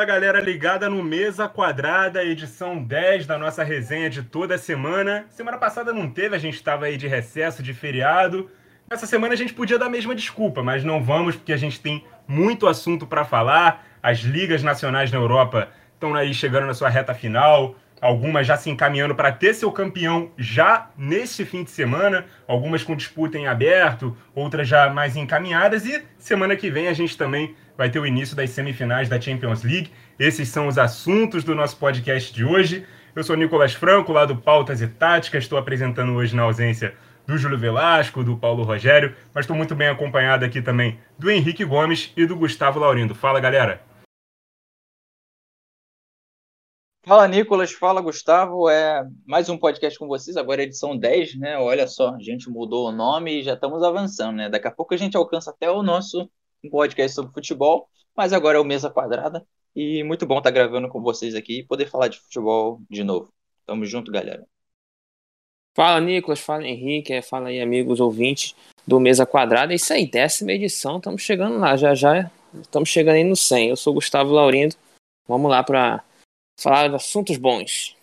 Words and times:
Fala 0.00 0.12
galera 0.12 0.40
ligada 0.40 0.88
no 0.88 1.02
Mesa 1.02 1.46
Quadrada, 1.46 2.24
edição 2.24 2.82
10 2.82 3.26
da 3.26 3.36
nossa 3.36 3.62
resenha 3.62 4.08
de 4.08 4.22
toda 4.22 4.56
semana. 4.56 5.26
Semana 5.28 5.58
passada 5.58 5.92
não 5.92 6.08
teve, 6.08 6.34
a 6.34 6.38
gente 6.38 6.54
estava 6.54 6.86
aí 6.86 6.96
de 6.96 7.06
recesso, 7.06 7.62
de 7.62 7.74
feriado. 7.74 8.50
Essa 8.88 9.06
semana 9.06 9.34
a 9.34 9.36
gente 9.36 9.52
podia 9.52 9.78
dar 9.78 9.86
a 9.86 9.90
mesma 9.90 10.14
desculpa, 10.14 10.62
mas 10.62 10.82
não 10.82 11.04
vamos 11.04 11.36
porque 11.36 11.52
a 11.52 11.56
gente 11.58 11.78
tem 11.78 12.02
muito 12.26 12.66
assunto 12.66 13.06
para 13.06 13.26
falar. 13.26 13.86
As 14.02 14.20
ligas 14.20 14.62
nacionais 14.62 15.12
na 15.12 15.18
Europa 15.18 15.68
estão 15.92 16.14
aí 16.14 16.32
chegando 16.32 16.66
na 16.66 16.72
sua 16.72 16.88
reta 16.88 17.12
final 17.12 17.76
algumas 18.00 18.46
já 18.46 18.56
se 18.56 18.70
encaminhando 18.70 19.14
para 19.14 19.30
ter 19.30 19.54
seu 19.54 19.70
campeão 19.70 20.30
já 20.38 20.90
neste 20.96 21.44
fim 21.44 21.62
de 21.62 21.70
semana, 21.70 22.24
algumas 22.48 22.82
com 22.82 22.96
disputa 22.96 23.38
em 23.38 23.46
aberto, 23.46 24.16
outras 24.34 24.66
já 24.66 24.88
mais 24.88 25.16
encaminhadas, 25.16 25.84
e 25.84 26.02
semana 26.18 26.56
que 26.56 26.70
vem 26.70 26.88
a 26.88 26.92
gente 26.92 27.16
também 27.16 27.54
vai 27.80 27.88
ter 27.88 27.98
o 27.98 28.06
início 28.06 28.36
das 28.36 28.50
semifinais 28.50 29.08
da 29.08 29.18
Champions 29.18 29.62
League. 29.62 29.90
Esses 30.18 30.50
são 30.50 30.68
os 30.68 30.76
assuntos 30.76 31.42
do 31.42 31.54
nosso 31.54 31.78
podcast 31.78 32.30
de 32.30 32.44
hoje. 32.44 32.86
Eu 33.16 33.24
sou 33.24 33.34
Nicolas 33.34 33.72
Franco, 33.72 34.12
lá 34.12 34.26
do 34.26 34.36
Pautas 34.36 34.82
e 34.82 34.86
Táticas, 34.86 35.44
estou 35.44 35.58
apresentando 35.58 36.12
hoje 36.12 36.36
na 36.36 36.42
ausência 36.42 36.94
do 37.26 37.38
Júlio 37.38 37.58
Velasco, 37.58 38.22
do 38.22 38.36
Paulo 38.36 38.64
Rogério, 38.64 39.16
mas 39.32 39.44
estou 39.44 39.56
muito 39.56 39.74
bem 39.74 39.88
acompanhado 39.88 40.44
aqui 40.44 40.60
também 40.60 41.00
do 41.18 41.30
Henrique 41.30 41.64
Gomes 41.64 42.12
e 42.14 42.26
do 42.26 42.36
Gustavo 42.36 42.78
Laurindo. 42.78 43.14
Fala, 43.14 43.40
galera! 43.40 43.80
Fala, 47.02 47.26
Nicolas. 47.26 47.72
Fala, 47.72 48.02
Gustavo. 48.02 48.68
É 48.68 49.08
mais 49.26 49.48
um 49.48 49.56
podcast 49.56 49.98
com 49.98 50.06
vocês, 50.06 50.36
agora 50.36 50.60
é 50.60 50.64
edição 50.64 50.94
10, 50.94 51.36
né? 51.36 51.56
Olha 51.56 51.88
só, 51.88 52.14
a 52.14 52.20
gente 52.20 52.50
mudou 52.50 52.90
o 52.90 52.92
nome 52.92 53.40
e 53.40 53.42
já 53.42 53.54
estamos 53.54 53.82
avançando, 53.82 54.36
né? 54.36 54.50
Daqui 54.50 54.68
a 54.68 54.70
pouco 54.70 54.92
a 54.92 54.98
gente 54.98 55.16
alcança 55.16 55.50
até 55.50 55.70
o 55.70 55.82
nosso 55.82 56.30
podcast 56.68 57.14
sobre 57.14 57.32
futebol, 57.32 57.88
mas 58.16 58.32
agora 58.32 58.58
é 58.58 58.60
o 58.60 58.64
Mesa 58.64 58.90
Quadrada 58.90 59.46
e 59.74 60.02
muito 60.02 60.26
bom 60.26 60.38
estar 60.38 60.50
gravando 60.50 60.88
com 60.88 61.00
vocês 61.00 61.34
aqui 61.34 61.60
e 61.60 61.64
poder 61.64 61.86
falar 61.86 62.08
de 62.08 62.18
futebol 62.18 62.82
de 62.90 63.04
novo. 63.04 63.32
Tamo 63.64 63.84
junto, 63.86 64.10
galera. 64.10 64.44
Fala, 65.74 66.00
Nicolas. 66.00 66.40
Fala, 66.40 66.66
Henrique. 66.66 67.12
É, 67.12 67.22
fala 67.22 67.48
aí, 67.48 67.60
amigos 67.60 68.00
ouvintes 68.00 68.54
do 68.86 68.98
Mesa 68.98 69.24
Quadrada. 69.24 69.72
É 69.72 69.76
isso 69.76 69.92
aí, 69.92 70.10
décima 70.10 70.52
edição. 70.52 70.98
Estamos 70.98 71.22
chegando 71.22 71.58
lá, 71.58 71.76
já 71.76 71.94
já 71.94 72.30
estamos 72.60 72.88
chegando 72.88 73.14
aí 73.14 73.24
no 73.24 73.36
100. 73.36 73.68
Eu 73.68 73.76
sou 73.76 73.94
Gustavo 73.94 74.32
Laurindo. 74.32 74.74
Vamos 75.28 75.50
lá 75.50 75.62
para 75.62 76.02
falar 76.60 76.88
de 76.88 76.96
assuntos 76.96 77.36
bons. 77.36 77.96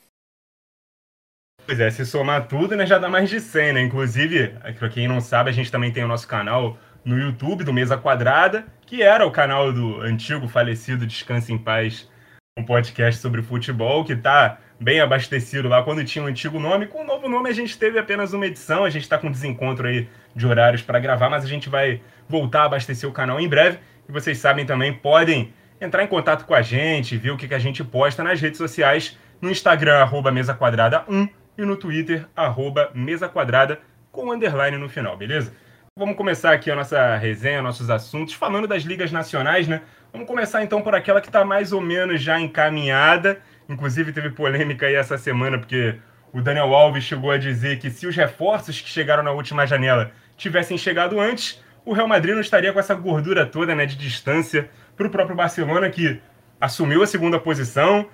Pois 1.66 1.82
é, 1.82 1.92
se 1.92 2.06
somar 2.06 2.48
tudo, 2.48 2.78
né, 2.78 2.86
já 2.86 2.98
dá 2.98 3.10
mais 3.10 3.30
de 3.30 3.42
100, 3.42 3.74
né? 3.74 3.82
Inclusive, 3.82 4.54
para 4.80 4.90
quem 4.90 5.06
não 5.06 5.20
sabe, 5.20 5.50
a 5.50 5.54
gente 5.54 5.70
também 5.70 5.92
tem 5.92 6.06
o 6.06 6.08
nosso 6.08 6.26
canal 6.26 6.78
no 7.08 7.18
YouTube 7.18 7.64
do 7.64 7.74
Mesa 7.74 7.98
Quadrada, 7.98 8.66
que 8.86 9.02
era 9.02 9.26
o 9.26 9.32
canal 9.32 9.72
do 9.72 10.02
antigo 10.02 10.46
falecido 10.46 11.08
Descanse 11.08 11.54
em 11.54 11.58
Paz, 11.58 12.12
um 12.60 12.66
podcast 12.66 13.22
sobre 13.22 13.42
futebol, 13.42 14.04
que 14.04 14.14
tá 14.14 14.58
bem 14.78 15.00
abastecido 15.00 15.70
lá 15.70 15.82
quando 15.82 16.04
tinha 16.04 16.22
o 16.22 16.28
um 16.28 16.30
antigo 16.30 16.60
nome. 16.60 16.86
Com 16.86 17.04
o 17.04 17.06
novo 17.06 17.30
nome 17.30 17.50
a 17.50 17.54
gente 17.54 17.78
teve 17.78 17.98
apenas 17.98 18.34
uma 18.34 18.46
edição, 18.46 18.84
a 18.84 18.90
gente 18.90 19.04
está 19.04 19.18
com 19.18 19.32
desencontro 19.32 19.88
aí 19.88 20.10
de 20.36 20.46
horários 20.46 20.82
para 20.82 21.00
gravar, 21.00 21.30
mas 21.30 21.46
a 21.46 21.48
gente 21.48 21.70
vai 21.70 22.02
voltar 22.28 22.64
a 22.64 22.66
abastecer 22.66 23.10
o 23.10 23.14
canal 23.14 23.40
em 23.40 23.48
breve. 23.48 23.80
E 24.10 24.12
vocês 24.12 24.38
sabem 24.38 24.66
também, 24.66 24.92
podem 24.92 25.54
entrar 25.80 26.04
em 26.04 26.08
contato 26.08 26.46
com 26.46 26.54
a 26.54 26.62
gente, 26.62 27.16
ver 27.16 27.32
o 27.32 27.38
que, 27.38 27.48
que 27.48 27.56
a 27.56 27.60
gente 27.60 27.86
posta 27.86 28.22
nas 28.22 28.42
redes 28.42 28.58
sociais, 28.58 29.18
no 29.42 29.50
Instagram, 29.50 30.00
arroba 30.00 30.30
mesa 30.30 30.54
quadrada 30.54 31.06
1 31.08 31.30
e 31.58 31.62
no 31.62 31.78
Twitter, 31.78 32.28
arroba 32.36 32.92
mesa 32.94 33.30
quadrada 33.30 33.80
com 34.12 34.30
underline 34.30 34.78
no 34.78 34.90
final, 34.90 35.16
beleza? 35.16 35.54
Vamos 35.98 36.16
começar 36.16 36.54
aqui 36.54 36.70
a 36.70 36.76
nossa 36.76 37.18
resenha, 37.18 37.60
nossos 37.60 37.90
assuntos, 37.90 38.36
falando 38.36 38.68
das 38.68 38.84
ligas 38.84 39.12
nacionais, 39.12 39.68
né? 39.68 39.82
Vamos 40.12 40.28
começar 40.28 40.62
então 40.62 40.80
por 40.80 40.94
aquela 40.94 41.20
que 41.20 41.26
está 41.26 41.44
mais 41.44 41.74
ou 41.74 41.82
menos 41.82 42.22
já 42.22 42.40
encaminhada. 42.40 43.42
Inclusive 43.68 44.14
teve 44.14 44.30
polêmica 44.30 44.86
aí 44.86 44.94
essa 44.94 45.18
semana, 45.18 45.58
porque 45.58 45.96
o 46.32 46.40
Daniel 46.40 46.72
Alves 46.72 47.04
chegou 47.04 47.32
a 47.32 47.38
dizer 47.40 47.80
que 47.80 47.90
se 47.90 48.06
os 48.06 48.16
reforços 48.16 48.80
que 48.80 48.88
chegaram 48.88 49.24
na 49.24 49.32
última 49.32 49.66
janela 49.66 50.12
tivessem 50.38 50.78
chegado 50.78 51.20
antes, 51.20 51.60
o 51.84 51.94
Real 51.94 52.08
Madrid 52.08 52.36
não 52.36 52.42
estaria 52.42 52.72
com 52.72 52.80
essa 52.80 52.94
gordura 52.94 53.44
toda 53.44 53.74
né, 53.74 53.88
de 53.88 53.96
distância 53.96 54.70
para 54.96 55.08
o 55.08 55.10
próprio 55.10 55.36
Barcelona, 55.36 55.90
que 55.90 56.22
assumiu 56.62 57.02
a 57.02 57.08
segunda 57.08 57.40
posição. 57.40 58.08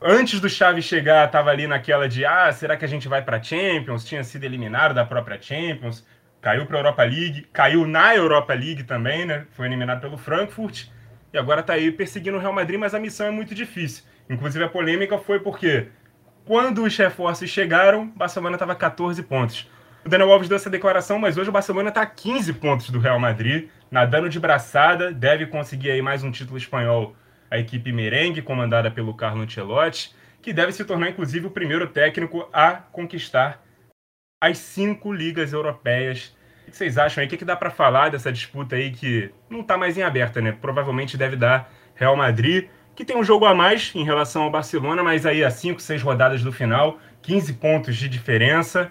Antes 0.00 0.40
do 0.40 0.48
Xavi 0.48 0.80
chegar, 0.80 1.26
estava 1.26 1.50
ali 1.50 1.66
naquela 1.66 2.08
de 2.08 2.24
ah, 2.24 2.50
será 2.52 2.74
que 2.74 2.86
a 2.86 2.88
gente 2.88 3.06
vai 3.06 3.20
para 3.20 3.42
Champions? 3.42 4.02
Tinha 4.02 4.24
sido 4.24 4.44
eliminado 4.44 4.94
da 4.94 5.04
própria 5.04 5.40
Champions, 5.40 6.02
caiu 6.46 6.64
para 6.64 6.76
a 6.76 6.78
Europa 6.78 7.02
League, 7.02 7.44
caiu 7.52 7.84
na 7.88 8.14
Europa 8.14 8.54
League 8.54 8.84
também, 8.84 9.26
né? 9.26 9.46
Foi 9.50 9.66
eliminado 9.66 10.00
pelo 10.00 10.16
Frankfurt 10.16 10.84
e 11.32 11.36
agora 11.36 11.60
está 11.60 11.72
aí 11.72 11.90
perseguindo 11.90 12.36
o 12.36 12.40
Real 12.40 12.52
Madrid, 12.52 12.78
mas 12.78 12.94
a 12.94 13.00
missão 13.00 13.26
é 13.26 13.32
muito 13.32 13.52
difícil. 13.52 14.04
Inclusive 14.30 14.62
a 14.62 14.68
polêmica 14.68 15.18
foi 15.18 15.40
porque 15.40 15.88
quando 16.44 16.84
os 16.84 16.96
reforços 16.96 17.50
chegaram, 17.50 18.06
Barcelona 18.10 18.54
estava 18.54 18.76
14 18.76 19.20
pontos. 19.24 19.68
O 20.04 20.08
Daniel 20.08 20.30
Alves 20.30 20.48
deu 20.48 20.54
essa 20.54 20.70
declaração, 20.70 21.18
mas 21.18 21.36
hoje 21.36 21.50
o 21.50 21.52
Barcelona 21.52 21.88
está 21.88 22.02
a 22.02 22.06
15 22.06 22.52
pontos 22.52 22.90
do 22.90 23.00
Real 23.00 23.18
Madrid, 23.18 23.68
nadando 23.90 24.28
de 24.28 24.38
braçada, 24.38 25.12
deve 25.12 25.46
conseguir 25.46 25.90
aí 25.90 26.00
mais 26.00 26.22
um 26.22 26.30
título 26.30 26.56
espanhol 26.56 27.16
a 27.50 27.58
equipe 27.58 27.90
merengue, 27.90 28.40
comandada 28.40 28.88
pelo 28.88 29.14
Carlo 29.14 29.42
Ancelotti, 29.42 30.14
que 30.40 30.52
deve 30.52 30.70
se 30.70 30.84
tornar 30.84 31.10
inclusive 31.10 31.48
o 31.48 31.50
primeiro 31.50 31.88
técnico 31.88 32.48
a 32.52 32.74
conquistar 32.74 33.66
as 34.40 34.58
cinco 34.58 35.12
ligas 35.12 35.52
europeias. 35.52 36.35
O 36.66 36.70
que 36.70 36.76
vocês 36.76 36.98
acham 36.98 37.22
aí? 37.22 37.26
O 37.26 37.30
que, 37.30 37.36
que 37.36 37.44
dá 37.44 37.54
para 37.54 37.70
falar 37.70 38.10
dessa 38.10 38.32
disputa 38.32 38.76
aí 38.76 38.90
que 38.90 39.32
não 39.48 39.60
está 39.60 39.78
mais 39.78 39.96
em 39.96 40.02
aberta, 40.02 40.40
né? 40.40 40.52
Provavelmente 40.52 41.16
deve 41.16 41.36
dar 41.36 41.72
Real 41.94 42.16
Madrid, 42.16 42.68
que 42.94 43.04
tem 43.04 43.16
um 43.16 43.22
jogo 43.22 43.44
a 43.44 43.54
mais 43.54 43.92
em 43.94 44.04
relação 44.04 44.42
ao 44.42 44.50
Barcelona, 44.50 45.02
mas 45.02 45.24
aí 45.24 45.44
a 45.44 45.50
cinco, 45.50 45.80
seis 45.80 46.02
rodadas 46.02 46.42
do 46.42 46.52
final, 46.52 46.98
15 47.22 47.54
pontos 47.54 47.96
de 47.96 48.08
diferença 48.08 48.90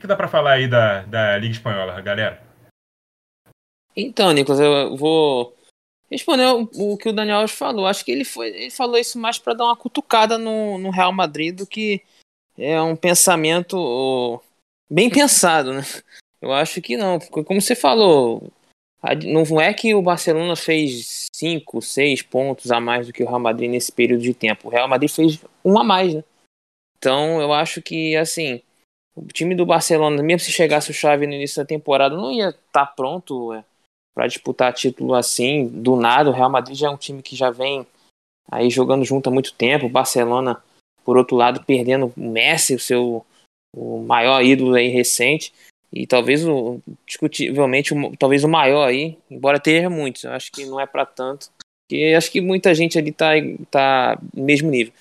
que 0.00 0.06
dá 0.06 0.16
para 0.16 0.28
falar 0.28 0.52
aí 0.52 0.68
da, 0.68 1.02
da 1.02 1.36
Liga 1.38 1.52
Espanhola, 1.52 2.00
galera? 2.00 2.40
Então, 3.96 4.32
Nicolas, 4.32 4.60
eu 4.60 4.96
vou 4.96 5.56
responder 6.10 6.46
o, 6.46 6.92
o 6.92 6.96
que 6.96 7.08
o 7.08 7.12
Daniel 7.12 7.46
falou. 7.48 7.86
Acho 7.86 8.04
que 8.04 8.12
ele, 8.12 8.24
foi, 8.24 8.48
ele 8.48 8.70
falou 8.70 8.96
isso 8.96 9.18
mais 9.18 9.38
para 9.38 9.54
dar 9.54 9.64
uma 9.64 9.76
cutucada 9.76 10.38
no, 10.38 10.78
no 10.78 10.90
Real 10.90 11.12
Madrid 11.12 11.56
do 11.56 11.66
que 11.66 12.02
é 12.56 12.80
um 12.80 12.96
pensamento 12.96 14.40
bem 14.90 15.10
pensado, 15.10 15.72
né? 15.72 15.82
Eu 16.40 16.52
acho 16.52 16.80
que 16.80 16.96
não, 16.96 17.18
como 17.18 17.60
você 17.60 17.74
falou, 17.74 18.50
não 19.26 19.60
é 19.60 19.74
que 19.74 19.94
o 19.94 20.02
Barcelona 20.02 20.54
fez 20.56 21.26
5, 21.34 21.82
6 21.82 22.22
pontos 22.22 22.70
a 22.70 22.80
mais 22.80 23.06
do 23.06 23.12
que 23.12 23.22
o 23.22 23.26
Real 23.26 23.40
Madrid 23.40 23.70
nesse 23.70 23.92
período 23.92 24.22
de 24.22 24.34
tempo. 24.34 24.68
O 24.68 24.70
Real 24.70 24.88
Madrid 24.88 25.10
fez 25.10 25.40
um 25.64 25.78
a 25.78 25.84
mais, 25.84 26.14
né? 26.14 26.24
Então 26.96 27.40
eu 27.40 27.52
acho 27.52 27.80
que, 27.80 28.16
assim, 28.16 28.60
o 29.14 29.26
time 29.26 29.54
do 29.54 29.66
Barcelona, 29.66 30.22
mesmo 30.22 30.40
se 30.40 30.52
chegasse 30.52 30.90
o 30.90 30.94
Xavi 30.94 31.26
no 31.26 31.34
início 31.34 31.62
da 31.62 31.66
temporada, 31.66 32.16
não 32.16 32.30
ia 32.32 32.50
estar 32.50 32.86
tá 32.86 32.86
pronto 32.86 33.52
é, 33.52 33.64
para 34.14 34.26
disputar 34.26 34.72
título 34.72 35.14
assim, 35.14 35.66
do 35.68 35.96
nada. 35.96 36.30
O 36.30 36.32
Real 36.32 36.50
Madrid 36.50 36.76
já 36.76 36.88
é 36.88 36.90
um 36.90 36.96
time 36.96 37.22
que 37.22 37.36
já 37.36 37.50
vem 37.50 37.86
aí 38.50 38.70
jogando 38.70 39.04
junto 39.04 39.28
há 39.28 39.32
muito 39.32 39.52
tempo. 39.54 39.86
O 39.86 39.90
Barcelona, 39.90 40.62
por 41.04 41.16
outro 41.16 41.36
lado, 41.36 41.64
perdendo 41.64 42.12
o 42.16 42.20
Messi, 42.20 42.74
o 42.74 42.80
seu 42.80 43.24
o 43.76 44.02
maior 44.02 44.42
ídolo 44.42 44.74
aí 44.74 44.88
recente. 44.88 45.52
E 45.92 46.06
talvez, 46.06 46.46
o, 46.46 46.80
discutivelmente, 47.06 47.94
o, 47.94 48.16
talvez 48.16 48.44
o 48.44 48.48
maior 48.48 48.86
aí, 48.86 49.16
embora 49.30 49.58
tenha 49.58 49.88
muitos, 49.88 50.24
eu 50.24 50.32
acho 50.32 50.52
que 50.52 50.64
não 50.66 50.78
é 50.78 50.86
para 50.86 51.06
tanto. 51.06 51.50
Porque 51.86 52.14
acho 52.16 52.30
que 52.30 52.40
muita 52.40 52.74
gente 52.74 52.98
ali 52.98 53.12
tá, 53.12 53.30
tá 53.70 54.18
mesmo 54.34 54.70
nível. 54.70 54.92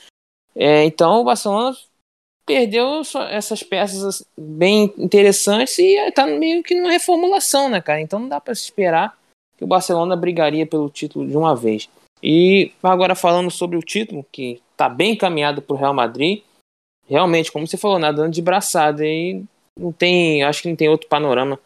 É, 0.56 0.84
então 0.86 1.22
o 1.22 1.24
Barcelona 1.26 1.76
perdeu 2.46 3.02
essas 3.30 3.62
peças 3.62 4.26
bem 4.38 4.94
interessantes 4.98 5.78
e 5.78 5.96
está 6.08 6.26
meio 6.26 6.64
que 6.64 6.74
numa 6.74 6.92
reformulação, 6.92 7.68
né, 7.68 7.82
cara? 7.82 8.00
Então 8.00 8.20
não 8.20 8.30
dá 8.30 8.40
para 8.40 8.54
esperar 8.54 9.18
que 9.58 9.66
o 9.66 9.68
Barcelona 9.68 10.16
brigaria 10.16 10.66
pelo 10.66 10.90
título 10.90 11.28
de 11.28 11.36
uma 11.36 11.54
vez. 11.54 11.90
E 12.24 12.72
agora 12.82 13.16
falando 13.16 13.52
sobre 13.52 13.78
o 13.78 13.82
título, 13.82 14.26
que 14.32 14.62
está 14.72 14.88
bem 14.88 15.12
encaminhado 15.12 15.62
para 15.62 15.76
o 15.76 15.78
Real 15.78 15.94
Madrid, 15.94 16.42
realmente, 17.08 17.52
como 17.52 17.68
você 17.68 17.78
falou, 17.78 18.00
nadando 18.00 18.32
de 18.32 18.42
braçada, 18.42 19.06
e 19.06 19.44
não 19.78 19.92
tem, 19.92 20.44
acho 20.44 20.62
que 20.62 20.70
não 20.70 20.76
tem 20.76 20.90
outro 20.90 21.08
panorama. 21.08 21.60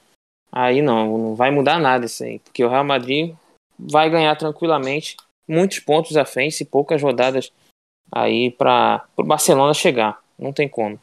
Aí 0.52 0.82
não, 0.82 1.18
não 1.18 1.36
vai 1.36 1.50
mudar 1.50 1.80
nada 1.80 2.06
isso 2.06 2.24
aí, 2.24 2.40
porque 2.40 2.64
o 2.64 2.70
Real 2.70 2.84
Madrid 2.84 3.36
vai 3.80 4.10
ganhar 4.10 4.36
tranquilamente, 4.36 5.16
muitos 5.48 5.80
pontos 5.80 6.18
à 6.18 6.26
frente 6.26 6.62
e 6.62 6.66
poucas 6.66 7.02
rodadas 7.02 7.52
aí 8.12 8.52
para 8.52 9.06
o 9.16 9.24
Barcelona 9.24 9.74
chegar. 9.74 10.22
Não 10.38 10.52
tem 10.52 10.68
como. 10.68 11.00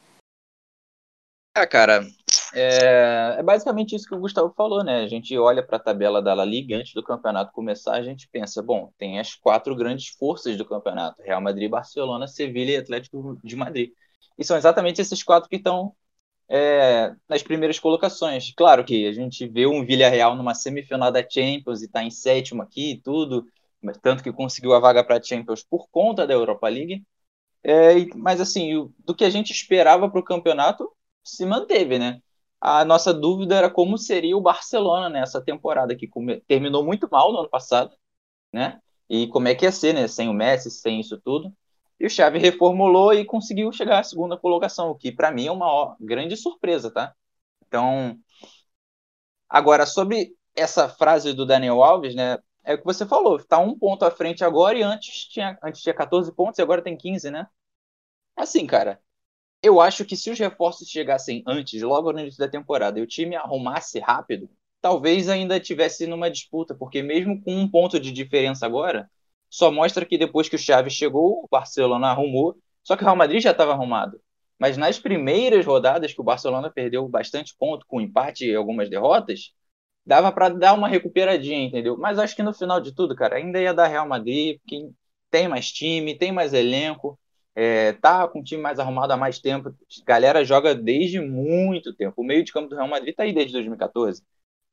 Ah, 1.56 1.66
cara, 1.66 2.06
é, 2.54 3.36
é, 3.38 3.42
basicamente 3.42 3.94
isso 3.94 4.06
que 4.06 4.14
o 4.14 4.20
Gustavo 4.20 4.52
falou, 4.56 4.84
né? 4.84 5.02
A 5.02 5.08
gente 5.08 5.36
olha 5.36 5.62
para 5.62 5.76
a 5.76 5.80
tabela 5.80 6.22
da 6.22 6.34
La 6.34 6.44
Liga 6.44 6.76
antes 6.76 6.94
do 6.94 7.02
campeonato 7.02 7.52
começar, 7.52 7.94
a 7.94 8.02
gente 8.02 8.28
pensa, 8.28 8.62
bom, 8.62 8.92
tem 8.96 9.18
as 9.18 9.34
quatro 9.34 9.74
grandes 9.74 10.08
forças 10.08 10.56
do 10.56 10.64
campeonato: 10.64 11.20
Real 11.22 11.40
Madrid, 11.40 11.68
Barcelona, 11.68 12.28
Sevilha 12.28 12.72
e 12.72 12.76
Atlético 12.76 13.38
de 13.42 13.56
Madrid. 13.56 13.92
E 14.38 14.44
são 14.44 14.56
exatamente 14.56 15.00
esses 15.00 15.22
quatro 15.22 15.48
que 15.48 15.56
estão 15.56 15.94
é, 16.48 17.14
nas 17.28 17.42
primeiras 17.42 17.78
colocações. 17.78 18.52
Claro 18.56 18.84
que 18.84 19.06
a 19.06 19.12
gente 19.12 19.46
vê 19.46 19.66
um 19.66 19.84
Villarreal 19.84 20.34
numa 20.36 20.54
semifinal 20.54 21.12
da 21.12 21.28
Champions 21.28 21.82
e 21.82 21.86
está 21.86 22.02
em 22.02 22.10
sétimo 22.10 22.62
aqui 22.62 22.92
e 22.92 23.00
tudo, 23.00 23.46
tanto 24.02 24.22
que 24.22 24.32
conseguiu 24.32 24.74
a 24.74 24.80
vaga 24.80 25.04
para 25.04 25.18
a 25.18 25.22
Champions 25.22 25.62
por 25.62 25.88
conta 25.90 26.26
da 26.26 26.34
Europa 26.34 26.68
League. 26.68 27.04
É, 27.62 28.06
mas 28.16 28.40
assim, 28.40 28.92
do 29.00 29.14
que 29.14 29.24
a 29.24 29.30
gente 29.30 29.52
esperava 29.52 30.08
para 30.10 30.20
o 30.20 30.24
campeonato 30.24 30.90
se 31.24 31.44
manteve, 31.44 31.98
né? 31.98 32.20
A 32.60 32.84
nossa 32.84 33.12
dúvida 33.14 33.56
era 33.56 33.70
como 33.70 33.98
seria 33.98 34.36
o 34.36 34.40
Barcelona 34.40 35.08
nessa 35.08 35.40
temporada 35.40 35.94
que 35.96 36.08
terminou 36.46 36.84
muito 36.84 37.08
mal 37.10 37.32
no 37.32 37.40
ano 37.40 37.48
passado, 37.48 37.94
né? 38.52 38.80
E 39.08 39.28
como 39.28 39.48
é 39.48 39.54
que 39.54 39.64
ia 39.64 39.72
ser, 39.72 39.94
né? 39.94 40.08
Sem 40.08 40.28
o 40.28 40.34
Messi, 40.34 40.70
sem 40.70 41.00
isso 41.00 41.20
tudo. 41.24 41.52
E 42.00 42.06
o 42.06 42.10
Xavi 42.10 42.38
reformulou 42.38 43.12
e 43.12 43.24
conseguiu 43.24 43.72
chegar 43.72 43.98
à 44.00 44.02
segunda 44.02 44.36
colocação, 44.36 44.90
o 44.90 44.94
que 44.94 45.10
para 45.10 45.32
mim 45.32 45.46
é 45.46 45.52
uma 45.52 45.96
grande 46.00 46.36
surpresa, 46.36 46.90
tá? 46.90 47.14
Então, 47.66 48.18
agora 49.48 49.86
sobre 49.86 50.34
essa 50.54 50.88
frase 50.88 51.32
do 51.32 51.46
Daniel 51.46 51.82
Alves, 51.82 52.14
né? 52.14 52.38
É 52.64 52.74
o 52.74 52.78
que 52.78 52.84
você 52.84 53.06
falou, 53.06 53.36
está 53.36 53.58
um 53.58 53.78
ponto 53.78 54.04
à 54.04 54.10
frente 54.10 54.44
agora 54.44 54.78
e 54.78 54.82
antes 54.82 55.26
tinha, 55.26 55.58
antes 55.62 55.80
tinha 55.80 55.94
14 55.94 56.30
pontos 56.34 56.58
e 56.58 56.62
agora 56.62 56.82
tem 56.82 56.96
15, 56.96 57.30
né? 57.30 57.46
Assim, 58.36 58.66
cara, 58.66 59.00
eu 59.62 59.80
acho 59.80 60.04
que 60.04 60.16
se 60.16 60.30
os 60.30 60.38
reforços 60.38 60.88
chegassem 60.88 61.42
antes, 61.46 61.82
logo 61.82 62.12
no 62.12 62.20
início 62.20 62.38
da 62.38 62.48
temporada, 62.48 62.98
e 62.98 63.02
o 63.02 63.06
time 63.06 63.36
arrumasse 63.36 63.98
rápido, 63.98 64.50
talvez 64.80 65.28
ainda 65.28 65.58
tivesse 65.60 66.06
numa 66.06 66.30
disputa, 66.30 66.74
porque 66.74 67.02
mesmo 67.02 67.42
com 67.42 67.54
um 67.56 67.68
ponto 67.70 67.98
de 67.98 68.12
diferença 68.12 68.66
agora, 68.66 69.10
só 69.50 69.70
mostra 69.70 70.04
que 70.04 70.18
depois 70.18 70.48
que 70.48 70.56
o 70.56 70.58
Chaves 70.58 70.92
chegou, 70.92 71.44
o 71.44 71.48
Barcelona 71.50 72.08
arrumou, 72.08 72.56
só 72.82 72.96
que 72.96 73.02
o 73.02 73.06
Real 73.06 73.16
Madrid 73.16 73.42
já 73.42 73.50
estava 73.52 73.72
arrumado. 73.72 74.20
Mas 74.58 74.76
nas 74.76 74.98
primeiras 74.98 75.64
rodadas 75.64 76.12
que 76.12 76.20
o 76.20 76.24
Barcelona 76.24 76.70
perdeu 76.70 77.08
bastante 77.08 77.54
ponto 77.56 77.86
com 77.86 78.00
empate 78.00 78.46
e 78.46 78.54
algumas 78.54 78.90
derrotas, 78.90 79.52
dava 80.04 80.32
para 80.32 80.48
dar 80.48 80.74
uma 80.74 80.88
recuperadinha, 80.88 81.66
entendeu? 81.66 81.96
Mas 81.98 82.18
acho 82.18 82.34
que 82.34 82.42
no 82.42 82.52
final 82.54 82.80
de 82.80 82.94
tudo, 82.94 83.14
cara, 83.14 83.36
ainda 83.36 83.60
ia 83.60 83.74
dar 83.74 83.86
Real 83.86 84.08
Madrid, 84.08 84.58
porque 84.60 84.90
tem 85.30 85.48
mais 85.48 85.70
time, 85.70 86.16
tem 86.16 86.32
mais 86.32 86.54
elenco, 86.54 87.18
é, 87.54 87.92
tá 87.94 88.26
com 88.28 88.40
o 88.40 88.44
time 88.44 88.62
mais 88.62 88.78
arrumado 88.78 89.12
há 89.12 89.16
mais 89.16 89.38
tempo. 89.40 89.74
Galera 90.06 90.44
joga 90.44 90.74
desde 90.74 91.20
muito 91.20 91.92
tempo. 91.94 92.22
O 92.22 92.24
meio 92.24 92.44
de 92.44 92.52
campo 92.52 92.68
do 92.68 92.76
Real 92.76 92.88
Madrid 92.88 93.14
tá 93.14 93.24
aí 93.24 93.32
desde 93.32 93.52
2014. 93.52 94.22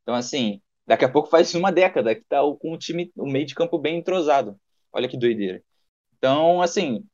Então, 0.03 0.15
assim, 0.15 0.61
daqui 0.85 1.03
a 1.05 1.09
pouco 1.09 1.29
faz 1.29 1.53
uma 1.55 1.71
década 1.71 2.15
que 2.15 2.21
tá 2.21 2.37
com 2.59 2.73
o 2.73 2.77
time, 2.77 3.11
o 3.15 3.25
meio 3.25 3.45
de 3.45 3.55
campo 3.55 3.77
bem 3.79 3.97
entrosado. 3.97 4.59
Olha 4.95 5.09
que 5.09 5.17
doideira. 5.17 5.61
Então, 6.17 6.61
assim, 6.61 7.05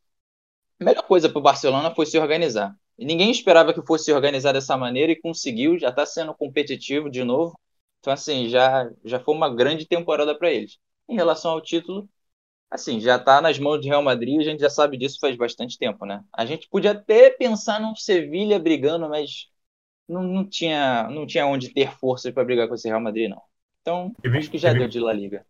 a 0.80 0.84
melhor 0.86 1.04
coisa 1.04 1.28
para 1.28 1.40
o 1.40 1.42
Barcelona 1.42 1.94
foi 1.94 2.06
se 2.06 2.20
organizar. 2.20 2.76
E 2.98 3.06
ninguém 3.06 3.32
esperava 3.32 3.74
que 3.74 3.86
fosse 3.86 4.06
se 4.06 4.14
organizar 4.14 4.54
dessa 4.54 4.78
maneira 4.78 5.12
e 5.12 5.20
conseguiu, 5.20 5.80
já 5.80 5.90
está 5.90 6.06
sendo 6.06 6.36
competitivo 6.36 7.10
de 7.10 7.24
novo. 7.24 7.60
Então, 8.00 8.14
assim, 8.14 8.50
já, 8.50 8.88
já 9.04 9.20
foi 9.20 9.34
uma 9.34 9.54
grande 9.54 9.88
temporada 9.88 10.38
para 10.38 10.52
eles. 10.52 10.78
Em 11.10 11.16
relação 11.16 11.52
ao 11.52 11.62
título, 11.62 12.08
assim, 12.70 13.00
já 13.00 13.18
está 13.18 13.42
nas 13.42 13.60
mãos 13.60 13.80
de 13.82 13.88
Real 13.90 14.04
Madrid, 14.04 14.40
a 14.40 14.44
gente 14.44 14.60
já 14.60 14.70
sabe 14.70 14.98
disso 14.98 15.20
faz 15.20 15.36
bastante 15.36 15.78
tempo, 15.78 16.06
né? 16.06 16.24
A 16.34 16.46
gente 16.46 16.70
podia 16.70 16.92
até 16.92 17.32
pensar 17.32 17.82
num 17.82 17.96
Sevilha 17.96 18.60
brigando, 18.60 19.10
mas 19.10 19.48
não, 20.08 20.24
não, 20.24 20.48
tinha, 20.48 21.10
não 21.10 21.26
tinha 21.26 21.48
onde 21.48 21.74
ter 21.74 21.92
forças 21.98 22.34
para 22.34 22.46
brigar 22.46 22.68
com 22.68 22.76
esse 22.76 22.88
Real 22.88 23.02
Madrid, 23.02 23.30
não. 23.30 23.42
Então, 23.82 24.16
acho 24.38 24.52
que 24.52 24.58
já 24.60 24.74
deu 24.74 24.88
de 24.88 25.00
La 25.00 25.14
Liga. 25.14 25.46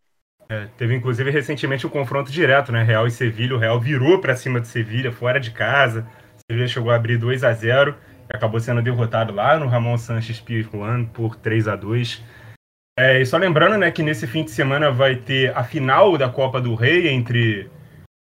É, 0.48 0.66
teve 0.76 0.94
inclusive 0.94 1.30
recentemente 1.30 1.86
o 1.86 1.88
um 1.88 1.92
confronto 1.92 2.30
direto, 2.30 2.70
né? 2.72 2.82
Real 2.82 3.06
e 3.06 3.10
Sevilha. 3.10 3.54
O 3.54 3.58
Real 3.58 3.80
virou 3.80 4.20
para 4.20 4.36
cima 4.36 4.60
do 4.60 4.66
Sevilha, 4.66 5.10
fora 5.10 5.40
de 5.40 5.50
casa. 5.50 6.06
Sevilha 6.50 6.68
chegou 6.68 6.90
a 6.90 6.96
abrir 6.96 7.16
2 7.16 7.44
a 7.44 7.52
0 7.52 7.96
e 8.30 8.36
acabou 8.36 8.60
sendo 8.60 8.82
derrotado 8.82 9.32
lá 9.32 9.58
no 9.58 9.66
Ramon 9.66 9.96
Sanches 9.96 10.40
Pizjuan 10.40 11.04
por 11.04 11.36
3 11.36 11.68
a 11.68 11.76
2 11.76 12.22
é, 12.98 13.20
E 13.20 13.26
só 13.26 13.38
lembrando, 13.38 13.78
né, 13.78 13.90
que 13.90 14.02
nesse 14.02 14.26
fim 14.26 14.44
de 14.44 14.50
semana 14.50 14.90
vai 14.90 15.16
ter 15.16 15.56
a 15.56 15.64
final 15.64 16.18
da 16.18 16.28
Copa 16.28 16.60
do 16.60 16.74
Rei 16.74 17.08
entre 17.08 17.70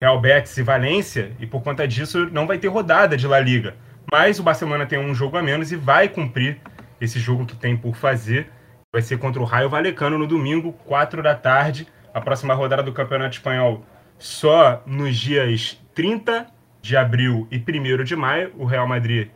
Real 0.02 0.20
Betis 0.20 0.56
e 0.56 0.62
Valência, 0.62 1.32
e 1.38 1.46
por 1.46 1.62
conta 1.62 1.87
disso 1.87 2.28
não 2.31 2.46
vai 2.46 2.58
ter 2.58 2.69
rodada 2.69 3.16
de 3.16 3.26
La 3.26 3.40
Liga. 3.40 3.75
Mas 4.11 4.38
o 4.38 4.43
Barcelona 4.43 4.87
tem 4.87 4.99
um 4.99 5.14
jogo 5.14 5.37
a 5.37 5.43
menos 5.43 5.72
e 5.72 5.76
vai 5.76 6.08
cumprir 6.08 6.58
esse 7.00 7.19
jogo 7.19 7.46
que 7.46 7.56
tem 7.56 7.76
por 7.76 7.94
fazer. 7.94 8.50
Vai 8.93 9.02
ser 9.02 9.19
contra 9.19 9.40
o 9.40 9.44
Raio 9.44 9.69
Valecano 9.69 10.19
no 10.19 10.26
domingo, 10.26 10.72
4 10.84 11.22
da 11.22 11.34
tarde 11.34 11.87
a 12.14 12.20
próxima 12.20 12.55
rodada 12.55 12.82
do 12.82 12.93
Campeonato 12.93 13.37
Espanhol 13.37 13.84
só 14.19 14.81
nos 14.87 15.19
dias 15.19 15.78
30 15.94 16.46
de 16.81 16.96
abril 16.96 17.49
e 17.50 17.58
1 17.58 18.05
de 18.05 18.14
maio. 18.14 18.55
O 18.56 18.64
Real 18.64 18.87
Madrid 18.87 19.31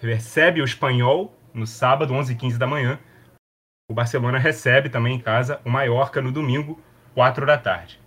recebe 0.00 0.62
o 0.62 0.64
Espanhol 0.64 1.38
no 1.52 1.66
sábado, 1.66 2.14
11 2.14 2.32
h 2.32 2.40
15 2.40 2.58
da 2.58 2.66
manhã. 2.66 2.98
O 3.90 3.94
Barcelona 3.94 4.38
recebe 4.38 4.88
também 4.88 5.16
em 5.16 5.20
casa 5.20 5.60
o 5.66 5.70
Mallorca 5.70 6.22
no 6.22 6.32
domingo, 6.32 6.80
4 7.14 7.44
da 7.44 7.58
tarde. 7.58 8.00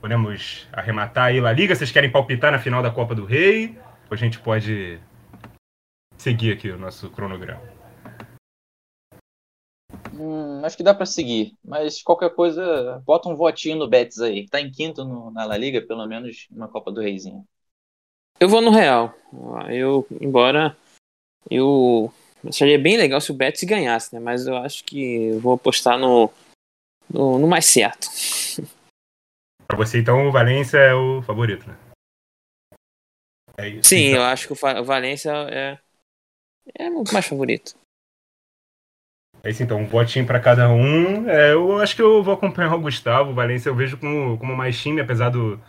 Podemos 0.00 0.68
arrematar 0.72 1.26
aí 1.26 1.44
a 1.44 1.52
Liga? 1.52 1.74
Vocês 1.74 1.90
querem 1.90 2.10
palpitar 2.10 2.52
na 2.52 2.60
final 2.60 2.82
da 2.82 2.90
Copa 2.90 3.14
do 3.14 3.24
Rei? 3.24 3.76
Ou 4.08 4.14
a 4.14 4.16
gente 4.16 4.38
pode 4.38 5.00
seguir 6.16 6.52
aqui 6.52 6.70
o 6.70 6.78
nosso 6.78 7.10
cronograma? 7.10 7.71
Hum, 10.14 10.64
acho 10.64 10.76
que 10.76 10.82
dá 10.82 10.94
para 10.94 11.06
seguir, 11.06 11.56
mas 11.64 12.02
qualquer 12.02 12.34
coisa, 12.34 13.02
bota 13.04 13.28
um 13.28 13.36
votinho 13.36 13.76
no 13.76 13.88
Betis 13.88 14.20
aí, 14.20 14.46
tá 14.46 14.60
em 14.60 14.70
quinto 14.70 15.04
no, 15.04 15.30
na 15.30 15.44
La 15.44 15.56
Liga, 15.56 15.80
pelo 15.80 16.06
menos 16.06 16.46
na 16.50 16.68
Copa 16.68 16.92
do 16.92 17.00
Reizinho. 17.00 17.46
Eu 18.38 18.48
vou 18.48 18.60
no 18.60 18.70
Real. 18.70 19.14
Eu, 19.70 20.06
embora 20.20 20.76
eu 21.50 22.12
seria 22.50 22.78
bem 22.78 22.96
legal 22.96 23.20
se 23.20 23.30
o 23.30 23.34
Betis 23.34 23.62
ganhasse, 23.62 24.14
né? 24.14 24.20
Mas 24.20 24.46
eu 24.46 24.56
acho 24.56 24.84
que 24.84 25.32
vou 25.38 25.54
apostar 25.54 25.98
no, 25.98 26.30
no, 27.08 27.38
no 27.38 27.46
mais 27.46 27.66
certo. 27.66 28.08
Pra 29.66 29.76
você, 29.78 29.98
então, 29.98 30.28
o 30.28 30.32
Valência 30.32 30.76
é 30.76 30.94
o 30.94 31.22
favorito, 31.22 31.66
né? 31.66 31.78
É 33.56 33.68
isso. 33.68 33.88
Sim, 33.88 34.08
então. 34.08 34.20
eu 34.20 34.22
acho 34.24 34.46
que 34.46 34.52
o 34.52 34.84
Valência 34.84 35.30
é, 35.48 35.78
é 36.74 36.90
muito 36.90 37.10
mais 37.12 37.24
favorito. 37.24 37.74
É 39.44 39.50
isso 39.50 39.62
então, 39.62 39.80
um 39.80 39.86
votinho 39.86 40.24
para 40.24 40.38
cada 40.38 40.68
um. 40.68 41.28
É, 41.28 41.52
eu 41.52 41.78
acho 41.78 41.96
que 41.96 42.02
eu 42.02 42.22
vou 42.22 42.34
acompanhar 42.34 42.74
o 42.74 42.80
Gustavo. 42.80 43.30
O 43.32 43.34
Valência 43.34 43.68
eu 43.68 43.74
vejo 43.74 43.96
como, 43.96 44.38
como 44.38 44.56
mais 44.56 44.80
time, 44.80 45.00
apesar 45.00 45.30
do 45.30 45.60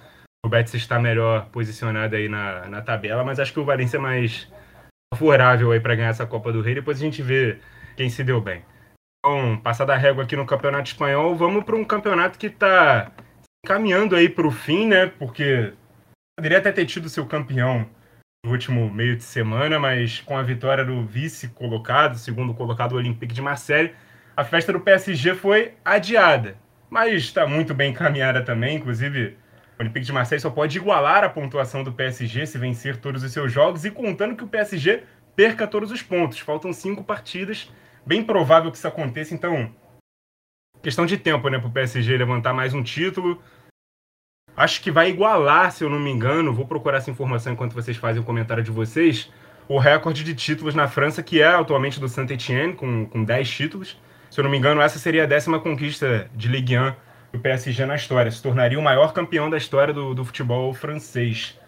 o 0.46 0.50
Betis 0.50 0.74
estar 0.74 1.00
melhor 1.00 1.46
posicionado 1.50 2.16
aí 2.16 2.28
na, 2.28 2.68
na 2.68 2.81
tabela, 2.81 3.24
mas 3.24 3.40
acho 3.40 3.54
que 3.54 3.60
o 3.62 3.66
Valência 3.66 3.96
é 3.96 4.00
mais 4.00 4.52
favorável 5.14 5.72
aí 5.72 5.80
para 5.80 5.96
ganhar 5.96 6.10
essa 6.10 6.25
Copa 6.25 6.52
do 6.52 6.62
Rei. 6.62 6.75
Depois 6.75 6.98
a 6.98 7.02
gente 7.02 7.22
vê 7.22 7.60
quem 7.96 8.10
se 8.10 8.24
deu 8.24 8.42
bem. 8.42 8.64
Então, 9.20 9.58
passada 9.62 9.94
a 9.94 9.98
régua 9.98 10.24
aqui 10.24 10.36
no 10.36 10.46
Campeonato 10.46 10.89
Espanhol, 10.89 11.36
vamos 11.36 11.63
para 11.63 11.77
um 11.77 11.86
campeonato 11.86 12.38
que 12.38 12.48
está 12.48 13.10
caminhando 13.65 14.15
aí 14.15 14.27
para 14.27 14.46
o 14.46 14.51
fim, 14.51 14.86
né? 14.86 15.08
Porque 15.08 15.74
poderia 16.38 16.58
até 16.58 16.72
ter 16.72 16.86
tido 16.86 17.08
seu 17.08 17.25
campeão 17.25 17.88
no 18.44 18.52
último 18.52 18.94
meio 18.94 19.16
de 19.16 19.24
semana, 19.24 19.80
mas 19.80 20.20
com 20.20 20.38
a 20.38 20.44
vitória 20.44 20.84
do 20.84 21.06
vice 21.06 21.48
colocado, 21.48 22.18
segundo 22.18 22.54
colocado 22.54 22.94
Olympique 22.94 23.34
de 23.34 23.42
Marseille, 23.42 23.96
a 24.36 24.44
festa 24.44 24.74
do 24.74 24.82
PSG 24.82 25.34
foi 25.34 25.74
adiada. 25.84 26.58
Mas 26.90 27.24
está 27.24 27.48
muito 27.48 27.74
bem 27.74 27.92
encaminhada 27.92 28.42
também, 28.42 28.76
inclusive 28.76 29.38
o 29.80 29.82
Olympique 29.82 30.06
de 30.06 30.12
Marseille 30.12 30.42
só 30.42 30.50
pode 30.50 30.78
igualar 30.78 31.24
a 31.24 31.30
pontuação 31.30 31.84
do 31.86 31.94
PSG 31.94 32.46
se 32.46 32.58
vencer 32.58 32.98
todos 32.98 33.24
os 33.24 33.32
seus 33.32 33.52
jogos 33.52 33.86
e 33.86 33.92
contando 33.92 34.36
que 34.36 34.44
o 34.44 34.48
PSG 34.48 35.04
perca 35.38 35.66
todos 35.66 35.90
os 35.90 36.02
pontos. 36.02 36.38
Faltam 36.40 36.74
cinco 36.74 37.02
partidas, 37.02 37.72
bem 38.06 38.22
provável 38.22 38.70
que 38.70 38.78
isso 38.78 38.88
aconteça, 38.88 39.34
então 39.34 39.74
questão 40.82 41.06
de 41.06 41.18
tempo, 41.18 41.48
né, 41.48 41.58
para 41.58 41.70
o 41.70 41.72
PSG 41.72 42.18
levantar 42.18 42.54
mais 42.54 42.74
um 42.74 42.84
título. 42.84 43.42
Acho 44.55 44.81
que 44.81 44.91
vai 44.91 45.10
igualar, 45.10 45.72
se 45.72 45.83
eu 45.83 45.89
não 45.89 46.00
me 46.00 46.12
engano, 46.12 46.53
vou 46.53 46.65
procurar 46.65 46.98
essa 46.98 47.10
informação 47.10 47.53
enquanto 47.53 47.74
vocês 47.74 47.98
fazem 47.98 48.22
o 48.22 48.25
comentário 48.25 48.63
de 48.63 48.69
vocês, 48.69 49.31
o 49.67 49.79
recorde 49.79 50.24
de 50.24 50.36
títulos 50.36 50.75
na 50.75 50.88
França, 50.88 51.24
que 51.24 51.41
é 51.41 51.48
atualmente 51.48 52.00
do 52.00 52.07
Saint-Etienne, 52.07 52.74
com, 52.74 53.05
com 53.07 53.24
10 53.24 53.50
títulos. 53.50 54.00
Se 54.29 54.39
eu 54.39 54.43
não 54.43 54.51
me 54.51 54.57
engano, 54.57 54.81
essa 54.81 55.00
seria 55.00 55.24
a 55.24 55.27
décima 55.27 55.60
conquista 55.60 56.29
de 56.36 56.48
Ligue 56.48 56.77
1 56.77 56.93
do 57.33 57.39
PSG 57.39 57.86
na 57.86 57.95
história. 57.95 58.29
Se 58.29 58.43
tornaria 58.43 58.77
o 58.77 58.81
maior 58.81 59.12
campeão 59.12 59.50
da 59.50 59.57
história 59.57 59.93
do, 59.93 60.13
do 60.13 60.24
futebol 60.24 60.72
francês. 60.74 61.60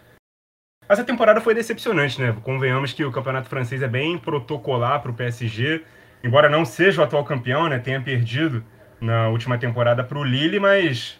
Essa 0.87 1.03
temporada 1.03 1.41
foi 1.41 1.55
decepcionante, 1.55 2.21
né? 2.21 2.35
Convenhamos 2.43 2.93
que 2.93 3.03
o 3.03 3.11
campeonato 3.11 3.49
francês 3.49 3.81
é 3.81 3.87
bem 3.87 4.19
protocolar 4.19 5.01
para 5.01 5.09
o 5.09 5.13
PSG, 5.15 5.83
embora 6.23 6.47
não 6.47 6.63
seja 6.63 7.01
o 7.01 7.03
atual 7.03 7.23
campeão, 7.23 7.67
né? 7.67 7.79
Tenha 7.79 7.99
perdido 7.99 8.63
na 9.01 9.29
última 9.29 9.57
temporada 9.57 10.03
para 10.03 10.19
o 10.19 10.23
Lille, 10.23 10.59
mas 10.59 11.19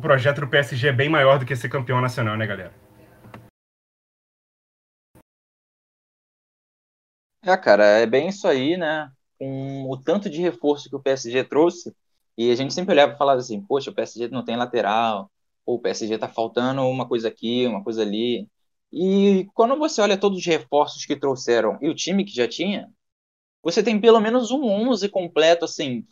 o 0.00 0.02
projeto 0.02 0.40
do 0.40 0.48
PSG 0.48 0.88
é 0.88 0.92
bem 0.92 1.10
maior 1.10 1.38
do 1.38 1.44
que 1.44 1.54
ser 1.54 1.68
campeão 1.68 2.00
nacional, 2.00 2.34
né, 2.34 2.46
galera? 2.46 2.72
É, 7.42 7.54
cara, 7.54 7.84
é 7.84 8.06
bem 8.06 8.28
isso 8.28 8.48
aí, 8.48 8.78
né? 8.78 9.12
Com 9.38 9.90
o 9.90 9.96
tanto 9.98 10.30
de 10.30 10.40
reforço 10.40 10.88
que 10.88 10.96
o 10.96 11.02
PSG 11.02 11.44
trouxe, 11.44 11.94
e 12.36 12.50
a 12.50 12.54
gente 12.54 12.72
sempre 12.72 12.92
olhava 12.92 13.12
e 13.12 13.18
falava 13.18 13.40
assim, 13.40 13.60
poxa, 13.60 13.90
o 13.90 13.94
PSG 13.94 14.28
não 14.28 14.42
tem 14.42 14.56
lateral, 14.56 15.30
ou 15.66 15.76
o 15.76 15.78
PSG 15.78 16.16
tá 16.16 16.28
faltando 16.28 16.80
uma 16.82 17.06
coisa 17.06 17.28
aqui, 17.28 17.66
uma 17.66 17.84
coisa 17.84 18.00
ali. 18.00 18.48
E 18.90 19.46
quando 19.52 19.76
você 19.76 20.00
olha 20.00 20.16
todos 20.16 20.38
os 20.38 20.46
reforços 20.46 21.04
que 21.04 21.14
trouxeram 21.14 21.78
e 21.82 21.90
o 21.90 21.94
time 21.94 22.24
que 22.24 22.34
já 22.34 22.48
tinha, 22.48 22.88
você 23.62 23.82
tem 23.82 24.00
pelo 24.00 24.20
menos 24.20 24.50
um 24.50 24.64
11 24.64 25.08
completo, 25.10 25.64
assim, 25.66 26.06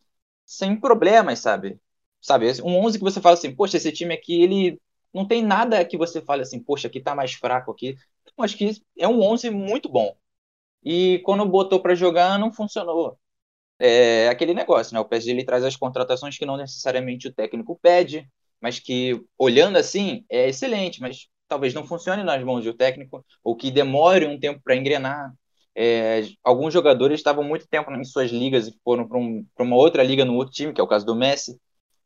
sem 0.44 0.78
problemas, 0.78 1.38
sabe? 1.40 1.80
Sabe? 2.20 2.46
Um 2.62 2.76
11 2.84 2.98
que 2.98 3.04
você 3.04 3.20
fala 3.20 3.34
assim, 3.34 3.54
poxa, 3.54 3.76
esse 3.76 3.92
time 3.92 4.14
aqui, 4.14 4.42
ele 4.42 4.80
não 5.12 5.26
tem 5.26 5.42
nada 5.42 5.84
que 5.84 5.96
você 5.96 6.20
fale 6.22 6.42
assim, 6.42 6.60
poxa, 6.62 6.88
aqui 6.88 7.00
tá 7.00 7.14
mais 7.14 7.32
fraco 7.34 7.70
aqui. 7.70 7.96
Eu 8.36 8.44
acho 8.44 8.56
que 8.56 8.70
é 8.98 9.08
um 9.08 9.22
11 9.22 9.50
muito 9.50 9.88
bom. 9.88 10.16
E 10.84 11.20
quando 11.24 11.46
botou 11.46 11.80
para 11.80 11.94
jogar, 11.94 12.38
não 12.38 12.52
funcionou. 12.52 13.18
É 13.78 14.28
aquele 14.28 14.54
negócio, 14.54 14.94
né? 14.94 15.00
O 15.00 15.04
PSG 15.04 15.30
ele 15.32 15.44
traz 15.44 15.64
as 15.64 15.76
contratações 15.76 16.36
que 16.38 16.46
não 16.46 16.56
necessariamente 16.56 17.28
o 17.28 17.32
técnico 17.34 17.78
pede, 17.80 18.28
mas 18.60 18.78
que, 18.78 19.20
olhando 19.38 19.76
assim, 19.78 20.24
é 20.28 20.48
excelente, 20.48 21.00
mas 21.00 21.28
talvez 21.48 21.72
não 21.74 21.86
funcione 21.86 22.22
nas 22.22 22.42
mãos 22.44 22.64
do 22.64 22.74
técnico, 22.74 23.24
ou 23.42 23.56
que 23.56 23.70
demore 23.70 24.26
um 24.26 24.38
tempo 24.38 24.60
para 24.62 24.76
engrenar. 24.76 25.32
É, 25.74 26.22
alguns 26.42 26.72
jogadores 26.74 27.20
estavam 27.20 27.44
muito 27.44 27.66
tempo 27.68 27.90
em 27.92 28.04
suas 28.04 28.30
ligas 28.30 28.66
e 28.68 28.78
foram 28.84 29.06
para 29.08 29.18
um, 29.18 29.46
uma 29.58 29.76
outra 29.76 30.02
liga 30.02 30.24
no 30.24 30.34
outro 30.34 30.52
time, 30.52 30.72
que 30.72 30.80
é 30.80 30.84
o 30.84 30.88
caso 30.88 31.06
do 31.06 31.14
Messi. 31.14 31.58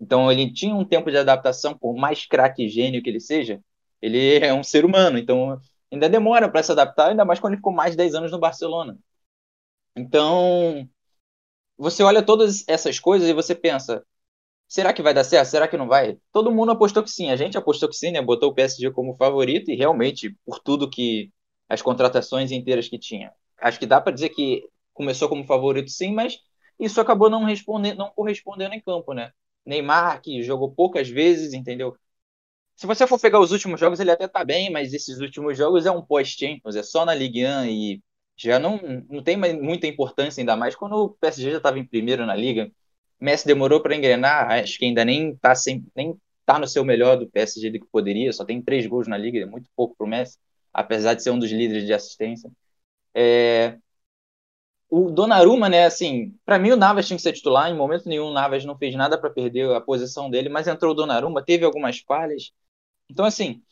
Então 0.03 0.33
ele 0.33 0.53
tinha 0.53 0.75
um 0.77 0.85
tempo 0.87 1.11
de 1.13 1.19
adaptação, 1.19 1.79
por 1.79 1.95
mais 1.97 2.27
craque 2.27 2.69
gênio 2.69 3.03
que 3.03 3.11
ele 3.11 3.21
seja, 3.21 3.61
ele 4.03 4.39
é 4.41 4.55
um 4.55 4.65
ser 4.65 4.85
humano, 4.85 5.19
então 5.19 5.61
ainda 5.93 6.11
demora 6.11 6.51
para 6.51 6.63
se 6.65 6.73
adaptar, 6.73 7.11
ainda 7.11 7.25
mais 7.25 7.41
quando 7.41 7.55
ele 7.55 7.59
ficou 7.61 7.73
mais 7.75 7.93
de 7.93 7.99
10 7.99 8.15
anos 8.17 8.33
no 8.33 8.41
Barcelona. 8.41 8.99
Então, 9.97 10.89
você 11.79 12.03
olha 12.03 12.23
todas 12.25 12.65
essas 12.69 13.01
coisas 13.01 13.29
e 13.29 13.33
você 13.35 13.55
pensa, 13.55 14.05
será 14.69 14.93
que 14.93 15.03
vai 15.03 15.15
dar 15.15 15.25
certo? 15.25 15.49
Será 15.49 15.69
que 15.69 15.77
não 15.79 15.89
vai? 15.89 16.19
Todo 16.33 16.53
mundo 16.53 16.73
apostou 16.73 17.03
que 17.03 17.11
sim, 17.11 17.31
a 17.31 17.37
gente 17.37 17.59
apostou 17.59 17.89
que 17.89 17.97
sim, 17.97 18.13
né? 18.13 18.23
Botou 18.23 18.51
o 18.51 18.55
PSG 18.55 18.93
como 18.93 19.17
favorito 19.17 19.71
e 19.71 19.77
realmente, 19.77 20.37
por 20.47 20.61
tudo 20.61 20.91
que 20.91 21.33
as 21.69 21.83
contratações 21.83 22.53
inteiras 22.53 22.89
que 22.89 22.99
tinha, 22.99 23.33
acho 23.61 23.79
que 23.81 23.87
dá 23.87 24.01
para 24.01 24.13
dizer 24.13 24.31
que 24.31 24.69
começou 24.95 25.29
como 25.29 25.45
favorito 25.47 25.91
sim, 25.91 26.13
mas 26.15 26.39
isso 26.81 27.01
acabou 27.01 27.31
não 27.31 27.45
respondendo, 27.45 27.99
não 27.99 28.11
correspondendo 28.13 28.75
em 28.75 28.81
campo, 28.83 29.15
né? 29.15 29.33
Neymar, 29.65 30.21
que 30.23 30.43
jogou 30.43 30.73
poucas 30.73 31.09
vezes, 31.09 31.53
entendeu? 31.55 31.97
Se 32.77 32.87
você 32.87 33.07
for 33.07 33.21
pegar 33.21 33.41
os 33.41 33.53
últimos 33.53 33.79
jogos, 33.79 34.01
ele 34.01 34.11
até 34.11 34.27
tá 34.27 34.45
bem, 34.45 34.71
mas 34.71 34.93
esses 34.93 35.19
últimos 35.21 35.57
jogos 35.57 35.87
é 35.87 35.91
um 35.91 36.05
pós-Champions, 36.05 36.77
é 36.77 36.83
só 36.83 37.05
na 37.05 37.15
Ligue 37.15 37.47
1 37.47 37.65
e 37.67 38.03
já 38.37 38.59
não, 38.59 38.79
não 39.09 39.23
tem 39.23 39.37
muita 39.37 39.87
importância, 39.87 40.41
ainda 40.41 40.57
mais 40.57 40.75
quando 40.75 40.95
o 40.97 41.11
PSG 41.11 41.51
já 41.53 41.57
estava 41.59 41.79
em 41.79 41.87
primeiro 41.87 42.27
na 42.27 42.35
Liga. 42.35 42.71
Messi 43.21 43.47
demorou 43.47 43.81
para 43.81 43.95
engrenar, 43.95 44.51
acho 44.51 44.79
que 44.79 44.85
ainda 44.85 45.05
nem 45.05 45.37
tá, 45.37 45.55
sem, 45.55 45.87
nem 45.95 46.17
tá 46.45 46.59
no 46.59 46.67
seu 46.67 46.85
melhor 46.85 47.17
do 47.17 47.31
PSG 47.31 47.71
do 47.71 47.79
que 47.81 47.87
poderia, 47.87 48.33
só 48.33 48.45
tem 48.45 48.61
três 48.61 48.87
gols 48.87 49.07
na 49.07 49.17
Liga, 49.17 49.41
é 49.41 49.47
muito 49.47 49.71
pouco 49.77 49.95
pro 49.97 50.07
Messi, 50.07 50.39
apesar 50.73 51.15
de 51.15 51.23
ser 51.23 51.31
um 51.31 51.39
dos 51.39 51.51
líderes 51.53 51.87
de 51.87 51.93
assistência. 51.93 52.51
É, 53.15 53.79
o 54.95 55.11
Donnarumma, 55.11 55.71
né, 55.71 55.87
assim, 55.87 56.37
para 56.45 56.59
mim 56.59 56.73
o 56.73 56.77
Navas 56.77 57.07
tinha 57.07 57.17
que 57.17 57.23
ser 57.23 57.33
titular, 57.33 57.71
em 57.71 57.75
momento 57.75 58.07
nenhum 58.07 58.27
o 58.27 58.33
Navas 58.33 58.63
não 58.63 58.77
fez 58.77 58.95
nada 58.95 59.19
para 59.19 59.31
perder 59.31 59.75
a 59.75 59.81
posição 59.81 60.29
dele, 60.29 60.51
mas 60.51 60.69
entrou 60.69 60.93
o 60.93 60.95
Donnarumma, 60.95 61.43
teve 61.43 61.65
algumas 61.65 62.01
falhas. 62.01 62.53
Então, 63.09 63.25
assim, 63.25 63.63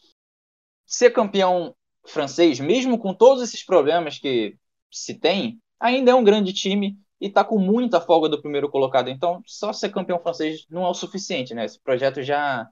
ser 0.87 1.11
campeão 1.11 1.77
francês, 2.07 2.59
mesmo 2.59 2.99
com 2.99 3.13
todos 3.13 3.43
esses 3.43 3.63
problemas 3.63 4.19
que 4.19 4.57
se 4.91 5.13
tem, 5.13 5.61
ainda 5.79 6.11
é 6.11 6.15
um 6.15 6.25
grande 6.25 6.55
time 6.55 6.97
e 7.21 7.27
está 7.27 7.45
com 7.45 7.59
muita 7.59 8.01
folga 8.01 8.27
do 8.27 8.41
primeiro 8.41 8.71
colocado. 8.71 9.11
Então, 9.11 9.43
só 9.45 9.75
ser 9.75 9.91
campeão 9.91 10.19
francês 10.21 10.65
não 10.71 10.87
é 10.87 10.89
o 10.89 10.95
suficiente, 10.95 11.53
né? 11.53 11.67
Esse 11.67 11.79
projeto 11.79 12.23
já 12.23 12.67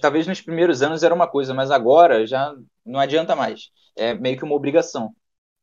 talvez 0.00 0.26
nos 0.26 0.40
primeiros 0.40 0.82
anos 0.82 1.04
era 1.04 1.14
uma 1.14 1.28
coisa, 1.28 1.54
mas 1.54 1.70
agora 1.70 2.26
já 2.26 2.52
não 2.84 2.98
adianta 2.98 3.36
mais. 3.36 3.70
É 3.94 4.14
meio 4.14 4.36
que 4.36 4.42
uma 4.42 4.56
obrigação 4.56 5.14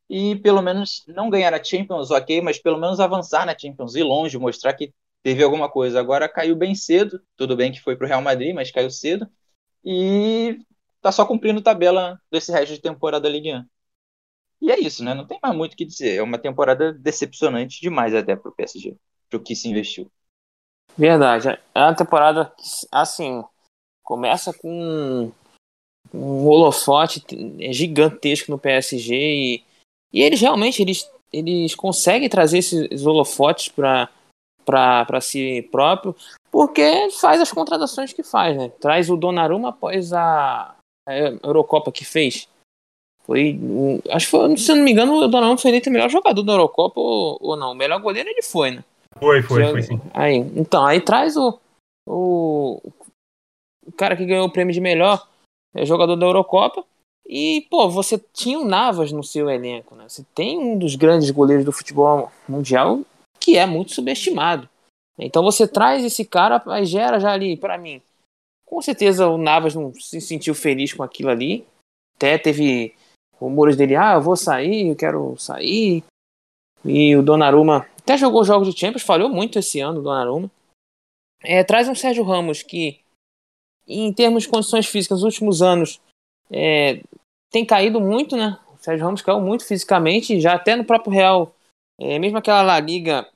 e 0.09 0.35
pelo 0.37 0.61
menos 0.61 1.03
não 1.07 1.29
ganhar 1.29 1.53
a 1.53 1.63
Champions, 1.63 2.09
ok, 2.09 2.41
mas 2.41 2.57
pelo 2.57 2.79
menos 2.79 2.99
avançar 2.99 3.45
na 3.45 3.57
Champions, 3.57 3.95
ir 3.95 4.03
longe, 4.03 4.37
mostrar 4.37 4.73
que 4.73 4.91
teve 5.21 5.43
alguma 5.43 5.69
coisa. 5.69 5.99
Agora 5.99 6.27
caiu 6.27 6.55
bem 6.55 6.73
cedo, 6.73 7.21
tudo 7.35 7.55
bem 7.55 7.71
que 7.71 7.81
foi 7.81 7.95
para 7.95 8.05
o 8.05 8.07
Real 8.07 8.21
Madrid, 8.21 8.55
mas 8.55 8.71
caiu 8.71 8.89
cedo 8.89 9.29
e 9.85 10.59
tá 11.01 11.11
só 11.11 11.25
cumprindo 11.25 11.61
tabela 11.61 12.19
desse 12.31 12.51
resto 12.51 12.73
de 12.73 12.81
temporada 12.81 13.29
Ligue 13.29 13.53
1. 13.53 13.65
E 14.61 14.71
é 14.71 14.79
isso, 14.79 15.03
né? 15.03 15.13
Não 15.13 15.25
tem 15.25 15.39
mais 15.41 15.55
muito 15.55 15.73
o 15.73 15.77
que 15.77 15.85
dizer. 15.85 16.17
É 16.17 16.23
uma 16.23 16.37
temporada 16.37 16.91
decepcionante 16.91 17.79
demais 17.79 18.13
até 18.13 18.35
para 18.35 18.49
o 18.49 18.53
PSG, 18.53 18.97
para 19.29 19.37
o 19.37 19.41
que 19.41 19.55
se 19.55 19.69
investiu. 19.69 20.11
Verdade. 20.97 21.47
É 21.73 21.79
uma 21.79 21.95
temporada, 21.95 22.51
assim, 22.91 23.41
começa 24.03 24.51
com 24.53 25.31
um 26.13 26.45
holofote 26.45 27.23
gigantesco 27.71 28.51
no 28.51 28.59
PSG 28.59 29.15
e 29.15 29.68
e 30.11 30.21
eles 30.21 30.41
realmente 30.41 30.81
eles, 30.81 31.09
eles 31.31 31.75
conseguem 31.75 32.29
trazer 32.29 32.59
esses 32.59 33.05
holofotes 33.05 33.69
para 33.69 35.21
si 35.21 35.67
próprio, 35.71 36.15
porque 36.51 37.09
faz 37.11 37.41
as 37.41 37.51
contratações 37.51 38.13
que 38.13 38.23
faz, 38.23 38.57
né? 38.57 38.69
Traz 38.79 39.09
o 39.09 39.17
Donnarumma 39.17 39.69
após 39.69 40.11
a, 40.13 40.75
a 41.07 41.13
Eurocopa 41.43 41.91
que 41.91 42.05
fez. 42.05 42.47
Foi, 43.23 43.59
acho 44.09 44.25
que 44.25 44.31
foi, 44.31 44.57
se 44.57 44.71
eu 44.71 44.75
não 44.75 44.83
me 44.83 44.91
engano, 44.91 45.13
o 45.13 45.27
Donnarumma 45.27 45.57
foi 45.57 45.69
eleito 45.69 45.89
o 45.89 45.93
melhor 45.93 46.09
jogador 46.09 46.41
da 46.41 46.53
Eurocopa 46.53 46.99
ou, 46.99 47.37
ou 47.39 47.55
não. 47.55 47.73
O 47.73 47.75
melhor 47.75 48.01
goleiro 48.01 48.29
ele 48.29 48.41
foi, 48.41 48.71
né? 48.71 48.83
Foi, 49.19 49.41
foi, 49.43 49.63
foi 49.69 49.83
sim. 49.83 50.01
Aí, 50.13 50.35
então, 50.35 50.85
aí 50.85 51.01
traz 51.01 51.35
o, 51.35 51.59
o, 52.07 52.81
o 53.85 53.91
cara 53.91 54.15
que 54.15 54.25
ganhou 54.25 54.47
o 54.47 54.51
prêmio 54.51 54.73
de 54.73 54.81
melhor 54.81 55.27
é, 55.75 55.85
jogador 55.85 56.15
da 56.15 56.25
Eurocopa 56.25 56.83
e, 57.31 57.67
pô, 57.69 57.87
você 57.87 58.17
tinha 58.33 58.57
o 58.57 58.65
Navas 58.65 59.11
no 59.11 59.23
seu 59.23 59.51
elenco, 59.51 59.93
né? 59.93 60.09
Você 60.09 60.25
tem 60.33 60.57
um 60.57 60.79
dos 60.79 60.95
grandes 60.95 61.29
goleiros 61.29 61.63
do 61.63 61.71
futebol 61.71 62.31
mundial 62.47 63.01
que 63.39 63.55
é 63.55 63.67
muito 63.67 63.93
subestimado. 63.93 64.67
Então 65.15 65.43
você 65.43 65.67
traz 65.67 66.03
esse 66.03 66.25
cara, 66.25 66.59
aí 66.65 66.85
gera 66.85 67.19
já 67.19 67.31
ali, 67.31 67.55
para 67.55 67.77
mim. 67.77 68.01
Com 68.65 68.81
certeza 68.81 69.27
o 69.27 69.37
Navas 69.37 69.75
não 69.75 69.93
se 69.93 70.19
sentiu 70.19 70.55
feliz 70.55 70.91
com 70.91 71.03
aquilo 71.03 71.29
ali. 71.29 71.67
Até 72.15 72.35
teve 72.39 72.95
rumores 73.35 73.77
dele, 73.77 73.95
ah, 73.95 74.15
eu 74.15 74.21
vou 74.21 74.35
sair, 74.35 74.87
eu 74.87 74.95
quero 74.95 75.37
sair. 75.37 76.03
E 76.83 77.15
o 77.15 77.21
Donnarumma 77.21 77.87
até 77.99 78.17
jogou 78.17 78.43
jogos 78.43 78.73
de 78.73 78.79
Champions, 78.79 79.03
falhou 79.03 79.29
muito 79.29 79.59
esse 79.59 79.79
ano 79.79 79.99
o 79.99 80.03
Donnarumma. 80.03 80.49
É, 81.43 81.63
traz 81.63 81.87
um 81.87 81.93
Sérgio 81.93 82.23
Ramos 82.23 82.63
que, 82.63 82.99
em 83.87 84.11
termos 84.11 84.43
de 84.43 84.49
condições 84.49 84.87
físicas, 84.87 85.21
nos 85.21 85.25
últimos 85.25 85.61
anos, 85.61 86.01
é, 86.49 87.01
tem 87.49 87.65
caído 87.65 87.99
muito, 87.99 88.35
né? 88.35 88.57
O 88.73 88.83
Sérgio 88.83 89.05
Ramos 89.05 89.21
caiu 89.21 89.41
muito 89.41 89.65
fisicamente, 89.65 90.39
já 90.39 90.53
até 90.53 90.75
no 90.75 90.85
próprio 90.85 91.11
Real. 91.11 91.55
É, 91.99 92.17
mesmo 92.17 92.37
aquela 92.37 92.61
La 92.61 92.79
Liga, 92.79 93.27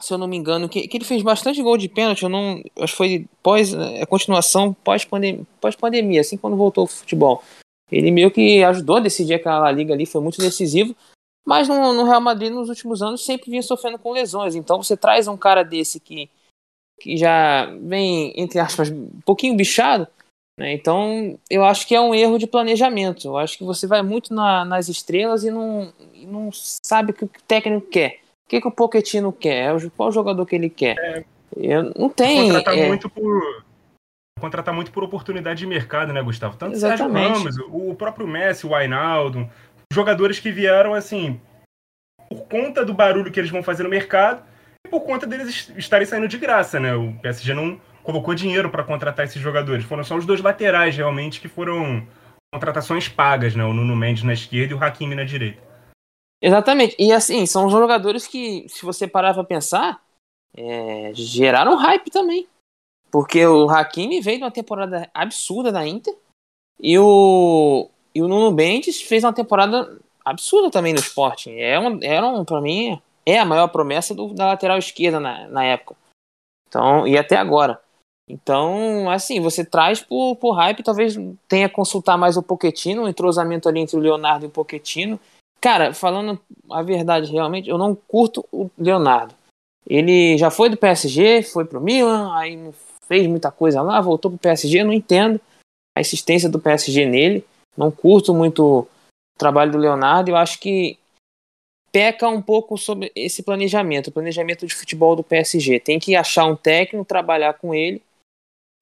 se 0.00 0.12
eu 0.12 0.18
não 0.18 0.26
me 0.26 0.36
engano, 0.36 0.68
que, 0.68 0.86
que 0.86 0.96
ele 0.96 1.04
fez 1.04 1.22
bastante 1.22 1.62
gol 1.62 1.78
de 1.78 1.88
pênalti, 1.88 2.22
eu 2.22 2.28
não, 2.28 2.62
acho 2.78 2.92
que 2.92 2.96
foi 2.96 3.26
pós, 3.42 3.72
é, 3.72 4.04
continuação 4.06 4.74
pós-pandemia, 4.74 5.46
pós 5.60 5.74
-pandemia, 5.74 6.20
assim 6.20 6.36
quando 6.36 6.56
voltou 6.56 6.84
o 6.84 6.88
futebol. 6.88 7.42
Ele 7.90 8.10
meio 8.10 8.30
que 8.30 8.62
ajudou 8.64 8.96
a 8.96 9.00
decidir 9.00 9.34
aquela 9.34 9.60
La 9.60 9.72
Liga 9.72 9.94
ali, 9.94 10.04
foi 10.04 10.20
muito 10.20 10.38
decisivo. 10.38 10.94
Mas 11.46 11.66
no, 11.66 11.94
no, 11.94 12.04
Real 12.04 12.20
Madrid, 12.20 12.52
nos 12.52 12.68
últimos 12.68 13.00
anos, 13.00 13.24
sempre 13.24 13.50
vinha 13.50 13.62
sofrendo 13.62 13.98
com 13.98 14.12
lesões. 14.12 14.54
Então 14.54 14.82
você 14.82 14.94
traz 14.94 15.26
um 15.26 15.36
cara 15.36 15.62
desse 15.62 15.98
que, 15.98 16.28
que 17.00 17.16
já 17.16 17.64
vem, 17.80 18.34
entre 18.36 18.58
aspas, 18.58 18.90
um 18.90 19.20
pouquinho 19.24 19.56
bichado, 19.56 20.06
né? 20.06 20.08
Então, 20.60 21.38
eu 21.48 21.64
acho 21.64 21.86
que 21.86 21.94
é 21.94 22.00
um 22.00 22.14
erro 22.14 22.38
de 22.38 22.46
planejamento. 22.46 23.28
Eu 23.28 23.36
acho 23.36 23.56
que 23.56 23.64
você 23.64 23.86
vai 23.86 24.02
muito 24.02 24.34
na, 24.34 24.64
nas 24.64 24.88
estrelas 24.88 25.44
e 25.44 25.50
não, 25.50 25.92
e 26.12 26.26
não 26.26 26.50
sabe 26.52 27.12
o 27.12 27.14
que 27.14 27.24
o 27.24 27.30
técnico 27.46 27.86
quer. 27.88 28.20
O 28.46 28.48
que, 28.48 28.60
que 28.60 28.68
o 28.68 28.72
Pochettino 28.72 29.32
quer? 29.32 29.74
É 29.74 29.90
qual 29.96 30.10
jogador 30.10 30.44
que 30.46 30.56
ele 30.56 30.70
quer? 30.70 30.96
É, 30.98 31.24
eu, 31.56 31.92
não 31.96 32.08
tem. 32.08 32.46
Contratar 32.46 32.78
é... 32.78 32.88
muito 32.88 33.08
por 33.08 33.64
contratar 34.40 34.72
muito 34.72 34.92
por 34.92 35.02
oportunidade 35.02 35.58
de 35.58 35.66
mercado, 35.66 36.12
né, 36.12 36.22
Gustavo? 36.22 36.56
Tanto 36.56 36.72
Exatamente. 36.72 37.40
Sérgio 37.40 37.66
Ramos, 37.66 37.90
o 37.90 37.94
próprio 37.94 38.26
Messi, 38.26 38.66
o 38.66 38.74
Ainaldo, 38.74 39.50
jogadores 39.92 40.38
que 40.38 40.50
vieram 40.50 40.94
assim 40.94 41.40
por 42.28 42.42
conta 42.42 42.84
do 42.84 42.94
barulho 42.94 43.32
que 43.32 43.40
eles 43.40 43.50
vão 43.50 43.62
fazer 43.62 43.82
no 43.82 43.88
mercado 43.88 44.42
e 44.86 44.88
por 44.88 45.00
conta 45.00 45.26
deles 45.26 45.72
estarem 45.76 46.06
saindo 46.06 46.28
de 46.28 46.38
graça, 46.38 46.78
né? 46.78 46.94
O 46.94 47.12
PSG 47.20 47.54
não 47.54 47.80
colocou 48.08 48.34
dinheiro 48.34 48.70
para 48.70 48.82
contratar 48.82 49.26
esses 49.26 49.40
jogadores. 49.40 49.84
Foram 49.84 50.02
só 50.02 50.16
os 50.16 50.24
dois 50.24 50.40
laterais, 50.40 50.96
realmente, 50.96 51.42
que 51.42 51.46
foram 51.46 52.08
contratações 52.50 53.06
pagas, 53.06 53.54
né? 53.54 53.62
O 53.62 53.74
Nuno 53.74 53.94
Mendes 53.94 54.22
na 54.22 54.32
esquerda 54.32 54.72
e 54.72 54.74
o 54.74 54.82
Hakimi 54.82 55.14
na 55.14 55.24
direita. 55.24 55.60
Exatamente. 56.40 56.96
E 56.98 57.12
assim, 57.12 57.44
são 57.44 57.68
jogadores 57.68 58.26
que, 58.26 58.66
se 58.66 58.82
você 58.82 59.06
parar 59.06 59.34
pra 59.34 59.44
pensar, 59.44 60.02
é, 60.56 61.12
geraram 61.12 61.76
hype 61.76 62.10
também. 62.10 62.48
Porque 63.10 63.44
o 63.44 63.68
Hakimi 63.68 64.22
veio 64.22 64.38
de 64.38 64.44
uma 64.44 64.50
temporada 64.50 65.10
absurda 65.12 65.70
da 65.70 65.86
Inter 65.86 66.16
e 66.80 66.98
o, 66.98 67.90
e 68.14 68.22
o 68.22 68.28
Nuno 68.28 68.52
Mendes 68.52 69.02
fez 69.02 69.22
uma 69.22 69.34
temporada 69.34 70.00
absurda 70.24 70.70
também 70.70 70.94
no 70.94 71.00
Sporting. 71.00 71.58
É 71.58 71.78
uma, 71.78 72.02
era 72.02 72.26
um, 72.26 72.42
pra 72.42 72.62
mim, 72.62 72.98
é 73.26 73.38
a 73.38 73.44
maior 73.44 73.68
promessa 73.68 74.14
do, 74.14 74.32
da 74.32 74.46
lateral 74.46 74.78
esquerda 74.78 75.20
na, 75.20 75.46
na 75.48 75.64
época. 75.64 75.94
Então, 76.68 77.06
e 77.06 77.18
até 77.18 77.36
agora. 77.36 77.78
Então, 78.28 79.08
assim, 79.10 79.40
você 79.40 79.64
traz 79.64 80.00
por, 80.00 80.36
por 80.36 80.52
hype, 80.52 80.82
talvez 80.82 81.16
tenha 81.48 81.68
que 81.68 81.74
consultar 81.74 82.18
mais 82.18 82.36
o 82.36 82.42
Poquetino, 82.42 83.04
um 83.04 83.08
entrosamento 83.08 83.68
ali 83.68 83.80
entre 83.80 83.96
o 83.96 84.00
Leonardo 84.00 84.44
e 84.44 84.48
o 84.48 84.50
Poquetino. 84.50 85.18
Cara, 85.60 85.94
falando 85.94 86.38
a 86.70 86.82
verdade 86.82 87.32
realmente, 87.32 87.70
eu 87.70 87.78
não 87.78 87.94
curto 87.94 88.44
o 88.52 88.70
Leonardo. 88.78 89.34
Ele 89.86 90.36
já 90.36 90.50
foi 90.50 90.68
do 90.68 90.76
PSG, 90.76 91.42
foi 91.42 91.64
pro 91.64 91.80
Milan, 91.80 92.36
aí 92.36 92.70
fez 93.06 93.26
muita 93.26 93.50
coisa 93.50 93.80
lá, 93.80 93.98
voltou 94.00 94.30
pro 94.30 94.38
PSG, 94.38 94.80
eu 94.80 94.84
não 94.84 94.92
entendo 94.92 95.40
a 95.96 96.00
insistência 96.00 96.50
do 96.50 96.60
PSG 96.60 97.06
nele. 97.06 97.42
Não 97.74 97.90
curto 97.90 98.34
muito 98.34 98.62
o 98.62 98.86
trabalho 99.38 99.72
do 99.72 99.78
Leonardo, 99.78 100.30
eu 100.30 100.36
acho 100.36 100.60
que 100.60 100.98
peca 101.90 102.28
um 102.28 102.42
pouco 102.42 102.76
sobre 102.76 103.10
esse 103.16 103.42
planejamento, 103.42 104.08
o 104.08 104.12
planejamento 104.12 104.66
de 104.66 104.74
futebol 104.74 105.16
do 105.16 105.24
PSG. 105.24 105.80
Tem 105.80 105.98
que 105.98 106.14
achar 106.14 106.44
um 106.44 106.54
técnico, 106.54 107.04
trabalhar 107.06 107.54
com 107.54 107.74
ele 107.74 108.02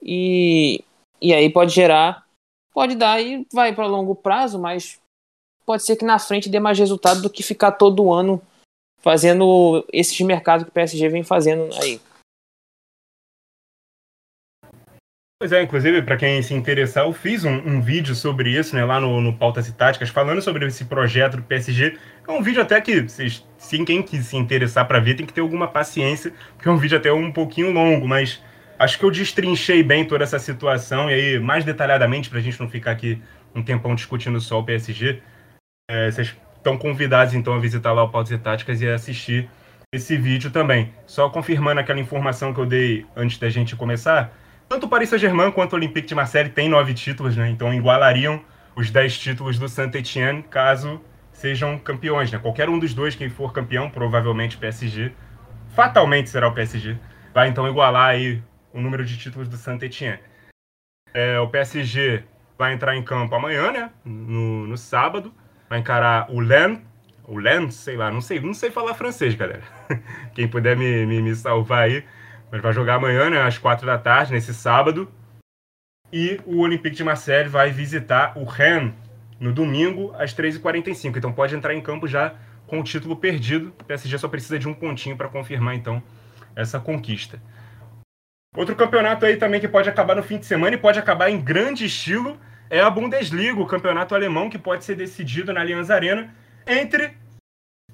e, 0.02 0.84
e 1.20 1.34
aí 1.34 1.50
pode 1.50 1.74
gerar, 1.74 2.26
pode 2.72 2.94
dar 2.94 3.20
e 3.20 3.46
vai 3.52 3.74
para 3.74 3.86
longo 3.86 4.14
prazo, 4.14 4.58
mas 4.58 5.00
pode 5.64 5.82
ser 5.82 5.96
que 5.96 6.04
na 6.04 6.18
frente 6.18 6.48
dê 6.48 6.60
mais 6.60 6.78
resultado 6.78 7.22
do 7.22 7.30
que 7.30 7.42
ficar 7.42 7.72
todo 7.72 8.12
ano 8.12 8.40
fazendo 9.00 9.86
esses 9.92 10.18
mercados 10.20 10.64
que 10.64 10.70
o 10.70 10.72
PSG 10.72 11.08
vem 11.08 11.22
fazendo 11.22 11.68
aí. 11.80 12.00
Pois 15.38 15.52
é, 15.52 15.62
inclusive, 15.62 16.00
para 16.00 16.16
quem 16.16 16.40
se 16.40 16.54
interessar, 16.54 17.04
eu 17.04 17.12
fiz 17.12 17.44
um, 17.44 17.52
um, 17.52 17.80
vídeo 17.82 18.14
sobre 18.14 18.58
isso, 18.58 18.74
né, 18.74 18.82
lá 18.86 18.98
no, 18.98 19.20
no 19.20 19.36
Pautas 19.36 19.68
e 19.68 19.72
Táticas, 19.72 20.08
falando 20.08 20.40
sobre 20.40 20.64
esse 20.64 20.86
projeto 20.86 21.36
do 21.36 21.42
PSG. 21.42 21.98
É 22.26 22.32
um 22.32 22.42
vídeo 22.42 22.62
até 22.62 22.80
que, 22.80 23.02
vocês, 23.02 23.46
sim, 23.58 23.84
quem 23.84 24.04
se 24.06 24.34
interessar 24.34 24.88
para 24.88 24.98
ver, 24.98 25.14
tem 25.14 25.26
que 25.26 25.34
ter 25.34 25.42
alguma 25.42 25.68
paciência, 25.68 26.32
porque 26.54 26.66
é 26.66 26.72
um 26.72 26.78
vídeo 26.78 26.96
até 26.96 27.12
um 27.12 27.30
pouquinho 27.30 27.70
longo, 27.70 28.08
mas 28.08 28.42
acho 28.78 28.98
que 28.98 29.04
eu 29.04 29.10
destrinchei 29.10 29.82
bem 29.82 30.04
toda 30.04 30.24
essa 30.24 30.38
situação, 30.38 31.10
e 31.10 31.14
aí, 31.14 31.38
mais 31.38 31.64
detalhadamente, 31.64 32.28
para 32.28 32.38
a 32.38 32.42
gente 32.42 32.58
não 32.60 32.68
ficar 32.68 32.92
aqui 32.92 33.22
um 33.54 33.62
tempão 33.62 33.94
discutindo 33.94 34.40
só 34.40 34.60
o 34.60 34.64
PSG, 34.64 35.22
é, 35.90 36.10
vocês 36.10 36.36
estão 36.56 36.76
convidados, 36.76 37.34
então, 37.34 37.54
a 37.54 37.58
visitar 37.58 37.92
lá 37.92 38.02
o 38.02 38.08
Pautas 38.08 38.32
e 38.32 38.38
Táticas 38.38 38.80
e 38.82 38.88
assistir 38.88 39.48
esse 39.94 40.16
vídeo 40.16 40.50
também. 40.50 40.92
Só 41.06 41.28
confirmando 41.30 41.80
aquela 41.80 42.00
informação 42.00 42.52
que 42.52 42.60
eu 42.60 42.66
dei 42.66 43.06
antes 43.16 43.38
da 43.38 43.48
gente 43.48 43.76
começar, 43.76 44.32
tanto 44.68 44.86
o 44.86 44.88
Paris 44.88 45.08
Saint-Germain 45.08 45.52
quanto 45.52 45.74
o 45.74 45.76
Olympique 45.76 46.08
de 46.08 46.14
Marseille 46.14 46.50
têm 46.50 46.68
nove 46.68 46.92
títulos, 46.92 47.36
né? 47.36 47.48
Então 47.48 47.72
igualariam 47.72 48.42
os 48.74 48.90
dez 48.90 49.16
títulos 49.16 49.58
do 49.58 49.68
Saint-Etienne 49.68 50.42
caso 50.42 51.00
sejam 51.32 51.78
campeões, 51.78 52.32
né? 52.32 52.38
Qualquer 52.38 52.68
um 52.68 52.78
dos 52.78 52.92
dois, 52.92 53.14
quem 53.14 53.28
for 53.28 53.52
campeão, 53.52 53.88
provavelmente 53.88 54.56
PSG, 54.56 55.12
fatalmente 55.74 56.30
será 56.30 56.48
o 56.48 56.52
PSG, 56.52 56.96
vai 57.32 57.48
então 57.48 57.68
igualar 57.68 58.08
aí 58.08 58.42
o 58.76 58.80
número 58.80 59.04
de 59.04 59.16
títulos 59.16 59.48
do 59.48 59.56
Saint-Etienne. 59.56 60.20
É, 61.14 61.40
o 61.40 61.48
PSG 61.48 62.22
vai 62.58 62.74
entrar 62.74 62.94
em 62.94 63.02
campo 63.02 63.34
amanhã, 63.34 63.72
né? 63.72 63.90
No, 64.04 64.66
no 64.66 64.76
sábado, 64.76 65.32
vai 65.68 65.78
encarar 65.78 66.30
o 66.30 66.40
Lens, 66.40 66.80
o 67.24 67.38
Lens, 67.38 67.74
sei 67.74 67.96
lá, 67.96 68.10
não 68.10 68.20
sei, 68.20 68.38
não 68.38 68.52
sei 68.52 68.70
falar 68.70 68.94
francês, 68.94 69.34
galera. 69.34 69.62
Quem 70.34 70.46
puder 70.46 70.76
me, 70.76 71.06
me, 71.06 71.22
me 71.22 71.34
salvar 71.34 71.84
aí. 71.84 72.04
Mas 72.52 72.60
vai 72.60 72.72
jogar 72.72 72.96
amanhã, 72.96 73.30
né, 73.30 73.42
às 73.42 73.56
quatro 73.56 73.86
da 73.86 73.98
tarde, 73.98 74.32
nesse 74.32 74.52
sábado. 74.52 75.10
E 76.12 76.38
o 76.44 76.60
Olympique 76.60 76.94
de 76.94 77.02
Marseille 77.02 77.48
vai 77.48 77.70
visitar 77.70 78.36
o 78.36 78.44
Rennes 78.44 78.92
no 79.40 79.52
domingo, 79.52 80.14
às 80.18 80.34
3h45. 80.34 81.16
Então 81.16 81.32
pode 81.32 81.56
entrar 81.56 81.74
em 81.74 81.80
campo 81.80 82.06
já 82.06 82.34
com 82.66 82.78
o 82.78 82.84
título 82.84 83.16
perdido. 83.16 83.72
O 83.80 83.84
PSG 83.84 84.18
só 84.18 84.28
precisa 84.28 84.58
de 84.58 84.68
um 84.68 84.74
pontinho 84.74 85.16
para 85.16 85.28
confirmar, 85.28 85.74
então, 85.74 86.02
essa 86.54 86.78
conquista. 86.78 87.40
Outro 88.56 88.74
campeonato 88.74 89.26
aí 89.26 89.36
também 89.36 89.60
que 89.60 89.68
pode 89.68 89.88
acabar 89.88 90.16
no 90.16 90.22
fim 90.22 90.38
de 90.38 90.46
semana 90.46 90.74
e 90.74 90.78
pode 90.78 90.98
acabar 90.98 91.28
em 91.28 91.38
grande 91.38 91.84
estilo 91.84 92.40
é 92.70 92.80
a 92.80 92.88
Bundesliga, 92.88 93.60
o 93.60 93.66
campeonato 93.66 94.14
alemão 94.14 94.48
que 94.48 94.58
pode 94.58 94.82
ser 94.82 94.96
decidido 94.96 95.52
na 95.52 95.60
Allianz 95.60 95.90
Arena 95.90 96.34
entre 96.66 97.12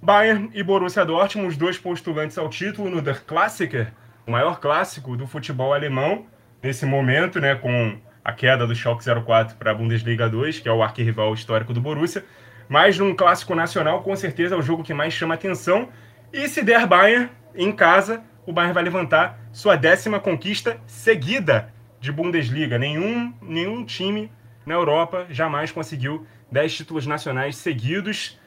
Bayern 0.00 0.50
e 0.54 0.62
Borussia 0.62 1.04
Dortmund, 1.04 1.48
os 1.48 1.56
dois 1.56 1.76
postulantes 1.78 2.38
ao 2.38 2.48
título 2.48 2.88
no 2.88 3.02
Der 3.02 3.24
Klassiker, 3.24 3.92
o 4.26 4.30
maior 4.30 4.60
clássico 4.60 5.16
do 5.16 5.26
futebol 5.26 5.74
alemão 5.74 6.26
nesse 6.62 6.86
momento, 6.86 7.40
né, 7.40 7.56
com 7.56 7.98
a 8.24 8.32
queda 8.32 8.64
do 8.64 8.74
Schalke 8.74 9.04
04 9.04 9.56
para 9.56 9.72
a 9.72 9.74
Bundesliga 9.74 10.28
2, 10.28 10.60
que 10.60 10.68
é 10.68 10.72
o 10.72 10.82
arquirrival 10.82 11.34
histórico 11.34 11.72
do 11.72 11.80
Borussia. 11.80 12.24
Mas 12.68 12.96
num 12.98 13.14
clássico 13.14 13.54
nacional, 13.54 14.02
com 14.02 14.14
certeza 14.14 14.54
é 14.54 14.58
o 14.58 14.62
jogo 14.62 14.84
que 14.84 14.94
mais 14.94 15.12
chama 15.12 15.34
atenção. 15.34 15.88
E 16.32 16.48
se 16.48 16.62
der 16.62 16.86
Bayern 16.86 17.28
em 17.54 17.72
casa, 17.72 18.22
o 18.46 18.52
Bayern 18.52 18.74
vai 18.74 18.82
levantar 18.82 19.38
sua 19.52 19.76
décima 19.76 20.18
conquista 20.20 20.80
seguida 20.86 21.72
de 22.00 22.10
Bundesliga. 22.10 22.78
Nenhum, 22.78 23.32
nenhum 23.40 23.84
time 23.84 24.30
na 24.66 24.74
Europa 24.74 25.26
jamais 25.30 25.70
conseguiu 25.70 26.26
10 26.50 26.76
títulos 26.76 27.06
nacionais 27.06 27.56
seguidos. 27.56 28.38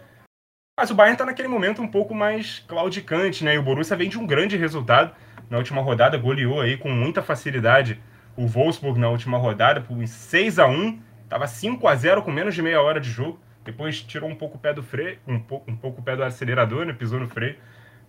Mas 0.77 0.91
o 0.91 0.95
Bayern 0.95 1.15
está 1.15 1.25
naquele 1.25 1.47
momento 1.47 1.81
um 1.81 1.87
pouco 1.87 2.13
mais 2.13 2.59
claudicante, 2.67 3.43
né? 3.43 3.55
E 3.55 3.57
o 3.57 3.63
Borussia 3.63 3.95
vem 3.95 4.09
de 4.09 4.19
um 4.19 4.27
grande 4.27 4.57
resultado 4.57 5.15
na 5.49 5.57
última 5.57 5.81
rodada, 5.81 6.17
goleou 6.17 6.59
aí 6.59 6.75
com 6.75 6.89
muita 6.89 7.21
facilidade 7.21 8.01
o 8.35 8.45
Wolfsburg 8.47 8.99
na 8.99 9.09
última 9.09 9.37
rodada 9.37 9.79
por 9.79 10.05
6 10.05 10.59
a 10.59 10.67
1 10.67 10.99
Tava 11.29 11.47
5 11.47 11.87
a 11.87 11.95
0 11.95 12.21
com 12.21 12.31
menos 12.31 12.53
de 12.53 12.61
meia 12.61 12.81
hora 12.81 12.99
de 12.99 13.09
jogo. 13.09 13.39
Depois 13.63 14.01
tirou 14.01 14.29
um 14.29 14.35
pouco 14.35 14.57
o 14.57 14.59
pé 14.59 14.73
do 14.73 14.83
freio, 14.83 15.17
um 15.27 15.39
pouco, 15.39 15.69
um 15.71 15.75
pouco 15.75 16.01
o 16.01 16.03
pé 16.03 16.15
do 16.15 16.23
acelerador, 16.23 16.85
né? 16.85 16.93
Pisou 16.93 17.19
no 17.19 17.27
freio. 17.27 17.55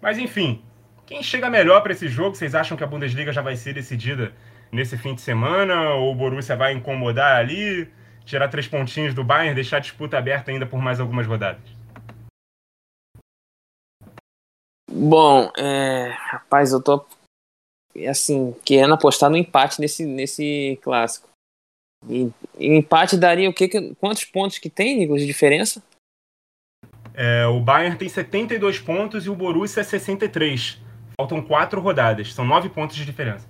Mas 0.03 0.19
enfim, 0.19 0.63
quem 1.07 1.23
chega 1.23 1.49
melhor 1.49 1.83
para 1.83 1.93
esse 1.93 2.09
jogo? 2.09 2.35
Vocês 2.35 2.55
acham 2.55 2.77
que 2.77 2.83
a 2.83 2.87
Bundesliga 2.87 3.33
já 3.33 3.41
vai 3.41 3.55
ser 3.55 3.73
decidida 3.73 4.35
nesse 4.73 4.99
fim 4.99 5.15
de 5.15 5.21
semana? 5.21 5.95
Ou 5.95 6.13
o 6.13 6.15
Borussia 6.15 6.57
vai 6.57 6.73
incomodar 6.73 7.37
ali, 7.37 7.89
tirar 8.25 8.49
três 8.49 8.67
pontinhos 8.67 9.15
do 9.15 9.23
Bayern, 9.23 9.55
deixar 9.55 9.77
a 9.77 9.81
disputa 9.81 10.19
aberta 10.19 10.51
ainda 10.51 10.67
por 10.67 10.83
mais 10.83 10.99
algumas 10.99 11.25
rodadas? 11.25 11.63
Bom, 14.91 15.53
é... 15.57 16.09
rapaz, 16.31 16.73
eu 16.73 16.83
tô 16.83 17.07
assim, 18.09 18.55
querendo 18.65 18.95
apostar 18.95 19.31
no 19.31 19.37
empate 19.37 19.81
nesse, 19.81 20.05
nesse 20.05 20.79
clássico. 20.83 21.29
E, 22.09 22.31
e 22.59 22.77
empate 22.77 23.17
daria 23.17 23.49
o 23.49 23.55
quê? 23.55 23.69
Quantos 24.01 24.25
pontos 24.25 24.59
que 24.59 24.69
tem, 24.69 24.99
Nicolas, 24.99 25.23
de 25.23 25.27
diferença? 25.27 25.83
É, 27.15 27.47
o 27.47 27.61
Bayern 27.61 27.97
tem 27.97 28.09
72 28.09 28.81
pontos 28.81 29.25
e 29.25 29.31
o 29.31 29.35
Borussia 29.35 29.83
63. 29.83 30.85
Faltam 31.17 31.43
quatro 31.43 31.81
rodadas, 31.81 32.35
são 32.35 32.45
nove 32.45 32.69
pontos 32.69 32.97
de 32.97 33.05
diferença. 33.05 33.49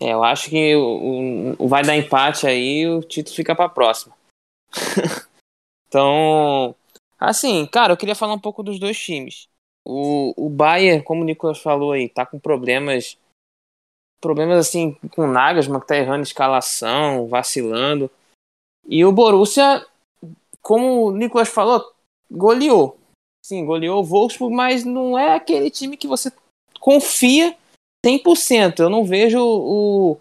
É, 0.00 0.12
eu 0.12 0.22
acho 0.22 0.50
que 0.50 0.76
o, 0.76 1.56
o 1.58 1.68
vai 1.68 1.82
dar 1.82 1.96
empate 1.96 2.46
aí 2.46 2.86
o 2.86 3.00
título 3.02 3.34
fica 3.34 3.56
para 3.56 3.68
próxima. 3.68 4.14
então, 5.88 6.74
assim, 7.18 7.66
cara, 7.66 7.92
eu 7.92 7.96
queria 7.96 8.14
falar 8.14 8.34
um 8.34 8.38
pouco 8.38 8.62
dos 8.62 8.78
dois 8.78 8.98
times. 8.98 9.48
O, 9.84 10.34
o 10.36 10.50
Bayern, 10.50 11.02
como 11.02 11.22
o 11.22 11.24
Nicolas 11.24 11.58
falou 11.58 11.92
aí, 11.92 12.08
tá 12.08 12.26
com 12.26 12.38
problemas 12.38 13.18
problemas 14.20 14.58
assim 14.58 14.94
com 15.10 15.22
o 15.22 15.30
Nagelsmann, 15.30 15.80
que 15.80 15.86
tá 15.86 15.96
errando 15.96 16.22
escalação, 16.22 17.28
vacilando. 17.28 18.10
E 18.88 19.04
o 19.04 19.12
Borussia, 19.12 19.86
como 20.60 21.06
o 21.06 21.12
Nicolas 21.12 21.48
falou, 21.48 21.92
goleou. 22.30 22.98
Sim, 23.44 23.64
goleou 23.64 24.00
o 24.00 24.04
Wolfsburg, 24.04 24.54
mas 24.54 24.84
não 24.84 25.16
é 25.16 25.34
aquele 25.34 25.70
time 25.70 25.96
que 25.96 26.08
você 26.08 26.32
confia 26.86 27.56
100%. 28.06 28.78
Eu 28.78 28.88
não 28.88 29.04
vejo 29.04 29.40
o, 29.40 30.16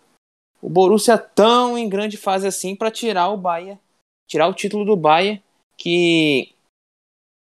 o 0.60 0.68
Borussia 0.68 1.16
tão 1.16 1.78
em 1.78 1.88
grande 1.88 2.18
fase 2.18 2.48
assim 2.48 2.76
para 2.76 2.90
tirar 2.90 3.30
o 3.30 3.38
Bayern, 3.38 3.80
tirar 4.28 4.48
o 4.48 4.54
título 4.54 4.84
do 4.84 4.96
Bayern, 4.96 5.44
que 5.78 6.52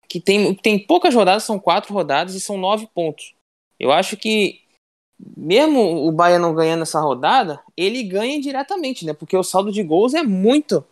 que 0.08 0.20
tem, 0.20 0.56
tem 0.56 0.80
poucas 0.80 1.14
rodadas, 1.14 1.44
são 1.44 1.60
quatro 1.60 1.94
rodadas 1.94 2.34
e 2.34 2.42
são 2.42 2.58
nove 2.58 2.88
pontos. 2.88 3.34
Eu 3.80 3.92
acho 3.92 4.18
que 4.18 4.60
mesmo 5.38 6.08
o 6.08 6.12
Bahia 6.12 6.40
não 6.40 6.54
ganhando 6.54 6.82
essa 6.82 7.00
rodada, 7.00 7.62
ele 7.78 8.02
ganha 8.04 8.42
diretamente, 8.42 9.06
né? 9.06 9.14
Porque 9.14 9.38
o 9.38 9.44
saldo 9.44 9.72
de 9.72 9.84
gols 9.84 10.14
é 10.14 10.24
muito 10.24 10.84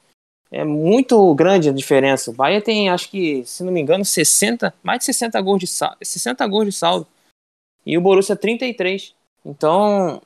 é 0.51 0.63
muito 0.63 1.33
grande 1.35 1.69
a 1.69 1.73
diferença. 1.73 2.31
O 2.31 2.33
Bahia 2.33 2.61
tem, 2.61 2.89
acho 2.89 3.09
que, 3.09 3.43
se 3.45 3.63
não 3.63 3.71
me 3.71 3.81
engano, 3.81 4.05
60, 4.05 4.73
mais 4.81 4.99
de 4.99 5.05
60 5.05 5.41
gols 5.41 5.59
de 5.59 5.67
saldo, 5.67 5.97
60 6.01 6.47
gols 6.47 6.65
de 6.65 6.71
saldo. 6.71 7.07
E 7.87 7.97
o 7.97 8.01
Borussia 8.01 8.35
33. 8.35 9.15
Então, 9.45 10.21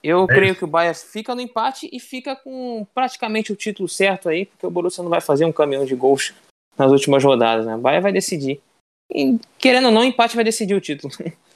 eu 0.00 0.22
é 0.24 0.26
creio 0.28 0.54
que 0.54 0.64
o 0.64 0.68
Bahia 0.68 0.94
fica 0.94 1.34
no 1.34 1.40
empate 1.40 1.90
e 1.92 1.98
fica 1.98 2.36
com 2.36 2.86
praticamente 2.94 3.52
o 3.52 3.56
título 3.56 3.88
certo 3.88 4.28
aí, 4.28 4.46
porque 4.46 4.64
o 4.64 4.70
Borussia 4.70 5.02
não 5.02 5.10
vai 5.10 5.20
fazer 5.20 5.44
um 5.44 5.52
caminhão 5.52 5.84
de 5.84 5.96
gols 5.96 6.32
nas 6.78 6.92
últimas 6.92 7.24
rodadas, 7.24 7.66
né? 7.66 7.74
O 7.74 7.80
Bahia 7.80 8.00
vai 8.00 8.12
decidir. 8.12 8.62
E, 9.12 9.40
querendo 9.58 9.86
ou 9.86 9.90
não, 9.90 10.02
o 10.02 10.04
empate 10.04 10.36
vai 10.36 10.44
decidir 10.44 10.74
o 10.74 10.80
título. 10.80 11.12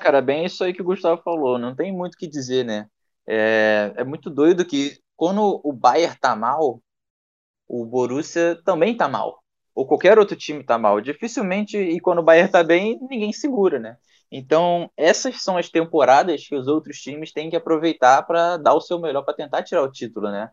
cara, 0.00 0.22
bem 0.22 0.46
isso 0.46 0.64
aí 0.64 0.72
que 0.72 0.80
o 0.80 0.84
Gustavo 0.84 1.20
falou. 1.22 1.58
Não 1.58 1.74
tem 1.74 1.92
muito 1.92 2.14
o 2.14 2.18
que 2.18 2.26
dizer, 2.26 2.64
né? 2.64 2.88
É, 3.26 3.92
é 3.96 4.04
muito 4.04 4.30
doido 4.30 4.64
que 4.64 4.98
quando 5.14 5.60
o 5.62 5.72
Bayern 5.72 6.16
tá 6.18 6.34
mal, 6.34 6.82
o 7.68 7.84
Borussia 7.84 8.60
também 8.64 8.96
tá 8.96 9.08
mal. 9.08 9.43
Ou 9.74 9.86
qualquer 9.86 10.18
outro 10.18 10.36
time 10.36 10.62
tá 10.62 10.78
mal. 10.78 11.00
Dificilmente, 11.00 11.76
e 11.76 11.98
quando 12.00 12.20
o 12.20 12.22
Bayern 12.22 12.50
tá 12.50 12.62
bem, 12.62 12.98
ninguém 13.10 13.32
segura, 13.32 13.78
né? 13.78 13.96
Então, 14.30 14.90
essas 14.96 15.42
são 15.42 15.56
as 15.56 15.68
temporadas 15.68 16.46
que 16.46 16.54
os 16.54 16.66
outros 16.66 16.98
times 16.98 17.32
têm 17.32 17.50
que 17.50 17.56
aproveitar 17.56 18.22
para 18.22 18.56
dar 18.56 18.74
o 18.74 18.80
seu 18.80 18.98
melhor 18.98 19.22
para 19.22 19.34
tentar 19.34 19.62
tirar 19.62 19.82
o 19.82 19.90
título, 19.90 20.30
né? 20.30 20.50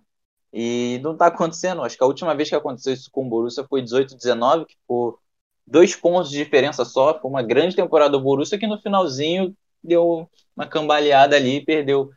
E 0.53 0.99
não 1.03 1.15
tá 1.15 1.27
acontecendo. 1.27 1.81
Acho 1.81 1.97
que 1.97 2.03
a 2.03 2.07
última 2.07 2.35
vez 2.35 2.49
que 2.49 2.55
aconteceu 2.55 2.93
isso 2.93 3.09
com 3.11 3.25
o 3.25 3.29
Borussia 3.29 3.65
foi 3.67 3.81
18-19, 3.81 4.65
que 4.65 4.75
ficou 4.75 5.19
dois 5.65 5.95
pontos 5.95 6.29
de 6.29 6.37
diferença 6.37 6.83
só. 6.85 7.19
Foi 7.19 7.29
uma 7.29 7.41
grande 7.41 7.75
temporada 7.75 8.11
do 8.11 8.21
Borussia 8.21 8.59
que 8.59 8.67
no 8.67 8.79
finalzinho 8.81 9.55
deu 9.83 10.29
uma 10.55 10.67
cambaleada 10.67 11.35
ali 11.35 11.57
e 11.57 11.65
perdeu. 11.65 12.11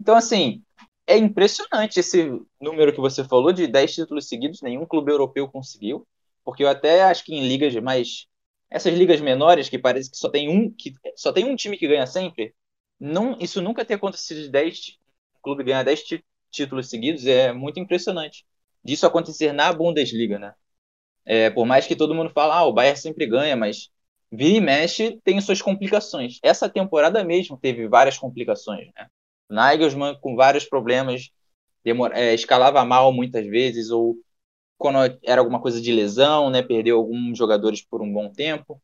Então, 0.00 0.16
assim, 0.16 0.62
é 1.06 1.16
impressionante 1.16 2.00
esse 2.00 2.40
número 2.60 2.92
que 2.92 3.00
você 3.00 3.24
falou 3.24 3.52
de 3.52 3.66
10 3.66 3.94
títulos 3.94 4.28
seguidos, 4.28 4.60
nenhum 4.60 4.84
clube 4.84 5.12
europeu 5.12 5.48
conseguiu, 5.48 6.06
porque 6.46 6.62
eu 6.62 6.68
até 6.68 7.02
acho 7.02 7.24
que 7.24 7.34
em 7.34 7.46
ligas 7.46 7.74
mais 7.76 8.28
essas 8.70 8.94
ligas 8.94 9.20
menores 9.20 9.68
que 9.68 9.78
parece 9.78 10.10
que 10.10 10.16
só 10.16 10.28
tem 10.30 10.48
um 10.48 10.70
que 10.70 10.94
só 11.16 11.32
tem 11.32 11.44
um 11.44 11.56
time 11.56 11.76
que 11.76 11.88
ganha 11.88 12.06
sempre, 12.06 12.54
não, 12.98 13.36
isso 13.40 13.60
nunca 13.60 13.84
ter 13.84 13.94
acontecido 13.94 14.42
de 14.42 14.48
10 14.48 14.98
clube 15.42 15.64
ganhar 15.64 15.82
10 15.82 16.02
títulos 16.50 16.88
seguidos 16.88 17.26
é 17.26 17.52
muito 17.52 17.80
impressionante. 17.80 18.46
Disso 18.84 19.06
acontecer 19.06 19.52
na 19.52 19.72
Bundesliga, 19.72 20.38
né? 20.38 20.54
É, 21.24 21.50
por 21.50 21.66
mais 21.66 21.86
que 21.86 21.96
todo 21.96 22.14
mundo 22.14 22.30
fale, 22.30 22.52
ah, 22.52 22.64
o 22.64 22.72
Bayern 22.72 22.98
sempre 22.98 23.26
ganha, 23.26 23.56
mas 23.56 23.90
vira 24.30 24.58
e 24.58 24.60
mexe 24.60 25.20
tem 25.24 25.40
suas 25.40 25.60
complicações. 25.60 26.38
Essa 26.42 26.68
temporada 26.68 27.24
mesmo 27.24 27.58
teve 27.58 27.88
várias 27.88 28.16
complicações, 28.18 28.86
né? 28.96 29.08
Nagelsmann 29.50 30.18
com 30.20 30.36
vários 30.36 30.64
problemas, 30.64 31.30
demora, 31.84 32.18
é, 32.18 32.34
escalava 32.34 32.84
mal 32.84 33.12
muitas 33.12 33.46
vezes, 33.46 33.90
ou 33.90 34.16
quando 34.78 34.98
era 35.22 35.40
alguma 35.40 35.60
coisa 35.60 35.80
de 35.80 35.92
lesão, 35.92 36.50
né? 36.50 36.62
Perdeu 36.62 36.98
alguns 36.98 37.38
jogadores 37.38 37.82
por 37.82 38.02
um 38.02 38.12
bom 38.12 38.30
tempo. 38.30 38.80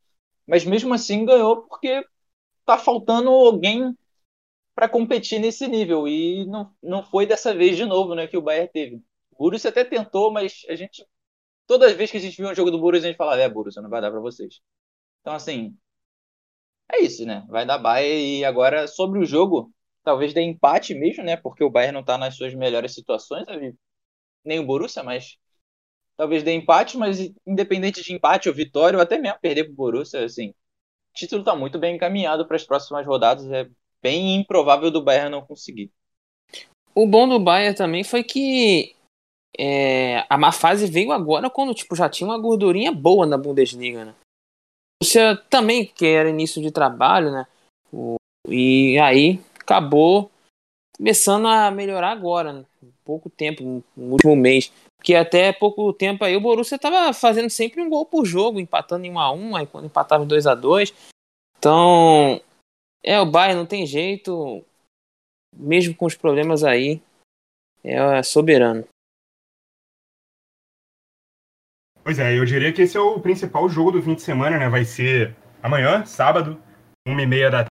Mas 0.47 0.65
mesmo 0.65 0.93
assim 0.93 1.25
ganhou 1.25 1.63
porque 1.63 2.03
tá 2.65 2.77
faltando 2.77 3.29
alguém 3.29 3.95
para 4.75 4.89
competir 4.89 5.39
nesse 5.39 5.67
nível. 5.67 6.07
E 6.07 6.45
não, 6.45 6.73
não 6.81 7.03
foi 7.03 7.25
dessa 7.25 7.53
vez 7.53 7.77
de 7.77 7.85
novo 7.85 8.15
né, 8.15 8.27
que 8.27 8.37
o 8.37 8.41
Bayern 8.41 8.69
teve. 8.71 8.95
O 9.31 9.37
Borussia 9.37 9.69
até 9.69 9.83
tentou, 9.83 10.31
mas 10.31 10.65
a 10.69 10.75
gente. 10.75 11.05
Todas 11.67 11.91
as 11.91 11.97
vezes 11.97 12.11
que 12.11 12.17
a 12.17 12.19
gente 12.21 12.37
viu 12.37 12.49
um 12.49 12.55
jogo 12.55 12.71
do 12.71 12.79
Borussia, 12.79 13.07
a 13.07 13.11
gente 13.11 13.17
falava, 13.17 13.41
é, 13.41 13.49
Borussia, 13.49 13.81
não 13.81 13.89
vai 13.89 14.01
dar 14.01 14.11
para 14.11 14.19
vocês. 14.19 14.59
Então, 15.21 15.33
assim. 15.33 15.77
É 16.91 17.01
isso, 17.01 17.25
né? 17.25 17.45
Vai 17.49 17.65
dar 17.65 17.77
Bayern. 17.77 18.39
E 18.39 18.45
agora, 18.45 18.87
sobre 18.87 19.19
o 19.19 19.25
jogo, 19.25 19.71
talvez 20.03 20.33
dê 20.33 20.41
empate 20.41 20.93
mesmo, 20.93 21.23
né? 21.23 21.37
Porque 21.37 21.63
o 21.63 21.69
Bayern 21.69 21.93
não 21.93 22.01
está 22.01 22.17
nas 22.17 22.35
suas 22.35 22.53
melhores 22.53 22.93
situações, 22.93 23.45
nem 24.43 24.59
o 24.59 24.65
Borussia, 24.65 25.03
mas 25.03 25.37
talvez 26.17 26.43
dê 26.43 26.53
empate, 26.53 26.97
mas 26.97 27.31
independente 27.45 28.03
de 28.03 28.13
empate 28.13 28.49
ou 28.49 28.55
vitória, 28.55 28.97
ou 28.97 29.03
até 29.03 29.17
mesmo 29.17 29.39
perder 29.39 29.65
pro 29.65 29.73
Borussia, 29.73 30.23
assim, 30.23 30.49
o 30.49 30.53
título 31.15 31.41
está 31.41 31.55
muito 31.55 31.77
bem 31.79 31.95
encaminhado 31.95 32.45
para 32.45 32.55
as 32.55 32.63
próximas 32.63 33.05
rodadas, 33.05 33.49
é 33.51 33.69
bem 34.01 34.35
improvável 34.35 34.91
do 34.91 35.03
Bayern 35.03 35.31
não 35.31 35.45
conseguir. 35.45 35.91
O 36.95 37.07
bom 37.07 37.27
do 37.27 37.39
Bayern 37.39 37.75
também 37.75 38.03
foi 38.03 38.23
que 38.23 38.95
é, 39.57 40.25
a 40.29 40.37
má 40.37 40.51
fase 40.51 40.85
veio 40.85 41.11
agora 41.11 41.49
quando 41.49 41.73
tipo, 41.73 41.95
já 41.95 42.09
tinha 42.09 42.27
uma 42.27 42.39
gordurinha 42.39 42.91
boa 42.91 43.25
na 43.25 43.37
Bundesliga, 43.37 44.05
né? 44.05 44.15
Rússia 45.01 45.35
também, 45.49 45.85
que 45.85 46.05
era 46.05 46.29
início 46.29 46.61
de 46.61 46.71
trabalho, 46.71 47.31
né? 47.31 47.47
O, 47.91 48.15
e 48.47 48.97
aí 48.99 49.39
acabou 49.59 50.31
começando 50.97 51.47
a 51.47 51.71
melhorar 51.71 52.11
agora, 52.11 52.53
né? 52.53 52.65
pouco 53.03 53.29
tempo, 53.29 53.83
no 53.95 54.11
último 54.13 54.35
mês. 54.35 54.71
Porque 55.03 55.15
até 55.15 55.51
pouco 55.51 55.91
tempo 55.91 56.23
aí 56.23 56.33
o 56.33 56.39
Borussia 56.39 56.77
estava 56.77 57.11
fazendo 57.11 57.49
sempre 57.49 57.81
um 57.81 57.89
gol 57.89 58.05
por 58.05 58.23
jogo, 58.23 58.57
empatando 58.57 59.05
em 59.05 59.11
1 59.11 59.19
a 59.19 59.33
1 59.33 59.55
aí 59.57 59.67
quando 59.67 59.87
empatava 59.87 60.23
em 60.23 60.27
2 60.27 60.47
a 60.47 60.55
2 60.55 60.93
Então, 61.57 62.41
é, 63.03 63.19
o 63.19 63.25
Bayern 63.25 63.59
não 63.59 63.65
tem 63.65 63.85
jeito, 63.85 64.63
mesmo 65.53 65.93
com 65.93 66.05
os 66.05 66.15
problemas 66.15 66.63
aí, 66.63 67.01
é 67.83 68.23
soberano. 68.23 68.87
Pois 72.01 72.17
é, 72.17 72.39
eu 72.39 72.45
diria 72.45 72.71
que 72.71 72.83
esse 72.83 72.95
é 72.95 73.01
o 73.01 73.19
principal 73.19 73.67
jogo 73.67 73.91
do 73.91 74.01
fim 74.01 74.15
de 74.15 74.21
semana, 74.21 74.57
né? 74.57 74.69
Vai 74.69 74.85
ser 74.85 75.35
amanhã, 75.61 76.05
sábado, 76.05 76.57
uma 77.05 77.21
e 77.21 77.25
meia 77.25 77.51
da 77.51 77.65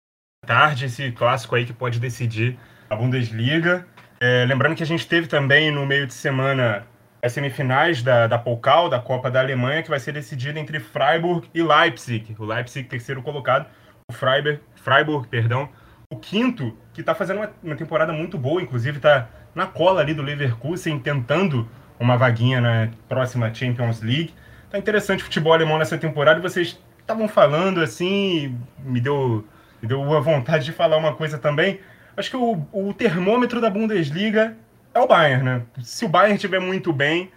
tarde, 0.44 0.86
esse 0.86 1.12
clássico 1.12 1.54
aí 1.54 1.64
que 1.64 1.72
pode 1.72 2.00
decidir 2.00 2.58
a 2.88 2.96
Bundesliga. 2.96 3.86
É, 4.20 4.44
lembrando 4.46 4.74
que 4.74 4.82
a 4.82 4.86
gente 4.86 5.06
teve 5.06 5.28
também 5.28 5.70
no 5.70 5.86
meio 5.86 6.08
de 6.08 6.12
semana 6.12 6.89
as 7.22 7.32
semifinais 7.32 8.02
da, 8.02 8.26
da 8.26 8.38
Pokal, 8.38 8.88
da 8.88 8.98
Copa 8.98 9.30
da 9.30 9.40
Alemanha, 9.40 9.82
que 9.82 9.90
vai 9.90 10.00
ser 10.00 10.12
decidida 10.12 10.58
entre 10.58 10.80
Freiburg 10.80 11.48
e 11.54 11.62
Leipzig. 11.62 12.34
O 12.38 12.44
Leipzig, 12.44 12.88
terceiro 12.88 13.22
colocado, 13.22 13.66
o 14.08 14.12
Freiburg, 14.12 14.60
Freiburg 14.74 15.28
perdão, 15.28 15.68
o 16.10 16.16
quinto, 16.16 16.76
que 16.92 17.00
está 17.00 17.14
fazendo 17.14 17.38
uma, 17.38 17.50
uma, 17.62 17.76
temporada 17.76 18.12
muito 18.12 18.36
boa, 18.38 18.60
inclusive 18.60 18.96
está 18.96 19.28
na 19.54 19.66
cola 19.66 20.00
ali 20.00 20.14
do 20.14 20.22
Leverkusen, 20.22 20.98
tentando 20.98 21.68
uma 21.98 22.16
vaguinha 22.16 22.60
na 22.60 22.88
próxima 23.08 23.52
Champions 23.52 24.00
League. 24.00 24.34
Tá 24.70 24.78
interessante 24.78 25.20
o 25.20 25.24
futebol 25.24 25.52
alemão 25.52 25.78
nessa 25.78 25.98
temporada 25.98 26.40
vocês 26.40 26.80
estavam 26.98 27.28
falando 27.28 27.80
assim, 27.80 28.58
me 28.78 29.00
deu, 29.00 29.44
me 29.82 29.88
deu 29.88 30.16
a 30.16 30.20
vontade 30.20 30.64
de 30.64 30.72
falar 30.72 30.96
uma 30.96 31.14
coisa 31.14 31.38
também. 31.38 31.80
Acho 32.16 32.30
que 32.30 32.36
o, 32.36 32.66
o 32.72 32.94
termômetro 32.94 33.60
da 33.60 33.68
Bundesliga 33.68 34.56
é 34.92 35.00
o 35.00 35.06
Bayern, 35.06 35.44
né? 35.44 35.66
Se 35.82 36.04
o 36.04 36.08
Bayern 36.08 36.34
estiver 36.34 36.60
muito 36.60 36.92
bem, 36.92 37.30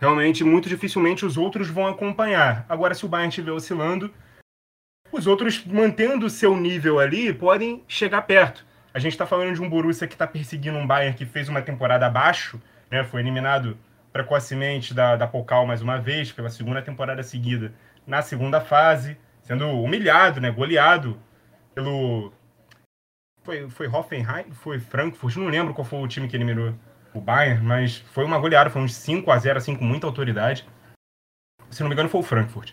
realmente 0.00 0.44
muito 0.44 0.68
dificilmente 0.68 1.24
os 1.24 1.36
outros 1.36 1.68
vão 1.68 1.86
acompanhar. 1.86 2.66
Agora, 2.68 2.94
se 2.94 3.04
o 3.04 3.08
Bayern 3.08 3.28
estiver 3.28 3.52
oscilando, 3.52 4.12
os 5.12 5.26
outros, 5.26 5.64
mantendo 5.64 6.26
o 6.26 6.30
seu 6.30 6.56
nível 6.56 6.98
ali, 6.98 7.32
podem 7.32 7.82
chegar 7.86 8.22
perto. 8.22 8.66
A 8.92 8.98
gente 8.98 9.12
está 9.12 9.26
falando 9.26 9.54
de 9.54 9.62
um 9.62 9.68
Borussia 9.68 10.06
que 10.08 10.14
está 10.14 10.26
perseguindo 10.26 10.78
um 10.78 10.86
Bayern 10.86 11.16
que 11.16 11.24
fez 11.24 11.48
uma 11.48 11.62
temporada 11.62 12.06
abaixo, 12.06 12.60
né? 12.90 13.04
foi 13.04 13.20
eliminado 13.20 13.78
precocemente 14.12 14.94
da, 14.94 15.16
da 15.16 15.26
Pokal 15.26 15.66
mais 15.66 15.82
uma 15.82 15.98
vez, 15.98 16.32
pela 16.32 16.48
segunda 16.48 16.80
temporada 16.80 17.22
seguida, 17.22 17.72
na 18.06 18.22
segunda 18.22 18.60
fase, 18.60 19.16
sendo 19.42 19.68
humilhado, 19.68 20.40
né? 20.40 20.50
goleado 20.50 21.20
pelo... 21.74 22.32
Foi, 23.42 23.68
foi 23.70 23.86
Hoffenheim? 23.86 24.50
Foi 24.52 24.80
Frankfurt? 24.80 25.36
Não 25.36 25.46
lembro 25.46 25.72
qual 25.72 25.84
foi 25.84 26.00
o 26.00 26.08
time 26.08 26.26
que 26.26 26.36
eliminou 26.36 26.74
o 27.18 27.20
Bayern, 27.20 27.64
mas 27.64 27.98
foi 28.12 28.24
uma 28.24 28.38
goleada, 28.38 28.70
foi 28.70 28.82
uns 28.82 28.94
5 28.94 29.30
a 29.30 29.38
0 29.38 29.58
assim, 29.58 29.76
com 29.76 29.84
muita 29.84 30.06
autoridade. 30.06 30.66
Se 31.70 31.80
não 31.80 31.88
me 31.88 31.94
engano, 31.94 32.08
foi 32.08 32.20
o 32.20 32.24
Frankfurt. 32.24 32.72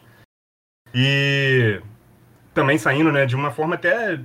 E 0.93 1.81
também 2.53 2.77
saindo 2.77 3.11
né, 3.11 3.25
de 3.25 3.35
uma 3.35 3.51
forma 3.51 3.75
até 3.75 4.19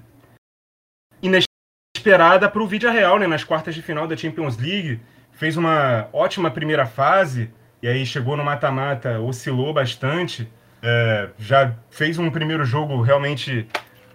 inesperada 1.22 2.48
para 2.48 2.62
o 2.62 2.66
Vídeo 2.66 2.90
Real, 2.90 3.18
né, 3.18 3.26
nas 3.26 3.44
quartas 3.44 3.74
de 3.74 3.82
final 3.82 4.06
da 4.06 4.16
Champions 4.16 4.56
League. 4.56 5.00
Fez 5.32 5.56
uma 5.56 6.08
ótima 6.12 6.50
primeira 6.50 6.84
fase 6.84 7.50
e 7.82 7.88
aí 7.88 8.04
chegou 8.04 8.36
no 8.36 8.44
mata-mata, 8.44 9.20
oscilou 9.20 9.72
bastante. 9.72 10.50
É, 10.82 11.30
já 11.38 11.74
fez 11.90 12.18
um 12.18 12.30
primeiro 12.30 12.64
jogo 12.64 13.00
realmente 13.00 13.66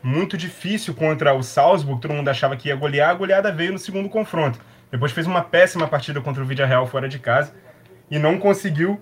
muito 0.02 0.38
difícil 0.38 0.94
contra 0.94 1.34
o 1.34 1.42
Salzburg, 1.42 2.02
todo 2.02 2.14
mundo 2.14 2.28
achava 2.28 2.58
que 2.58 2.68
ia 2.68 2.76
golear, 2.76 3.10
a 3.10 3.14
goleada 3.14 3.52
veio 3.52 3.72
no 3.72 3.80
segundo 3.80 4.10
confronto. 4.10 4.60
Depois 4.94 5.12
fez 5.12 5.26
uma 5.26 5.42
péssima 5.42 5.88
partida 5.88 6.22
contra 6.22 6.44
o 6.44 6.46
Vídeo 6.46 6.68
Real 6.68 6.86
fora 6.86 7.10
de 7.10 7.18
casa 7.18 7.52
e 8.12 8.20
não 8.20 8.38
conseguiu 8.38 9.02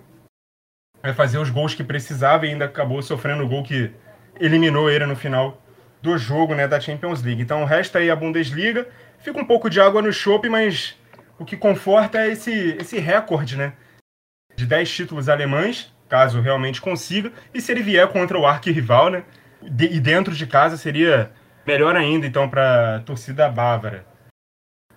é, 1.03 1.11
fazer 1.11 1.37
os 1.37 1.49
gols 1.49 1.75
que 1.75 1.83
precisava 1.83 2.45
e 2.45 2.49
ainda 2.49 2.63
acabou 2.63 3.01
sofrendo 3.01 3.43
o 3.43 3.47
gol 3.47 3.61
que 3.61 3.91
eliminou 4.39 4.89
ele 4.89 5.05
no 5.05 5.17
final 5.17 5.61
do 6.01 6.17
jogo 6.17 6.55
né, 6.55 6.65
da 6.65 6.79
Champions 6.79 7.21
League. 7.21 7.41
Então 7.41 7.65
resta 7.65 7.99
aí 7.99 8.09
a 8.09 8.15
Bundesliga. 8.15 8.87
Fica 9.19 9.37
um 9.37 9.43
pouco 9.43 9.69
de 9.69 9.81
água 9.81 10.01
no 10.01 10.13
chope, 10.13 10.47
mas 10.47 10.97
o 11.37 11.43
que 11.43 11.57
conforta 11.57 12.19
é 12.19 12.29
esse, 12.29 12.77
esse 12.79 12.97
recorde 12.97 13.57
né, 13.57 13.73
de 14.55 14.65
10 14.65 14.89
títulos 14.89 15.27
alemães, 15.27 15.93
caso 16.07 16.39
realmente 16.39 16.79
consiga. 16.79 17.33
E 17.53 17.59
se 17.59 17.69
ele 17.69 17.83
vier 17.83 18.07
contra 18.07 18.39
o 18.39 18.47
arquirrival, 18.47 19.09
né, 19.09 19.25
de, 19.61 19.87
e 19.87 19.99
dentro 19.99 20.33
de 20.33 20.47
casa, 20.47 20.77
seria 20.77 21.33
melhor 21.67 21.97
ainda 21.97 22.25
então 22.25 22.47
para 22.47 22.95
a 22.95 22.99
torcida 23.01 23.49
bávara. 23.49 24.09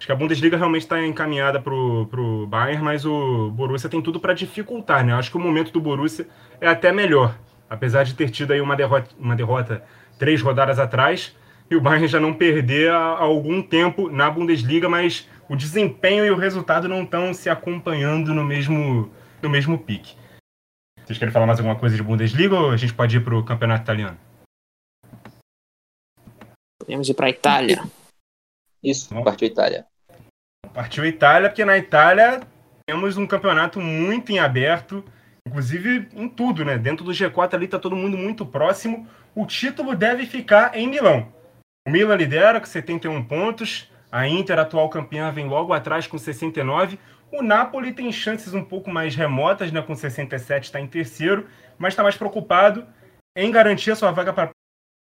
Acho 0.04 0.06
que 0.06 0.12
a 0.12 0.16
Bundesliga 0.16 0.58
realmente 0.58 0.82
está 0.82 1.02
encaminhada 1.02 1.58
para 1.58 1.72
o 1.72 2.46
Bayern, 2.46 2.84
mas 2.84 3.06
o 3.06 3.50
Borussia 3.52 3.88
tem 3.88 4.02
tudo 4.02 4.20
para 4.20 4.34
dificultar. 4.34 5.02
Né? 5.02 5.14
Acho 5.14 5.30
que 5.30 5.36
o 5.38 5.40
momento 5.40 5.72
do 5.72 5.80
Borussia 5.80 6.28
é 6.60 6.68
até 6.68 6.92
melhor 6.92 7.34
apesar 7.68 8.04
de 8.04 8.14
ter 8.14 8.30
tido 8.30 8.52
aí 8.52 8.60
uma 8.60 8.76
derrota, 8.76 9.10
uma 9.18 9.36
derrota 9.36 9.84
três 10.18 10.40
rodadas 10.40 10.78
atrás, 10.78 11.36
e 11.70 11.76
o 11.76 11.80
Bayern 11.80 12.06
já 12.06 12.20
não 12.20 12.34
perder 12.34 12.90
há, 12.90 13.18
algum 13.18 13.62
tempo 13.62 14.08
na 14.08 14.30
Bundesliga, 14.30 14.88
mas 14.88 15.28
o 15.48 15.56
desempenho 15.56 16.24
e 16.24 16.30
o 16.30 16.36
resultado 16.36 16.88
não 16.88 17.02
estão 17.02 17.34
se 17.34 17.48
acompanhando 17.48 18.32
no 18.32 18.44
mesmo, 18.44 19.10
no 19.42 19.48
mesmo 19.48 19.78
pique. 19.78 20.16
Vocês 21.04 21.18
querem 21.18 21.32
falar 21.32 21.46
mais 21.46 21.58
alguma 21.58 21.78
coisa 21.78 21.96
de 21.96 22.02
Bundesliga 22.02 22.58
ou 22.58 22.70
a 22.70 22.76
gente 22.76 22.94
pode 22.94 23.16
ir 23.16 23.24
para 23.24 23.36
o 23.36 23.44
campeonato 23.44 23.82
italiano? 23.82 24.18
Podemos 26.78 27.08
ir 27.08 27.14
para 27.14 27.26
a 27.26 27.30
Itália. 27.30 27.82
Isso, 28.82 29.14
partiu 29.22 29.48
Itália. 29.48 29.86
Partiu 30.74 31.06
Itália, 31.06 31.48
porque 31.48 31.64
na 31.64 31.78
Itália 31.78 32.40
temos 32.84 33.16
um 33.16 33.26
campeonato 33.26 33.80
muito 33.80 34.30
em 34.32 34.38
aberto 34.38 35.04
Inclusive 35.46 36.08
em 36.14 36.26
tudo, 36.26 36.64
né? 36.64 36.78
Dentro 36.78 37.04
do 37.04 37.12
G4 37.12 37.54
ali 37.54 37.68
tá 37.68 37.78
todo 37.78 37.94
mundo 37.94 38.16
muito 38.16 38.46
próximo. 38.46 39.06
O 39.34 39.44
título 39.44 39.94
deve 39.94 40.24
ficar 40.24 40.74
em 40.74 40.88
Milão. 40.88 41.30
O 41.86 41.90
Milan 41.90 42.16
lidera 42.16 42.58
com 42.58 42.66
71 42.66 43.22
pontos. 43.24 43.92
A 44.10 44.26
Inter, 44.26 44.58
atual 44.58 44.88
campeã, 44.88 45.30
vem 45.30 45.46
logo 45.46 45.74
atrás 45.74 46.06
com 46.06 46.16
69. 46.16 46.98
O 47.30 47.42
Napoli 47.42 47.92
tem 47.92 48.10
chances 48.10 48.54
um 48.54 48.64
pouco 48.64 48.90
mais 48.90 49.14
remotas, 49.14 49.70
né? 49.70 49.82
Com 49.82 49.94
67 49.94 50.64
está 50.64 50.80
em 50.80 50.86
terceiro, 50.86 51.46
mas 51.76 51.92
está 51.92 52.02
mais 52.02 52.16
preocupado 52.16 52.86
em 53.36 53.50
garantir 53.50 53.90
a 53.90 53.96
sua 53.96 54.12
vaga 54.12 54.32
para 54.32 54.44
a 54.44 54.50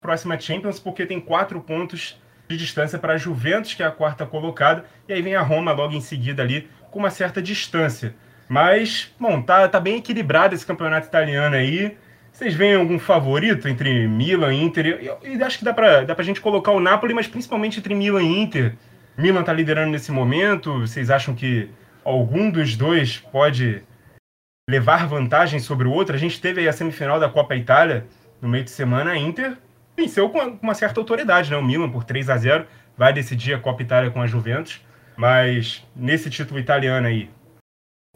próxima 0.03 0.41
Champions, 0.41 0.81
porque 0.81 1.07
tem 1.07 1.21
quatro 1.21 1.61
pontos 1.61 2.21
de 2.49 2.57
distância 2.57 2.99
para 2.99 3.15
a 3.15 3.19
Juventus, 3.19 3.75
que 3.75 3.83
é 3.83 3.87
a 3.87 3.91
quarta 3.91 4.27
colocada, 4.27 4.85
e 5.09 5.13
aí 5.13 5.23
vem 5.23 5.35
a 5.35 5.43
Roma 5.43 5.73
logo 5.73 5.95
em 5.95 6.01
seguida 6.01 6.43
ali, 6.43 6.69
com 6.91 6.99
uma 6.99 7.11
certa 7.11 7.41
distância. 7.41 8.15
Mas, 8.49 9.11
bom, 9.19 9.41
tá, 9.41 9.67
tá 9.69 9.81
bem 9.81 9.97
equilibrado 9.97 10.55
esse 10.55 10.67
campeonato 10.67 11.07
italiano 11.07 11.57
aí. 11.57 11.97
Vocês 12.31 12.55
veem 12.55 12.75
algum 12.75 12.99
favorito 12.99 13.69
entre 13.69 14.07
Milan 14.07 14.55
e 14.55 14.63
Inter? 14.63 15.19
E, 15.23 15.43
acho 15.43 15.59
que 15.59 15.65
dá 15.65 15.73
pra, 15.73 16.03
dá 16.03 16.15
pra 16.15 16.25
gente 16.25 16.41
colocar 16.41 16.73
o 16.73 16.81
Napoli, 16.81 17.15
mas 17.15 17.27
principalmente 17.27 17.79
entre 17.79 17.95
Milan 17.95 18.23
e 18.23 18.43
Inter. 18.43 18.75
Milan 19.17 19.43
tá 19.43 19.53
liderando 19.53 19.93
nesse 19.93 20.11
momento. 20.11 20.81
Vocês 20.81 21.11
acham 21.11 21.35
que 21.35 21.71
algum 22.05 22.51
dos 22.51 22.77
dois 22.77 23.19
pode 23.19 23.83
levar 24.69 25.07
vantagem 25.07 25.61
sobre 25.61 25.87
o 25.87 25.93
outro? 25.93 26.15
A 26.15 26.19
gente 26.19 26.41
teve 26.41 26.61
aí 26.61 26.69
a 26.69 26.73
semifinal 26.73 27.21
da 27.21 27.29
Copa 27.29 27.55
Itália 27.55 28.07
no 28.41 28.49
meio 28.49 28.65
de 28.65 28.71
semana. 28.71 29.13
A 29.13 29.17
Inter 29.17 29.57
venceu 29.97 30.29
com 30.31 30.39
uma 30.63 30.75
certa 30.75 31.01
autoridade, 31.01 31.51
né? 31.51 31.57
O 31.57 31.63
Milan 31.63 31.91
por 31.91 32.05
3 32.05 32.31
a 32.31 32.37
0 32.37 32.67
vai 32.97 33.13
decidir 33.13 33.55
a 33.55 33.59
Copa 33.59 33.83
Itália 33.83 34.11
com 34.11 34.21
a 34.21 34.27
Juventus. 34.27 34.81
Mas 35.17 35.87
nesse 35.95 36.31
título 36.31 36.59
italiano 36.59 37.07
aí, 37.07 37.31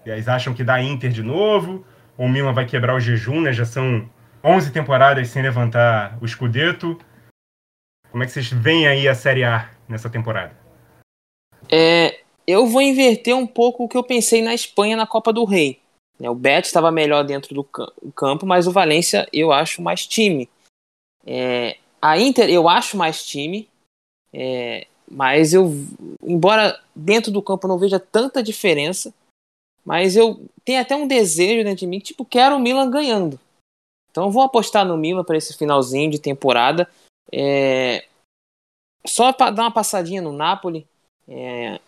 vocês 0.02 0.28
acham 0.28 0.54
que 0.54 0.64
dá 0.64 0.80
Inter 0.80 1.10
de 1.10 1.22
novo? 1.22 1.84
O 2.16 2.28
Milan 2.28 2.52
vai 2.52 2.64
quebrar 2.64 2.94
o 2.94 3.00
jejum, 3.00 3.40
né? 3.40 3.52
Já 3.52 3.64
são 3.64 4.08
11 4.42 4.72
temporadas 4.72 5.28
sem 5.28 5.42
levantar 5.42 6.16
o 6.20 6.26
Scudetto. 6.26 6.98
Como 8.10 8.22
é 8.22 8.26
que 8.26 8.32
vocês 8.32 8.48
veem 8.50 8.86
aí 8.86 9.08
a 9.08 9.14
Série 9.14 9.44
A 9.44 9.68
nessa 9.88 10.08
temporada? 10.08 10.56
É, 11.70 12.20
eu 12.46 12.66
vou 12.66 12.80
inverter 12.80 13.36
um 13.36 13.46
pouco 13.46 13.84
o 13.84 13.88
que 13.88 13.96
eu 13.96 14.04
pensei 14.04 14.40
na 14.40 14.54
Espanha 14.54 14.96
na 14.96 15.06
Copa 15.06 15.32
do 15.32 15.44
Rei. 15.44 15.80
O 16.18 16.34
Betis 16.34 16.68
estava 16.68 16.90
melhor 16.90 17.24
dentro 17.24 17.54
do 17.54 17.64
campo, 18.14 18.46
mas 18.46 18.66
o 18.66 18.72
Valência 18.72 19.28
eu 19.32 19.52
acho 19.52 19.82
mais 19.82 20.06
time. 20.06 20.48
É, 21.26 21.76
a 22.00 22.18
Inter 22.18 22.48
eu 22.48 22.68
acho 22.68 22.96
mais 22.96 23.26
time, 23.26 23.68
é, 24.32 24.86
mas 25.10 25.52
eu, 25.52 25.72
embora 26.22 26.80
dentro 26.94 27.32
do 27.32 27.42
campo 27.42 27.66
não 27.66 27.78
veja 27.78 27.98
tanta 27.98 28.42
diferença, 28.42 29.12
mas 29.84 30.16
eu 30.16 30.40
tenho 30.64 30.80
até 30.80 30.94
um 30.94 31.06
desejo 31.06 31.64
dentro 31.64 31.80
de 31.80 31.86
mim, 31.86 31.98
tipo, 31.98 32.24
quero 32.24 32.56
o 32.56 32.60
Milan 32.60 32.90
ganhando. 32.90 33.38
Então 34.10 34.30
vou 34.30 34.42
apostar 34.42 34.84
no 34.84 34.96
Milan 34.96 35.24
para 35.24 35.36
esse 35.36 35.56
finalzinho 35.56 36.10
de 36.10 36.18
temporada. 36.18 36.88
É, 37.32 38.04
só 39.06 39.32
para 39.32 39.50
dar 39.50 39.62
uma 39.62 39.70
passadinha 39.70 40.22
no 40.22 40.32
Napoli, 40.32 40.86
é, 41.28 41.78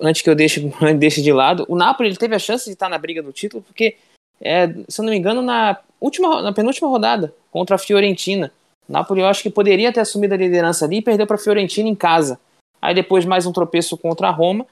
antes 0.00 0.22
que 0.22 0.28
eu 0.28 0.34
deixe, 0.34 0.60
deixe 0.98 1.22
de 1.22 1.32
lado, 1.32 1.64
o 1.68 1.76
Napoli 1.76 2.08
ele 2.08 2.16
teve 2.16 2.34
a 2.34 2.38
chance 2.38 2.64
de 2.64 2.72
estar 2.72 2.88
na 2.88 2.98
briga 2.98 3.22
do 3.22 3.32
título, 3.32 3.62
porque, 3.62 3.96
é, 4.40 4.68
se 4.88 5.00
eu 5.00 5.04
não 5.04 5.10
me 5.10 5.18
engano, 5.18 5.42
na, 5.42 5.80
última, 6.00 6.42
na 6.42 6.52
penúltima 6.52 6.88
rodada, 6.88 7.34
contra 7.50 7.76
a 7.76 7.78
Fiorentina, 7.78 8.52
Napoli 8.88 9.20
eu 9.20 9.26
acho 9.26 9.42
que 9.42 9.50
poderia 9.50 9.92
ter 9.92 10.00
assumido 10.00 10.34
a 10.34 10.36
liderança 10.36 10.84
ali 10.84 10.98
e 10.98 11.02
perdeu 11.02 11.26
para 11.26 11.36
a 11.36 11.40
Fiorentina 11.40 11.88
em 11.88 11.94
casa. 11.94 12.38
Aí 12.80 12.94
depois 12.94 13.24
mais 13.24 13.46
um 13.46 13.52
tropeço 13.52 13.96
contra 13.96 14.28
a 14.28 14.30
Roma, 14.30 14.66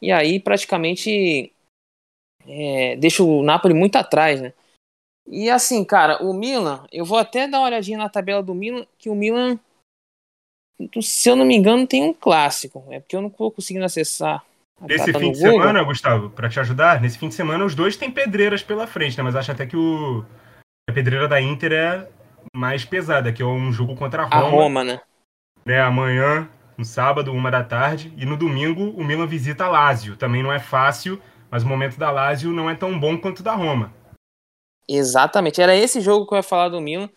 e 0.00 0.10
aí 0.10 0.40
praticamente 0.40 1.52
é, 2.46 2.96
deixa 2.96 3.22
o 3.22 3.42
Napoli 3.42 3.74
muito 3.74 3.96
atrás, 3.96 4.40
né? 4.40 4.52
E 5.30 5.50
assim, 5.50 5.84
cara, 5.84 6.22
o 6.22 6.32
Milan, 6.32 6.84
eu 6.90 7.04
vou 7.04 7.18
até 7.18 7.46
dar 7.46 7.58
uma 7.58 7.66
olhadinha 7.66 7.98
na 7.98 8.08
tabela 8.08 8.42
do 8.42 8.54
Milan, 8.54 8.86
que 8.98 9.10
o 9.10 9.14
Milan, 9.14 9.58
se 11.02 11.28
eu 11.28 11.36
não 11.36 11.44
me 11.44 11.54
engano, 11.54 11.86
tem 11.86 12.02
um 12.02 12.14
clássico. 12.14 12.82
É 12.88 12.98
porque 12.98 13.14
eu 13.14 13.20
não 13.20 13.28
estou 13.28 13.50
conseguindo 13.50 13.84
acessar. 13.84 14.42
Nesse 14.80 15.12
fim 15.12 15.32
de 15.32 15.40
Google. 15.40 15.60
semana, 15.60 15.82
Gustavo, 15.82 16.30
para 16.30 16.48
te 16.48 16.60
ajudar, 16.60 17.00
nesse 17.00 17.18
fim 17.18 17.28
de 17.28 17.34
semana 17.34 17.64
os 17.64 17.74
dois 17.74 17.96
têm 17.96 18.10
pedreiras 18.10 18.62
pela 18.62 18.86
frente, 18.86 19.18
né? 19.18 19.24
Mas 19.24 19.34
acho 19.34 19.50
até 19.50 19.66
que 19.66 19.76
o 19.76 20.24
a 20.88 20.92
pedreira 20.92 21.28
da 21.28 21.40
Inter 21.40 21.72
é 21.72 22.08
mais 22.58 22.84
pesada, 22.84 23.32
que 23.32 23.40
é 23.40 23.46
um 23.46 23.72
jogo 23.72 23.94
contra 23.94 24.24
a 24.24 24.26
Roma. 24.26 24.46
A 24.46 24.50
Roma, 24.50 24.84
né? 24.84 25.00
né? 25.64 25.80
Amanhã, 25.80 26.48
no 26.76 26.84
sábado, 26.84 27.32
uma 27.32 27.52
da 27.52 27.62
tarde, 27.62 28.12
e 28.16 28.26
no 28.26 28.36
domingo 28.36 28.90
o 29.00 29.04
Milan 29.04 29.28
visita 29.28 29.64
a 29.64 29.68
Lazio. 29.68 30.16
Também 30.16 30.42
não 30.42 30.52
é 30.52 30.58
fácil, 30.58 31.22
mas 31.48 31.62
o 31.62 31.68
momento 31.68 31.96
da 31.96 32.10
Lazio 32.10 32.50
não 32.50 32.68
é 32.68 32.74
tão 32.74 32.98
bom 32.98 33.16
quanto 33.16 33.40
o 33.40 33.42
da 33.44 33.54
Roma. 33.54 33.94
Exatamente, 34.88 35.62
era 35.62 35.76
esse 35.76 36.00
jogo 36.00 36.26
que 36.26 36.34
eu 36.34 36.38
ia 36.38 36.42
falar 36.42 36.68
do 36.68 36.80
Milan. 36.80 37.08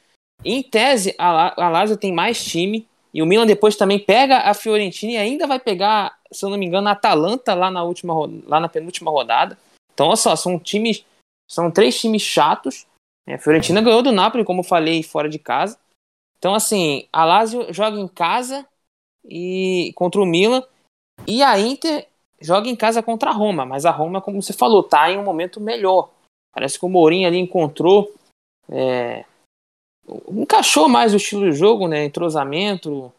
Em 0.46 0.62
tese, 0.62 1.16
a, 1.18 1.70
Lazio 1.70 1.98
tem 1.98 2.14
mais 2.14 2.44
time, 2.44 2.88
e 3.12 3.24
o 3.24 3.26
Milan 3.26 3.48
depois 3.48 3.76
também 3.76 3.98
pega 3.98 4.42
a 4.42 4.54
Fiorentina 4.54 5.14
e 5.14 5.18
ainda 5.18 5.48
vai 5.48 5.60
pegar, 5.60 6.20
se 6.32 6.46
eu 6.46 6.50
não 6.52 6.58
me 6.58 6.68
engano, 6.68 6.88
a 6.88 6.92
Atalanta 6.92 7.56
lá 7.56 7.72
na, 7.72 7.84
última, 7.84 8.14
lá 8.46 8.60
na 8.60 8.70
penúltima 8.70 9.10
rodada. 9.10 9.58
Então, 9.92 10.08
olha 10.08 10.16
só, 10.16 10.36
são 10.36 10.60
times, 10.60 11.04
são 11.50 11.72
três 11.72 12.00
times 12.00 12.22
chatos. 12.22 12.86
A 13.28 13.38
Fiorentina 13.38 13.82
ganhou 13.82 14.02
do 14.02 14.12
Napoli, 14.12 14.44
como 14.44 14.62
eu 14.62 14.66
falei, 14.66 15.04
fora 15.04 15.30
de 15.30 15.40
casa. 15.40 15.80
Então, 16.38 16.56
assim, 16.56 17.08
a 17.14 17.24
Lazio 17.24 17.72
joga 17.72 18.00
em 18.00 18.08
casa 18.08 18.68
e 19.24 19.92
contra 19.96 20.20
o 20.20 20.26
Milan. 20.26 20.64
E 21.28 21.44
a 21.44 21.60
Inter 21.60 22.08
joga 22.40 22.68
em 22.68 22.76
casa 22.76 23.04
contra 23.04 23.30
a 23.30 23.34
Roma. 23.34 23.66
Mas 23.66 23.86
a 23.86 23.92
Roma, 23.92 24.22
como 24.22 24.42
você 24.42 24.54
falou, 24.54 24.84
tá 24.84 25.12
em 25.12 25.18
um 25.18 25.24
momento 25.24 25.62
melhor. 25.62 26.10
Parece 26.52 26.80
que 26.80 26.86
o 26.86 26.90
Mourinho 26.90 27.28
ali 27.28 27.38
encontrou. 27.38 28.14
É, 28.68 29.24
encaixou 30.30 30.90
mais 30.90 31.14
o 31.14 31.18
estilo 31.18 31.50
de 31.50 31.56
jogo, 31.56 31.88
né? 31.88 32.06
Entrosamento, 32.06 33.14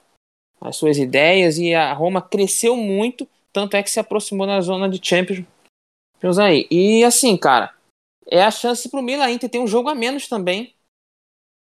as 0.61 0.77
suas 0.77 0.99
ideias. 0.99 1.59
E 1.59 1.73
a 1.75 1.93
Roma 1.93 2.21
cresceu 2.21 2.77
muito. 2.77 3.27
Tanto 3.53 3.77
é 3.77 3.83
que 3.83 3.91
se 3.91 4.01
aproximou 4.01 4.47
na 4.47 4.61
zona 4.61 4.89
de 4.89 5.01
Champions. 5.01 5.47
Aí. 6.39 6.67
E 6.71 7.05
assim, 7.05 7.37
cara, 7.37 7.73
é 8.27 8.43
a 8.43 8.51
chance 8.51 8.89
pro 8.89 9.03
Milan. 9.03 9.25
A 9.25 9.31
Inter 9.31 9.51
tem 9.51 9.61
um 9.61 9.67
jogo 9.67 9.89
a 9.89 9.95
menos 9.95 10.29
também. 10.29 10.75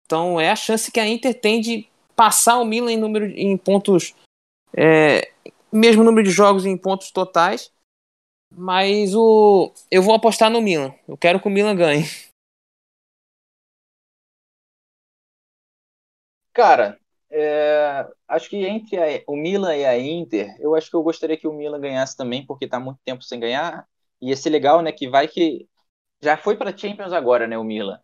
Então 0.05 0.39
é 0.39 0.49
a 0.49 0.55
chance 0.55 0.91
que 0.91 0.99
a 0.99 1.07
Inter 1.07 1.39
tem 1.39 1.59
de 1.61 1.87
passar 2.15 2.57
o 2.59 2.65
Milan 2.65 2.91
em 2.91 2.97
número 2.97 3.25
em 3.25 3.57
pontos. 3.57 4.15
É, 4.75 5.31
mesmo 5.71 6.03
número 6.03 6.23
de 6.23 6.31
jogos 6.31 6.65
em 6.65 6.77
pontos 6.77 7.11
totais. 7.11 7.71
Mas 8.49 9.13
o 9.13 9.73
eu 9.91 10.01
vou 10.01 10.15
apostar 10.15 10.49
no 10.49 10.61
Milan. 10.61 10.93
Eu 11.07 11.17
quero 11.17 11.39
que 11.39 11.47
o 11.47 11.51
Milan 11.51 11.75
ganhe. 11.75 12.05
Cara, 16.53 16.99
é, 17.29 18.07
acho 18.27 18.49
que 18.49 18.65
entre 18.65 18.97
a, 18.97 19.23
o 19.27 19.35
Milan 19.35 19.75
e 19.75 19.85
a 19.85 19.99
Inter, 19.99 20.55
eu 20.59 20.73
acho 20.75 20.89
que 20.89 20.95
eu 20.95 21.03
gostaria 21.03 21.37
que 21.37 21.47
o 21.47 21.53
Milan 21.53 21.79
ganhasse 21.79 22.15
também, 22.17 22.45
porque 22.45 22.65
está 22.65 22.79
muito 22.79 22.99
tempo 23.05 23.23
sem 23.23 23.39
ganhar. 23.39 23.87
E 24.21 24.31
esse 24.31 24.49
legal, 24.49 24.81
né, 24.81 24.91
que 24.91 25.07
vai 25.07 25.27
que 25.27 25.67
já 26.21 26.37
foi 26.37 26.55
para 26.55 26.75
Champions 26.75 27.13
agora, 27.13 27.47
né, 27.47 27.57
o 27.57 27.63
Milan. 27.63 27.99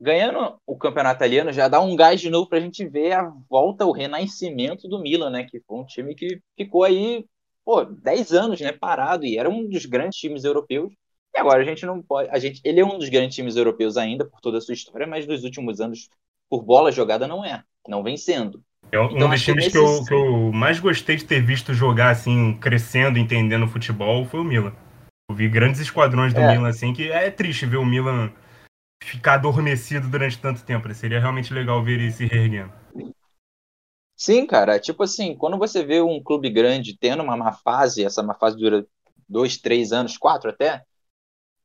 Ganhando 0.00 0.60
o 0.66 0.76
campeonato 0.76 1.16
italiano 1.16 1.52
já 1.52 1.68
dá 1.68 1.80
um 1.80 1.94
gás 1.94 2.20
de 2.20 2.28
novo 2.28 2.48
para 2.48 2.58
a 2.58 2.60
gente 2.60 2.86
ver 2.86 3.12
a 3.12 3.32
volta, 3.48 3.86
o 3.86 3.92
renascimento 3.92 4.88
do 4.88 5.00
Milan, 5.00 5.30
né, 5.30 5.44
que 5.44 5.60
foi 5.60 5.78
um 5.78 5.84
time 5.84 6.14
que 6.14 6.40
ficou 6.56 6.84
aí 6.84 7.24
pô, 7.64 7.84
10 7.84 8.32
anos, 8.32 8.60
né, 8.60 8.72
parado 8.72 9.24
e 9.24 9.38
era 9.38 9.48
um 9.48 9.68
dos 9.68 9.86
grandes 9.86 10.18
times 10.18 10.44
europeus. 10.44 10.92
E 11.34 11.38
agora 11.38 11.62
a 11.62 11.64
gente 11.64 11.86
não 11.86 12.02
pode, 12.02 12.28
a 12.30 12.38
gente, 12.38 12.60
ele 12.64 12.80
é 12.80 12.84
um 12.84 12.98
dos 12.98 13.08
grandes 13.08 13.34
times 13.34 13.56
europeus 13.56 13.96
ainda 13.96 14.24
por 14.24 14.40
toda 14.40 14.58
a 14.58 14.60
sua 14.60 14.74
história, 14.74 15.06
mas 15.06 15.26
nos 15.26 15.44
últimos 15.44 15.80
anos 15.80 16.10
por 16.50 16.62
bola 16.62 16.92
jogada 16.92 17.26
não 17.26 17.44
é, 17.44 17.62
não 17.88 18.02
vem 18.02 18.16
sendo. 18.16 18.62
É 18.90 19.00
um 19.00 19.06
então, 19.06 19.30
dos 19.30 19.42
times 19.42 19.68
que, 19.68 19.78
eu, 19.78 20.04
que 20.04 20.12
eu 20.12 20.52
mais 20.52 20.78
gostei 20.78 21.16
de 21.16 21.24
ter 21.24 21.40
visto 21.40 21.72
jogar 21.72 22.10
assim, 22.10 22.52
crescendo, 22.58 23.18
entendendo 23.18 23.64
o 23.64 23.68
futebol, 23.68 24.26
foi 24.26 24.40
o 24.40 24.44
Milan. 24.44 24.74
Eu 25.32 25.36
vi 25.36 25.48
grandes 25.48 25.80
esquadrões 25.80 26.34
do 26.34 26.40
é. 26.40 26.52
Milan 26.52 26.68
assim, 26.68 26.92
que 26.92 27.10
é 27.10 27.30
triste 27.30 27.64
ver 27.64 27.78
o 27.78 27.86
Milan 27.86 28.30
ficar 29.02 29.34
adormecido 29.34 30.06
durante 30.06 30.38
tanto 30.38 30.62
tempo. 30.62 30.86
Né? 30.86 30.92
Seria 30.92 31.18
realmente 31.18 31.54
legal 31.54 31.82
ver 31.82 31.94
ele 31.94 32.12
se 32.12 32.26
reerguendo. 32.26 32.70
Sim, 34.14 34.46
cara, 34.46 34.78
tipo 34.78 35.02
assim, 35.02 35.34
quando 35.34 35.56
você 35.56 35.82
vê 35.82 36.02
um 36.02 36.22
clube 36.22 36.50
grande 36.50 36.96
tendo 36.98 37.22
uma 37.22 37.34
má 37.34 37.50
fase, 37.50 38.04
essa 38.04 38.22
má 38.22 38.34
fase 38.34 38.58
dura 38.58 38.86
dois, 39.26 39.56
três 39.56 39.90
anos, 39.90 40.18
quatro 40.18 40.50
até, 40.50 40.84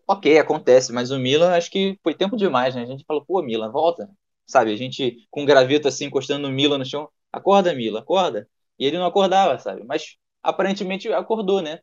ok, 0.07 0.39
acontece, 0.39 0.93
mas 0.93 1.11
o 1.11 1.19
Milan 1.19 1.51
acho 1.53 1.69
que 1.69 1.99
foi 2.01 2.15
tempo 2.15 2.37
demais, 2.37 2.73
né? 2.73 2.83
A 2.83 2.85
gente 2.85 3.03
falou, 3.05 3.23
pô, 3.25 3.41
Milan, 3.43 3.69
volta, 3.69 4.09
sabe? 4.45 4.71
A 4.71 4.77
gente 4.77 5.27
com 5.29 5.41
um 5.41 5.45
gravito 5.45 5.89
assim, 5.89 6.05
encostando 6.05 6.47
no 6.47 6.53
Milan 6.53 6.77
no 6.77 6.85
chão, 6.85 7.09
acorda, 7.33 7.73
Milan, 7.73 7.99
acorda. 7.99 8.47
E 8.79 8.85
ele 8.85 8.97
não 8.97 9.05
acordava, 9.05 9.59
sabe? 9.59 9.83
Mas 9.83 10.15
aparentemente 10.41 11.11
acordou, 11.11 11.61
né? 11.61 11.81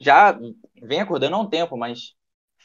Já 0.00 0.38
vem 0.82 1.00
acordando 1.00 1.36
há 1.36 1.40
um 1.40 1.48
tempo, 1.48 1.76
mas 1.76 2.14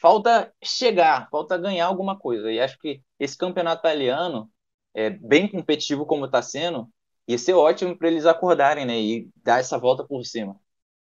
falta 0.00 0.52
chegar, 0.62 1.28
falta 1.30 1.58
ganhar 1.58 1.86
alguma 1.86 2.18
coisa. 2.18 2.50
E 2.52 2.60
acho 2.60 2.78
que 2.78 3.02
esse 3.18 3.36
campeonato 3.36 3.80
italiano, 3.80 4.50
é 4.94 5.10
bem 5.10 5.48
competitivo 5.48 6.06
como 6.06 6.26
está 6.26 6.42
sendo, 6.42 6.88
Ia 7.28 7.38
ser 7.38 7.54
ótimo 7.54 7.96
para 7.96 8.08
eles 8.08 8.26
acordarem, 8.26 8.84
né? 8.84 8.98
E 9.00 9.30
dar 9.36 9.60
essa 9.60 9.78
volta 9.78 10.04
por 10.04 10.24
cima. 10.24 10.58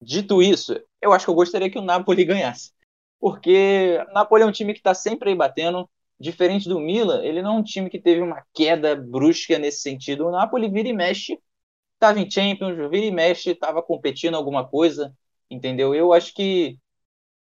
Dito 0.02 0.42
isso, 0.42 0.80
eu 1.02 1.14
acho 1.14 1.26
que 1.26 1.32
eu 1.32 1.36
gostaria 1.36 1.70
que 1.70 1.80
o 1.80 1.82
Napoli 1.82 2.26
ganhasse. 2.26 2.74
Porque 3.20 3.98
o 4.10 4.14
Napoli 4.14 4.44
é 4.44 4.46
um 4.46 4.52
time 4.52 4.74
que 4.74 4.80
está 4.80 4.94
sempre 4.94 5.30
aí 5.30 5.36
batendo. 5.36 5.90
Diferente 6.20 6.70
do 6.70 6.80
Milan, 6.80 7.24
ele 7.24 7.42
não 7.42 7.58
é 7.58 7.60
um 7.60 7.64
time 7.64 7.90
que 7.90 8.00
teve 8.00 8.22
uma 8.22 8.44
queda 8.54 8.96
brusca 8.96 9.58
nesse 9.60 9.82
sentido. 9.82 10.28
O 10.28 10.32
Napoli 10.32 10.70
vira 10.70 10.90
e 10.90 10.94
mexe, 10.94 11.40
estava 11.96 12.20
em 12.20 12.30
Champions, 12.30 12.76
vira 12.92 13.06
e 13.06 13.12
mexe, 13.12 13.52
estava 13.52 13.84
competindo 13.84 14.36
alguma 14.36 14.68
coisa, 14.68 15.16
entendeu? 15.52 15.94
Eu 15.94 16.14
acho 16.14 16.34
que 16.34 16.80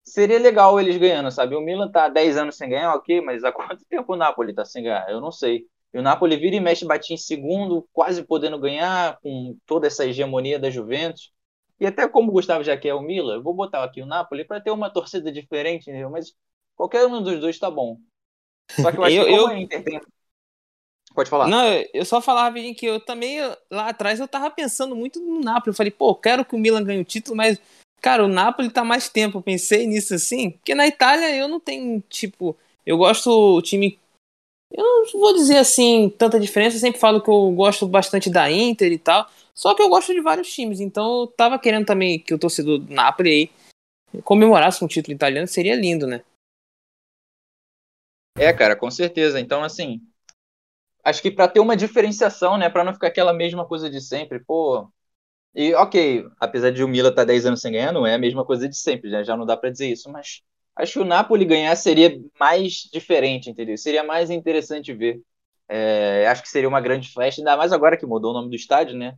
seria 0.04 0.40
legal 0.40 0.80
eles 0.80 0.98
ganhando, 0.98 1.32
sabe? 1.32 1.56
O 1.56 1.62
Milan 1.62 1.92
tá 1.92 2.06
há 2.06 2.10
10 2.10 2.38
anos 2.38 2.58
sem 2.58 2.70
ganhar, 2.70 2.94
ok, 2.96 3.22
mas 3.22 3.44
há 3.44 3.52
quanto 3.52 3.86
tempo 3.90 4.14
o 4.14 4.18
Napoli 4.18 4.54
tá 4.54 4.66
sem 4.66 4.84
ganhar? 4.84 5.10
Eu 5.10 5.22
não 5.22 5.32
sei. 5.32 5.66
E 5.94 6.00
o 6.00 6.02
Napoli 6.02 6.38
vira 6.38 6.56
e 6.56 6.60
mexe, 6.60 6.86
batia 6.86 7.14
em 7.14 7.18
segundo, 7.18 7.88
quase 7.92 8.24
podendo 8.24 8.58
ganhar, 8.60 9.20
com 9.22 9.58
toda 9.66 9.88
essa 9.88 10.06
hegemonia 10.06 10.58
da 10.58 10.70
Juventus. 10.70 11.32
E 11.80 11.86
até 11.86 12.08
como 12.08 12.30
o 12.30 12.34
Gustavo 12.34 12.64
já 12.64 12.78
quer 12.78 12.94
o 12.94 13.02
Milan, 13.02 13.36
eu 13.36 13.44
vou 13.44 13.54
botar 13.54 13.84
aqui 13.84 14.02
o 14.02 14.06
Napoli 14.06 14.46
para 14.46 14.62
ter 14.62 14.72
uma 14.72 14.90
torcida 14.90 15.32
diferente, 15.32 15.90
entendeu? 15.90 16.10
Mas 16.10 16.34
qualquer 16.76 17.06
um 17.06 17.22
dos 17.22 17.40
dois 17.40 17.60
tá 17.60 17.70
bom. 17.70 17.98
Só 18.70 18.92
que 18.92 18.98
eu 18.98 19.04
acho 19.04 19.16
eu, 19.18 19.26
que 19.26 19.32
como 19.32 19.42
eu... 19.42 19.48
a 19.48 19.60
Inter 19.60 19.84
tem... 19.84 20.02
Pode 21.14 21.30
falar. 21.30 21.48
Não, 21.48 21.66
eu 21.94 22.06
só 22.06 22.22
falava 22.22 22.56
que 22.74 22.86
eu 22.86 23.00
também, 23.00 23.40
lá 23.70 23.90
atrás, 23.90 24.20
eu 24.20 24.28
tava 24.28 24.50
pensando 24.50 24.96
muito 24.96 25.20
no 25.20 25.42
Napoli. 25.42 25.72
Eu 25.72 25.74
falei, 25.74 25.92
pô, 25.92 26.16
quero 26.16 26.46
que 26.46 26.56
o 26.56 26.60
Milan 26.60 26.84
ganhe 26.84 27.02
o 27.02 27.06
título, 27.06 27.36
mas, 27.36 27.60
cara, 28.02 28.26
o 28.26 28.28
Napoli 28.28 28.70
tá 28.70 28.84
mais 28.84 29.08
tempo. 29.08 29.42
Pensei 29.42 29.86
nisso 29.88 30.14
assim, 30.14 30.52
porque 30.52 30.76
na 30.76 30.88
Itália 30.88 31.36
eu 31.36 31.48
não 31.48 31.60
tenho, 31.60 32.02
tipo, 32.10 32.58
eu 32.86 32.98
gosto 32.98 33.30
o 33.30 33.62
time. 33.62 34.00
Eu 34.72 34.84
não 34.84 35.20
vou 35.20 35.34
dizer 35.34 35.58
assim 35.58 36.10
tanta 36.18 36.40
diferença, 36.40 36.78
eu 36.78 36.80
sempre 36.80 37.00
falo 37.00 37.22
que 37.22 37.30
eu 37.30 37.52
gosto 37.52 37.88
bastante 37.88 38.30
da 38.30 38.50
Inter 38.52 38.92
e 38.92 38.98
tal. 38.98 39.30
Só 39.54 39.76
que 39.76 39.82
eu 39.82 39.90
gosto 39.90 40.14
de 40.14 40.22
vários 40.22 40.52
times, 40.52 40.80
então 40.80 41.22
eu 41.22 41.28
tava 41.28 41.60
querendo 41.60 41.86
também 41.86 42.18
que 42.18 42.34
o 42.34 42.40
torcedor 42.40 42.80
do 42.80 42.94
Napoli 42.94 43.30
aí 43.30 44.22
comemorasse 44.24 44.84
um 44.84 44.88
título 44.88 45.16
italiano, 45.16 45.48
seria 45.48 45.76
lindo, 45.76 46.08
né? 46.08 46.24
É, 48.38 48.52
cara, 48.52 48.76
com 48.76 48.90
certeza. 48.90 49.40
Então, 49.40 49.64
assim, 49.64 50.02
acho 51.04 51.22
que 51.22 51.32
para 51.32 51.48
ter 51.48 51.60
uma 51.60 51.76
diferenciação, 51.76 52.58
né, 52.58 52.70
para 52.70 52.84
não 52.84 52.94
ficar 52.94 53.08
aquela 53.08 53.34
mesma 53.34 53.66
coisa 53.66 53.90
de 53.90 54.02
sempre, 54.02 54.40
pô. 54.40 54.90
E 55.54 55.74
ok, 55.76 56.26
apesar 56.40 56.72
de 56.72 56.84
o 56.84 56.88
Milan 56.88 57.10
estar 57.10 57.24
tá 57.24 57.26
10 57.26 57.46
anos 57.46 57.62
sem 57.62 57.72
ganhar, 57.74 57.92
não 57.92 58.08
é 58.08 58.14
a 58.16 58.18
mesma 58.18 58.46
coisa 58.46 58.70
de 58.70 58.78
sempre, 58.78 59.10
né? 59.12 59.24
Já 59.24 59.36
não 59.36 59.46
dá 59.46 59.58
para 59.58 59.70
dizer 59.70 59.92
isso, 59.92 60.10
mas 60.10 60.42
acho 60.76 60.94
que 60.94 61.00
o 61.00 61.06
Napoli 61.06 61.44
ganhar 61.46 61.76
seria 61.76 62.18
mais 62.40 62.90
diferente, 62.92 63.50
entendeu? 63.50 63.78
Seria 63.78 64.04
mais 64.04 64.30
interessante 64.30 64.94
ver. 64.94 65.22
É, 65.68 66.28
acho 66.28 66.42
que 66.42 66.50
seria 66.50 66.70
uma 66.70 66.82
grande 66.82 67.10
festa, 67.10 67.42
ainda 67.42 67.58
mais 67.58 67.72
agora 67.74 67.98
que 67.98 68.06
mudou 68.06 68.32
o 68.32 68.34
nome 68.34 68.50
do 68.50 68.56
estádio, 68.56 68.98
né? 68.98 69.16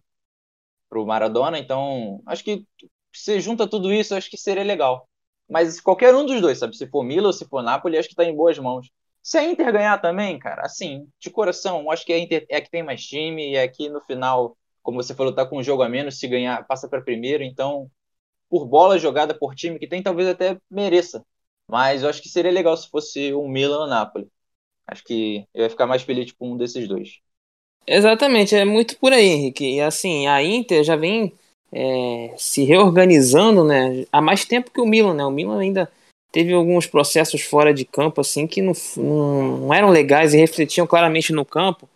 Pro 0.89 1.05
Maradona, 1.05 1.59
então 1.59 2.21
acho 2.25 2.43
que 2.43 2.65
se 3.13 3.39
junta 3.39 3.67
tudo 3.67 3.91
isso, 3.93 4.15
acho 4.15 4.29
que 4.29 4.37
seria 4.37 4.63
legal. 4.63 5.07
Mas 5.49 5.79
qualquer 5.81 6.13
um 6.15 6.25
dos 6.25 6.41
dois, 6.41 6.57
sabe? 6.59 6.75
Se 6.77 6.87
for 6.87 7.03
Milan 7.03 7.27
ou 7.27 7.33
se 7.33 7.45
for 7.45 7.63
Napoli, 7.63 7.97
acho 7.97 8.09
que 8.09 8.15
tá 8.15 8.23
em 8.25 8.35
boas 8.35 8.57
mãos. 8.59 8.89
Se 9.21 9.37
a 9.37 9.43
Inter 9.43 9.71
ganhar 9.71 9.99
também, 9.99 10.37
cara, 10.39 10.63
assim, 10.63 11.07
de 11.19 11.29
coração, 11.29 11.89
acho 11.91 12.05
que 12.05 12.13
a 12.13 12.19
Inter 12.19 12.45
é 12.49 12.59
que 12.61 12.69
tem 12.69 12.83
mais 12.83 13.03
time 13.05 13.51
e 13.51 13.55
é 13.55 13.67
que 13.67 13.89
no 13.89 14.01
final, 14.01 14.57
como 14.83 15.01
você 15.01 15.15
falou, 15.15 15.33
tá 15.33 15.45
com 15.45 15.57
um 15.57 15.63
jogo 15.63 15.81
a 15.81 15.89
menos, 15.89 16.19
se 16.19 16.27
ganhar, 16.27 16.67
passa 16.67 16.87
para 16.87 17.01
primeiro, 17.01 17.41
então, 17.41 17.89
por 18.49 18.67
bola 18.67 18.99
jogada 18.99 19.33
por 19.33 19.55
time 19.55 19.79
que 19.79 19.87
tem, 19.87 20.03
talvez 20.03 20.27
até 20.27 20.57
mereça. 20.69 21.25
Mas 21.67 22.03
eu 22.03 22.09
acho 22.09 22.21
que 22.21 22.29
seria 22.29 22.51
legal 22.51 22.75
se 22.75 22.89
fosse 22.89 23.33
um 23.33 23.47
Milan 23.47 23.79
ou 23.79 23.87
Napoli. 23.87 24.27
Acho 24.85 25.03
que 25.03 25.47
eu 25.53 25.63
ia 25.63 25.69
ficar 25.69 25.87
mais 25.87 26.03
feliz 26.03 26.31
com 26.33 26.51
um 26.51 26.57
desses 26.57 26.87
dois. 26.87 27.19
Exatamente, 27.87 28.55
é 28.55 28.65
muito 28.65 28.97
por 28.97 29.13
aí, 29.13 29.25
Henrique. 29.25 29.75
E 29.75 29.81
assim, 29.81 30.27
a 30.27 30.43
Inter 30.43 30.83
já 30.83 30.95
vem 30.95 31.33
é, 31.71 32.33
se 32.37 32.63
reorganizando, 32.63 33.63
né? 33.63 34.05
Há 34.11 34.21
mais 34.21 34.45
tempo 34.45 34.71
que 34.71 34.81
o 34.81 34.85
Milan, 34.85 35.13
né? 35.13 35.25
O 35.25 35.31
Milan 35.31 35.59
ainda 35.59 35.91
teve 36.31 36.53
alguns 36.53 36.85
processos 36.85 37.41
fora 37.41 37.73
de 37.73 37.85
campo 37.85 38.19
assim 38.19 38.45
que 38.45 38.61
não, 38.61 38.73
não, 38.97 39.57
não, 39.59 39.73
eram 39.73 39.89
legais 39.89 40.33
e 40.33 40.37
refletiam 40.37 40.87
claramente 40.87 41.31
no 41.31 41.45
campo 41.45 41.87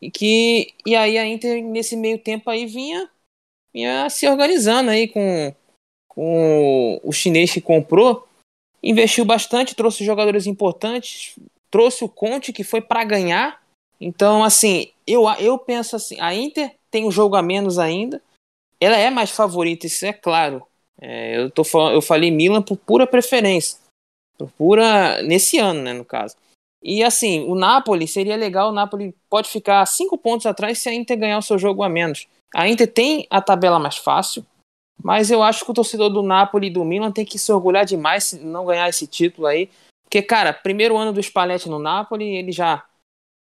e 0.00 0.10
que 0.10 0.74
e 0.84 0.94
aí 0.94 1.18
a 1.18 1.26
Inter 1.26 1.62
nesse 1.64 1.96
meio 1.96 2.18
tempo 2.18 2.50
aí 2.50 2.66
vinha 2.66 3.10
vinha 3.72 4.08
se 4.10 4.26
organizando 4.28 4.90
aí 4.90 5.08
com, 5.08 5.54
com 6.08 7.00
o 7.02 7.12
chinês 7.12 7.52
que 7.52 7.60
comprou 7.60 8.26
investiu 8.82 9.24
bastante 9.24 9.74
trouxe 9.74 10.04
jogadores 10.04 10.46
importantes 10.46 11.34
trouxe 11.70 12.04
o 12.04 12.08
Conte 12.08 12.52
que 12.52 12.64
foi 12.64 12.80
para 12.80 13.04
ganhar 13.04 13.62
então 14.00 14.44
assim 14.44 14.90
eu 15.06 15.28
eu 15.38 15.58
penso 15.58 15.96
assim 15.96 16.20
a 16.20 16.34
Inter 16.34 16.74
tem 16.90 17.04
um 17.04 17.10
jogo 17.10 17.36
a 17.36 17.42
menos 17.42 17.78
ainda 17.78 18.22
ela 18.80 18.96
é 18.96 19.10
mais 19.10 19.30
favorita 19.30 19.86
isso 19.86 20.04
é 20.04 20.12
claro 20.12 20.66
é, 21.00 21.38
eu, 21.38 21.50
tô, 21.50 21.62
eu 21.90 22.00
falei 22.00 22.30
Milan 22.30 22.62
por 22.62 22.76
pura 22.76 23.06
preferência. 23.06 23.78
Por 24.38 24.50
pura. 24.52 25.22
Nesse 25.22 25.58
ano, 25.58 25.82
né, 25.82 25.92
no 25.92 26.04
caso. 26.04 26.36
E 26.82 27.02
assim, 27.02 27.44
o 27.48 27.54
Napoli 27.54 28.06
seria 28.06 28.36
legal. 28.36 28.70
O 28.70 28.74
Napoli 28.74 29.14
pode 29.28 29.48
ficar 29.48 29.84
cinco 29.86 30.16
pontos 30.16 30.46
atrás 30.46 30.78
se 30.78 30.88
a 30.88 30.94
Inter 30.94 31.18
ganhar 31.18 31.38
o 31.38 31.42
seu 31.42 31.58
jogo 31.58 31.82
a 31.82 31.88
menos. 31.88 32.26
A 32.54 32.68
Inter 32.68 32.90
tem 32.90 33.26
a 33.30 33.40
tabela 33.40 33.78
mais 33.78 33.96
fácil. 33.96 34.44
Mas 35.02 35.30
eu 35.30 35.42
acho 35.42 35.64
que 35.64 35.70
o 35.70 35.74
torcedor 35.74 36.10
do 36.10 36.22
Napoli 36.22 36.68
e 36.68 36.70
do 36.70 36.84
Milan 36.84 37.12
tem 37.12 37.24
que 37.24 37.38
se 37.38 37.52
orgulhar 37.52 37.84
demais 37.84 38.24
se 38.24 38.38
não 38.38 38.64
ganhar 38.64 38.88
esse 38.88 39.06
título 39.06 39.46
aí. 39.46 39.68
Porque, 40.04 40.22
cara, 40.22 40.52
primeiro 40.52 40.96
ano 40.96 41.12
do 41.12 41.22
Spalletti 41.22 41.68
no 41.68 41.78
Napoli, 41.78 42.24
ele 42.24 42.52
já. 42.52 42.84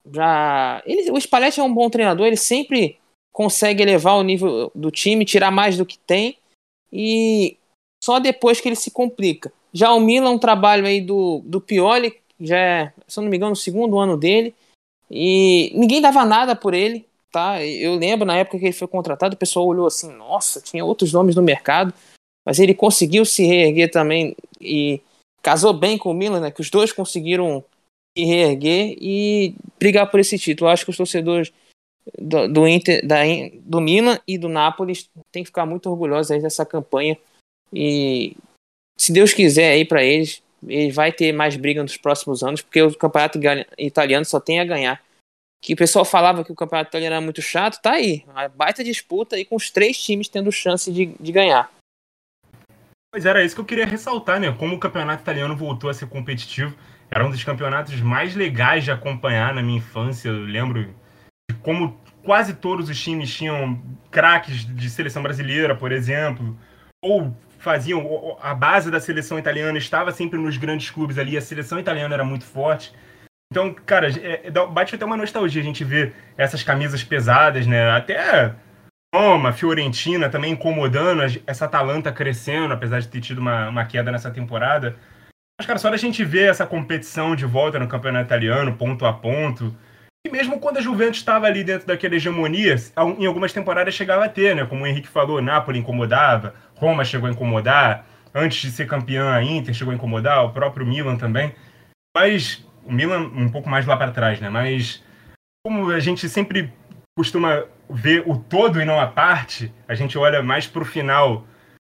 já 0.06 0.82
ele, 0.86 1.10
o 1.10 1.20
Spalletti 1.20 1.58
é 1.58 1.62
um 1.62 1.72
bom 1.72 1.90
treinador, 1.90 2.26
ele 2.26 2.36
sempre 2.36 2.98
consegue 3.32 3.82
elevar 3.82 4.16
o 4.16 4.22
nível 4.22 4.70
do 4.74 4.90
time, 4.90 5.24
tirar 5.24 5.50
mais 5.50 5.76
do 5.76 5.86
que 5.86 5.98
tem 5.98 6.36
e 6.92 7.56
só 8.02 8.18
depois 8.18 8.60
que 8.60 8.68
ele 8.68 8.76
se 8.76 8.90
complica. 8.90 9.52
Já 9.72 9.92
o 9.92 10.00
Milan, 10.00 10.30
um 10.30 10.38
trabalho 10.38 10.86
aí 10.86 11.00
do, 11.00 11.40
do 11.44 11.60
Pioli, 11.60 12.10
já 12.42 12.58
é, 12.58 12.92
se 13.06 13.18
eu 13.18 13.22
não 13.22 13.30
me 13.30 13.36
engano, 13.36 13.52
o 13.52 13.56
segundo 13.56 13.98
ano 13.98 14.16
dele, 14.16 14.54
e 15.10 15.72
ninguém 15.74 16.00
dava 16.00 16.24
nada 16.24 16.56
por 16.56 16.74
ele, 16.74 17.06
tá? 17.30 17.64
Eu 17.64 17.94
lembro 17.94 18.26
na 18.26 18.36
época 18.36 18.58
que 18.58 18.64
ele 18.66 18.72
foi 18.72 18.88
contratado, 18.88 19.34
o 19.34 19.38
pessoal 19.38 19.66
olhou 19.66 19.86
assim, 19.86 20.12
nossa, 20.12 20.60
tinha 20.60 20.84
outros 20.84 21.12
nomes 21.12 21.34
no 21.34 21.42
mercado, 21.42 21.92
mas 22.44 22.58
ele 22.58 22.74
conseguiu 22.74 23.24
se 23.24 23.44
reerguer 23.44 23.90
também 23.90 24.36
e 24.60 25.00
casou 25.42 25.72
bem 25.72 25.96
com 25.98 26.10
o 26.10 26.14
Milan, 26.14 26.40
né? 26.40 26.50
Que 26.50 26.60
os 26.60 26.70
dois 26.70 26.92
conseguiram 26.92 27.64
se 28.16 28.24
reerguer 28.24 28.96
e 29.00 29.54
brigar 29.78 30.10
por 30.10 30.20
esse 30.20 30.38
título. 30.38 30.70
Acho 30.70 30.84
que 30.84 30.90
os 30.90 30.96
torcedores 30.96 31.52
do, 32.18 32.48
do, 32.48 32.68
Inter, 32.68 33.06
da, 33.06 33.18
do 33.60 33.80
Milan 33.80 34.18
e 34.26 34.36
do 34.36 34.48
Napoli 34.48 34.94
tem 35.30 35.42
que 35.42 35.48
ficar 35.48 35.66
muito 35.66 35.88
orgulhosos 35.88 36.30
aí 36.30 36.40
dessa 36.40 36.66
campanha. 36.66 37.16
E 37.72 38.36
se 38.96 39.12
Deus 39.12 39.32
quiser 39.32 39.72
aí 39.72 39.84
para 39.84 40.04
eles, 40.04 40.42
ele 40.66 40.92
vai 40.92 41.12
ter 41.12 41.32
mais 41.32 41.56
briga 41.56 41.82
nos 41.82 41.96
próximos 41.96 42.42
anos, 42.42 42.60
porque 42.60 42.82
o 42.82 42.94
campeonato 42.94 43.38
italiano 43.78 44.24
só 44.24 44.40
tem 44.40 44.60
a 44.60 44.64
ganhar. 44.64 45.02
Que 45.62 45.74
o 45.74 45.76
pessoal 45.76 46.04
falava 46.04 46.44
que 46.44 46.50
o 46.50 46.56
campeonato 46.56 46.90
italiano 46.90 47.14
era 47.14 47.24
muito 47.24 47.40
chato, 47.40 47.80
tá 47.80 47.92
aí. 47.92 48.24
Uma 48.26 48.48
baita 48.48 48.82
disputa 48.82 49.36
aí 49.36 49.44
com 49.44 49.54
os 49.54 49.70
três 49.70 49.96
times 49.96 50.28
tendo 50.28 50.50
chance 50.50 50.92
de, 50.92 51.14
de 51.20 51.32
ganhar. 51.32 51.70
Pois 53.12 53.26
era 53.26 53.44
isso 53.44 53.54
que 53.54 53.60
eu 53.60 53.66
queria 53.66 53.86
ressaltar, 53.86 54.40
né? 54.40 54.50
Como 54.52 54.74
o 54.74 54.80
campeonato 54.80 55.22
italiano 55.22 55.56
voltou 55.56 55.88
a 55.90 55.94
ser 55.94 56.08
competitivo. 56.08 56.74
Era 57.10 57.26
um 57.26 57.30
dos 57.30 57.44
campeonatos 57.44 58.00
mais 58.00 58.34
legais 58.34 58.84
de 58.84 58.90
acompanhar 58.90 59.54
na 59.54 59.62
minha 59.62 59.78
infância. 59.78 60.30
Eu 60.30 60.44
lembro 60.44 60.94
como 61.62 62.00
quase 62.24 62.54
todos 62.54 62.88
os 62.88 63.00
times 63.00 63.32
tinham 63.34 63.80
craques 64.10 64.64
de 64.64 64.90
seleção 64.90 65.22
brasileira, 65.22 65.76
por 65.76 65.92
exemplo, 65.92 66.56
ou 67.02 67.36
faziam 67.62 68.36
a 68.42 68.52
base 68.54 68.90
da 68.90 69.00
seleção 69.00 69.38
italiana 69.38 69.78
estava 69.78 70.10
sempre 70.10 70.36
nos 70.36 70.56
grandes 70.56 70.90
clubes 70.90 71.16
ali, 71.16 71.36
a 71.36 71.40
seleção 71.40 71.78
italiana 71.78 72.12
era 72.12 72.24
muito 72.24 72.44
forte. 72.44 72.92
Então, 73.52 73.72
cara, 73.72 74.08
é, 74.20 74.50
bate 74.50 74.96
até 74.96 75.04
uma 75.04 75.16
nostalgia 75.16 75.62
a 75.62 75.64
gente 75.64 75.84
ver 75.84 76.12
essas 76.36 76.64
camisas 76.64 77.04
pesadas, 77.04 77.64
né? 77.64 77.88
Até 77.90 78.52
Roma, 79.14 79.52
Fiorentina 79.52 80.28
também 80.28 80.54
incomodando, 80.54 81.22
essa 81.46 81.66
Atalanta 81.66 82.10
crescendo, 82.10 82.74
apesar 82.74 82.98
de 82.98 83.06
ter 83.06 83.20
tido 83.20 83.38
uma, 83.38 83.68
uma 83.68 83.84
queda 83.84 84.10
nessa 84.10 84.30
temporada. 84.30 84.96
Mas, 85.56 85.64
cara, 85.64 85.78
só 85.78 85.88
da 85.88 85.96
gente 85.96 86.24
ver 86.24 86.50
essa 86.50 86.66
competição 86.66 87.36
de 87.36 87.46
volta 87.46 87.78
no 87.78 87.86
campeonato 87.86 88.26
italiano, 88.26 88.76
ponto 88.76 89.06
a 89.06 89.12
ponto, 89.12 89.72
e 90.26 90.30
mesmo 90.30 90.60
quando 90.60 90.78
a 90.78 90.80
Juventus 90.80 91.18
estava 91.18 91.46
ali 91.46 91.64
dentro 91.64 91.86
daquela 91.86 92.14
hegemonia, 92.14 92.76
em 93.18 93.26
algumas 93.26 93.52
temporadas 93.52 93.94
chegava 93.94 94.24
a 94.24 94.28
ter, 94.28 94.54
né? 94.54 94.64
Como 94.64 94.84
o 94.84 94.86
Henrique 94.86 95.08
falou, 95.08 95.42
Napoli 95.42 95.80
incomodava, 95.80 96.54
Roma 96.76 97.04
chegou 97.04 97.28
a 97.28 97.32
incomodar, 97.32 98.06
antes 98.32 98.60
de 98.62 98.70
ser 98.70 98.86
campeã 98.86 99.32
a 99.32 99.42
Inter 99.42 99.74
chegou 99.74 99.90
a 99.90 99.96
incomodar, 99.96 100.44
o 100.44 100.52
próprio 100.52 100.86
Milan 100.86 101.16
também. 101.16 101.52
Mas 102.16 102.64
o 102.84 102.92
Milan 102.92 103.30
um 103.34 103.48
pouco 103.48 103.68
mais 103.68 103.84
lá 103.84 103.96
para 103.96 104.12
trás, 104.12 104.40
né? 104.40 104.48
Mas 104.48 105.02
como 105.64 105.90
a 105.90 105.98
gente 105.98 106.28
sempre 106.28 106.72
costuma 107.16 107.64
ver 107.90 108.22
o 108.24 108.38
todo 108.38 108.80
e 108.80 108.84
não 108.84 109.00
a 109.00 109.08
parte, 109.08 109.72
a 109.88 109.94
gente 109.94 110.16
olha 110.16 110.40
mais 110.40 110.68
para 110.68 110.82
o 110.82 110.84
final 110.84 111.46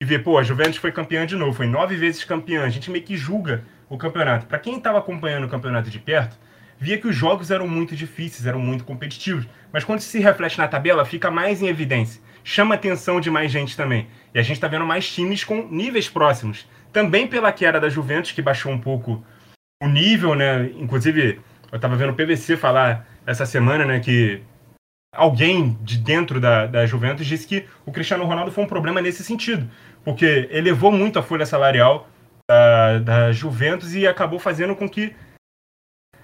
e 0.02 0.04
vê, 0.04 0.18
pô, 0.18 0.36
a 0.36 0.42
Juventus 0.42 0.76
foi 0.76 0.90
campeã 0.90 1.24
de 1.24 1.36
novo, 1.36 1.52
foi 1.52 1.66
nove 1.66 1.94
vezes 1.96 2.24
campeã. 2.24 2.64
A 2.64 2.68
gente 2.68 2.90
meio 2.90 3.04
que 3.04 3.16
julga 3.16 3.64
o 3.88 3.96
campeonato. 3.96 4.46
Para 4.46 4.58
quem 4.58 4.76
estava 4.76 4.98
acompanhando 4.98 5.44
o 5.44 5.48
campeonato 5.48 5.88
de 5.88 5.98
perto, 5.98 6.36
via 6.78 6.98
que 6.98 7.06
os 7.06 7.16
jogos 7.16 7.50
eram 7.50 7.66
muito 7.66 7.96
difíceis, 7.96 8.46
eram 8.46 8.58
muito 8.58 8.84
competitivos. 8.84 9.46
Mas 9.72 9.84
quando 9.84 10.00
se 10.00 10.18
reflete 10.18 10.58
na 10.58 10.68
tabela, 10.68 11.04
fica 11.04 11.30
mais 11.30 11.62
em 11.62 11.68
evidência. 11.68 12.20
Chama 12.44 12.74
a 12.74 12.78
atenção 12.78 13.20
de 13.20 13.30
mais 13.30 13.50
gente 13.50 13.76
também. 13.76 14.08
E 14.34 14.38
a 14.38 14.42
gente 14.42 14.56
está 14.56 14.68
vendo 14.68 14.86
mais 14.86 15.10
times 15.10 15.44
com 15.44 15.66
níveis 15.68 16.08
próximos. 16.08 16.66
Também 16.92 17.26
pela 17.26 17.52
queda 17.52 17.80
da 17.80 17.88
Juventus, 17.88 18.32
que 18.32 18.42
baixou 18.42 18.72
um 18.72 18.78
pouco 18.78 19.24
o 19.82 19.88
nível, 19.88 20.34
né? 20.34 20.70
Inclusive, 20.76 21.40
eu 21.70 21.76
estava 21.76 21.96
vendo 21.96 22.10
o 22.10 22.14
PVC 22.14 22.56
falar 22.56 23.06
essa 23.26 23.44
semana, 23.44 23.84
né, 23.84 24.00
que 24.00 24.40
alguém 25.12 25.76
de 25.82 25.98
dentro 25.98 26.40
da, 26.40 26.66
da 26.66 26.86
Juventus 26.86 27.26
disse 27.26 27.46
que 27.46 27.66
o 27.84 27.90
Cristiano 27.90 28.24
Ronaldo 28.24 28.52
foi 28.52 28.64
um 28.64 28.68
problema 28.68 29.00
nesse 29.00 29.24
sentido, 29.24 29.68
porque 30.04 30.48
elevou 30.50 30.92
muito 30.92 31.18
a 31.18 31.22
folha 31.22 31.44
salarial 31.44 32.08
da, 32.48 32.98
da 32.98 33.32
Juventus 33.32 33.94
e 33.94 34.06
acabou 34.06 34.38
fazendo 34.38 34.76
com 34.76 34.88
que 34.88 35.14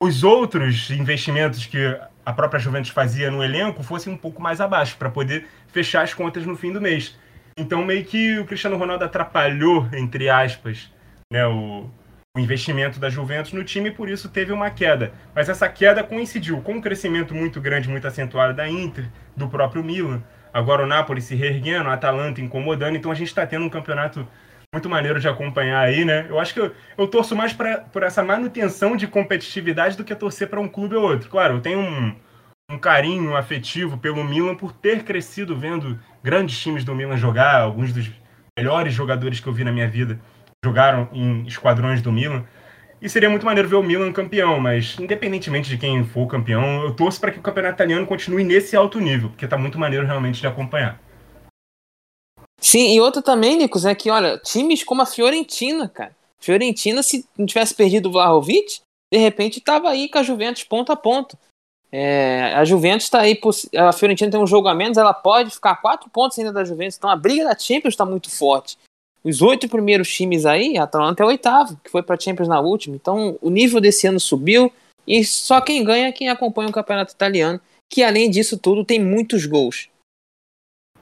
os 0.03 0.25
outros 0.25 0.91
investimentos 0.91 1.65
que 1.65 1.79
a 2.27 2.33
própria 2.33 2.59
Juventus 2.59 2.91
fazia 2.91 3.31
no 3.31 3.43
elenco 3.43 3.85
fossem 3.85 4.13
um 4.13 4.17
pouco 4.17 4.43
mais 4.43 4.61
abaixo, 4.61 4.97
para 4.97 5.09
poder 5.09 5.47
fechar 5.69 6.03
as 6.03 6.13
contas 6.13 6.45
no 6.45 6.57
fim 6.57 6.73
do 6.73 6.81
mês. 6.81 7.17
Então, 7.57 7.85
meio 7.85 8.05
que 8.05 8.37
o 8.41 8.45
Cristiano 8.45 8.77
Ronaldo 8.77 9.05
atrapalhou, 9.05 9.89
entre 9.93 10.29
aspas, 10.29 10.91
né, 11.33 11.47
o, 11.47 11.89
o 12.37 12.41
investimento 12.41 12.99
da 12.99 13.09
Juventus 13.09 13.53
no 13.53 13.63
time 13.63 13.91
e 13.91 13.93
por 13.93 14.09
isso 14.09 14.29
teve 14.29 14.53
uma 14.53 14.71
queda. 14.71 15.13
Mas 15.33 15.49
essa 15.49 15.69
queda 15.69 16.03
coincidiu 16.03 16.61
com 16.63 16.75
um 16.75 16.81
crescimento 16.81 17.33
muito 17.33 17.61
grande, 17.61 17.89
muito 17.89 18.07
acentuado 18.09 18.55
da 18.55 18.69
Inter, 18.69 19.09
do 19.37 19.49
próprio 19.49 19.85
Milan. 19.85 20.21
Agora 20.53 20.83
o 20.83 20.87
Napoli 20.87 21.23
se 21.23 21.37
reerguendo, 21.37 21.89
a 21.89 21.93
Atalanta 21.93 22.41
incomodando. 22.41 22.97
Então 22.97 23.13
a 23.13 23.15
gente 23.15 23.29
está 23.29 23.47
tendo 23.47 23.65
um 23.65 23.71
campeonato 23.71 24.27
muito 24.73 24.89
maneiro 24.89 25.21
de 25.21 25.29
acompanhar 25.29 25.81
aí, 25.81 26.03
né? 26.03 26.25
Eu 26.31 26.41
acho 26.41 26.55
que 26.55 26.61
eu, 26.61 26.73
eu 26.97 27.07
torço 27.07 27.37
mais 27.37 27.53
pra, 27.53 27.79
por 27.79 28.03
essa 28.03 28.25
manutenção 28.25 28.97
de 28.97 29.07
competitividade 29.07 29.99
do 29.99 30.05
que 30.05 30.15
torcer 30.15 30.49
para 30.49 30.61
um 30.61 30.67
clube 30.67 30.97
ou 30.97 31.03
outro. 31.03 31.29
Claro, 31.29 31.57
eu 31.57 31.61
tenho 31.61 31.79
um, 31.79 32.15
um 32.71 32.79
carinho 32.79 33.37
afetivo 33.37 33.99
pelo 33.99 34.25
Milan 34.25 34.55
por 34.55 34.73
ter 34.73 35.05
crescido 35.05 35.55
vendo 35.55 36.01
grandes 36.25 36.59
times 36.59 36.85
do 36.85 36.95
Milan 36.95 37.19
jogar, 37.19 37.61
alguns 37.61 37.93
dos 37.93 38.11
melhores 38.59 38.95
jogadores 38.95 39.41
que 39.41 39.47
eu 39.47 39.53
vi 39.53 39.63
na 39.63 39.71
minha 39.71 39.87
vida 39.87 40.19
jogaram 40.65 41.07
em 41.13 41.47
esquadrões 41.47 42.01
do 42.01 42.11
Milan. 42.11 42.45
E 42.99 43.11
seria 43.11 43.29
muito 43.29 43.45
maneiro 43.45 43.69
ver 43.69 43.77
o 43.77 43.83
Milan 43.83 44.11
campeão, 44.11 44.59
mas 44.59 44.97
independentemente 44.99 45.69
de 45.69 45.77
quem 45.77 46.03
for 46.03 46.27
campeão, 46.27 46.85
eu 46.85 46.95
torço 46.95 47.21
para 47.21 47.31
que 47.31 47.39
o 47.39 47.43
campeonato 47.43 47.75
italiano 47.75 48.07
continue 48.07 48.43
nesse 48.43 48.75
alto 48.75 48.99
nível, 49.01 49.29
porque 49.29 49.45
está 49.45 49.59
muito 49.59 49.79
maneiro 49.79 50.07
realmente 50.07 50.41
de 50.41 50.47
acompanhar. 50.47 50.99
Sim, 52.61 52.95
e 52.95 53.01
outra 53.01 53.21
também, 53.21 53.57
Nicos, 53.57 53.85
é 53.85 53.95
que, 53.95 54.11
olha, 54.11 54.39
times 54.39 54.85
como 54.85 55.03
a 55.03 55.07
Fiorentina, 55.07 55.89
cara. 55.89 56.15
Fiorentina, 56.39 57.03
se 57.03 57.27
não 57.37 57.47
tivesse 57.47 57.75
perdido 57.75 58.09
o 58.09 58.13
Vlahovic, 58.13 58.81
de 59.13 59.19
repente 59.19 59.59
estava 59.59 59.91
aí 59.91 60.09
com 60.09 60.19
a 60.19 60.23
Juventus 60.23 60.65
ponto 60.65 60.91
a 60.91 60.97
ponto. 60.97 61.37
É, 61.91 62.53
a 62.55 62.65
Juventus 62.65 63.05
está 63.05 63.21
aí, 63.21 63.39
a 63.77 63.93
Fiorentina 63.93 64.31
tem 64.31 64.41
um 64.41 64.47
jogo 64.47 64.67
a 64.67 64.75
menos, 64.75 64.97
ela 64.97 65.13
pode 65.13 65.51
ficar 65.51 65.77
quatro 65.77 66.09
pontos 66.09 66.39
ainda 66.39 66.53
da 66.53 66.65
Juventus, 66.65 66.97
então 66.97 67.11
a 67.11 67.17
briga 67.17 67.45
da 67.45 67.59
Champions 67.59 67.93
está 67.93 68.07
muito 68.07 68.31
forte. 68.31 68.79
Os 69.23 69.41
oito 69.43 69.69
primeiros 69.69 70.13
times 70.13 70.47
aí, 70.47 70.77
a 70.77 70.85
Atalanta 70.85 71.23
é 71.23 71.27
o 71.27 71.29
oitavo, 71.29 71.79
que 71.85 71.91
foi 71.91 72.03
para 72.03 72.19
Champions 72.19 72.49
na 72.49 72.61
última. 72.61 72.97
Então 72.97 73.39
o 73.41 73.51
nível 73.51 73.81
desse 73.81 74.07
ano 74.07 74.19
subiu 74.19 74.73
e 75.07 75.25
só 75.25 75.61
quem 75.61 75.85
ganha 75.85 76.09
é 76.09 76.13
quem 76.13 76.29
acompanha 76.29 76.71
o 76.71 76.73
campeonato 76.73 77.13
italiano, 77.13 77.61
que 77.91 78.03
além 78.03 78.31
disso 78.31 78.59
tudo 78.59 78.85
tem 78.85 78.99
muitos 78.99 79.47
gols. 79.47 79.89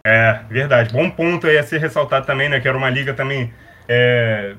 É, 0.05 0.41
verdade. 0.49 0.93
Bom 0.93 1.11
ponto 1.11 1.47
aí 1.47 1.59
a 1.59 1.63
ser 1.63 1.79
ressaltado 1.79 2.27
também, 2.27 2.49
né? 2.49 2.61
Que 2.61 2.69
era 2.69 2.77
uma 2.77 2.91
liga 2.91 3.15
também. 3.15 3.53
É... 3.89 4.55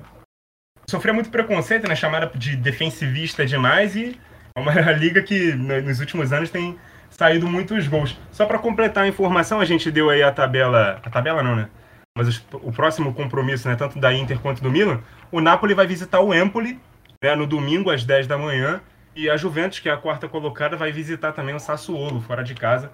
Sofria 0.90 1.14
muito 1.14 1.30
preconceito, 1.30 1.88
né? 1.88 1.96
Chamada 1.96 2.32
de 2.36 2.56
defensivista 2.56 3.46
demais 3.46 3.96
e 3.96 4.20
é 4.56 4.60
uma 4.60 4.74
liga 4.92 5.22
que 5.22 5.54
né, 5.56 5.82
nos 5.82 6.00
últimos 6.00 6.32
anos 6.34 6.50
tem 6.50 6.78
saído 7.10 7.48
muitos 7.48 7.88
gols. 7.88 8.18
Só 8.32 8.46
para 8.46 8.60
completar 8.60 9.04
a 9.04 9.08
informação, 9.08 9.60
a 9.60 9.66
gente 9.66 9.90
deu 9.90 10.10
aí 10.10 10.22
a 10.22 10.32
tabela. 10.32 11.00
A 11.04 11.10
tabela 11.10 11.42
não, 11.42 11.56
né? 11.56 11.70
mas 12.18 12.44
o 12.54 12.72
próximo 12.72 13.14
compromisso, 13.14 13.68
né, 13.68 13.76
tanto 13.76 14.00
da 14.00 14.14
Inter 14.14 14.40
quanto 14.40 14.62
do 14.62 14.70
Milan, 14.70 15.02
o 15.32 15.40
Napoli 15.40 15.74
vai 15.74 15.88
visitar 15.88 16.20
o 16.20 16.34
Empoli 16.34 16.80
né, 17.24 17.36
no 17.36 17.48
domingo 17.48 17.90
às 17.90 18.04
10 18.04 18.28
da 18.28 18.38
manhã 18.38 18.82
e 19.16 19.30
a 19.30 19.38
Juventus, 19.38 19.80
que 19.80 19.90
é 19.90 19.94
a 19.94 19.98
quarta 19.98 20.28
colocada, 20.28 20.76
vai 20.76 20.92
visitar 20.92 21.32
também 21.32 21.56
o 21.56 21.60
Sassuolo, 21.60 22.22
fora 22.22 22.44
de 22.44 22.54
casa, 22.54 22.92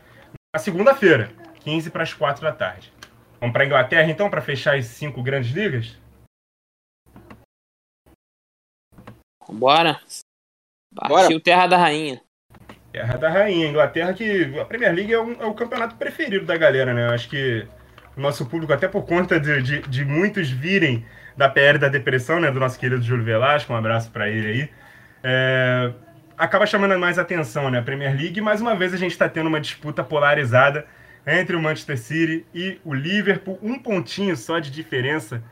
na 0.53 0.59
segunda-feira, 0.59 1.31
15 1.59 1.89
para 1.89 2.03
as 2.03 2.13
4 2.13 2.43
da 2.43 2.51
tarde. 2.51 2.91
Vamos 3.39 3.53
para 3.53 3.63
a 3.63 3.65
Inglaterra 3.65 4.09
então, 4.09 4.29
para 4.29 4.41
fechar 4.41 4.77
as 4.77 4.85
cinco 4.85 5.21
grandes 5.21 5.51
ligas? 5.51 5.97
Bora! 9.49 9.99
Partiu 10.95 11.39
Terra 11.39 11.67
da 11.67 11.77
Rainha. 11.77 12.21
Terra 12.91 13.17
da 13.17 13.29
Rainha, 13.29 13.67
Inglaterra 13.67 14.13
que 14.13 14.59
a 14.59 14.65
Premier 14.65 14.93
League 14.93 15.13
é, 15.13 15.21
um, 15.21 15.33
é 15.33 15.45
o 15.45 15.53
campeonato 15.53 15.95
preferido 15.95 16.45
da 16.45 16.57
galera, 16.57 16.93
né? 16.93 17.07
Eu 17.07 17.11
acho 17.11 17.29
que 17.29 17.67
o 18.15 18.21
nosso 18.21 18.45
público, 18.47 18.73
até 18.73 18.87
por 18.87 19.05
conta 19.05 19.39
de, 19.39 19.61
de, 19.61 19.81
de, 19.81 20.05
muitos 20.05 20.49
virem 20.49 21.05
da 21.35 21.47
PR 21.47 21.77
da 21.79 21.87
depressão, 21.87 22.39
né, 22.39 22.49
do 22.49 22.59
nosso 22.59 22.79
querido 22.79 23.01
Júlio 23.01 23.23
Velasco, 23.23 23.71
um 23.71 23.75
abraço 23.75 24.09
para 24.09 24.27
ele 24.27 24.47
aí, 24.47 24.69
é, 25.23 25.93
acaba 26.35 26.65
chamando 26.65 26.97
mais 26.97 27.19
atenção, 27.19 27.69
né, 27.69 27.77
a 27.77 27.83
Premier 27.83 28.15
League, 28.17 28.41
mais 28.41 28.59
uma 28.59 28.75
vez 28.75 28.91
a 28.91 28.97
gente 28.97 29.11
está 29.11 29.29
tendo 29.29 29.45
uma 29.45 29.61
disputa 29.61 30.03
polarizada 30.03 30.87
entre 31.27 31.57
o 31.57 31.61
Manchester 31.61 31.97
City 31.97 32.45
e 32.53 32.79
o 32.85 32.93
Liverpool, 32.93 33.59
um 33.61 33.77
pontinho 33.77 34.37
só 34.37 34.59
de 34.59 34.71
diferença 34.71 35.43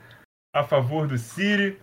a 0.53 0.63
favor 0.63 1.05
do 1.05 1.17
City, 1.17 1.77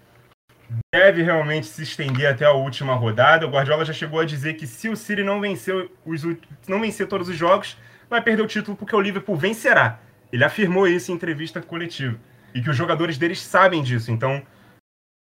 deve 0.95 1.22
realmente 1.22 1.66
se 1.66 1.82
estender 1.82 2.26
até 2.26 2.47
a 2.47 2.53
última 2.53 2.95
rodada. 2.95 3.47
O 3.47 3.51
Guardiola 3.51 3.84
já 3.84 3.93
chegou 3.93 4.18
a 4.18 4.24
dizer 4.24 4.55
que 4.55 4.66
se 4.66 4.88
o 4.88 4.97
City 4.97 5.22
não 5.22 5.43
vencer, 5.43 5.90
os, 6.07 6.22
não 6.66 6.80
vencer 6.80 7.07
todos 7.07 7.28
os 7.28 7.36
jogos, 7.36 7.76
vai 8.09 8.22
perder 8.22 8.43
o 8.43 8.47
título 8.47 8.74
porque 8.74 8.97
o 8.97 9.01
Liverpool 9.01 9.36
vencerá. 9.36 10.01
Ele 10.32 10.43
afirmou 10.43 10.88
isso 10.88 11.12
em 11.12 11.14
entrevista 11.14 11.61
coletiva. 11.61 12.18
E 12.55 12.62
que 12.62 12.70
os 12.70 12.76
jogadores 12.76 13.18
deles 13.18 13.43
sabem 13.43 13.82
disso. 13.82 14.11
Então, 14.11 14.43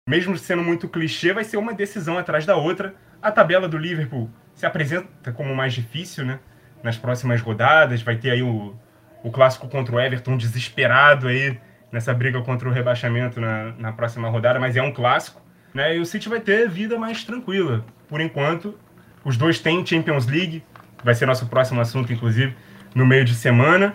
mesmo 0.08 0.38
sendo 0.38 0.62
muito 0.62 0.88
clichê, 0.88 1.32
vai 1.32 1.42
ser 1.42 1.56
uma 1.56 1.74
decisão 1.74 2.16
atrás 2.16 2.46
da 2.46 2.54
outra. 2.56 2.94
A 3.20 3.32
tabela 3.32 3.68
do 3.68 3.76
Liverpool 3.76 4.30
se 4.54 4.64
apresenta 4.64 5.32
como 5.32 5.54
mais 5.54 5.72
difícil, 5.72 6.24
né? 6.24 6.38
Nas 6.82 6.96
próximas 6.96 7.40
rodadas. 7.40 8.02
Vai 8.02 8.16
ter 8.16 8.30
aí 8.30 8.42
o, 8.42 8.74
o 9.22 9.30
clássico 9.30 9.68
contra 9.68 9.94
o 9.94 10.00
Everton 10.00 10.36
desesperado 10.36 11.28
aí 11.28 11.58
nessa 11.92 12.14
briga 12.14 12.40
contra 12.42 12.68
o 12.68 12.72
rebaixamento 12.72 13.40
na, 13.40 13.72
na 13.78 13.92
próxima 13.92 14.28
rodada, 14.28 14.58
mas 14.58 14.76
é 14.76 14.82
um 14.82 14.92
clássico. 14.92 15.42
Né? 15.74 15.96
E 15.96 16.00
o 16.00 16.06
City 16.06 16.28
vai 16.28 16.40
ter 16.40 16.68
vida 16.68 16.98
mais 16.98 17.24
tranquila. 17.24 17.84
Por 18.08 18.20
enquanto, 18.20 18.78
os 19.24 19.36
dois 19.36 19.58
têm 19.58 19.84
Champions 19.84 20.26
League, 20.26 20.62
vai 21.02 21.14
ser 21.14 21.26
nosso 21.26 21.46
próximo 21.46 21.80
assunto, 21.80 22.12
inclusive, 22.12 22.54
no 22.94 23.06
meio 23.06 23.24
de 23.24 23.34
semana. 23.34 23.94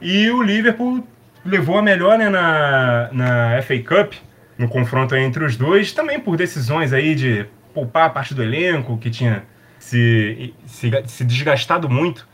E 0.00 0.30
o 0.30 0.42
Liverpool 0.42 1.06
levou 1.44 1.78
a 1.78 1.82
melhor 1.82 2.18
né, 2.18 2.28
na, 2.28 3.10
na 3.12 3.62
FA 3.62 3.78
Cup, 3.78 4.14
no 4.58 4.68
confronto 4.68 5.14
entre 5.14 5.44
os 5.44 5.56
dois, 5.56 5.92
também 5.92 6.18
por 6.18 6.36
decisões 6.36 6.92
aí 6.92 7.14
de 7.14 7.46
poupar 7.74 8.06
a 8.06 8.10
parte 8.10 8.34
do 8.34 8.42
elenco, 8.42 8.98
que 8.98 9.10
tinha 9.10 9.44
se, 9.86 10.54
se, 10.66 10.90
se 11.06 11.24
desgastado 11.24 11.88
muito 11.88 12.26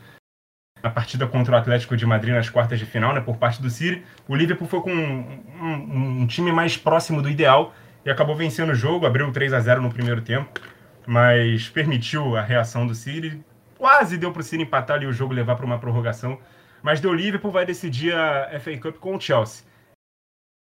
na 0.81 0.89
partida 0.89 1.27
contra 1.27 1.53
o 1.53 1.57
Atlético 1.57 1.95
de 1.95 2.05
Madrid 2.05 2.33
nas 2.33 2.49
quartas 2.49 2.79
de 2.79 2.85
final, 2.85 3.13
né, 3.13 3.21
por 3.21 3.37
parte 3.37 3.61
do 3.61 3.69
City. 3.69 4.03
O 4.27 4.35
Liverpool 4.35 4.67
foi 4.67 4.81
com 4.81 4.91
um, 4.91 5.43
um, 5.61 6.21
um 6.21 6.27
time 6.27 6.51
mais 6.51 6.75
próximo 6.75 7.21
do 7.21 7.29
ideal 7.29 7.73
e 8.03 8.09
acabou 8.09 8.35
vencendo 8.35 8.71
o 8.71 8.75
jogo, 8.75 9.05
abriu 9.05 9.31
3 9.31 9.53
a 9.53 9.59
0 9.59 9.81
no 9.81 9.93
primeiro 9.93 10.21
tempo, 10.21 10.59
mas 11.05 11.69
permitiu 11.69 12.35
a 12.35 12.41
reação 12.41 12.87
do 12.87 12.95
City. 12.95 13.39
Quase 13.77 14.17
deu 14.17 14.31
para 14.31 14.41
o 14.41 14.43
City 14.43 14.63
empatar 14.63 14.97
ali 14.97 15.05
o 15.05 15.13
jogo 15.13 15.33
levar 15.33 15.55
para 15.55 15.65
uma 15.65 15.79
prorrogação, 15.79 16.39
mas 16.81 16.99
deu 16.99 17.13
Liverpool 17.13 17.51
vai 17.51 17.65
decidir 17.65 18.13
a 18.13 18.59
FA 18.59 18.77
Cup 18.77 18.97
com 18.97 19.15
o 19.15 19.21
Chelsea. 19.21 19.65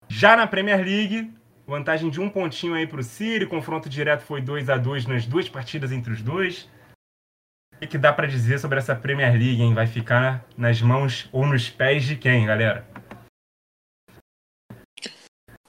Já 0.07 0.37
na 0.37 0.47
Premier 0.47 0.79
League, 0.79 1.31
vantagem 1.67 2.09
de 2.09 2.19
um 2.21 2.29
pontinho 2.29 2.73
aí 2.73 2.87
para 2.87 3.01
o 3.01 3.03
City, 3.03 3.45
confronto 3.45 3.89
direto 3.89 4.21
foi 4.21 4.41
2 4.41 4.69
a 4.69 4.77
2 4.77 5.05
nas 5.05 5.25
duas 5.25 5.49
partidas 5.49 5.91
entre 5.91 6.13
os 6.13 6.21
dois. 6.21 6.67
O 7.79 7.87
que, 7.87 7.97
dá 7.97 8.11
para 8.11 8.25
dizer 8.25 8.57
sobre 8.59 8.79
essa 8.79 8.95
Premier 8.95 9.31
League, 9.31 9.61
hein? 9.61 9.73
Vai 9.73 9.85
ficar 9.85 10.43
nas 10.57 10.81
mãos 10.81 11.29
ou 11.31 11.45
nos 11.45 11.69
pés 11.69 12.03
de 12.03 12.15
quem, 12.15 12.45
galera? 12.45 12.83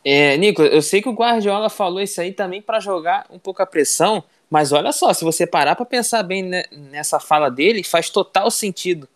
É, 0.03 0.35
Nico, 0.39 0.63
eu 0.63 0.81
sei 0.81 1.03
que 1.03 1.09
o 1.09 1.13
Guardiola 1.13 1.69
falou 1.69 2.01
isso 2.01 2.19
aí 2.19 2.33
também 2.33 2.63
para 2.63 2.81
jogar 2.81 3.27
um 3.29 3.39
pouco 3.39 3.63
a 3.63 3.67
pressão, 3.67 4.25
mas 4.49 4.73
olha 4.73 4.91
só, 4.91 5.13
se 5.13 5.23
você 5.23 5.47
parar 5.47 5.77
para 5.77 5.85
pensar 5.85 6.23
bem 6.23 6.51
nessa 6.73 7.21
fala 7.21 7.51
dele, 7.51 7.85
faz 7.85 8.09
total 8.09 8.51
sentido. 8.51 9.07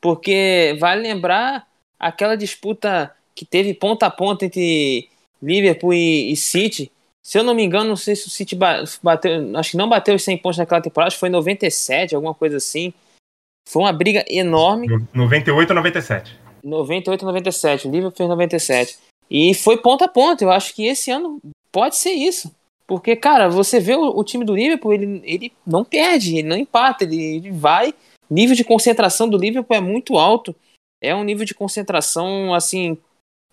Porque 0.00 0.78
vale 0.80 1.02
lembrar 1.02 1.68
aquela 1.98 2.36
disputa 2.36 3.14
que 3.34 3.44
teve 3.44 3.74
ponta 3.74 4.06
a 4.06 4.10
ponta 4.10 4.46
entre 4.46 5.10
Liverpool 5.42 5.92
e 5.92 6.34
City. 6.36 6.90
Se 7.22 7.38
eu 7.38 7.44
não 7.44 7.54
me 7.54 7.62
engano, 7.62 7.88
não 7.88 7.96
sei 7.96 8.16
se 8.16 8.26
o 8.26 8.30
City 8.30 8.56
bateu, 8.56 9.56
acho 9.56 9.72
que 9.72 9.76
não 9.76 9.88
bateu 9.88 10.14
os 10.14 10.22
100 10.22 10.38
pontos 10.38 10.58
naquela 10.58 10.80
temporada, 10.80 11.08
acho 11.08 11.16
que 11.16 11.20
foi 11.20 11.28
97, 11.28 12.14
alguma 12.14 12.34
coisa 12.34 12.56
assim. 12.56 12.92
Foi 13.68 13.82
uma 13.82 13.92
briga 13.92 14.24
enorme. 14.28 14.88
98 15.12 15.70
a 15.70 15.74
97. 15.74 16.38
98 16.64 17.22
a 17.22 17.26
97, 17.26 17.88
o 17.88 17.90
Liverpool 17.90 18.16
fez 18.16 18.28
97. 18.28 18.98
E 19.30 19.54
foi 19.54 19.76
ponta 19.76 20.06
a 20.06 20.08
ponta. 20.08 20.42
Eu 20.42 20.50
acho 20.50 20.74
que 20.74 20.86
esse 20.86 21.10
ano 21.10 21.40
pode 21.70 21.96
ser 21.96 22.12
isso. 22.12 22.50
Porque, 22.86 23.14
cara, 23.14 23.48
você 23.48 23.78
vê 23.78 23.94
o, 23.94 24.18
o 24.18 24.24
time 24.24 24.44
do 24.44 24.56
Liverpool, 24.56 24.92
ele, 24.92 25.22
ele 25.24 25.52
não 25.64 25.84
perde, 25.84 26.38
ele 26.38 26.48
não 26.48 26.56
empata, 26.56 27.04
ele, 27.04 27.22
ele 27.22 27.50
vai 27.52 27.94
nível 28.30 28.54
de 28.54 28.64
concentração 28.64 29.28
do 29.28 29.36
Liverpool 29.36 29.76
é 29.76 29.80
muito 29.80 30.16
alto. 30.16 30.54
É 31.02 31.14
um 31.14 31.24
nível 31.24 31.44
de 31.44 31.54
concentração, 31.54 32.54
assim, 32.54 32.96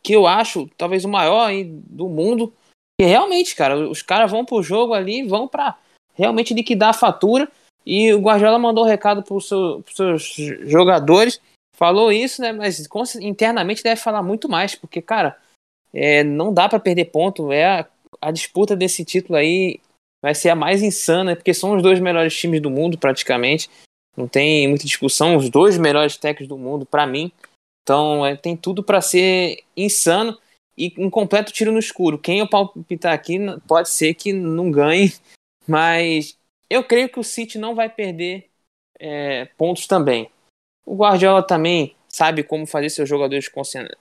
que 0.03 0.13
eu 0.13 0.27
acho 0.27 0.69
talvez 0.77 1.03
o 1.03 1.09
maior 1.09 1.47
aí 1.47 1.63
do 1.63 2.07
mundo. 2.07 2.53
E 2.99 3.05
realmente, 3.05 3.55
cara, 3.55 3.77
os 3.89 4.01
caras 4.01 4.31
vão 4.31 4.43
pro 4.43 4.63
jogo 4.63 4.93
ali, 4.93 5.27
vão 5.27 5.47
para 5.47 5.77
realmente 6.15 6.53
liquidar 6.53 6.89
a 6.89 6.93
fatura. 6.93 7.49
E 7.85 8.11
o 8.13 8.19
Guardiola 8.19 8.59
mandou 8.59 8.83
um 8.83 8.87
recado 8.87 9.23
pros, 9.23 9.47
seu, 9.47 9.81
pros 9.83 9.95
seus 9.95 10.35
jogadores. 10.69 11.39
Falou 11.75 12.11
isso, 12.11 12.41
né? 12.41 12.51
Mas 12.51 12.85
internamente 13.21 13.83
deve 13.83 14.01
falar 14.01 14.23
muito 14.23 14.49
mais, 14.49 14.73
porque, 14.73 15.01
cara, 15.01 15.37
é, 15.93 16.23
não 16.23 16.53
dá 16.53 16.67
para 16.67 16.79
perder 16.79 17.05
ponto. 17.05 17.51
É 17.51 17.65
a, 17.65 17.87
a 18.19 18.31
disputa 18.31 18.75
desse 18.75 19.05
título 19.05 19.37
aí 19.37 19.79
vai 20.21 20.33
ser 20.33 20.49
a 20.49 20.55
mais 20.55 20.81
insana, 20.81 21.35
porque 21.35 21.53
são 21.53 21.77
os 21.77 21.83
dois 21.83 21.99
melhores 21.99 22.35
times 22.35 22.61
do 22.61 22.69
mundo, 22.69 22.97
praticamente. 22.97 23.69
Não 24.17 24.27
tem 24.27 24.67
muita 24.67 24.85
discussão, 24.85 25.35
os 25.35 25.47
dois 25.47 25.77
melhores 25.77 26.17
técnicos 26.17 26.47
do 26.47 26.57
mundo, 26.57 26.85
para 26.85 27.05
mim. 27.05 27.31
Então, 27.83 28.25
é, 28.25 28.35
tem 28.35 28.57
tudo 28.57 28.83
para 28.83 28.99
ser 28.99 29.63
insano 29.77 30.37
e 30.77 30.93
um 30.97 31.09
completo 31.09 31.51
tiro 31.51 31.71
no 31.71 31.79
escuro. 31.79 32.19
Quem 32.19 32.39
eu 32.39 32.47
palpitar 32.47 33.13
aqui 33.13 33.39
pode 33.67 33.89
ser 33.89 34.13
que 34.13 34.31
não 34.31 34.69
ganhe, 34.69 35.11
mas 35.67 36.37
eu 36.69 36.83
creio 36.83 37.09
que 37.09 37.19
o 37.19 37.23
City 37.23 37.57
não 37.57 37.73
vai 37.73 37.89
perder 37.89 38.49
é, 38.99 39.45
pontos 39.57 39.87
também. 39.87 40.29
O 40.85 40.95
Guardiola 40.95 41.41
também 41.41 41.95
sabe 42.07 42.43
como 42.43 42.65
fazer 42.65 42.89
seus 42.89 43.09
jogadores 43.09 43.49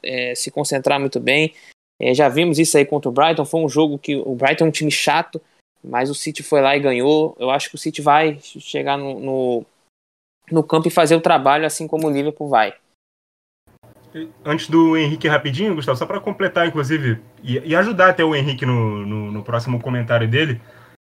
é, 0.03 0.35
se 0.35 0.51
concentrar 0.51 1.01
muito 1.01 1.19
bem. 1.19 1.55
É, 1.99 2.15
já 2.15 2.29
vimos 2.29 2.59
isso 2.59 2.77
aí 2.77 2.85
contra 2.85 3.09
o 3.09 3.13
Brighton. 3.13 3.45
Foi 3.45 3.61
um 3.61 3.69
jogo 3.69 3.99
que 3.99 4.17
o 4.17 4.35
Brighton 4.35 4.67
é 4.67 4.69
um 4.69 4.73
time 4.73 4.91
chato, 4.91 5.41
mas 5.83 6.11
o 6.11 6.15
City 6.15 6.43
foi 6.43 6.61
lá 6.61 6.77
e 6.77 6.81
ganhou. 6.81 7.37
Eu 7.39 7.51
acho 7.51 7.69
que 7.69 7.75
o 7.75 7.79
City 7.79 8.03
vai 8.03 8.39
chegar 8.41 8.97
no, 8.97 9.19
no, 9.19 9.67
no 10.51 10.63
campo 10.63 10.89
e 10.89 10.91
fazer 10.91 11.17
o 11.17 11.21
trabalho 11.21 11.67
assim 11.67 11.87
como 11.87 12.07
o 12.07 12.11
Liverpool 12.11 12.49
vai. 12.49 12.75
Antes 14.45 14.69
do 14.69 14.97
Henrique 14.97 15.29
rapidinho, 15.29 15.75
Gustavo, 15.75 15.99
só 15.99 16.07
para 16.07 16.21
completar, 16.21 16.67
inclusive, 16.67 17.21
e, 17.43 17.59
e, 17.59 17.77
ajudar 17.77 18.11
até 18.11 18.25
o 18.25 18.35
Henrique 18.35 18.65
no, 18.65 19.05
no, 19.05 19.33
no 19.33 19.43
próximo 19.43 19.81
comentário 19.81 20.29
dele, 20.29 20.61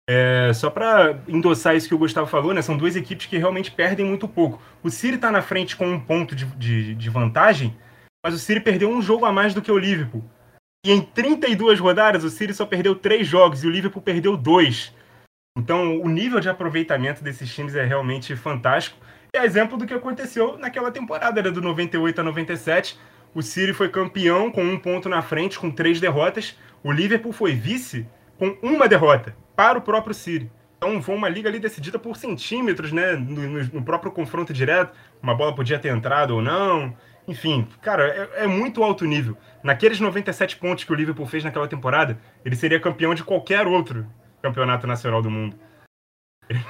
é, 0.07 0.51
só 0.53 0.69
para 0.69 1.19
endossar 1.27 1.75
isso 1.75 1.87
que 1.87 1.95
o 1.95 1.97
Gustavo 1.97 2.27
falou, 2.27 2.53
né, 2.53 2.61
são 2.61 2.77
duas 2.77 2.95
equipes 2.95 3.25
que 3.25 3.37
realmente 3.37 3.71
perdem 3.71 4.05
muito 4.05 4.27
pouco. 4.27 4.61
O 4.83 4.89
City 4.89 5.15
está 5.15 5.31
na 5.31 5.41
frente 5.41 5.75
com 5.75 5.87
um 5.87 5.99
ponto 5.99 6.35
de, 6.35 6.45
de, 6.57 6.95
de, 6.95 7.09
vantagem, 7.09 7.75
mas 8.23 8.33
o 8.33 8.39
City 8.39 8.59
perdeu 8.59 8.89
um 8.89 9.01
jogo 9.01 9.25
a 9.25 9.31
mais 9.31 9.53
do 9.53 9.61
que 9.61 9.71
o 9.71 9.77
Liverpool. 9.77 10.23
E 10.85 10.91
em 10.91 11.01
32 11.01 11.79
rodadas, 11.79 12.23
o 12.23 12.29
City 12.29 12.53
só 12.53 12.65
perdeu 12.65 12.95
três 12.95 13.27
jogos 13.27 13.63
e 13.63 13.67
o 13.67 13.71
Liverpool 13.71 14.01
perdeu 14.01 14.37
dois. 14.37 14.93
Então, 15.57 15.99
o 15.99 16.07
nível 16.07 16.39
de 16.39 16.49
aproveitamento 16.49 17.23
desses 17.23 17.53
times 17.53 17.75
é 17.75 17.83
realmente 17.83 18.35
fantástico 18.35 18.97
é 19.35 19.45
exemplo 19.45 19.77
do 19.77 19.85
que 19.85 19.93
aconteceu 19.93 20.57
naquela 20.57 20.91
temporada, 20.91 21.39
era 21.39 21.51
do 21.51 21.61
98 21.61 22.21
a 22.21 22.23
97. 22.23 22.99
O 23.33 23.41
City 23.41 23.73
foi 23.73 23.89
campeão 23.89 24.51
com 24.51 24.63
um 24.63 24.77
ponto 24.77 25.09
na 25.09 25.21
frente, 25.21 25.59
com 25.59 25.69
três 25.69 25.99
derrotas. 25.99 26.57
O 26.83 26.91
Liverpool 26.91 27.33
foi 27.33 27.53
vice 27.53 28.07
com 28.37 28.57
uma 28.61 28.87
derrota 28.87 29.35
para 29.55 29.77
o 29.77 29.81
próprio 29.81 30.13
City. 30.13 30.49
Então 30.77 31.01
foi 31.01 31.15
uma 31.15 31.27
liga 31.27 31.49
ali 31.49 31.59
decidida 31.59 31.97
por 31.97 32.15
centímetros, 32.15 32.91
né? 32.91 33.13
No, 33.13 33.63
no 33.65 33.83
próprio 33.83 34.11
confronto 34.11 34.53
direto. 34.53 34.95
Uma 35.21 35.33
bola 35.33 35.55
podia 35.55 35.79
ter 35.79 35.89
entrado 35.89 36.35
ou 36.35 36.41
não. 36.41 36.95
Enfim, 37.27 37.67
cara, 37.81 38.07
é, 38.07 38.43
é, 38.43 38.47
muito 38.47 38.83
alto 38.83 39.05
nível. 39.05 39.35
Naqueles 39.63 39.99
97 39.99 40.57
pontos 40.57 40.83
que 40.83 40.91
o 40.91 40.95
Liverpool 40.95 41.25
fez 41.25 41.43
naquela 41.43 41.67
temporada, 41.67 42.19
ele 42.43 42.55
seria 42.55 42.79
campeão 42.79 43.15
de 43.15 43.23
qualquer 43.23 43.65
outro 43.65 44.05
campeonato 44.41 44.85
nacional 44.85 45.21
do 45.21 45.31
mundo. 45.31 45.57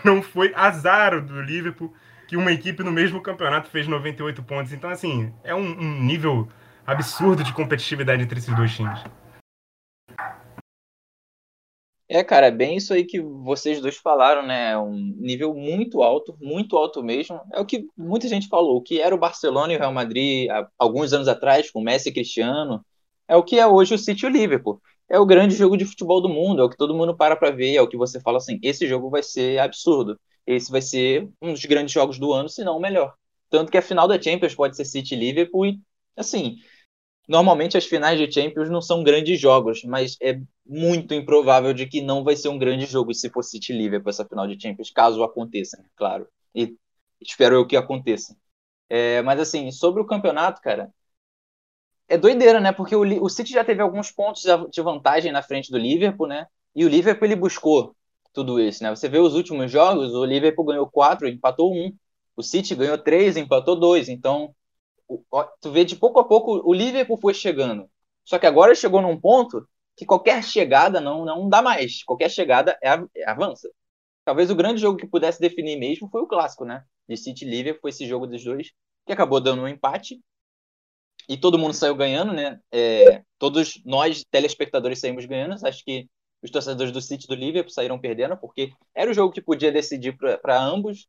Não 0.04 0.22
foi 0.22 0.54
azar 0.56 1.22
do 1.22 1.42
Liverpool 1.42 1.94
que 2.28 2.38
uma 2.38 2.52
equipe 2.52 2.84
no 2.84 2.92
mesmo 2.92 3.22
campeonato 3.22 3.70
fez 3.70 3.88
98 3.88 4.44
pontos. 4.44 4.74
Então, 4.74 4.90
assim, 4.90 5.34
é 5.44 5.54
um, 5.54 5.80
um 5.80 6.04
nível 6.04 6.48
absurdo 6.86 7.44
de 7.44 7.54
competitividade 7.54 8.24
entre 8.24 8.40
esses 8.40 8.56
dois 8.56 8.76
times. 8.76 9.00
É, 12.08 12.24
cara, 12.24 12.48
é 12.48 12.52
bem 12.52 12.78
isso 12.78 12.94
aí 12.94 13.04
que 13.04 13.20
vocês 13.20 13.82
dois 13.82 13.98
falaram, 13.98 14.46
né? 14.46 14.72
É 14.72 14.78
um 14.78 14.94
nível 15.18 15.56
muito 15.56 16.04
alto, 16.04 16.38
muito 16.40 16.78
alto 16.78 17.04
mesmo. 17.04 17.42
É 17.52 17.60
o 17.60 17.66
que 17.66 17.88
muita 17.98 18.28
gente 18.28 18.48
falou, 18.48 18.78
o 18.78 18.82
que 18.82 19.02
era 19.02 19.16
o 19.16 19.18
Barcelona 19.18 19.74
e 19.74 19.76
o 19.76 19.80
Real 19.80 19.92
Madrid 19.92 20.50
há 20.50 20.68
alguns 20.78 21.14
anos 21.14 21.28
atrás, 21.28 21.72
com 21.72 21.82
Messi 21.82 22.10
e 22.10 22.14
Cristiano, 22.14 22.86
é 23.28 23.36
o 23.36 23.44
que 23.44 23.58
é 23.60 23.66
hoje 23.66 23.96
o 23.96 23.98
City 23.98 24.24
e 24.26 24.30
o 24.30 24.32
Liverpool. 24.32 24.80
É 25.10 25.20
o 25.20 25.26
grande 25.26 25.56
jogo 25.56 25.78
de 25.78 25.86
futebol 25.86 26.22
do 26.22 26.30
mundo, 26.30 26.62
é 26.62 26.66
o 26.66 26.70
que 26.70 26.78
todo 26.78 26.96
mundo 26.96 27.16
para 27.16 27.36
para 27.36 27.52
ver, 27.52 27.76
é 27.76 27.82
o 27.82 27.88
que 27.88 27.98
você 27.98 28.20
fala 28.20 28.38
assim, 28.38 28.60
esse 28.62 28.88
jogo 28.88 29.10
vai 29.10 29.24
ser 29.24 29.60
absurdo 29.60 30.20
esse 30.46 30.72
vai 30.72 30.82
ser 30.82 31.30
um 31.42 31.54
dos 31.54 31.66
grandes 31.66 31.94
jogos 31.94 32.20
do 32.20 32.32
ano, 32.34 32.50
se 32.50 32.64
não 32.64 32.78
o 32.78 32.82
melhor. 32.82 33.16
Tanto 33.50 33.72
que 33.72 33.78
a 33.78 33.82
final 33.82 34.08
da 34.08 34.22
Champions 34.22 34.56
pode 34.56 34.76
ser 34.76 34.86
City 34.86 35.16
Liverpool 35.16 35.66
e, 35.66 35.80
assim, 36.16 36.58
normalmente 37.28 37.78
as 37.78 37.86
finais 37.86 38.20
de 38.20 38.32
Champions 38.32 38.70
não 38.70 38.82
são 38.82 39.04
grandes 39.04 39.40
jogos, 39.40 39.84
mas 39.84 40.18
é 40.22 40.40
muito 40.66 41.14
improvável 41.14 41.74
de 41.74 41.88
que 41.88 42.02
não 42.02 42.24
vai 42.24 42.36
ser 42.36 42.50
um 42.50 42.58
grande 42.58 42.86
jogo 42.86 43.14
se 43.14 43.30
for 43.30 43.44
City 43.44 43.74
Liverpool 43.74 44.10
essa 44.10 44.26
final 44.26 44.48
de 44.48 44.62
Champions, 44.62 44.92
caso 44.92 45.24
aconteça, 45.24 45.78
né? 45.78 45.86
claro. 45.96 46.28
E 46.54 46.76
espero 47.22 47.56
eu 47.56 47.68
que 47.68 47.76
aconteça. 47.76 48.36
É, 48.90 49.22
mas 49.24 49.40
assim, 49.40 49.72
sobre 49.72 50.02
o 50.02 50.06
campeonato, 50.06 50.62
cara, 50.62 50.94
é 52.08 52.18
doideira, 52.18 52.60
né? 52.60 52.72
Porque 52.72 52.96
o, 52.96 53.02
o 53.24 53.30
City 53.30 53.52
já 53.52 53.64
teve 53.64 53.82
alguns 53.82 54.12
pontos 54.12 54.44
de 54.72 54.82
vantagem 54.82 55.32
na 55.32 55.42
frente 55.42 55.72
do 55.72 55.78
Liverpool, 55.78 56.28
né? 56.28 56.48
E 56.76 56.86
o 56.86 56.90
Liverpool 56.90 57.26
ele 57.26 57.36
buscou 57.36 57.96
tudo 58.36 58.60
isso, 58.60 58.84
né? 58.84 58.90
Você 58.94 59.08
vê 59.08 59.18
os 59.18 59.34
últimos 59.34 59.72
jogos, 59.72 60.14
o 60.14 60.26
Liverpool 60.26 60.66
ganhou 60.66 60.88
quatro, 60.88 61.28
empatou 61.28 61.74
um. 61.74 61.92
O 62.36 62.44
City 62.44 62.76
ganhou 62.76 62.98
três, 62.98 63.38
empatou 63.38 63.78
dois. 63.78 64.10
Então, 64.10 64.54
tu 65.62 65.72
vê 65.72 65.86
de 65.86 65.96
pouco 65.96 66.20
a 66.20 66.28
pouco 66.28 66.62
o 66.64 66.74
Liverpool 66.74 67.18
foi 67.18 67.34
chegando. 67.34 67.90
Só 68.26 68.38
que 68.38 68.46
agora 68.46 68.76
chegou 68.76 69.02
num 69.02 69.20
ponto 69.20 69.66
que 69.96 70.06
qualquer 70.06 70.44
chegada 70.44 71.00
não, 71.00 71.24
não 71.24 71.48
dá 71.48 71.62
mais. 71.62 72.04
Qualquer 72.04 72.30
chegada 72.30 72.78
é, 72.84 72.90
é 73.16 73.30
avança. 73.30 73.70
Talvez 74.26 74.52
o 74.52 74.56
grande 74.56 74.82
jogo 74.82 74.98
que 74.98 75.08
pudesse 75.08 75.40
definir 75.40 75.78
mesmo 75.78 76.10
foi 76.10 76.22
o 76.22 76.28
clássico, 76.28 76.66
né? 76.66 76.84
De 77.08 77.16
City 77.16 77.46
Liverpool, 77.46 77.82
foi 77.82 77.92
esse 77.92 78.06
jogo 78.06 78.28
dos 78.28 78.44
dois, 78.44 78.72
que 79.06 79.14
acabou 79.14 79.40
dando 79.40 79.62
um 79.62 79.68
empate. 79.68 80.20
E 81.30 81.38
todo 81.38 81.58
mundo 81.58 81.74
saiu 81.74 81.96
ganhando, 81.96 82.34
né? 82.34 82.60
É, 82.72 83.24
todos 83.40 83.82
nós, 83.86 84.26
telespectadores, 84.30 85.00
saímos 85.00 85.26
ganhando. 85.26 85.56
Acho 85.66 85.84
que 85.86 86.10
os 86.46 86.52
torcedores 86.52 86.92
do 86.92 87.02
City 87.02 87.26
e 87.26 87.28
do 87.28 87.36
Liverpool 87.36 87.72
saíram 87.72 88.00
perdendo, 88.00 88.38
porque 88.38 88.72
era 88.94 89.10
o 89.10 89.14
jogo 89.14 89.34
que 89.34 89.42
podia 89.42 89.72
decidir 89.72 90.18
para 90.18 90.62
ambos, 90.62 91.08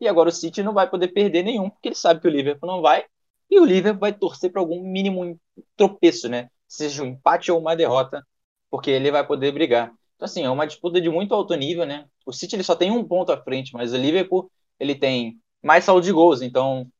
e 0.00 0.08
agora 0.08 0.30
o 0.30 0.32
City 0.32 0.62
não 0.62 0.72
vai 0.72 0.88
poder 0.88 1.08
perder 1.08 1.42
nenhum, 1.42 1.70
porque 1.70 1.88
ele 1.88 1.94
sabe 1.94 2.20
que 2.20 2.28
o 2.28 2.30
Liverpool 2.30 2.68
não 2.68 2.82
vai, 2.82 3.04
e 3.50 3.60
o 3.60 3.64
Liverpool 3.64 4.00
vai 4.00 4.12
torcer 4.12 4.50
para 4.50 4.60
algum 4.60 4.82
mínimo 4.82 5.38
tropeço, 5.76 6.28
né? 6.28 6.50
Seja 6.66 7.02
um 7.02 7.06
empate 7.06 7.52
ou 7.52 7.60
uma 7.60 7.76
derrota, 7.76 8.26
porque 8.70 8.90
ele 8.90 9.10
vai 9.10 9.26
poder 9.26 9.52
brigar. 9.52 9.92
Então, 10.16 10.26
assim, 10.26 10.44
é 10.44 10.50
uma 10.50 10.66
disputa 10.66 11.00
de 11.00 11.10
muito 11.10 11.34
alto 11.34 11.54
nível, 11.54 11.84
né? 11.84 12.06
O 12.24 12.32
City 12.32 12.56
ele 12.56 12.62
só 12.62 12.76
tem 12.76 12.90
um 12.90 13.04
ponto 13.06 13.32
à 13.32 13.42
frente, 13.42 13.72
mas 13.72 13.92
o 13.92 13.96
Liverpool 13.96 14.50
ele 14.78 14.94
tem 14.94 15.38
mais 15.62 15.84
saldo 15.84 16.02
de 16.02 16.12
gols, 16.12 16.42
então 16.42 16.90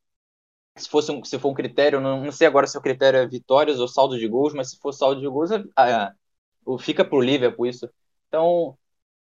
se 0.76 0.88
fosse 0.88 1.10
um, 1.12 1.22
se 1.24 1.38
for 1.38 1.50
um 1.50 1.54
critério, 1.54 2.00
não, 2.00 2.30
sei 2.32 2.46
agora 2.46 2.66
se 2.66 2.76
o 2.78 2.80
critério 2.80 3.18
é 3.18 3.26
vitórias 3.26 3.80
ou 3.80 3.88
saldo 3.88 4.18
de 4.18 4.26
gols, 4.28 4.54
mas 4.54 4.70
se 4.70 4.78
for 4.78 4.92
saldo 4.92 5.20
de 5.20 5.28
gols, 5.28 5.50
é, 5.50 5.56
é, 5.78 6.12
fica 6.78 7.04
pro 7.04 7.20
Liverpool 7.20 7.66
isso. 7.66 7.90
Então, 8.28 8.76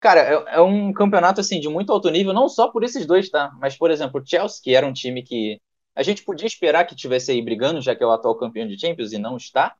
cara, 0.00 0.20
é, 0.20 0.56
é, 0.56 0.60
um 0.60 0.92
campeonato 0.92 1.40
assim 1.40 1.60
de 1.60 1.68
muito 1.68 1.92
alto 1.92 2.10
nível, 2.10 2.32
não 2.32 2.48
só 2.48 2.68
por 2.68 2.84
esses 2.84 3.06
dois, 3.06 3.30
tá? 3.30 3.50
Mas, 3.60 3.76
por 3.76 3.90
exemplo, 3.90 4.20
o 4.20 4.26
Chelsea, 4.26 4.60
que 4.62 4.74
era 4.74 4.86
um 4.86 4.92
time 4.92 5.22
que 5.22 5.60
a 5.94 6.02
gente 6.02 6.24
podia 6.24 6.46
esperar 6.46 6.86
que 6.86 6.94
tivesse 6.96 7.32
aí 7.32 7.42
brigando, 7.42 7.80
já 7.80 7.94
que 7.94 8.02
é 8.02 8.06
o 8.06 8.10
atual 8.12 8.36
campeão 8.36 8.66
de 8.68 8.78
Champions 8.78 9.12
e 9.12 9.18
não 9.18 9.36
está, 9.36 9.76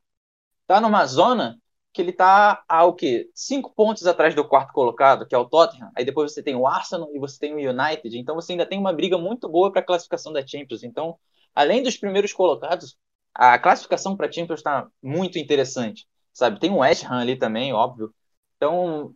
tá 0.67 0.81
numa 0.81 1.05
zona 1.05 1.57
que 1.93 2.01
ele 2.01 2.11
tá 2.13 2.63
a 2.67 2.85
o 2.85 2.93
quê? 2.93 3.29
Cinco 3.33 3.73
pontos 3.73 4.05
atrás 4.05 4.35
do 4.35 4.47
quarto 4.47 4.73
colocado, 4.73 5.25
que 5.27 5.33
é 5.33 5.37
o 5.37 5.45
Tottenham. 5.45 5.91
Aí 5.95 6.05
depois 6.05 6.31
você 6.33 6.43
tem 6.43 6.55
o 6.55 6.67
Arsenal 6.67 7.09
e 7.15 7.19
você 7.19 7.39
tem 7.39 7.53
o 7.53 7.57
United. 7.57 8.17
Então 8.17 8.35
você 8.35 8.53
ainda 8.53 8.65
tem 8.65 8.77
uma 8.77 8.93
briga 8.93 9.17
muito 9.17 9.49
boa 9.49 9.71
para 9.71 9.81
a 9.81 9.85
classificação 9.85 10.31
da 10.31 10.45
Champions. 10.45 10.83
Então, 10.83 11.17
além 11.55 11.81
dos 11.81 11.97
primeiros 11.97 12.31
colocados, 12.33 12.97
a 13.33 13.57
classificação 13.57 14.15
para 14.15 14.31
Champions 14.31 14.59
está 14.59 14.87
muito 15.01 15.39
interessante 15.39 16.07
sabe? 16.39 16.59
Tem 16.59 16.71
um 16.71 16.79
West 16.79 17.05
Ham 17.05 17.19
ali 17.21 17.37
também, 17.37 17.73
óbvio. 17.73 18.13
Então, 18.57 19.15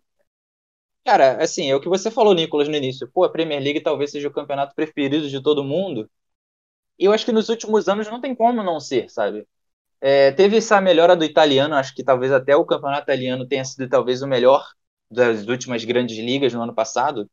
cara, 1.05 1.41
assim, 1.43 1.69
é 1.69 1.75
o 1.75 1.81
que 1.81 1.89
você 1.89 2.09
falou, 2.11 2.33
Nicolas, 2.33 2.67
no 2.67 2.75
início. 2.75 3.09
Pô, 3.11 3.23
a 3.23 3.29
Premier 3.31 3.61
League 3.61 3.81
talvez 3.81 4.11
seja 4.11 4.27
o 4.27 4.33
campeonato 4.33 4.75
preferido 4.75 5.29
de 5.29 5.41
todo 5.41 5.63
mundo. 5.63 6.09
E 6.99 7.05
eu 7.05 7.13
acho 7.13 7.25
que 7.25 7.31
nos 7.31 7.49
últimos 7.49 7.89
anos 7.89 8.07
não 8.09 8.21
tem 8.21 8.35
como 8.35 8.63
não 8.63 8.79
ser, 8.79 9.09
sabe? 9.09 9.47
É, 10.01 10.31
teve 10.33 10.57
essa 10.57 10.81
melhora 10.81 11.15
do 11.15 11.25
italiano, 11.25 11.75
acho 11.75 11.95
que 11.95 12.03
talvez 12.03 12.31
até 12.31 12.55
o 12.55 12.65
campeonato 12.65 13.03
italiano 13.03 13.47
tenha 13.47 13.65
sido 13.65 13.89
talvez 13.89 14.21
o 14.21 14.27
melhor 14.27 14.65
das 15.11 15.47
últimas 15.47 15.85
grandes 15.85 16.17
ligas 16.17 16.53
no 16.53 16.63
ano 16.63 16.75
passado. 16.75 17.29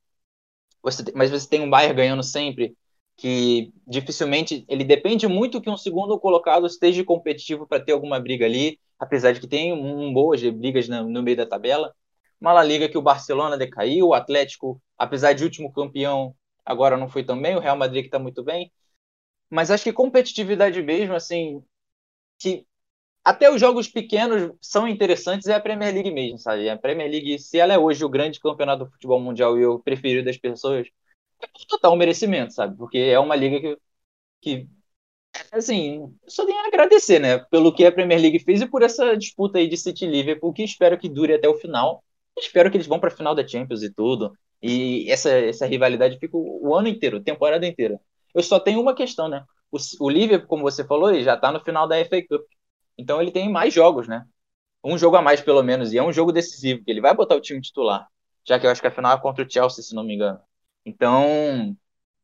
Você, 0.83 1.05
mas 1.15 1.31
você 1.31 1.49
tem 1.49 1.61
um 1.63 1.71
Bayern 1.71 1.95
ganhando 1.97 2.23
sempre, 2.23 2.77
que 3.17 3.73
dificilmente 3.87 4.65
ele 4.69 4.85
depende 4.85 5.27
muito 5.29 5.61
que 5.61 5.71
um 5.71 5.77
segundo 5.77 6.19
colocado 6.19 6.67
esteja 6.67 7.05
competitivo 7.05 7.67
para 7.67 7.85
ter 7.85 7.93
alguma 7.93 8.19
briga 8.21 8.47
ali, 8.47 8.79
apesar 9.01 9.33
de 9.33 9.41
que 9.41 9.49
tem 9.49 9.73
um, 9.73 10.13
boas 10.13 10.43
brigas 10.43 10.89
no, 10.89 11.09
no 11.09 11.23
meio 11.23 11.37
da 11.39 11.47
tabela. 11.47 11.95
Uma 12.41 12.53
La 12.53 12.63
Liga 12.65 12.89
que 12.89 12.99
o 12.99 13.03
Barcelona 13.03 13.57
decaiu, 13.59 14.09
o 14.09 14.15
Atlético, 14.15 14.81
apesar 14.99 15.33
de 15.35 15.45
último 15.45 15.73
campeão, 15.73 16.35
agora 16.65 16.97
não 16.97 17.09
foi 17.09 17.25
tão 17.25 17.41
bem, 17.41 17.57
o 17.57 17.61
Real 17.61 17.77
Madrid 17.77 18.03
que 18.03 18.09
está 18.09 18.19
muito 18.19 18.43
bem. 18.45 18.73
Mas 19.51 19.71
acho 19.71 19.85
que 19.85 19.93
competitividade 19.93 20.83
mesmo, 20.83 21.15
assim, 21.15 21.63
que 22.39 22.67
até 23.25 23.51
os 23.51 23.61
jogos 23.61 23.89
pequenos 23.89 24.53
são 24.61 24.89
interessantes 24.89 25.49
é 25.49 25.55
a 25.55 25.61
Premier 25.61 25.95
League 25.95 26.11
mesmo, 26.13 26.39
sabe? 26.39 26.69
A 26.71 26.79
Premier 26.79 27.11
League, 27.11 27.39
se 27.39 27.59
ela 27.59 27.75
é 27.75 27.79
hoje 27.79 28.05
o 28.05 28.09
grande 28.09 28.41
campeonato 28.41 28.85
do 28.85 28.91
futebol 28.93 29.21
mundial 29.21 29.59
e 29.59 29.67
o 29.67 29.81
preferido 29.81 30.25
das 30.25 30.39
pessoas, 30.39 30.89
total 31.69 31.97
merecimento, 31.97 32.53
sabe? 32.55 32.77
Porque 32.77 32.99
é 32.99 33.19
uma 33.19 33.37
liga 33.37 33.61
que, 33.61 33.79
que 34.41 34.69
assim, 35.53 36.15
só 36.27 36.45
tenho 36.47 36.59
a 36.59 36.67
agradecer, 36.67 37.19
né? 37.19 37.39
Pelo 37.51 37.75
que 37.75 37.85
a 37.85 37.93
Premier 37.93 38.21
League 38.21 38.39
fez 38.41 38.61
e 38.61 38.67
por 38.67 38.83
essa 38.83 39.17
disputa 39.17 39.59
aí 39.59 39.69
de 39.69 39.77
City 39.77 40.07
Liverpool, 40.07 40.53
que 40.53 40.63
espero 40.63 40.99
que 40.99 41.09
dure 41.09 41.35
até 41.35 41.49
o 41.49 41.59
final. 41.59 42.03
Espero 42.39 42.71
que 42.71 42.77
eles 42.77 42.87
vão 42.87 42.99
para 42.99 43.09
a 43.09 43.17
final 43.17 43.35
da 43.35 43.47
Champions 43.47 43.83
e 43.83 43.93
tudo. 43.93 44.33
E 44.63 45.11
essa, 45.11 45.31
essa 45.31 45.67
rivalidade 45.67 46.19
fica 46.19 46.37
o, 46.37 46.75
ano 46.75 46.89
inteiro, 46.89 47.23
temporada 47.23 47.67
inteira. 47.67 48.01
Eu 48.35 48.43
só 48.43 48.61
tenho 48.61 48.81
uma 48.81 48.95
questão, 48.95 49.29
né? 49.29 49.45
O, 49.71 49.79
o 50.01 50.11
Liverpool, 50.11 50.49
como 50.49 50.63
você 50.63 50.85
falou, 50.85 51.11
ele 51.11 51.25
já 51.25 51.35
está 51.35 51.51
no 51.51 51.61
final 51.61 51.89
da 51.89 51.97
FA 52.05 52.23
Cup. 52.27 52.43
Então 52.99 53.21
ele 53.21 53.31
tem 53.31 53.51
mais 53.51 53.73
jogos, 53.73 54.07
né? 54.07 54.25
Um 54.85 54.99
jogo 54.99 55.17
a 55.17 55.23
mais, 55.23 55.41
pelo 55.41 55.63
menos. 55.63 55.93
E 55.93 55.99
é 55.99 56.03
um 56.03 56.13
jogo 56.13 56.33
decisivo, 56.33 56.85
que 56.85 56.91
ele 56.91 57.01
vai 57.01 57.15
botar 57.15 57.37
o 57.37 57.41
time 57.41 57.61
titular. 57.61 58.07
Já 58.47 58.59
que 58.59 58.67
eu 58.67 58.71
acho 58.71 58.81
que 58.81 58.87
a 58.87 58.91
final 58.91 59.17
é 59.17 59.21
contra 59.21 59.45
o 59.45 59.51
Chelsea, 59.51 59.83
se 59.83 59.95
não 59.95 60.05
me 60.05 60.15
engano. 60.15 60.41
Então, 60.85 61.77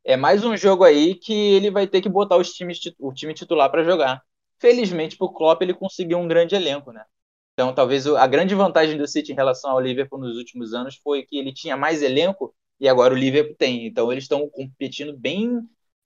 é 0.07 0.17
mais 0.17 0.45
um 0.45 0.57
jogo 0.57 0.85
aí 0.85 1.17
que 1.17 1.35
ele 1.35 1.69
vai 1.69 1.85
ter 1.85 2.01
que 2.01 2.09
botar 2.09 2.37
os 2.37 2.53
times, 2.53 2.81
o 2.97 3.13
time 3.13 3.35
titular 3.35 3.69
para 3.69 3.83
jogar. 3.83 4.23
Felizmente, 4.57 5.17
para 5.17 5.27
o 5.27 5.33
Klopp, 5.33 5.61
ele 5.61 5.75
conseguiu 5.75 6.19
um 6.19 6.29
grande 6.29 6.55
elenco, 6.55 6.93
né? 6.93 7.05
Então, 7.53 7.75
talvez 7.75 8.07
a 8.07 8.27
grande 8.27 8.55
vantagem 8.55 8.97
do 8.97 9.09
City 9.09 9.33
em 9.33 9.35
relação 9.35 9.73
ao 9.73 9.81
Liverpool 9.81 10.21
nos 10.21 10.37
últimos 10.37 10.73
anos 10.73 11.01
foi 11.03 11.25
que 11.25 11.37
ele 11.37 11.53
tinha 11.53 11.77
mais 11.77 12.03
elenco 12.03 12.55
e 12.79 12.89
agora 12.89 13.13
o 13.13 13.17
Liverpool 13.17 13.57
tem. 13.59 13.85
Então, 13.85 14.13
eles 14.13 14.25
estão 14.25 14.49
competindo 14.49 15.13
bem, 15.17 15.61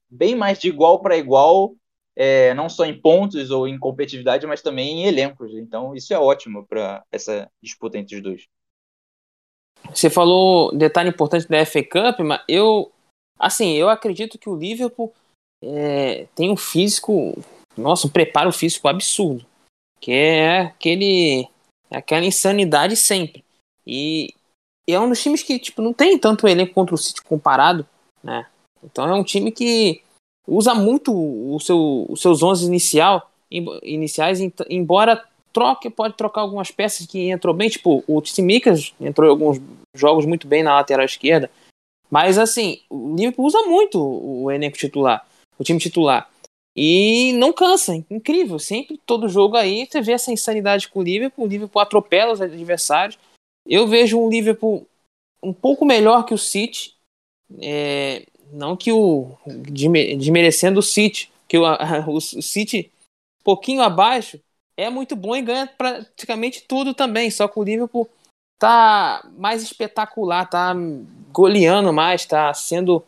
bem 0.08 0.34
mais 0.34 0.58
de 0.58 0.68
igual 0.68 1.02
para 1.02 1.18
igual, 1.18 1.74
é, 2.16 2.54
não 2.54 2.70
só 2.70 2.86
em 2.86 2.98
pontos 2.98 3.50
ou 3.50 3.68
em 3.68 3.78
competitividade, 3.78 4.46
mas 4.46 4.62
também 4.62 5.02
em 5.02 5.06
elencos. 5.08 5.52
Então, 5.54 5.94
isso 5.94 6.14
é 6.14 6.18
ótimo 6.18 6.66
para 6.66 7.04
essa 7.12 7.50
disputa 7.62 7.98
entre 7.98 8.16
os 8.16 8.22
dois. 8.22 8.46
Você 9.92 10.08
falou 10.08 10.74
detalhe 10.74 11.10
importante 11.10 11.46
da 11.46 11.66
FA 11.66 11.82
Cup, 11.82 12.20
mas 12.20 12.42
eu, 12.48 12.90
assim, 13.40 13.72
eu 13.72 13.88
acredito 13.88 14.38
que 14.38 14.48
o 14.48 14.56
Liverpool 14.56 15.12
é, 15.64 16.26
tem 16.34 16.50
um 16.50 16.56
físico, 16.56 17.36
nossa, 17.76 18.06
um 18.06 18.10
preparo 18.10 18.52
físico 18.52 18.86
absurdo 18.86 19.44
que 20.00 20.12
é 20.12 20.60
aquele 20.62 21.46
é 21.90 21.98
aquela 21.98 22.24
insanidade 22.24 22.96
sempre. 22.96 23.44
E, 23.86 24.32
e, 24.88 24.94
é 24.94 24.98
um 24.98 25.08
dos 25.08 25.22
times 25.22 25.42
que 25.42 25.58
tipo 25.58 25.82
não 25.82 25.92
tem 25.92 26.18
tanto 26.18 26.48
elenco 26.48 26.72
contra 26.72 26.94
o 26.94 26.98
City 26.98 27.22
comparado, 27.22 27.86
né? 28.22 28.46
Então 28.82 29.06
é 29.06 29.14
um 29.14 29.22
time 29.22 29.52
que 29.52 30.02
usa 30.48 30.74
muito 30.74 31.12
o 31.12 31.60
seu, 31.60 32.06
os 32.08 32.20
seus 32.22 32.42
11 32.42 32.66
inicial, 32.66 33.30
iniciais, 33.82 34.40
embora 34.68 35.22
troque, 35.52 35.90
pode 35.90 36.16
trocar 36.16 36.40
algumas 36.40 36.70
peças 36.70 37.06
que 37.06 37.28
entrou 37.28 37.52
bem, 37.52 37.68
tipo 37.68 38.02
o 38.06 38.22
Tsimikas 38.22 38.94
entrou 39.00 39.28
em 39.28 39.30
alguns 39.30 39.60
jogos 39.94 40.24
muito 40.24 40.46
bem 40.46 40.62
na 40.62 40.74
lateral 40.74 41.04
esquerda, 41.04 41.50
mas 42.10 42.36
assim, 42.38 42.80
o 42.90 43.14
Liverpool 43.14 43.46
usa 43.46 43.62
muito 43.62 43.98
o 44.00 44.50
elenco 44.50 44.76
titular, 44.76 45.26
o 45.58 45.64
time 45.64 45.78
titular. 45.78 46.28
E 46.74 47.32
não 47.34 47.52
cansa, 47.52 47.94
incrível. 48.10 48.58
Sempre, 48.58 48.98
todo 49.04 49.28
jogo 49.28 49.56
aí, 49.56 49.86
você 49.86 50.00
vê 50.00 50.12
essa 50.12 50.32
insanidade 50.32 50.88
com 50.88 51.00
o 51.00 51.02
Liverpool. 51.02 51.44
O 51.44 51.48
Liverpool 51.48 51.82
atropela 51.82 52.32
os 52.32 52.40
adversários. 52.40 53.18
Eu 53.66 53.86
vejo 53.86 54.18
um 54.18 54.28
Liverpool 54.28 54.86
um 55.42 55.52
pouco 55.52 55.84
melhor 55.84 56.24
que 56.24 56.34
o 56.34 56.38
City. 56.38 56.94
É, 57.60 58.24
não 58.52 58.76
que 58.76 58.92
o. 58.92 59.36
desmerecendo 60.16 60.80
o 60.80 60.82
City. 60.82 61.30
Que 61.48 61.58
o, 61.58 61.64
o, 61.64 62.16
o 62.16 62.20
City, 62.20 62.90
pouquinho 63.42 63.82
abaixo, 63.82 64.40
é 64.76 64.88
muito 64.88 65.16
bom 65.16 65.36
e 65.36 65.42
ganha 65.42 65.66
praticamente 65.66 66.62
tudo 66.66 66.94
também. 66.94 67.30
Só 67.30 67.48
que 67.48 67.58
o 67.58 67.64
Liverpool 67.64 68.08
tá 68.60 69.26
mais 69.38 69.62
espetacular, 69.62 70.48
tá 70.48 70.74
goleando 71.32 71.92
mais, 71.92 72.26
tá 72.26 72.52
sendo. 72.54 73.02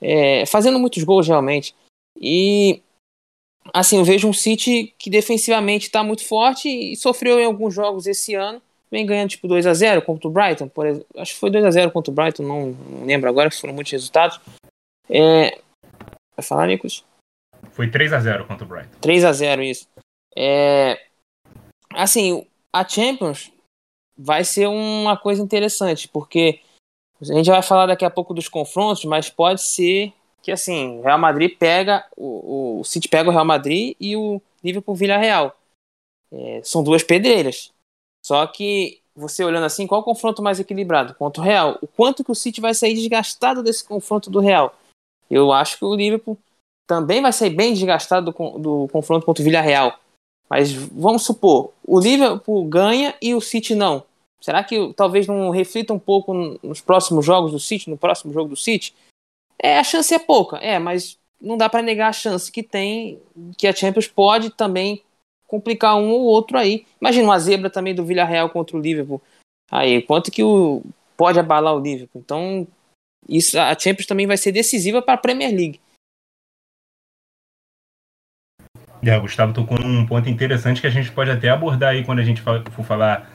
É, 0.00 0.44
fazendo 0.46 0.78
muitos 0.78 1.02
gols 1.02 1.26
realmente. 1.26 1.74
E 2.20 2.82
assim, 3.72 3.96
eu 3.96 4.04
vejo 4.04 4.28
um 4.28 4.32
City 4.32 4.92
que 4.98 5.08
defensivamente 5.08 5.86
está 5.86 6.02
muito 6.02 6.26
forte 6.26 6.68
e 6.68 6.96
sofreu 6.96 7.40
em 7.40 7.44
alguns 7.44 7.74
jogos 7.74 8.06
esse 8.06 8.34
ano. 8.34 8.60
Vem 8.90 9.06
ganhando 9.06 9.30
tipo 9.30 9.48
2 9.48 9.66
a 9.66 9.72
0 9.72 10.02
contra 10.02 10.28
o 10.28 10.30
Brighton, 10.30 10.68
por 10.68 10.86
exemplo. 10.86 11.06
Acho 11.16 11.32
que 11.32 11.40
foi 11.40 11.50
2 11.50 11.64
a 11.64 11.70
0 11.70 11.90
contra 11.90 12.10
o 12.10 12.14
Brighton, 12.14 12.42
não, 12.42 12.66
não 12.72 13.06
lembro 13.06 13.30
agora, 13.30 13.50
foram 13.50 13.72
muitos 13.72 13.92
resultados. 13.92 14.38
É... 15.08 15.58
Vai 16.36 16.44
falar, 16.44 16.66
Nicolas? 16.66 17.02
Foi 17.70 17.90
3 17.90 18.12
a 18.12 18.20
0 18.20 18.46
contra 18.46 18.64
o 18.66 18.68
Brighton. 18.68 18.98
3 19.00 19.24
a 19.24 19.32
0 19.32 19.62
isso. 19.62 19.88
É... 20.36 21.00
Assim, 21.94 22.46
a 22.72 22.86
Champions 22.86 23.50
vai 24.16 24.44
ser 24.44 24.68
uma 24.68 25.16
coisa 25.16 25.42
interessante, 25.42 26.08
porque 26.08 26.60
a 27.20 27.34
gente 27.34 27.50
vai 27.50 27.62
falar 27.62 27.86
daqui 27.86 28.04
a 28.04 28.10
pouco 28.10 28.34
dos 28.34 28.48
confrontos, 28.48 29.04
mas 29.04 29.30
pode 29.30 29.62
ser 29.62 30.12
que 30.42 30.50
assim, 30.50 31.00
Real 31.02 31.18
Madrid 31.18 31.56
pega, 31.56 32.04
o, 32.16 32.80
o 32.80 32.84
City 32.84 33.08
pega 33.08 33.28
o 33.28 33.32
Real 33.32 33.44
Madrid 33.44 33.94
e 34.00 34.16
o 34.16 34.42
Liverpool 34.62 34.96
Villarreal. 34.96 35.56
É, 36.32 36.60
são 36.64 36.82
duas 36.82 37.02
pedreiras. 37.02 37.70
Só 38.24 38.46
que 38.46 39.00
você 39.14 39.44
olhando 39.44 39.64
assim, 39.64 39.86
qual 39.86 40.00
o 40.00 40.04
confronto 40.04 40.42
mais 40.42 40.58
equilibrado? 40.58 41.14
Contra 41.14 41.42
o 41.42 41.44
Real. 41.44 41.78
O 41.80 41.86
quanto 41.86 42.24
que 42.24 42.32
o 42.32 42.34
City 42.34 42.60
vai 42.60 42.74
sair 42.74 42.94
desgastado 42.94 43.62
desse 43.62 43.84
confronto 43.84 44.30
do 44.30 44.40
Real? 44.40 44.74
Eu 45.30 45.52
acho 45.52 45.78
que 45.78 45.84
o 45.84 45.94
Liverpool 45.94 46.36
também 46.86 47.22
vai 47.22 47.32
sair 47.32 47.50
bem 47.50 47.72
desgastado 47.72 48.32
do, 48.32 48.58
do 48.58 48.88
confronto 48.88 49.24
contra 49.24 49.42
o 49.42 49.44
Villarreal. 49.44 49.98
Mas 50.48 50.72
vamos 50.72 51.24
supor, 51.24 51.72
o 51.86 51.98
Liverpool 51.98 52.64
ganha 52.66 53.14
e 53.22 53.34
o 53.34 53.40
City 53.40 53.74
não. 53.74 54.04
Será 54.40 54.62
que 54.62 54.92
talvez 54.94 55.26
não 55.26 55.50
reflita 55.50 55.94
um 55.94 55.98
pouco 55.98 56.34
nos 56.62 56.80
próximos 56.80 57.24
jogos 57.24 57.52
do 57.52 57.60
City, 57.60 57.88
no 57.88 57.96
próximo 57.96 58.32
jogo 58.32 58.50
do 58.50 58.56
City? 58.56 58.94
É, 59.58 59.78
a 59.78 59.84
chance 59.84 60.12
é 60.12 60.18
pouca, 60.18 60.56
é, 60.58 60.78
mas 60.78 61.18
não 61.40 61.56
dá 61.56 61.68
para 61.68 61.82
negar 61.82 62.08
a 62.08 62.12
chance 62.12 62.50
que 62.50 62.62
tem, 62.62 63.20
que 63.56 63.66
a 63.66 63.74
Champions 63.74 64.08
pode 64.08 64.50
também 64.50 65.02
complicar 65.46 65.96
um 65.96 66.10
ou 66.10 66.22
outro 66.22 66.58
aí. 66.58 66.84
Imagina 67.00 67.28
uma 67.28 67.38
zebra 67.38 67.70
também 67.70 67.94
do 67.94 68.04
Villarreal 68.04 68.50
contra 68.50 68.76
o 68.76 68.80
Liverpool. 68.80 69.22
Aí, 69.70 70.02
quanto 70.02 70.30
que 70.30 70.42
o 70.42 70.82
pode 71.16 71.38
abalar 71.38 71.74
o 71.74 71.78
Liverpool. 71.78 72.20
Então, 72.20 72.66
isso 73.28 73.56
a 73.58 73.78
Champions 73.78 74.06
também 74.06 74.26
vai 74.26 74.36
ser 74.36 74.50
decisiva 74.50 75.00
para 75.00 75.14
a 75.14 75.18
Premier 75.18 75.54
League. 75.54 75.80
É, 79.04 79.16
o 79.16 79.22
Gustavo 79.22 79.52
tocou 79.52 79.78
num 79.78 80.06
ponto 80.06 80.28
interessante 80.28 80.80
que 80.80 80.86
a 80.86 80.90
gente 80.90 81.10
pode 81.10 81.30
até 81.30 81.48
abordar 81.48 81.90
aí 81.90 82.04
quando 82.04 82.20
a 82.20 82.24
gente 82.24 82.40
for 82.40 82.84
falar 82.84 83.30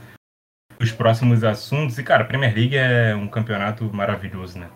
os 0.79 0.91
próximos 0.91 1.43
assuntos. 1.43 1.97
E, 1.97 2.03
cara, 2.03 2.23
a 2.23 2.25
Premier 2.25 2.53
League 2.53 2.77
é 2.77 3.13
um 3.15 3.27
campeonato 3.27 3.83
maravilhoso, 3.93 4.59
né? 4.59 4.69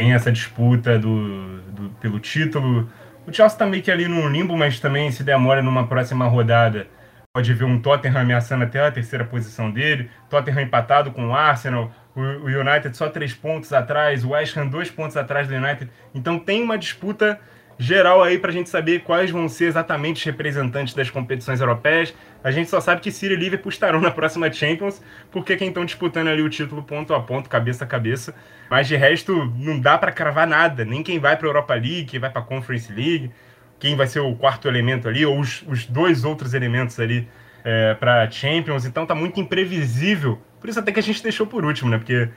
tem 0.00 0.14
essa 0.14 0.32
disputa 0.32 0.98
do, 0.98 1.60
do, 1.60 1.90
pelo 2.00 2.18
título. 2.18 2.88
O 3.26 3.32
Chelsea 3.32 3.58
tá 3.58 3.66
meio 3.66 3.82
que 3.82 3.90
ali 3.90 4.08
no 4.08 4.26
limbo, 4.30 4.56
mas 4.56 4.80
também 4.80 5.12
se 5.12 5.22
demora 5.22 5.60
numa 5.60 5.86
próxima 5.86 6.26
rodada. 6.26 6.86
Pode 7.34 7.52
ver 7.52 7.64
um 7.64 7.78
Tottenham 7.78 8.18
ameaçando 8.18 8.64
até 8.64 8.80
a 8.80 8.90
terceira 8.90 9.26
posição 9.26 9.70
dele. 9.70 10.10
Tottenham 10.30 10.62
empatado 10.62 11.12
com 11.12 11.28
o 11.28 11.34
Arsenal. 11.34 11.92
O, 12.16 12.20
o 12.20 12.46
United 12.46 12.96
só 12.96 13.10
três 13.10 13.34
pontos 13.34 13.74
atrás. 13.74 14.24
O 14.24 14.30
West 14.30 14.56
Ham 14.56 14.68
dois 14.68 14.90
pontos 14.90 15.18
atrás 15.18 15.46
do 15.46 15.54
United. 15.54 15.90
Então 16.14 16.38
tem 16.38 16.62
uma 16.62 16.78
disputa 16.78 17.38
geral 17.80 18.22
aí 18.22 18.38
para 18.38 18.50
a 18.50 18.52
gente 18.52 18.68
saber 18.68 19.00
quais 19.00 19.30
vão 19.30 19.48
ser 19.48 19.64
exatamente 19.64 20.18
os 20.18 20.24
representantes 20.24 20.92
das 20.92 21.08
competições 21.08 21.62
europeias. 21.62 22.14
A 22.44 22.50
gente 22.50 22.68
só 22.68 22.78
sabe 22.78 23.00
que 23.00 23.10
City 23.10 23.32
e 23.32 23.36
Liverpool 23.36 23.70
estarão 23.70 23.98
na 24.02 24.10
próxima 24.10 24.52
Champions, 24.52 25.02
porque 25.30 25.56
quem 25.56 25.68
estão 25.68 25.86
disputando 25.86 26.28
ali 26.28 26.42
o 26.42 26.50
título 26.50 26.82
ponto 26.82 27.14
a 27.14 27.20
ponto, 27.20 27.48
cabeça 27.48 27.84
a 27.84 27.86
cabeça. 27.86 28.34
Mas 28.68 28.86
de 28.86 28.96
resto, 28.96 29.50
não 29.56 29.80
dá 29.80 29.96
para 29.96 30.12
cravar 30.12 30.46
nada. 30.46 30.84
Nem 30.84 31.02
quem 31.02 31.18
vai 31.18 31.38
para 31.38 31.46
a 31.46 31.48
Europa 31.48 31.72
League, 31.72 32.04
quem 32.04 32.20
vai 32.20 32.28
para 32.28 32.42
a 32.42 32.44
Conference 32.44 32.92
League, 32.92 33.30
quem 33.78 33.96
vai 33.96 34.06
ser 34.06 34.20
o 34.20 34.34
quarto 34.34 34.68
elemento 34.68 35.08
ali, 35.08 35.24
ou 35.24 35.40
os, 35.40 35.64
os 35.66 35.86
dois 35.86 36.22
outros 36.22 36.52
elementos 36.52 37.00
ali 37.00 37.26
é, 37.64 37.94
para 37.94 38.30
Champions. 38.30 38.84
Então 38.84 39.06
tá 39.06 39.14
muito 39.14 39.40
imprevisível. 39.40 40.38
Por 40.60 40.68
isso 40.68 40.78
até 40.78 40.92
que 40.92 41.00
a 41.00 41.02
gente 41.02 41.22
deixou 41.22 41.46
por 41.46 41.64
último, 41.64 41.90
né? 41.90 41.96
Porque 41.96 42.28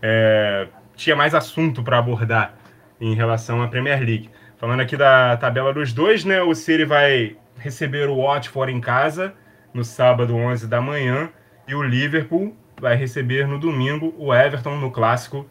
é, 0.00 0.68
tinha 0.94 1.14
mais 1.14 1.34
assunto 1.34 1.82
para 1.82 1.98
abordar 1.98 2.54
em 2.98 3.14
relação 3.14 3.62
à 3.62 3.68
Premier 3.68 3.98
League. 3.98 4.30
Falando 4.58 4.80
aqui 4.80 4.96
da 4.96 5.36
tabela 5.36 5.72
dos 5.72 5.92
dois, 5.92 6.24
né? 6.24 6.40
O 6.40 6.54
City 6.54 6.84
vai 6.84 7.36
receber 7.58 8.08
o 8.08 8.22
Watford 8.22 8.72
em 8.72 8.80
casa 8.80 9.34
no 9.74 9.84
sábado, 9.84 10.34
11 10.34 10.66
da 10.66 10.80
manhã. 10.80 11.28
E 11.68 11.74
o 11.74 11.82
Liverpool 11.82 12.56
vai 12.80 12.96
receber 12.96 13.46
no 13.46 13.58
domingo 13.58 14.14
o 14.16 14.34
Everton 14.34 14.76
no 14.76 14.90
clássico 14.90 15.46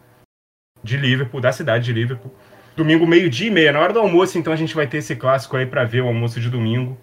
de 0.83 0.97
Liverpool, 0.97 1.39
da 1.39 1.51
cidade 1.51 1.85
de 1.85 1.93
Liverpool. 1.93 2.33
Domingo, 2.75 3.05
meio-dia 3.05 3.47
e 3.47 3.51
meia, 3.51 3.71
na 3.71 3.79
hora 3.79 3.93
do 3.93 3.99
almoço, 3.99 4.37
então 4.37 4.51
a 4.51 4.55
gente 4.55 4.75
vai 4.75 4.87
ter 4.87 4.97
esse 4.97 5.15
clássico 5.15 5.55
aí 5.55 5.65
para 5.65 5.83
ver 5.83 6.01
o 6.01 6.07
almoço 6.07 6.39
de 6.39 6.49
domingo. 6.49 6.97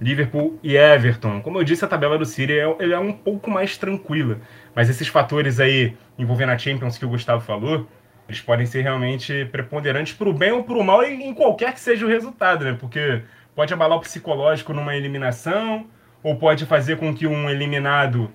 Liverpool 0.00 0.58
e 0.62 0.76
Everton. 0.76 1.40
Como 1.40 1.58
eu 1.58 1.64
disse, 1.64 1.84
a 1.84 1.88
tabela 1.88 2.16
do 2.16 2.24
City 2.24 2.52
é, 2.52 2.92
é 2.92 2.98
um 2.98 3.12
pouco 3.12 3.50
mais 3.50 3.76
tranquila. 3.76 4.38
Mas 4.74 4.88
esses 4.88 5.08
fatores 5.08 5.58
aí 5.58 5.96
envolvendo 6.16 6.52
a 6.52 6.58
Champions 6.58 6.96
que 6.96 7.04
o 7.04 7.08
Gustavo 7.08 7.44
falou, 7.44 7.88
eles 8.28 8.40
podem 8.40 8.66
ser 8.66 8.82
realmente 8.82 9.46
preponderantes 9.46 10.12
para 10.12 10.28
o 10.28 10.34
bem 10.34 10.52
ou 10.52 10.62
para 10.62 10.76
o 10.76 10.84
mal 10.84 11.02
em 11.02 11.32
qualquer 11.32 11.72
que 11.72 11.80
seja 11.80 12.04
o 12.04 12.08
resultado, 12.08 12.64
né? 12.64 12.76
Porque 12.78 13.22
pode 13.54 13.72
abalar 13.72 13.96
o 13.96 14.00
psicológico 14.00 14.74
numa 14.74 14.94
eliminação, 14.94 15.86
ou 16.22 16.36
pode 16.36 16.66
fazer 16.66 16.96
com 16.98 17.14
que 17.14 17.26
um 17.26 17.48
eliminado 17.48 18.30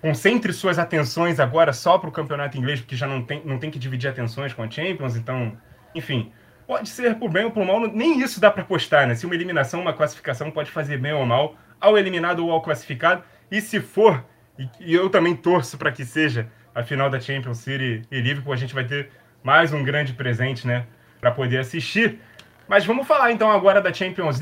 concentre 0.00 0.52
suas 0.52 0.78
atenções 0.78 1.38
agora 1.38 1.72
só 1.72 1.98
para 1.98 2.08
o 2.08 2.12
campeonato 2.12 2.58
inglês, 2.58 2.80
porque 2.80 2.96
já 2.96 3.06
não 3.06 3.22
tem, 3.22 3.42
não 3.44 3.58
tem 3.58 3.70
que 3.70 3.78
dividir 3.78 4.08
atenções 4.08 4.52
com 4.52 4.62
a 4.62 4.70
Champions, 4.70 5.16
então, 5.16 5.56
enfim, 5.94 6.32
pode 6.66 6.88
ser 6.88 7.14
por 7.16 7.30
bem 7.30 7.44
ou 7.44 7.50
por 7.50 7.64
mal, 7.64 7.80
nem 7.80 8.20
isso 8.20 8.40
dá 8.40 8.50
para 8.50 8.62
apostar, 8.62 9.06
né? 9.06 9.14
Se 9.14 9.24
uma 9.24 9.34
eliminação, 9.34 9.80
uma 9.80 9.92
classificação 9.92 10.50
pode 10.50 10.70
fazer 10.70 10.98
bem 10.98 11.12
ou 11.12 11.24
mal 11.24 11.56
ao 11.80 11.96
eliminado 11.96 12.44
ou 12.44 12.50
ao 12.50 12.60
classificado, 12.60 13.22
e 13.50 13.60
se 13.60 13.80
for 13.80 14.24
E, 14.58 14.68
e 14.80 14.94
eu 14.94 15.10
também 15.10 15.36
torço 15.36 15.76
para 15.76 15.92
que 15.92 16.04
seja 16.04 16.48
a 16.76 16.82
final 16.82 17.08
da 17.08 17.18
Champions 17.18 17.58
City 17.58 18.02
e 18.10 18.20
Liverpool. 18.20 18.52
A 18.52 18.56
gente 18.56 18.74
vai 18.74 18.86
ter 18.86 19.10
mais 19.42 19.72
um 19.72 19.82
grande 19.82 20.12
presente, 20.12 20.66
né, 20.66 20.86
para 21.18 21.30
poder 21.30 21.58
assistir. 21.58 22.20
Mas 22.68 22.84
vamos 22.84 23.06
falar 23.06 23.32
então 23.32 23.50
agora 23.50 23.80
da 23.80 23.92
Champions 23.92 24.40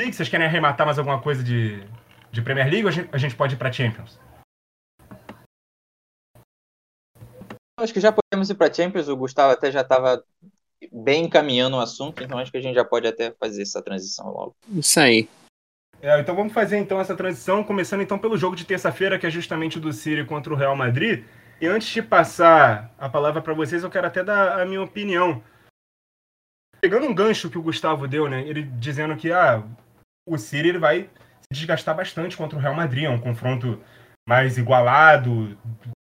League. 0.00 0.14
Vocês 0.14 0.28
querem 0.28 0.46
arrematar 0.46 0.86
mais 0.86 0.96
alguma 0.96 1.20
coisa 1.20 1.42
de, 1.42 1.82
de 2.30 2.40
Premier 2.40 2.70
League 2.70 2.84
ou 2.84 2.88
a 2.88 2.92
gente, 2.92 3.08
a 3.12 3.18
gente 3.18 3.34
pode 3.34 3.56
ir 3.56 3.58
para 3.58 3.72
Champions? 3.72 4.16
Acho 7.80 7.92
que 7.92 8.00
já 8.00 8.12
podemos 8.12 8.48
ir 8.48 8.54
para 8.54 8.72
Champions. 8.72 9.08
O 9.08 9.16
Gustavo 9.16 9.52
até 9.52 9.72
já 9.72 9.80
estava 9.80 10.22
bem 10.92 11.24
encaminhando 11.24 11.76
o 11.76 11.80
assunto, 11.80 12.22
então 12.22 12.38
acho 12.38 12.52
que 12.52 12.58
a 12.58 12.60
gente 12.60 12.76
já 12.76 12.84
pode 12.84 13.08
até 13.08 13.32
fazer 13.32 13.62
essa 13.62 13.82
transição 13.82 14.28
logo. 14.28 14.54
Isso 14.68 15.00
aí. 15.00 15.28
É, 16.00 16.20
então 16.20 16.34
vamos 16.36 16.52
fazer 16.52 16.78
então 16.78 17.00
essa 17.00 17.16
transição, 17.16 17.64
começando 17.64 18.02
então 18.02 18.18
pelo 18.18 18.36
jogo 18.36 18.54
de 18.54 18.64
terça-feira, 18.64 19.18
que 19.18 19.26
é 19.26 19.30
justamente 19.30 19.78
o 19.78 19.80
do 19.80 19.92
City 19.92 20.24
contra 20.24 20.52
o 20.52 20.56
Real 20.56 20.76
Madrid. 20.76 21.24
E 21.62 21.66
antes 21.68 21.86
de 21.86 22.02
passar 22.02 22.92
a 22.98 23.08
palavra 23.08 23.40
para 23.40 23.54
vocês, 23.54 23.84
eu 23.84 23.90
quero 23.90 24.08
até 24.08 24.24
dar 24.24 24.60
a 24.60 24.66
minha 24.66 24.82
opinião. 24.82 25.40
Pegando 26.80 27.06
um 27.06 27.14
gancho 27.14 27.48
que 27.48 27.56
o 27.56 27.62
Gustavo 27.62 28.08
deu, 28.08 28.28
né? 28.28 28.42
Ele 28.42 28.64
dizendo 28.64 29.14
que 29.14 29.30
ah, 29.30 29.62
o 30.26 30.36
City 30.36 30.70
ele 30.70 30.80
vai 30.80 31.02
se 31.02 31.52
desgastar 31.52 31.94
bastante 31.94 32.36
contra 32.36 32.58
o 32.58 32.60
Real 32.60 32.74
Madrid, 32.74 33.04
é 33.04 33.08
um 33.08 33.20
confronto 33.20 33.80
mais 34.28 34.58
igualado, 34.58 35.56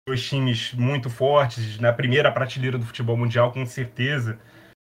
dois 0.08 0.28
times 0.28 0.74
muito 0.74 1.08
fortes, 1.08 1.78
na 1.78 1.92
primeira 1.92 2.32
prateleira 2.32 2.76
do 2.76 2.84
futebol 2.86 3.16
mundial, 3.16 3.52
com 3.52 3.64
certeza. 3.64 4.40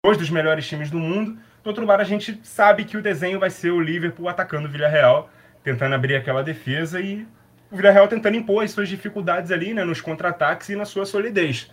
Dois 0.04 0.18
dos 0.18 0.32
melhores 0.32 0.68
times 0.68 0.90
do 0.90 0.98
mundo. 0.98 1.40
Do 1.64 1.68
outro 1.68 1.86
lado, 1.86 2.02
a 2.02 2.04
gente 2.04 2.40
sabe 2.44 2.84
que 2.84 2.98
o 2.98 3.04
desenho 3.04 3.40
vai 3.40 3.52
ser 3.52 3.70
o 3.70 3.80
Liverpool 3.80 4.28
atacando 4.28 4.68
o 4.68 4.72
Villarreal, 4.72 5.30
tentando 5.62 5.94
abrir 5.94 6.16
aquela 6.16 6.44
defesa 6.44 7.00
e 7.00 7.28
o 7.72 7.76
Villarreal 7.76 8.08
tentando 8.08 8.38
impor 8.38 8.64
as 8.64 8.72
suas 8.72 8.90
dificuldades 8.90 9.52
ali, 9.52 9.74
né, 9.74 9.84
nos 9.84 10.02
contra-ataques 10.02 10.70
e 10.70 10.76
na 10.76 10.86
sua 10.86 11.06
solidez. 11.06 11.72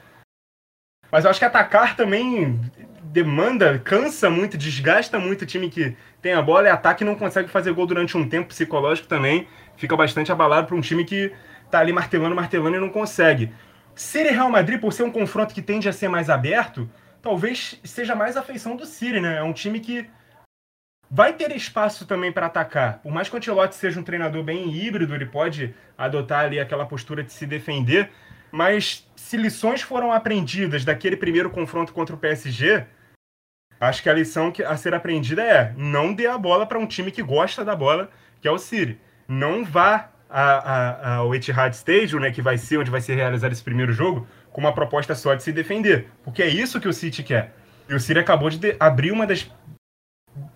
Mas 1.10 1.24
eu 1.24 1.30
acho 1.30 1.38
que 1.38 1.44
atacar 1.44 1.96
também 1.96 2.60
demanda, 3.02 3.78
cansa 3.78 4.28
muito, 4.28 4.58
desgasta 4.58 5.20
muito 5.20 5.42
o 5.42 5.46
time 5.46 5.70
que 5.70 5.96
tem 6.20 6.32
a 6.32 6.42
bola 6.42 6.66
e 6.66 6.70
ataque 6.70 7.04
e 7.04 7.06
não 7.06 7.14
consegue 7.14 7.48
fazer 7.48 7.72
gol 7.72 7.86
durante 7.86 8.16
um 8.16 8.28
tempo 8.28 8.48
psicológico 8.48 9.06
também. 9.06 9.46
Fica 9.76 9.96
bastante 9.96 10.32
abalado 10.32 10.66
para 10.66 10.76
um 10.76 10.80
time 10.80 11.04
que 11.04 11.32
tá 11.70 11.78
ali 11.78 11.92
martelando, 11.92 12.34
martelando 12.34 12.76
e 12.76 12.80
não 12.80 12.88
consegue. 12.88 13.52
City 13.94 14.30
Real 14.30 14.50
Madrid, 14.50 14.80
por 14.80 14.92
ser 14.92 15.04
um 15.04 15.12
confronto 15.12 15.54
que 15.54 15.62
tende 15.62 15.88
a 15.88 15.92
ser 15.92 16.08
mais 16.08 16.28
aberto, 16.28 16.90
talvez 17.22 17.80
seja 17.84 18.16
mais 18.16 18.36
a 18.36 18.42
feição 18.42 18.74
do 18.74 18.84
City, 18.84 19.20
né? 19.20 19.38
É 19.38 19.42
um 19.44 19.52
time 19.52 19.78
que 19.78 20.10
vai 21.14 21.32
ter 21.32 21.54
espaço 21.54 22.04
também 22.06 22.32
para 22.32 22.46
atacar. 22.46 22.98
Por 22.98 23.12
mais 23.12 23.28
que 23.28 23.36
o 23.36 23.38
Ancelotti 23.38 23.76
seja 23.76 24.00
um 24.00 24.02
treinador 24.02 24.42
bem 24.42 24.68
híbrido, 24.74 25.14
ele 25.14 25.26
pode 25.26 25.72
adotar 25.96 26.46
ali 26.46 26.58
aquela 26.58 26.84
postura 26.84 27.22
de 27.22 27.32
se 27.32 27.46
defender, 27.46 28.10
mas 28.50 29.08
se 29.14 29.36
lições 29.36 29.80
foram 29.80 30.10
aprendidas 30.10 30.84
daquele 30.84 31.16
primeiro 31.16 31.50
confronto 31.50 31.92
contra 31.92 32.16
o 32.16 32.18
PSG, 32.18 32.84
acho 33.80 34.02
que 34.02 34.10
a 34.10 34.12
lição 34.12 34.52
a 34.66 34.76
ser 34.76 34.92
aprendida 34.92 35.40
é 35.40 35.72
não 35.76 36.12
dê 36.12 36.26
a 36.26 36.36
bola 36.36 36.66
para 36.66 36.80
um 36.80 36.86
time 36.86 37.12
que 37.12 37.22
gosta 37.22 37.64
da 37.64 37.76
bola, 37.76 38.10
que 38.40 38.48
é 38.48 38.50
o 38.50 38.58
City. 38.58 38.98
Não 39.28 39.64
vá 39.64 40.10
ao 40.28 41.32
Etihad 41.32 41.72
Stadium, 41.74 42.18
né, 42.18 42.32
que 42.32 42.42
vai 42.42 42.58
ser 42.58 42.78
onde 42.78 42.90
vai 42.90 43.00
ser 43.00 43.14
realizado 43.14 43.52
esse 43.52 43.62
primeiro 43.62 43.92
jogo, 43.92 44.26
com 44.50 44.60
uma 44.60 44.74
proposta 44.74 45.14
só 45.14 45.36
de 45.36 45.44
se 45.44 45.52
defender. 45.52 46.08
Porque 46.24 46.42
é 46.42 46.48
isso 46.48 46.80
que 46.80 46.88
o 46.88 46.92
City 46.92 47.22
quer. 47.22 47.54
E 47.88 47.94
o 47.94 48.00
City 48.00 48.18
acabou 48.18 48.50
de 48.50 48.74
abrir 48.80 49.12
uma 49.12 49.28
das 49.28 49.48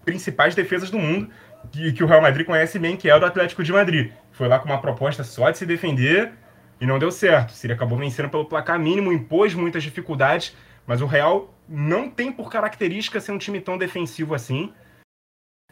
principais 0.05 0.55
defesas 0.55 0.91
do 0.91 0.99
mundo, 0.99 1.31
que, 1.71 1.93
que 1.93 2.05
o 2.05 2.07
Real 2.07 2.23
Madrid 2.23 2.47
conhece 2.47 2.79
bem, 2.79 2.97
que 2.97 3.09
é 3.09 3.15
o 3.15 3.19
do 3.19 3.27
Atlético 3.27 3.63
de 3.63 3.73
Madrid. 3.73 4.13
Foi 4.33 4.49
lá 4.49 4.59
com 4.59 4.67
uma 4.67 4.81
proposta 4.81 5.25
só 5.25 5.51
de 5.51 5.59
se 5.59 5.67
defender 5.67 6.33
e 6.81 6.87
não 6.87 6.99
deu 6.99 7.11
certo. 7.11 7.51
O 7.51 7.53
City 7.53 7.73
acabou 7.73 7.99
vencendo 7.99 8.29
pelo 8.29 8.45
placar 8.45 8.79
mínimo, 8.79 9.13
impôs 9.13 9.55
muitas 9.55 9.83
dificuldades, 9.83 10.57
mas 10.87 11.01
o 11.03 11.07
Real 11.07 11.55
não 11.69 12.09
tem 12.09 12.33
por 12.33 12.51
característica 12.51 13.21
ser 13.21 13.33
um 13.33 13.39
time 13.39 13.61
tão 13.61 13.77
defensivo 13.77 14.35
assim. 14.35 14.73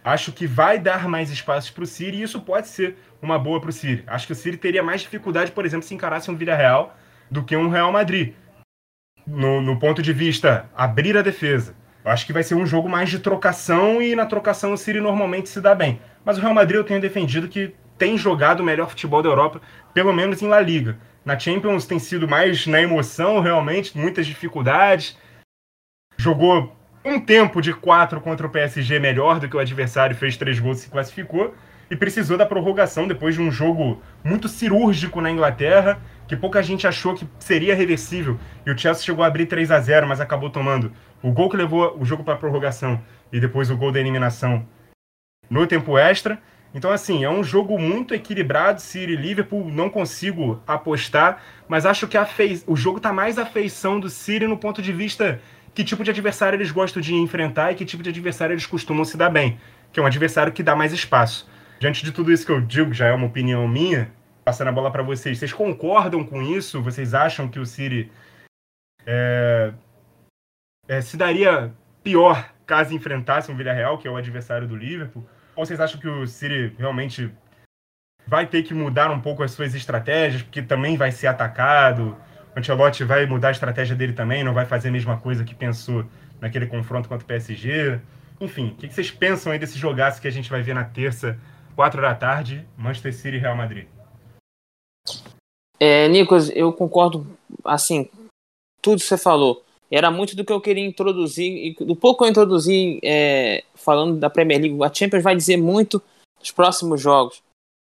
Acho 0.05 0.31
que 0.31 0.47
vai 0.47 0.79
dar 0.79 1.09
mais 1.09 1.31
espaços 1.31 1.71
para 1.71 1.83
o 1.85 1.87
City 1.87 2.19
e 2.19 2.23
isso 2.23 2.41
pode 2.41 2.69
ser 2.69 2.97
uma 3.21 3.39
boa 3.39 3.61
para 3.61 3.71
o 3.71 3.73
City. 3.73 4.05
Acho 4.07 4.27
que 4.27 4.33
o 4.33 4.37
City 4.37 4.57
teria 4.57 4.83
mais 4.83 5.01
dificuldade, 5.01 5.51
por 5.51 5.65
exemplo, 5.65 5.87
se 5.87 5.95
encarasse 5.95 6.31
um 6.31 6.37
Villarreal 6.37 6.97
do 7.31 7.43
que 7.43 7.57
um 7.57 7.69
Real 7.69 7.91
Madrid. 7.91 8.35
No, 9.27 9.61
no 9.61 9.79
ponto 9.79 10.01
de 10.01 10.13
vista, 10.13 10.71
abrir 10.77 11.17
a 11.17 11.23
defesa. 11.23 11.75
Eu 12.07 12.13
acho 12.13 12.25
que 12.25 12.33
vai 12.33 12.45
ser 12.45 12.55
um 12.55 12.65
jogo 12.65 12.89
mais 12.89 13.11
de 13.11 13.19
trocação 13.19 14.01
e 14.01 14.15
na 14.15 14.25
trocação 14.25 14.73
o 14.73 14.79
City 14.79 15.01
normalmente 15.01 15.49
se 15.49 15.61
dá 15.61 15.75
bem. 15.75 16.01
Mas 16.25 16.39
o 16.39 16.41
Real 16.41 16.55
Madrid 16.55 16.77
eu 16.77 16.85
tenho 16.85 17.01
defendido 17.01 17.49
que 17.49 17.75
tem 17.99 18.17
jogado 18.17 18.61
o 18.61 18.65
melhor 18.65 18.89
futebol 18.89 19.21
da 19.21 19.29
Europa, 19.29 19.61
pelo 19.93 20.13
menos 20.13 20.41
em 20.41 20.47
La 20.47 20.61
Liga. 20.61 20.97
Na 21.25 21.37
Champions 21.37 21.85
tem 21.85 21.99
sido 21.99 22.29
mais 22.29 22.65
na 22.69 22.81
emoção, 22.81 23.41
realmente, 23.41 23.99
muitas 23.99 24.25
dificuldades. 24.25 25.19
Jogou 26.17 26.77
um 27.05 27.19
tempo 27.19 27.61
de 27.61 27.75
quatro 27.75 28.21
contra 28.21 28.47
o 28.47 28.51
PSG 28.51 29.01
melhor 29.01 29.41
do 29.41 29.49
que 29.49 29.57
o 29.57 29.61
adversário, 29.61 30.15
fez 30.15 30.37
três 30.37 30.61
gols 30.61 30.79
e 30.79 30.83
se 30.83 30.91
classificou. 30.91 31.57
E 31.91 31.97
precisou 31.97 32.39
da 32.39 32.47
prorrogação 32.47 33.09
depois 33.09 33.35
de 33.35 33.41
um 33.41 33.51
jogo 33.51 34.01
muito 34.23 34.47
cirúrgico 34.47 35.21
na 35.21 35.31
Inglaterra 35.31 36.01
que 36.27 36.37
pouca 36.37 36.63
gente 36.63 36.87
achou 36.87 37.15
que 37.15 37.27
seria 37.39 37.75
reversível. 37.75 38.39
E 38.65 38.71
o 38.71 38.79
Chelsea 38.79 39.05
chegou 39.05 39.25
a 39.25 39.29
abrir 39.29 39.47
3 39.47 39.71
a 39.71 39.81
0 39.81 40.07
mas 40.07 40.21
acabou 40.21 40.51
tomando 40.51 40.93
o 41.27 41.33
gol 41.33 41.51
que 41.51 41.57
levou 41.57 41.99
o 41.99 42.05
jogo 42.05 42.22
para 42.22 42.37
prorrogação 42.37 43.03
e 43.33 43.41
depois 43.41 43.68
o 43.68 43.77
gol 43.77 43.91
da 43.91 43.99
eliminação 43.99 44.64
no 45.51 45.66
tempo 45.66 45.99
extra. 45.99 46.41
Então, 46.72 46.93
assim, 46.93 47.24
é 47.24 47.29
um 47.29 47.43
jogo 47.43 47.77
muito 47.81 48.14
equilibrado. 48.14 48.81
City 48.81 49.14
e 49.14 49.16
Liverpool 49.16 49.68
não 49.68 49.91
consigo 49.91 50.62
apostar, 50.64 51.43
mas 51.66 51.85
acho 51.85 52.07
que 52.07 52.22
fei... 52.27 52.62
o 52.64 52.77
jogo 52.77 52.99
está 52.99 53.12
mais 53.12 53.39
a 53.39 53.45
feição 53.45 53.99
do 53.99 54.09
City 54.09 54.47
no 54.47 54.57
ponto 54.57 54.81
de 54.81 54.93
vista 54.93 55.41
que 55.74 55.83
tipo 55.83 56.05
de 56.05 56.11
adversário 56.11 56.57
eles 56.57 56.70
gostam 56.70 57.03
de 57.03 57.12
enfrentar 57.12 57.72
e 57.72 57.74
que 57.74 57.85
tipo 57.85 58.05
de 58.05 58.11
adversário 58.11 58.55
eles 58.55 58.64
costumam 58.64 59.05
se 59.05 59.16
dar 59.16 59.29
bem, 59.29 59.59
que 59.93 59.99
é 59.99 60.03
um 60.03 60.07
adversário 60.07 60.53
que 60.53 60.62
dá 60.62 60.77
mais 60.77 60.93
espaço. 60.93 61.51
Diante 61.81 62.05
de 62.05 62.12
tudo 62.12 62.33
isso 62.33 62.47
que 62.47 62.53
eu 62.53 62.61
digo, 62.61 62.95
já 62.95 63.07
é 63.07 63.12
uma 63.12 63.27
opinião 63.27 63.66
minha, 63.66 64.12
passando 64.45 64.68
a 64.68 64.72
bola 64.72 64.93
para 64.93 65.03
vocês. 65.03 65.39
Vocês 65.39 65.53
concordam 65.53 66.22
com 66.22 66.41
isso? 66.41 66.81
Vocês 66.81 67.14
acham 67.14 67.49
que 67.49 67.59
o 67.59 67.66
City 67.66 68.11
é, 69.05 69.72
é, 70.89 71.01
se 71.01 71.16
daria 71.16 71.72
pior 72.03 72.53
caso 72.64 72.95
enfrentasse 72.95 73.51
um 73.51 73.57
Villarreal, 73.57 73.99
que 73.99 74.09
é 74.09 74.11
o 74.11 74.16
adversário 74.16 74.66
do 74.66 74.76
Liverpool? 74.76 75.26
Ou 75.55 75.64
vocês 75.64 75.80
acham 75.80 76.01
que 76.01 76.09
o 76.09 76.26
City 76.26 76.74
realmente 76.78 77.32
vai 78.26 78.47
ter 78.47 78.62
que 78.62 78.74
mudar 78.74 79.11
um 79.11 79.20
pouco 79.20 79.43
as 79.43 79.53
suas 79.53 79.74
estratégias, 79.74 80.43
porque 80.43 80.62
também 80.62 80.97
vai 80.97 81.12
ser 81.12 81.28
atacado? 81.28 82.16
O 82.55 82.59
Ancelotti 82.59 83.05
vai 83.05 83.26
mudar 83.26 83.49
a 83.49 83.53
estratégia 83.53 83.95
dele 83.95 84.12
também, 84.12 84.43
não 84.43 84.53
vai 84.53 84.66
fazer 84.66 84.89
a 84.89 84.93
mesma 84.93 85.16
coisa 85.18 85.45
que 85.45 85.55
pensou 85.55 86.05
naquele 86.41 86.66
confronto 86.66 87.09
contra 87.09 87.24
o 87.24 87.28
PSG? 87.28 88.01
Enfim, 88.41 88.68
o 88.68 88.76
que 88.76 88.93
vocês 88.93 89.11
pensam 89.11 89.53
aí 89.53 89.59
desse 89.59 89.78
jogaço 89.78 90.20
que 90.20 90.28
a 90.28 90.32
gente 90.32 90.51
vai 90.51 90.62
ver 90.62 90.74
na 90.74 90.84
terça, 90.84 91.39
4 91.74 92.01
da 92.01 92.14
tarde, 92.14 92.66
Manchester 92.76 93.14
City 93.14 93.37
e 93.37 93.41
Real 93.41 93.57
Madrid? 93.57 93.87
É, 95.78 96.09
Nicolas, 96.09 96.51
eu 96.51 96.72
concordo, 96.72 97.26
assim, 97.64 98.11
tudo 98.82 99.01
que 99.01 99.07
você 99.07 99.18
falou. 99.18 99.66
Era 99.91 100.11
muito 100.11 100.34
do 100.34 100.45
que 100.45 100.53
eu 100.53 100.61
queria 100.61 100.84
introduzir, 100.84 101.76
e 101.78 101.84
do 101.84 101.95
pouco 101.95 102.18
que 102.18 102.24
eu 102.24 102.30
introduzi 102.30 102.99
é, 103.03 103.64
falando 103.74 104.18
da 104.18 104.28
Premier 104.28 104.61
League. 104.61 104.82
A 104.82 104.93
Champions 104.93 105.22
vai 105.22 105.37
dizer 105.37 105.57
muito 105.57 106.03
dos 106.41 106.51
próximos 106.51 107.01
jogos. 107.01 107.43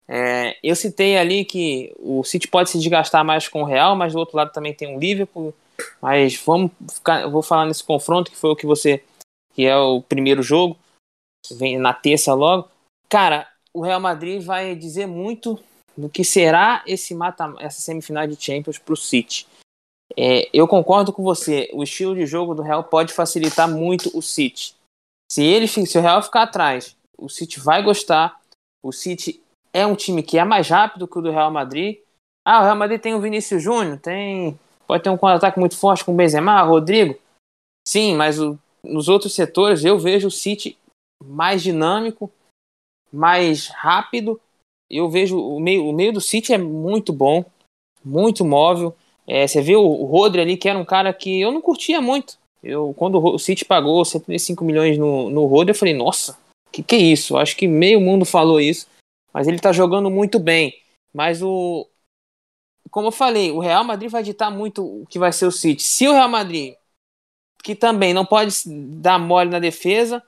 É, 0.08 0.56
eu 0.62 0.74
citei 0.74 1.16
ali 1.16 1.44
que 1.44 1.92
o 1.98 2.24
City 2.24 2.48
pode 2.48 2.70
se 2.70 2.78
desgastar 2.78 3.24
mais 3.24 3.48
com 3.48 3.62
o 3.62 3.66
Real, 3.66 3.94
mas 3.94 4.12
do 4.12 4.18
outro 4.18 4.36
lado 4.36 4.52
também 4.52 4.74
tem 4.74 4.94
o 4.94 4.98
Liverpool. 4.98 5.54
Mas 6.00 6.36
vamos 6.36 6.70
ficar, 6.92 7.28
vou 7.28 7.42
falar 7.42 7.66
nesse 7.66 7.84
confronto 7.84 8.30
que 8.30 8.36
foi 8.36 8.50
o 8.50 8.56
que 8.56 8.66
você, 8.66 9.02
que 9.54 9.66
é 9.66 9.76
o 9.76 10.02
primeiro 10.02 10.42
jogo, 10.42 10.76
vem 11.52 11.78
na 11.78 11.92
terça 11.92 12.34
logo. 12.34 12.68
Cara, 13.08 13.48
o 13.74 13.82
Real 13.82 14.00
Madrid 14.00 14.42
vai 14.42 14.74
dizer 14.74 15.06
muito 15.06 15.58
do 15.96 16.08
que 16.08 16.24
será 16.24 16.82
esse 16.86 17.14
mata, 17.14 17.54
essa 17.58 17.80
semifinal 17.80 18.26
de 18.26 18.42
Champions 18.42 18.78
para 18.78 18.94
o 18.94 18.96
City. 18.96 19.46
É, 20.16 20.48
eu 20.52 20.68
concordo 20.68 21.12
com 21.12 21.22
você, 21.22 21.70
o 21.72 21.82
estilo 21.82 22.14
de 22.14 22.26
jogo 22.26 22.54
do 22.54 22.62
Real 22.62 22.84
pode 22.84 23.12
facilitar 23.12 23.68
muito 23.68 24.16
o 24.16 24.22
City. 24.22 24.74
Se 25.30 25.42
ele 25.42 25.66
se 25.66 25.98
o 25.98 26.00
Real 26.00 26.22
ficar 26.22 26.42
atrás, 26.42 26.96
o 27.16 27.28
City 27.28 27.58
vai 27.58 27.82
gostar. 27.82 28.40
O 28.82 28.92
City 28.92 29.42
é 29.72 29.86
um 29.86 29.94
time 29.94 30.22
que 30.22 30.38
é 30.38 30.44
mais 30.44 30.68
rápido 30.68 31.08
que 31.08 31.18
o 31.18 31.22
do 31.22 31.30
Real 31.30 31.50
Madrid. 31.50 31.98
Ah, 32.44 32.60
o 32.60 32.64
Real 32.64 32.76
Madrid 32.76 33.00
tem 33.00 33.14
o 33.14 33.20
Vinícius 33.20 33.62
Júnior, 33.62 33.98
tem 33.98 34.58
pode 34.86 35.02
ter 35.02 35.10
um 35.10 35.16
contra-ataque 35.16 35.58
muito 35.58 35.76
forte 35.76 36.04
com 36.04 36.12
o 36.12 36.16
Benzema, 36.16 36.60
Rodrigo. 36.62 37.18
Sim, 37.86 38.14
mas 38.14 38.38
o, 38.38 38.58
nos 38.82 39.08
outros 39.08 39.34
setores 39.34 39.84
eu 39.84 39.98
vejo 39.98 40.28
o 40.28 40.30
City 40.30 40.76
mais 41.24 41.62
dinâmico, 41.62 42.30
mais 43.12 43.68
rápido 43.68 44.40
eu 44.92 45.08
vejo 45.08 45.40
o 45.40 45.58
meio, 45.58 45.86
o 45.86 45.92
meio 45.92 46.12
do 46.12 46.20
City 46.20 46.52
é 46.52 46.58
muito 46.58 47.14
bom, 47.14 47.42
muito 48.04 48.44
móvel. 48.44 48.94
É, 49.26 49.46
você 49.46 49.60
vê 49.60 49.76
o, 49.76 49.82
o 49.82 50.04
Rodri 50.04 50.40
ali, 50.40 50.56
que 50.56 50.68
era 50.68 50.78
um 50.78 50.84
cara 50.84 51.12
que 51.12 51.40
eu 51.40 51.52
não 51.52 51.60
curtia 51.60 52.00
muito. 52.00 52.38
Eu, 52.62 52.94
quando 52.96 53.22
o 53.22 53.38
City 53.38 53.64
pagou 53.64 54.04
75 54.04 54.64
milhões 54.64 54.96
no, 54.98 55.30
no 55.30 55.46
Rodri, 55.46 55.72
eu 55.72 55.78
falei, 55.78 55.94
nossa, 55.94 56.38
que 56.70 56.82
que 56.82 56.94
é 56.94 56.98
isso? 56.98 57.36
Acho 57.36 57.56
que 57.56 57.66
meio 57.66 58.00
mundo 58.00 58.24
falou 58.24 58.60
isso. 58.60 58.86
Mas 59.32 59.48
ele 59.48 59.58
tá 59.58 59.72
jogando 59.72 60.10
muito 60.10 60.38
bem. 60.38 60.74
Mas 61.12 61.42
o, 61.42 61.88
como 62.90 63.08
eu 63.08 63.12
falei, 63.12 63.50
o 63.50 63.58
Real 63.58 63.84
Madrid 63.84 64.10
vai 64.10 64.22
ditar 64.22 64.50
muito 64.50 64.84
o 64.84 65.06
que 65.06 65.18
vai 65.18 65.32
ser 65.32 65.46
o 65.46 65.50
City. 65.50 65.82
Se 65.82 66.06
o 66.06 66.12
Real 66.12 66.28
Madrid, 66.28 66.74
que 67.62 67.74
também 67.74 68.12
não 68.12 68.24
pode 68.24 68.54
dar 68.66 69.18
mole 69.18 69.50
na 69.50 69.58
defesa, 69.58 70.22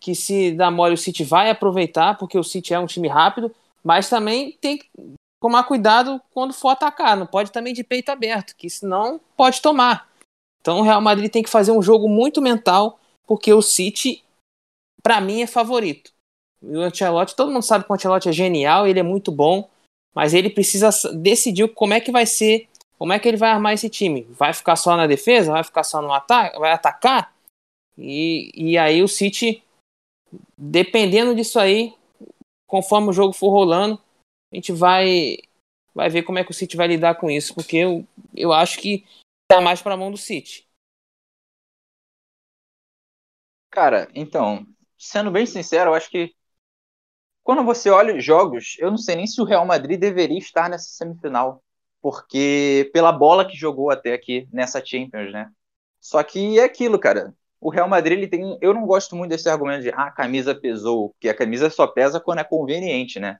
que 0.00 0.14
se 0.14 0.52
dar 0.52 0.70
mole 0.70 0.94
o 0.94 0.98
City 0.98 1.24
vai 1.24 1.50
aproveitar, 1.50 2.16
porque 2.16 2.38
o 2.38 2.44
City 2.44 2.72
é 2.74 2.78
um 2.78 2.86
time 2.86 3.08
rápido, 3.08 3.52
mas 3.82 4.08
também 4.08 4.52
tem 4.60 4.80
tomar 5.44 5.64
cuidado 5.64 6.22
quando 6.32 6.54
for 6.54 6.70
atacar, 6.70 7.18
não 7.18 7.26
pode 7.26 7.52
também 7.52 7.74
de 7.74 7.84
peito 7.84 8.08
aberto, 8.08 8.56
que 8.56 8.70
senão 8.70 9.20
pode 9.36 9.60
tomar. 9.60 10.08
Então 10.62 10.78
o 10.78 10.82
Real 10.82 11.02
Madrid 11.02 11.30
tem 11.30 11.42
que 11.42 11.50
fazer 11.50 11.70
um 11.70 11.82
jogo 11.82 12.08
muito 12.08 12.40
mental, 12.40 12.98
porque 13.26 13.52
o 13.52 13.60
City, 13.60 14.24
para 15.02 15.20
mim, 15.20 15.42
é 15.42 15.46
favorito. 15.46 16.10
O 16.62 16.78
Ancelotti, 16.78 17.36
todo 17.36 17.52
mundo 17.52 17.62
sabe 17.62 17.84
que 17.84 17.92
o 17.92 17.94
Ancelotti 17.94 18.30
é 18.30 18.32
genial, 18.32 18.86
ele 18.86 18.98
é 18.98 19.02
muito 19.02 19.30
bom, 19.30 19.68
mas 20.14 20.32
ele 20.32 20.48
precisa 20.48 20.88
decidir 21.12 21.68
como 21.74 21.92
é 21.92 22.00
que 22.00 22.10
vai 22.10 22.24
ser, 22.24 22.66
como 22.98 23.12
é 23.12 23.18
que 23.18 23.28
ele 23.28 23.36
vai 23.36 23.50
armar 23.50 23.74
esse 23.74 23.90
time. 23.90 24.22
Vai 24.30 24.54
ficar 24.54 24.76
só 24.76 24.96
na 24.96 25.06
defesa? 25.06 25.52
Vai 25.52 25.62
ficar 25.62 25.84
só 25.84 26.00
no 26.00 26.10
ataque? 26.10 26.58
Vai 26.58 26.72
atacar? 26.72 27.34
E, 27.98 28.50
e 28.54 28.78
aí 28.78 29.02
o 29.02 29.08
City, 29.08 29.62
dependendo 30.56 31.34
disso 31.34 31.60
aí, 31.60 31.92
conforme 32.66 33.10
o 33.10 33.12
jogo 33.12 33.34
for 33.34 33.50
rolando, 33.50 34.00
a 34.54 34.56
gente 34.56 34.72
vai 34.72 35.36
vai 35.92 36.08
ver 36.08 36.22
como 36.22 36.38
é 36.38 36.44
que 36.44 36.50
o 36.50 36.54
City 36.54 36.76
vai 36.76 36.86
lidar 36.86 37.16
com 37.16 37.30
isso, 37.30 37.54
porque 37.54 37.76
eu, 37.76 38.06
eu 38.34 38.52
acho 38.52 38.80
que 38.80 39.04
tá 39.48 39.60
mais 39.60 39.82
para 39.82 39.94
a 39.94 39.96
mão 39.96 40.10
do 40.10 40.16
City. 40.16 40.66
Cara, 43.70 44.08
então, 44.14 44.66
sendo 44.96 45.30
bem 45.30 45.46
sincero, 45.46 45.90
eu 45.90 45.94
acho 45.94 46.08
que 46.10 46.34
quando 47.42 47.64
você 47.64 47.90
olha 47.90 48.16
os 48.16 48.24
jogos, 48.24 48.76
eu 48.78 48.90
não 48.90 48.96
sei 48.98 49.16
nem 49.16 49.26
se 49.26 49.40
o 49.40 49.44
Real 49.44 49.66
Madrid 49.66 50.00
deveria 50.00 50.38
estar 50.38 50.68
nessa 50.68 50.88
semifinal, 50.88 51.62
porque 52.00 52.90
pela 52.92 53.12
bola 53.12 53.46
que 53.46 53.56
jogou 53.56 53.90
até 53.90 54.14
aqui 54.14 54.48
nessa 54.52 54.84
Champions, 54.84 55.32
né? 55.32 55.50
Só 56.00 56.22
que 56.22 56.58
é 56.58 56.64
aquilo, 56.64 56.98
cara. 56.98 57.34
O 57.60 57.70
Real 57.70 57.88
Madrid 57.88 58.18
ele 58.18 58.28
tem, 58.28 58.58
eu 58.60 58.74
não 58.74 58.86
gosto 58.86 59.16
muito 59.16 59.30
desse 59.30 59.48
argumento 59.48 59.82
de 59.82 59.90
ah, 59.90 60.06
a 60.06 60.10
camisa 60.10 60.54
pesou, 60.54 61.10
porque 61.10 61.28
a 61.28 61.34
camisa 61.34 61.70
só 61.70 61.86
pesa 61.86 62.20
quando 62.20 62.38
é 62.40 62.44
conveniente, 62.44 63.18
né? 63.18 63.38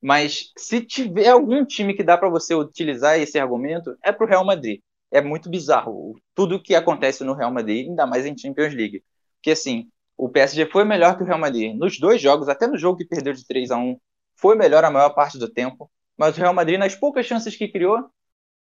Mas 0.00 0.52
se 0.56 0.80
tiver 0.80 1.28
algum 1.28 1.64
time 1.64 1.94
que 1.94 2.04
dá 2.04 2.16
para 2.16 2.28
você 2.28 2.54
utilizar 2.54 3.18
esse 3.18 3.38
argumento, 3.38 3.96
é 4.02 4.12
pro 4.12 4.26
Real 4.26 4.44
Madrid. 4.44 4.80
É 5.10 5.20
muito 5.20 5.50
bizarro 5.50 6.16
tudo 6.34 6.62
que 6.62 6.74
acontece 6.74 7.24
no 7.24 7.34
Real 7.34 7.52
Madrid, 7.52 7.88
ainda 7.88 8.06
mais 8.06 8.26
em 8.26 8.36
Champions 8.36 8.74
League. 8.74 9.02
Porque 9.36 9.50
assim, 9.52 9.88
o 10.16 10.28
PSG 10.28 10.66
foi 10.66 10.84
melhor 10.84 11.16
que 11.16 11.22
o 11.22 11.26
Real 11.26 11.38
Madrid. 11.38 11.74
Nos 11.76 11.98
dois 11.98 12.20
jogos, 12.20 12.48
até 12.48 12.66
no 12.66 12.76
jogo 12.76 12.98
que 12.98 13.04
perdeu 13.04 13.32
de 13.32 13.46
3 13.46 13.70
a 13.70 13.76
1 13.78 13.98
foi 14.36 14.54
melhor 14.56 14.84
a 14.84 14.90
maior 14.90 15.10
parte 15.10 15.38
do 15.38 15.48
tempo. 15.48 15.90
Mas 16.16 16.36
o 16.36 16.40
Real 16.40 16.54
Madrid, 16.54 16.78
nas 16.78 16.94
poucas 16.94 17.26
chances 17.26 17.56
que 17.56 17.68
criou, 17.68 18.10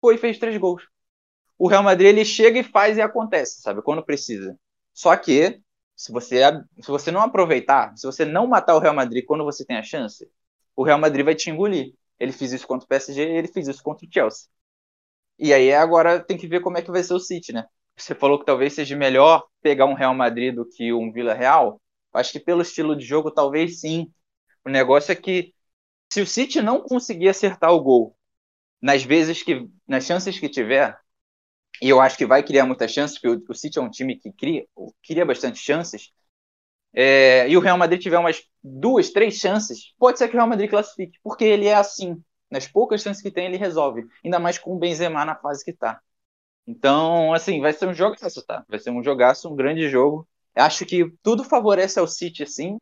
foi 0.01 0.15
e 0.15 0.17
fez 0.17 0.37
três 0.37 0.57
gols. 0.57 0.83
O 1.57 1.67
Real 1.67 1.83
Madrid 1.83 2.07
ele 2.09 2.25
chega 2.25 2.59
e 2.59 2.63
faz 2.63 2.97
e 2.97 3.01
acontece, 3.01 3.61
sabe? 3.61 3.81
Quando 3.81 4.03
precisa. 4.03 4.57
Só 4.93 5.15
que, 5.17 5.59
se 5.95 6.11
você, 6.11 6.41
se 6.79 6.87
você 6.87 7.11
não 7.11 7.21
aproveitar, 7.21 7.95
se 7.97 8.05
você 8.05 8.25
não 8.25 8.47
matar 8.47 8.75
o 8.75 8.79
Real 8.79 8.93
Madrid 8.93 9.25
quando 9.25 9.43
você 9.43 9.65
tem 9.65 9.77
a 9.77 9.83
chance, 9.83 10.29
o 10.79 10.83
Real 10.83 10.97
Madrid 10.97 11.25
vai 11.25 11.35
te 11.35 11.49
engolir. 11.49 11.93
Ele 12.17 12.31
fez 12.31 12.53
isso 12.53 12.65
contra 12.65 12.85
o 12.85 12.87
PSG 12.87 13.21
ele 13.21 13.49
fez 13.49 13.67
isso 13.67 13.83
contra 13.83 14.07
o 14.07 14.09
Chelsea. 14.09 14.47
E 15.37 15.53
aí 15.53 15.73
agora 15.73 16.21
tem 16.23 16.37
que 16.37 16.47
ver 16.47 16.61
como 16.61 16.77
é 16.77 16.81
que 16.81 16.89
vai 16.89 17.03
ser 17.03 17.13
o 17.13 17.19
City, 17.19 17.51
né? 17.51 17.65
Você 17.97 18.15
falou 18.15 18.39
que 18.39 18.45
talvez 18.45 18.73
seja 18.73 18.95
melhor 18.95 19.45
pegar 19.61 19.85
um 19.85 19.93
Real 19.93 20.15
Madrid 20.15 20.55
do 20.55 20.65
que 20.65 20.93
um 20.93 21.11
Vila 21.11 21.33
Real. 21.33 21.81
Acho 22.13 22.31
que 22.31 22.39
pelo 22.39 22.61
estilo 22.61 22.95
de 22.95 23.05
jogo, 23.05 23.29
talvez 23.29 23.81
sim. 23.81 24.09
O 24.65 24.69
negócio 24.69 25.11
é 25.11 25.15
que 25.15 25.53
se 26.11 26.21
o 26.21 26.27
City 26.27 26.61
não 26.61 26.81
conseguir 26.81 27.27
acertar 27.27 27.73
o 27.73 27.81
gol 27.81 28.17
nas 28.81 29.03
vezes 29.03 29.43
que, 29.43 29.69
nas 29.85 30.05
chances 30.05 30.39
que 30.39 30.47
tiver, 30.47 30.97
e 31.81 31.89
eu 31.89 31.99
acho 31.99 32.17
que 32.17 32.25
vai 32.25 32.41
criar 32.41 32.65
muitas 32.65 32.91
chances, 32.91 33.19
porque 33.19 33.51
o, 33.51 33.55
City 33.55 33.79
é 33.79 33.81
um 33.81 33.89
time 33.89 34.17
que 34.17 34.31
cria, 34.31 34.65
cria 35.03 35.25
bastante 35.25 35.59
chances, 35.59 36.11
é, 36.93 37.49
e 37.49 37.57
o 37.57 37.59
Real 37.59 37.77
Madrid 37.77 38.01
tiver 38.01 38.17
umas 38.17 38.41
duas, 38.63 39.09
três 39.11 39.35
chances, 39.35 39.93
pode 39.97 40.17
ser 40.17 40.27
que 40.27 40.35
o 40.35 40.37
Real 40.37 40.47
Madrid 40.49 40.69
classifique, 40.69 41.17
porque 41.23 41.43
ele 41.43 41.67
é 41.67 41.75
assim. 41.75 42.21
Nas 42.49 42.67
poucas 42.67 43.01
chances 43.01 43.21
que 43.21 43.31
tem, 43.31 43.45
ele 43.45 43.57
resolve. 43.57 44.07
Ainda 44.23 44.39
mais 44.39 44.57
com 44.57 44.75
o 44.75 44.79
Benzema 44.79 45.23
na 45.23 45.35
fase 45.35 45.63
que 45.63 45.71
está. 45.71 46.01
Então, 46.65 47.33
assim, 47.33 47.61
vai 47.61 47.73
ser 47.73 47.87
um 47.87 47.93
jogaço, 47.93 48.45
tá? 48.45 48.63
Vai 48.67 48.79
ser 48.79 48.91
um 48.91 49.03
jogaço, 49.03 49.51
um 49.51 49.55
grande 49.55 49.89
jogo. 49.89 50.27
Acho 50.55 50.85
que 50.85 51.11
tudo 51.23 51.43
favorece 51.43 51.99
ao 51.99 52.07
City, 52.07 52.45
sim, 52.45 52.77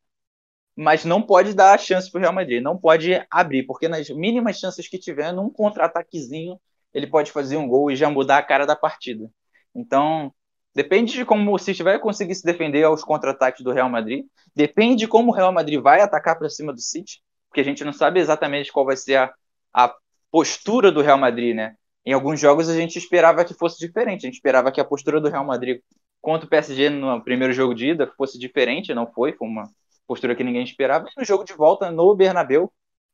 mas 0.76 1.04
não 1.04 1.22
pode 1.22 1.54
dar 1.54 1.74
a 1.74 1.78
chance 1.78 2.10
pro 2.12 2.22
Real 2.22 2.34
Madrid, 2.34 2.62
não 2.62 2.78
pode 2.78 3.26
abrir, 3.32 3.64
porque 3.64 3.88
nas 3.88 4.10
mínimas 4.10 4.60
chances 4.60 4.88
que 4.88 5.00
tiver, 5.00 5.34
num 5.34 5.50
contra-ataquezinho, 5.50 6.60
ele 6.94 7.08
pode 7.08 7.32
fazer 7.32 7.58
um 7.58 7.68
gol 7.68 7.90
e 7.90 7.96
já 7.96 8.10
mudar 8.10 8.38
a 8.38 8.44
cara 8.44 8.66
da 8.66 8.76
partida. 8.76 9.30
Então, 9.74 10.34
depende 10.78 11.14
de 11.14 11.26
como 11.26 11.54
o 11.54 11.58
City 11.58 11.82
vai 11.82 11.98
conseguir 11.98 12.36
se 12.36 12.46
defender 12.46 12.84
aos 12.84 13.04
contra-ataques 13.04 13.64
do 13.64 13.72
Real 13.72 13.90
Madrid, 13.90 14.26
depende 14.56 14.98
de 14.98 15.08
como 15.08 15.32
o 15.32 15.36
Real 15.36 15.52
Madrid 15.52 15.82
vai 15.82 16.02
atacar 16.02 16.38
para 16.38 16.50
cima 16.50 16.72
do 16.72 16.80
City, 16.80 17.22
porque 17.50 17.62
a 17.62 17.64
gente 17.64 17.84
não 17.84 17.92
sabe 17.92 18.20
exatamente 18.20 18.72
qual 18.72 18.86
vai 18.86 18.96
ser 18.96 19.16
a, 19.16 19.34
a 19.74 19.94
postura 20.30 20.92
do 20.92 21.02
Real 21.02 21.18
Madrid, 21.18 21.56
né? 21.56 21.76
em 22.06 22.14
alguns 22.14 22.40
jogos 22.40 22.70
a 22.70 22.76
gente 22.76 22.98
esperava 22.98 23.44
que 23.44 23.54
fosse 23.54 23.80
diferente. 23.80 24.26
A 24.26 24.28
gente 24.28 24.36
esperava 24.36 24.72
que 24.72 24.80
a 24.80 24.86
postura 24.86 25.20
do 25.20 25.30
Real 25.30 25.44
Madrid 25.44 25.82
contra 26.22 26.46
o 26.46 26.50
PSG 26.50 26.90
no 26.90 27.22
primeiro 27.22 27.52
jogo 27.52 27.76
de 27.76 27.90
ida 27.90 28.10
fosse 28.16 28.40
diferente, 28.40 28.94
não 28.94 29.12
foi, 29.12 29.34
foi 29.34 29.46
uma 29.46 29.70
postura 30.08 30.34
que 30.34 30.44
ninguém 30.44 30.64
esperava. 30.64 31.06
E 31.06 31.20
no 31.20 31.26
jogo 31.26 31.44
de 31.44 31.54
volta 31.54 31.92
no 31.92 32.16
Bernabéu 32.16 32.72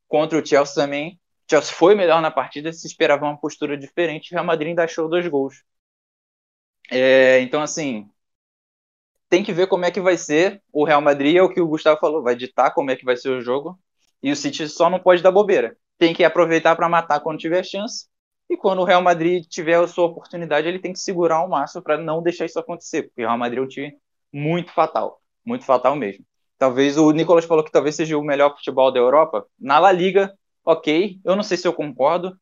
contra 0.08 0.38
o 0.38 0.46
Chelsea 0.46 0.76
também, 0.76 1.14
o 1.14 1.50
Chelsea 1.50 1.74
foi 1.74 1.96
melhor 1.96 2.22
na 2.22 2.30
partida, 2.30 2.72
se 2.74 2.86
esperava 2.86 3.26
uma 3.26 3.40
postura 3.40 3.76
diferente. 3.76 4.32
O 4.32 4.36
Real 4.36 4.46
Madrid 4.46 4.70
ainda 4.70 4.84
achou 4.84 5.10
dois 5.10 5.28
gols. 5.28 5.64
É, 6.92 7.40
então, 7.42 7.62
assim, 7.62 8.10
tem 9.30 9.44
que 9.44 9.54
ver 9.54 9.68
como 9.68 9.86
é 9.86 9.92
que 9.92 10.02
vai 10.02 10.18
ser. 10.18 10.62
O 10.72 10.84
Real 10.86 11.02
Madrid 11.02 11.36
é 11.36 11.42
o 11.42 11.50
que 11.50 11.62
o 11.62 11.68
Gustavo 11.68 12.00
falou, 12.00 12.22
vai 12.22 12.36
ditar 12.36 12.72
como 12.74 12.92
é 12.92 12.96
que 12.96 13.06
vai 13.06 13.18
ser 13.18 13.30
o 13.30 13.42
jogo. 13.42 13.80
E 14.22 14.32
o 14.32 14.36
City 14.36 14.68
só 14.70 14.90
não 14.90 15.00
pode 15.00 15.22
dar 15.24 15.32
bobeira. 15.32 15.76
Tem 15.98 16.14
que 16.14 16.24
aproveitar 16.24 16.76
para 16.76 16.90
matar 16.90 17.20
quando 17.20 17.40
tiver 17.40 17.64
chance 17.64 18.08
e 18.50 18.58
quando 18.58 18.80
o 18.80 18.84
Real 18.86 19.02
Madrid 19.02 19.46
tiver 19.48 19.76
a 19.76 19.88
sua 19.88 20.06
oportunidade, 20.06 20.68
ele 20.68 20.80
tem 20.80 20.94
que 20.94 21.00
segurar 21.00 21.38
ao 21.38 21.50
máximo 21.50 21.82
para 21.82 21.98
não 21.98 22.22
deixar 22.22 22.46
isso 22.46 22.60
acontecer, 22.60 23.04
porque 23.04 23.22
o 23.24 23.28
Real 23.28 23.38
Madrid 23.38 23.60
é 23.60 23.62
um 23.64 23.68
time 23.68 23.98
muito 24.32 24.72
fatal, 24.72 25.22
muito 25.46 25.66
fatal 25.66 25.96
mesmo. 25.96 26.26
Talvez 26.58 26.98
o 26.98 27.12
Nicolas 27.12 27.46
falou 27.46 27.64
que 27.64 27.72
talvez 27.72 27.96
seja 27.96 28.18
o 28.18 28.24
melhor 28.24 28.56
futebol 28.56 28.92
da 28.92 29.00
Europa. 29.00 29.46
Na 29.60 29.80
La 29.80 29.92
Liga, 29.92 30.34
ok, 30.64 31.20
eu 31.24 31.36
não 31.36 31.44
sei 31.44 31.58
se 31.58 31.68
eu 31.68 31.74
concordo, 31.74 32.38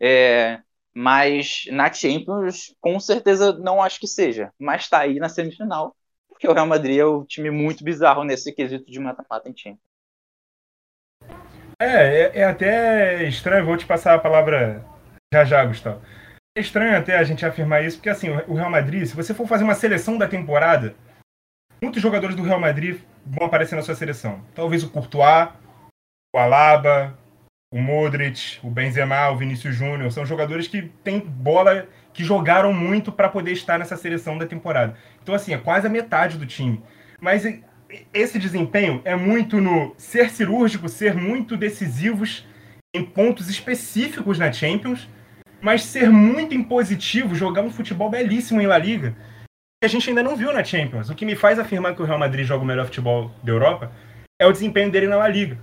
é, 0.00 0.60
mas 0.94 1.64
na 1.70 1.92
Champions, 1.92 2.74
com 2.80 2.98
certeza 2.98 3.52
não 3.58 3.82
acho 3.82 4.00
que 4.00 4.06
seja. 4.06 4.52
Mas 4.58 4.82
está 4.82 5.00
aí 5.00 5.18
na 5.18 5.28
semifinal, 5.28 5.94
porque 6.28 6.48
o 6.48 6.52
Real 6.52 6.66
Madrid 6.66 6.98
é 6.98 7.06
um 7.06 7.24
time 7.24 7.50
muito 7.50 7.84
bizarro 7.84 8.24
nesse 8.24 8.52
quesito 8.52 8.90
de 8.90 8.98
mata-mata 8.98 9.48
em 9.48 9.56
Champions. 9.56 9.90
É, 11.80 11.84
é, 11.84 12.38
é, 12.40 12.44
até 12.44 13.24
estranho, 13.24 13.64
vou 13.64 13.76
te 13.76 13.86
passar 13.86 14.14
a 14.14 14.18
palavra 14.18 14.84
já 15.32 15.44
já, 15.44 15.64
Gustavo. 15.64 16.02
É 16.56 16.60
estranho 16.60 16.98
até 16.98 17.16
a 17.16 17.24
gente 17.24 17.46
afirmar 17.46 17.84
isso, 17.84 17.96
porque 17.96 18.10
assim, 18.10 18.28
o 18.48 18.54
Real 18.54 18.70
Madrid, 18.70 19.06
se 19.06 19.16
você 19.16 19.32
for 19.32 19.46
fazer 19.46 19.64
uma 19.64 19.74
seleção 19.74 20.18
da 20.18 20.28
temporada, 20.28 20.94
muitos 21.80 22.02
jogadores 22.02 22.36
do 22.36 22.42
Real 22.42 22.60
Madrid 22.60 23.00
vão 23.24 23.46
aparecer 23.46 23.76
na 23.76 23.82
sua 23.82 23.94
seleção. 23.94 24.44
Talvez 24.54 24.82
o 24.82 24.90
Courtois, 24.90 25.48
o 26.34 26.38
Alaba, 26.38 27.16
o 27.72 27.80
Modric, 27.80 28.58
o 28.62 28.70
Benzema, 28.70 29.30
o 29.30 29.36
Vinícius 29.36 29.74
Júnior, 29.74 30.10
são 30.10 30.26
jogadores 30.26 30.66
que 30.66 30.82
têm 31.04 31.20
bola, 31.20 31.86
que 32.12 32.24
jogaram 32.24 32.72
muito 32.72 33.12
para 33.12 33.28
poder 33.28 33.52
estar 33.52 33.78
nessa 33.78 33.96
seleção 33.96 34.36
da 34.36 34.46
temporada. 34.46 34.96
Então 35.22 35.34
assim, 35.34 35.54
é 35.54 35.58
quase 35.58 35.86
a 35.86 35.90
metade 35.90 36.36
do 36.36 36.46
time. 36.46 36.82
Mas 37.20 37.44
esse 38.12 38.38
desempenho 38.38 39.00
é 39.04 39.14
muito 39.14 39.60
no 39.60 39.94
ser 39.96 40.30
cirúrgico, 40.30 40.88
ser 40.88 41.14
muito 41.14 41.56
decisivos 41.56 42.46
em 42.94 43.04
pontos 43.04 43.48
específicos 43.48 44.38
na 44.38 44.52
Champions 44.52 45.08
mas 45.60 45.84
ser 45.84 46.08
muito 46.08 46.54
impositivo, 46.54 47.34
jogar 47.34 47.62
um 47.62 47.70
futebol 47.70 48.08
belíssimo 48.08 48.60
em 48.60 48.66
La 48.66 48.78
Liga, 48.78 49.14
que 49.80 49.86
a 49.86 49.88
gente 49.88 50.08
ainda 50.08 50.22
não 50.22 50.36
viu 50.36 50.52
na 50.52 50.64
Champions. 50.64 51.10
O 51.10 51.14
que 51.14 51.26
me 51.26 51.36
faz 51.36 51.58
afirmar 51.58 51.94
que 51.94 52.02
o 52.02 52.04
Real 52.04 52.18
Madrid 52.18 52.46
joga 52.46 52.64
o 52.64 52.66
melhor 52.66 52.86
futebol 52.86 53.30
da 53.42 53.52
Europa 53.52 53.92
é 54.40 54.46
o 54.46 54.52
desempenho 54.52 54.90
dele 54.90 55.06
na 55.06 55.16
La 55.16 55.28
Liga. 55.28 55.58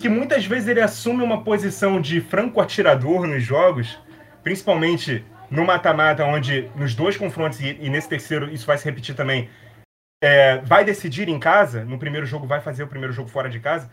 Que 0.00 0.08
muitas 0.08 0.46
vezes 0.46 0.66
ele 0.66 0.80
assume 0.80 1.22
uma 1.22 1.44
posição 1.44 2.00
de 2.00 2.20
franco 2.22 2.60
atirador 2.60 3.26
nos 3.26 3.42
jogos, 3.42 3.98
principalmente 4.42 5.24
no 5.50 5.64
mata-mata, 5.64 6.24
onde 6.24 6.70
nos 6.74 6.94
dois 6.94 7.16
confrontos, 7.16 7.60
e, 7.60 7.90
nesse 7.90 8.08
terceiro 8.08 8.50
isso 8.50 8.66
vai 8.66 8.78
se 8.78 8.84
repetir 8.84 9.14
também, 9.14 9.50
é, 10.22 10.58
vai 10.58 10.84
decidir 10.84 11.28
em 11.28 11.38
casa, 11.38 11.84
no 11.84 11.98
primeiro 11.98 12.24
jogo 12.24 12.46
vai 12.46 12.60
fazer 12.60 12.82
o 12.82 12.88
primeiro 12.88 13.12
jogo 13.12 13.28
fora 13.28 13.50
de 13.50 13.60
casa, 13.60 13.90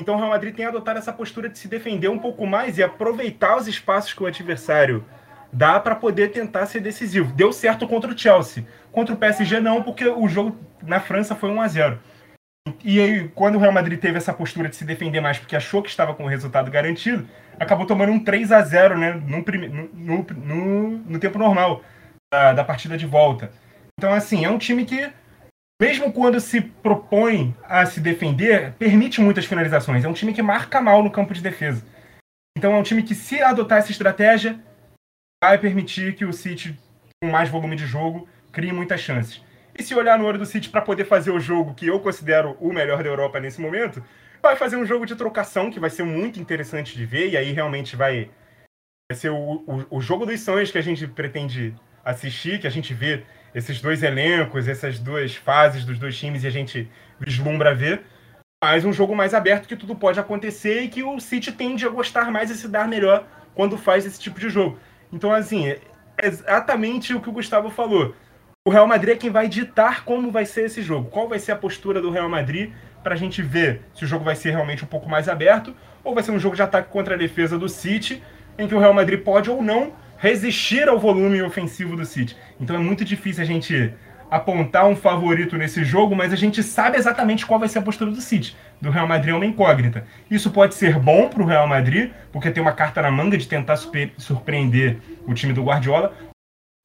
então 0.00 0.14
o 0.14 0.18
Real 0.18 0.30
Madrid 0.30 0.54
tem 0.54 0.64
adotado 0.64 0.98
essa 0.98 1.12
postura 1.12 1.48
de 1.48 1.58
se 1.58 1.66
defender 1.66 2.08
um 2.08 2.18
pouco 2.18 2.46
mais 2.46 2.78
e 2.78 2.82
aproveitar 2.82 3.56
os 3.56 3.66
espaços 3.66 4.14
que 4.14 4.22
o 4.22 4.26
adversário 4.26 5.04
dá 5.52 5.80
para 5.80 5.96
poder 5.96 6.30
tentar 6.30 6.66
ser 6.66 6.80
decisivo. 6.80 7.32
Deu 7.32 7.52
certo 7.52 7.88
contra 7.88 8.10
o 8.10 8.16
Chelsea. 8.16 8.64
Contra 8.92 9.14
o 9.14 9.18
PSG 9.18 9.60
não, 9.60 9.82
porque 9.82 10.06
o 10.06 10.28
jogo 10.28 10.56
na 10.82 11.00
França 11.00 11.34
foi 11.34 11.50
1 11.50 11.60
a 11.60 11.68
0. 11.68 12.00
E 12.84 13.00
aí, 13.00 13.28
quando 13.34 13.56
o 13.56 13.58
Real 13.58 13.72
Madrid 13.72 13.98
teve 13.98 14.18
essa 14.18 14.32
postura 14.32 14.68
de 14.68 14.76
se 14.76 14.84
defender 14.84 15.20
mais 15.20 15.38
porque 15.38 15.56
achou 15.56 15.82
que 15.82 15.88
estava 15.88 16.14
com 16.14 16.24
o 16.24 16.28
resultado 16.28 16.70
garantido, 16.70 17.28
acabou 17.58 17.86
tomando 17.86 18.12
um 18.12 18.22
3 18.22 18.52
a 18.52 18.62
0 18.62 18.98
né, 18.98 19.12
no, 19.12 19.44
no, 19.94 20.26
no, 20.36 20.88
no 20.98 21.18
tempo 21.18 21.38
normal 21.38 21.82
da, 22.32 22.52
da 22.52 22.64
partida 22.64 22.96
de 22.96 23.06
volta. 23.06 23.52
Então, 23.98 24.12
assim, 24.14 24.44
é 24.44 24.50
um 24.50 24.58
time 24.58 24.84
que, 24.84 25.12
mesmo 25.80 26.12
quando 26.12 26.40
se 26.40 26.60
propõe 26.60 27.54
a 27.64 27.84
se 27.84 28.00
defender, 28.00 28.72
permite 28.78 29.20
muitas 29.20 29.44
finalizações. 29.44 30.04
É 30.04 30.08
um 30.08 30.14
time 30.14 30.32
que 30.32 30.42
marca 30.42 30.80
mal 30.80 31.02
no 31.02 31.10
campo 31.10 31.34
de 31.34 31.42
defesa. 31.42 31.84
Então, 32.56 32.72
é 32.72 32.78
um 32.78 32.82
time 32.82 33.02
que, 33.02 33.14
se 33.14 33.42
adotar 33.42 33.78
essa 33.78 33.90
estratégia, 33.90 34.58
vai 35.42 35.58
permitir 35.58 36.14
que 36.14 36.24
o 36.24 36.32
City, 36.32 36.78
com 37.22 37.30
mais 37.30 37.48
volume 37.48 37.76
de 37.76 37.86
jogo, 37.86 38.28
crie 38.50 38.72
muitas 38.72 39.00
chances. 39.00 39.42
E 39.80 39.82
se 39.82 39.94
olhar 39.94 40.18
no 40.18 40.26
olho 40.26 40.38
do 40.38 40.44
City 40.44 40.68
para 40.68 40.82
poder 40.82 41.06
fazer 41.06 41.30
o 41.30 41.40
jogo 41.40 41.72
que 41.72 41.86
eu 41.86 41.98
considero 42.00 42.54
o 42.60 42.70
melhor 42.70 43.02
da 43.02 43.08
Europa 43.08 43.40
nesse 43.40 43.58
momento, 43.58 44.04
vai 44.42 44.54
fazer 44.54 44.76
um 44.76 44.84
jogo 44.84 45.06
de 45.06 45.16
trocação 45.16 45.70
que 45.70 45.80
vai 45.80 45.88
ser 45.88 46.02
muito 46.02 46.38
interessante 46.38 46.94
de 46.94 47.06
ver, 47.06 47.30
e 47.30 47.36
aí 47.38 47.50
realmente 47.50 47.96
vai, 47.96 48.28
vai 49.10 49.16
ser 49.16 49.30
o, 49.30 49.64
o, 49.66 49.86
o 49.96 50.00
jogo 50.02 50.26
dos 50.26 50.38
sonhos 50.42 50.70
que 50.70 50.76
a 50.76 50.82
gente 50.82 51.06
pretende 51.06 51.74
assistir, 52.04 52.60
que 52.60 52.66
a 52.66 52.70
gente 52.70 52.92
vê 52.92 53.24
esses 53.54 53.80
dois 53.80 54.02
elencos, 54.02 54.68
essas 54.68 54.98
duas 54.98 55.34
fases 55.34 55.82
dos 55.82 55.98
dois 55.98 56.14
times 56.14 56.44
e 56.44 56.46
a 56.46 56.50
gente 56.50 56.86
vislumbra 57.18 57.74
ver. 57.74 58.02
Mas 58.62 58.84
um 58.84 58.92
jogo 58.92 59.16
mais 59.16 59.32
aberto 59.32 59.66
que 59.66 59.76
tudo 59.76 59.96
pode 59.96 60.20
acontecer 60.20 60.82
e 60.82 60.88
que 60.88 61.02
o 61.02 61.18
City 61.18 61.52
tende 61.52 61.86
a 61.86 61.88
gostar 61.88 62.30
mais 62.30 62.50
e 62.50 62.54
se 62.54 62.68
dar 62.68 62.86
melhor 62.86 63.26
quando 63.54 63.78
faz 63.78 64.04
esse 64.04 64.20
tipo 64.20 64.38
de 64.38 64.50
jogo. 64.50 64.78
Então, 65.10 65.32
assim, 65.32 65.68
é 65.68 65.80
exatamente 66.22 67.14
o 67.14 67.20
que 67.22 67.30
o 67.30 67.32
Gustavo 67.32 67.70
falou 67.70 68.14
o 68.66 68.70
Real 68.70 68.86
Madrid 68.86 69.14
é 69.14 69.18
quem 69.18 69.30
vai 69.30 69.48
ditar 69.48 70.04
como 70.04 70.30
vai 70.30 70.44
ser 70.44 70.66
esse 70.66 70.82
jogo. 70.82 71.08
Qual 71.08 71.26
vai 71.26 71.38
ser 71.38 71.52
a 71.52 71.56
postura 71.56 72.00
do 72.00 72.10
Real 72.10 72.28
Madrid 72.28 72.72
para 73.02 73.14
a 73.14 73.16
gente 73.16 73.40
ver 73.40 73.80
se 73.94 74.04
o 74.04 74.06
jogo 74.06 74.22
vai 74.22 74.36
ser 74.36 74.50
realmente 74.50 74.84
um 74.84 74.86
pouco 74.86 75.08
mais 75.08 75.30
aberto 75.30 75.74
ou 76.04 76.14
vai 76.14 76.22
ser 76.22 76.30
um 76.30 76.38
jogo 76.38 76.54
de 76.54 76.62
ataque 76.62 76.90
contra 76.90 77.14
a 77.14 77.18
defesa 77.18 77.58
do 77.58 77.70
City, 77.70 78.22
em 78.58 78.68
que 78.68 78.74
o 78.74 78.78
Real 78.78 78.92
Madrid 78.92 79.22
pode 79.22 79.48
ou 79.48 79.62
não 79.62 79.94
resistir 80.18 80.88
ao 80.90 80.98
volume 80.98 81.40
ofensivo 81.40 81.96
do 81.96 82.04
City. 82.04 82.36
Então 82.60 82.76
é 82.76 82.78
muito 82.78 83.02
difícil 83.02 83.42
a 83.42 83.46
gente 83.46 83.94
apontar 84.30 84.86
um 84.86 84.94
favorito 84.94 85.56
nesse 85.56 85.82
jogo, 85.82 86.14
mas 86.14 86.30
a 86.30 86.36
gente 86.36 86.62
sabe 86.62 86.98
exatamente 86.98 87.46
qual 87.46 87.58
vai 87.58 87.68
ser 87.68 87.78
a 87.78 87.82
postura 87.82 88.10
do 88.10 88.20
City. 88.20 88.54
Do 88.78 88.90
Real 88.90 89.08
Madrid 89.08 89.32
é 89.32 89.36
uma 89.36 89.46
incógnita. 89.46 90.04
Isso 90.30 90.50
pode 90.50 90.74
ser 90.74 90.98
bom 90.98 91.28
para 91.28 91.42
o 91.42 91.46
Real 91.46 91.66
Madrid, 91.66 92.12
porque 92.30 92.50
tem 92.50 92.62
uma 92.62 92.72
carta 92.72 93.00
na 93.00 93.10
manga 93.10 93.38
de 93.38 93.48
tentar 93.48 93.76
surpreender 93.76 94.98
o 95.26 95.32
time 95.32 95.54
do 95.54 95.64
Guardiola, 95.64 96.14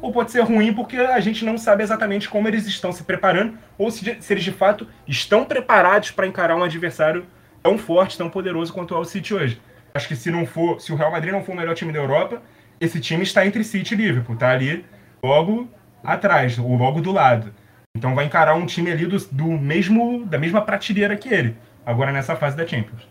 ou 0.06 0.12
pode 0.12 0.32
ser 0.32 0.42
ruim 0.42 0.72
porque 0.72 0.98
a 0.98 1.20
gente 1.20 1.44
não 1.44 1.58
sabe 1.58 1.82
exatamente 1.82 2.30
como 2.30 2.48
eles 2.48 2.68
estão 2.68 2.92
se 2.92 3.04
preparando, 3.04 3.58
ou 3.76 3.90
se, 3.90 4.16
se 4.22 4.34
eles 4.34 4.44
de 4.44 4.52
fato 4.52 4.88
estão 5.08 5.44
preparados 5.44 6.12
para 6.12 6.28
encarar 6.28 6.56
um 6.56 6.64
adversário 6.64 7.26
tão 7.64 7.76
forte, 7.76 8.16
tão 8.16 8.30
poderoso 8.30 8.72
quanto 8.72 8.94
é 8.94 9.00
o 9.00 9.04
City 9.04 9.34
hoje. 9.34 9.60
Acho 9.96 10.08
que 10.08 10.16
se 10.16 10.30
não 10.30 10.46
for, 10.46 10.80
se 10.80 10.94
o 10.94 10.96
Real 10.96 11.12
Madrid 11.12 11.34
não 11.34 11.44
for 11.44 11.54
o 11.54 11.56
melhor 11.56 11.74
time 11.74 11.92
da 11.92 11.98
Europa, 11.98 12.40
esse 12.80 13.00
time 13.00 13.24
está 13.24 13.48
entre 13.48 13.64
City 13.64 13.96
e 13.96 13.98
Liverpool, 13.98 14.36
está 14.36 14.52
ali 14.52 14.86
logo 15.24 15.68
atrás, 16.04 16.60
ou 16.60 16.76
logo 16.76 17.02
do 17.02 17.12
lado. 17.12 17.52
Então 17.98 18.14
vai 18.14 18.26
encarar 18.26 18.54
um 18.54 18.68
time 18.68 18.92
ali 18.92 19.08
do, 19.08 19.18
do 19.32 19.48
mesmo 19.48 20.24
da 20.28 20.38
mesma 20.38 20.62
prateleira 20.62 21.18
que 21.18 21.34
ele, 21.34 21.58
agora 21.84 22.12
nessa 22.12 22.36
fase 22.36 22.56
da 22.56 22.68
Champions. 22.68 23.08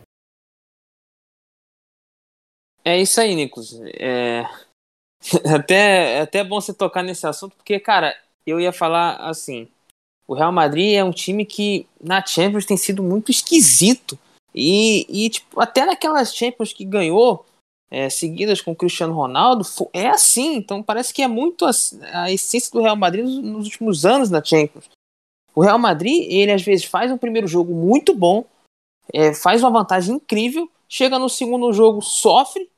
É 2.85 3.01
isso 3.01 3.21
aí, 3.21 3.35
Nicolas. 3.35 3.81
É, 3.99 4.45
até, 5.55 6.19
é 6.19 6.21
até 6.21 6.45
bom 6.45 6.61
você 6.61 6.73
tocar 6.73 7.03
nesse 7.03 7.27
assunto, 7.27 7.57
porque, 7.57 7.81
cara, 7.81 8.15
eu 8.47 8.61
ia 8.61 8.73
falar 8.73 9.17
assim: 9.17 9.69
o 10.27 10.35
Real 10.35 10.53
Madrid 10.53 10.95
é 10.95 11.05
um 11.05 11.11
time 11.11 11.45
que 11.45 11.87
na 12.01 12.25
Champions 12.25 12.67
tem 12.67 12.77
sido 12.77 13.03
muito 13.03 13.31
esquisito. 13.31 14.19
E, 14.55 15.07
e 15.09 15.31
tipo, 15.31 15.61
até 15.61 15.85
naquelas 15.85 16.35
Champions 16.35 16.73
que 16.73 16.85
ganhou, 16.85 17.45
é, 17.91 18.09
seguidas 18.09 18.61
com 18.61 18.73
o 18.73 18.77
Cristiano 18.77 19.15
Ronaldo, 19.15 19.65
é 19.93 20.09
assim. 20.09 20.57
Então 20.57 20.83
parece 20.83 21.13
que 21.13 21.23
é 21.23 21.29
muito 21.29 21.65
a, 21.65 21.71
a 22.13 22.31
essência 22.31 22.71
do 22.73 22.81
Real 22.81 22.97
Madrid 22.97 23.25
nos, 23.25 23.39
nos, 23.39 23.65
últimos 23.67 24.07
anos 24.07 24.31
na 24.31 24.43
Champions. 24.43 24.89
O 25.55 25.63
Real 25.63 25.79
Madrid, 25.79 26.27
ele 26.31 26.53
às 26.53 26.63
vezes 26.63 26.85
faz 26.85 27.11
um 27.11 27.19
primeiro 27.19 27.47
jogo 27.47 27.73
muito 27.73 28.15
bom, 28.15 28.45
é, 29.13 29.35
faz 29.35 29.63
uma 29.63 29.71
vantagem 29.71 30.17
incrível, 30.17 30.69
chega 30.89 31.19
no 31.19 31.29
segundo 31.29 31.73
jogo, 31.73 32.01
sofre, 32.03 32.69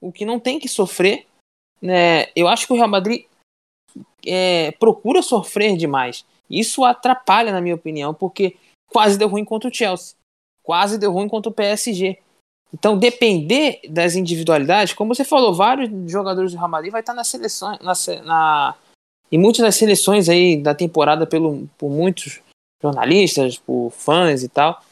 o 0.00 0.10
que 0.10 0.24
não 0.24 0.40
tem 0.40 0.58
que 0.58 0.68
sofrer, 0.68 1.26
né, 1.84 2.28
eu 2.34 2.48
acho 2.48 2.66
que 2.66 2.72
o 2.72 2.76
Real 2.76 2.88
Madrid 2.88 3.26
é, 4.26 4.72
procura 4.72 5.20
sofrer 5.20 5.76
demais. 5.76 6.24
Isso 6.48 6.82
atrapalha, 6.82 7.52
na 7.52 7.60
minha 7.60 7.74
opinião, 7.74 8.14
porque 8.14 8.56
quase 8.90 9.18
deu 9.18 9.28
ruim 9.28 9.44
contra 9.44 9.68
o 9.68 9.74
Chelsea, 9.74 10.16
quase 10.62 10.96
deu 10.96 11.12
ruim 11.12 11.28
contra 11.28 11.50
o 11.50 11.54
PSG. 11.54 12.18
Então, 12.72 12.98
depender 12.98 13.80
das 13.86 14.16
individualidades, 14.16 14.94
como 14.94 15.14
você 15.14 15.24
falou, 15.24 15.52
vários 15.52 15.90
jogadores 16.10 16.52
do 16.52 16.58
Real 16.58 16.70
Madrid 16.70 16.90
vai 16.90 17.02
estar 17.02 17.12
na 17.12 17.22
seleção, 17.22 17.78
na, 17.82 17.92
na, 18.24 18.74
muitas 19.30 19.60
das 19.60 19.76
seleções 19.76 20.28
aí 20.30 20.56
da 20.56 20.74
temporada 20.74 21.26
pelo, 21.26 21.68
por 21.76 21.90
muitos 21.90 22.40
jornalistas, 22.82 23.58
por 23.58 23.90
fãs 23.90 24.42
e 24.42 24.48
tal. 24.48 24.82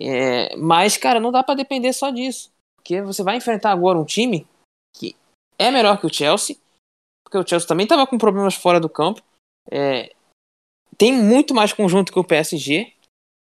É, 0.00 0.54
mas, 0.56 0.96
cara, 0.96 1.18
não 1.18 1.32
dá 1.32 1.42
para 1.42 1.56
depender 1.56 1.92
só 1.92 2.10
disso. 2.10 2.48
Porque 2.76 3.02
você 3.02 3.24
vai 3.24 3.36
enfrentar 3.36 3.72
agora 3.72 3.98
um 3.98 4.04
time 4.04 4.46
que 4.96 5.16
é 5.58 5.70
melhor 5.70 6.00
que 6.00 6.06
o 6.06 6.12
Chelsea, 6.12 6.56
porque 7.24 7.36
o 7.36 7.46
Chelsea 7.46 7.66
também 7.66 7.84
estava 7.84 8.06
com 8.06 8.16
problemas 8.16 8.54
fora 8.54 8.78
do 8.78 8.88
campo. 8.88 9.20
É, 9.70 10.14
tem 10.96 11.12
muito 11.12 11.54
mais 11.54 11.72
conjunto 11.72 12.12
que 12.12 12.18
o 12.18 12.24
PSG, 12.24 12.92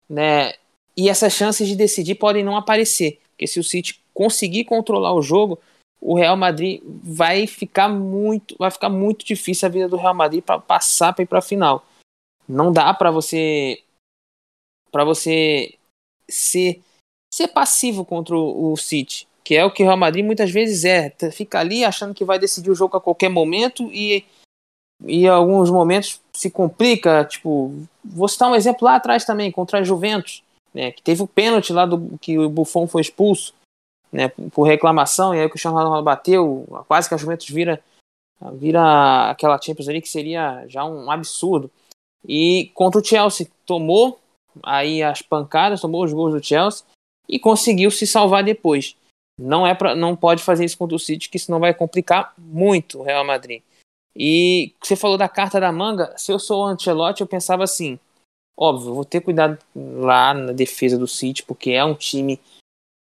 né? 0.09 0.55
E 0.97 1.09
essas 1.09 1.33
chances 1.33 1.69
de 1.69 1.77
decidir 1.77 2.17
podem 2.17 2.43
não 2.43 2.57
aparecer, 2.57 3.21
porque 3.31 3.47
se 3.47 3.61
o 3.61 3.65
City 3.65 4.03
conseguir 4.13 4.65
controlar 4.65 5.15
o 5.15 5.23
jogo, 5.23 5.61
o 6.01 6.17
Real 6.17 6.37
Madrid 6.37 6.83
vai 6.85 7.47
ficar 7.47 7.89
muito, 7.89 8.57
vai 8.59 8.71
ficar 8.71 8.89
muito 8.89 9.25
difícil 9.25 9.67
a 9.67 9.71
vida 9.71 9.89
do 9.89 9.97
Real 9.97 10.15
Madrid 10.15 10.43
para 10.43 10.61
passar 10.61 11.13
para 11.13 11.23
ir 11.23 11.27
para 11.27 11.39
a 11.39 11.43
final. 11.43 11.87
Não 12.49 12.73
dá 12.73 12.93
para 12.95 13.11
você 13.11 13.83
para 14.91 15.05
você 15.05 15.77
ser 16.29 16.83
ser 17.33 17.49
passivo 17.49 18.05
contra 18.05 18.35
o, 18.35 18.73
o 18.73 18.77
City 18.77 19.28
que 19.49 19.57
é 19.57 19.65
o 19.65 19.71
que 19.71 19.83
o 19.83 19.87
Real 19.87 19.97
Madrid 19.97 20.23
muitas 20.23 20.51
vezes 20.51 20.85
é. 20.85 21.11
Fica 21.33 21.59
ali 21.59 21.83
achando 21.83 22.13
que 22.13 22.23
vai 22.23 22.39
decidir 22.39 22.71
o 22.71 22.75
jogo 22.75 22.99
a 22.99 23.01
qualquer 23.01 23.31
momento 23.31 23.91
e, 23.91 24.23
e 25.07 25.27
alguns 25.27 25.71
momentos 25.71 26.21
se 26.35 26.51
complica. 26.51 27.25
Tipo, 27.25 27.73
vou 28.05 28.29
citar 28.29 28.51
um 28.51 28.55
exemplo 28.55 28.85
lá 28.85 28.97
atrás 28.97 29.25
também, 29.25 29.51
contra 29.51 29.79
a 29.79 29.83
Juventus, 29.83 30.43
né, 30.75 30.93
que 30.93 31.01
teve 31.01 31.23
o 31.23 31.27
pênalti 31.27 31.73
lá 31.73 31.87
do 31.87 32.19
que 32.19 32.39
o 32.39 32.51
Buffon 32.51 32.87
foi 32.87 33.01
expulso 33.01 33.55
né, 34.13 34.29
por 34.53 34.65
reclamação, 34.65 35.35
e 35.35 35.41
aí 35.41 35.47
o 35.47 35.49
Cristiano 35.49 35.79
Ronaldo 35.79 36.05
bateu, 36.05 36.67
quase 36.87 37.09
que 37.09 37.15
a 37.15 37.19
Juventus 37.19 37.49
vira, 37.49 37.83
vira 38.53 39.31
aquela 39.31 39.59
Champions 39.59 39.89
ali 39.89 40.03
que 40.03 40.11
seria 40.11 40.67
já 40.69 40.85
um 40.85 41.11
absurdo. 41.11 41.71
E 42.23 42.71
contra 42.75 43.01
o 43.01 43.05
Chelsea, 43.05 43.49
tomou 43.65 44.21
aí 44.63 45.03
as 45.03 45.23
pancadas, 45.23 45.81
tomou 45.81 46.05
os 46.05 46.13
gols 46.13 46.35
do 46.35 46.47
Chelsea 46.47 46.85
e 47.27 47.39
conseguiu 47.39 47.91
se 47.91 48.07
salvar 48.07 48.45
depois. 48.45 48.95
Não 49.39 49.67
é 49.67 49.75
para, 49.75 49.95
não 49.95 50.17
pode 50.17 50.43
fazer 50.43 50.65
isso 50.65 50.77
contra 50.77 50.97
o 50.97 50.99
City, 50.99 51.29
que 51.29 51.39
senão 51.39 51.61
vai 51.61 51.73
complicar 51.73 52.35
muito 52.37 52.99
o 52.99 53.03
Real 53.03 53.25
Madrid. 53.25 53.63
E 54.17 54.75
você 54.83 54.97
falou 54.97 55.17
da 55.17 55.29
carta 55.29 55.61
da 55.61 55.71
manga. 55.71 56.13
Se 56.17 56.33
eu 56.33 56.39
sou 56.39 56.63
o 56.63 56.67
Ancelotti, 56.67 57.21
eu 57.21 57.27
pensava 57.27 57.63
assim: 57.63 57.99
óbvio, 58.57 58.95
vou 58.95 59.05
ter 59.05 59.21
cuidado 59.21 59.59
lá 59.75 60.35
na 60.35 60.53
defesa 60.53 60.99
do 60.99 61.07
City, 61.07 61.45
porque 61.45 61.71
é 61.71 61.85
um 61.85 61.95
time 61.95 62.41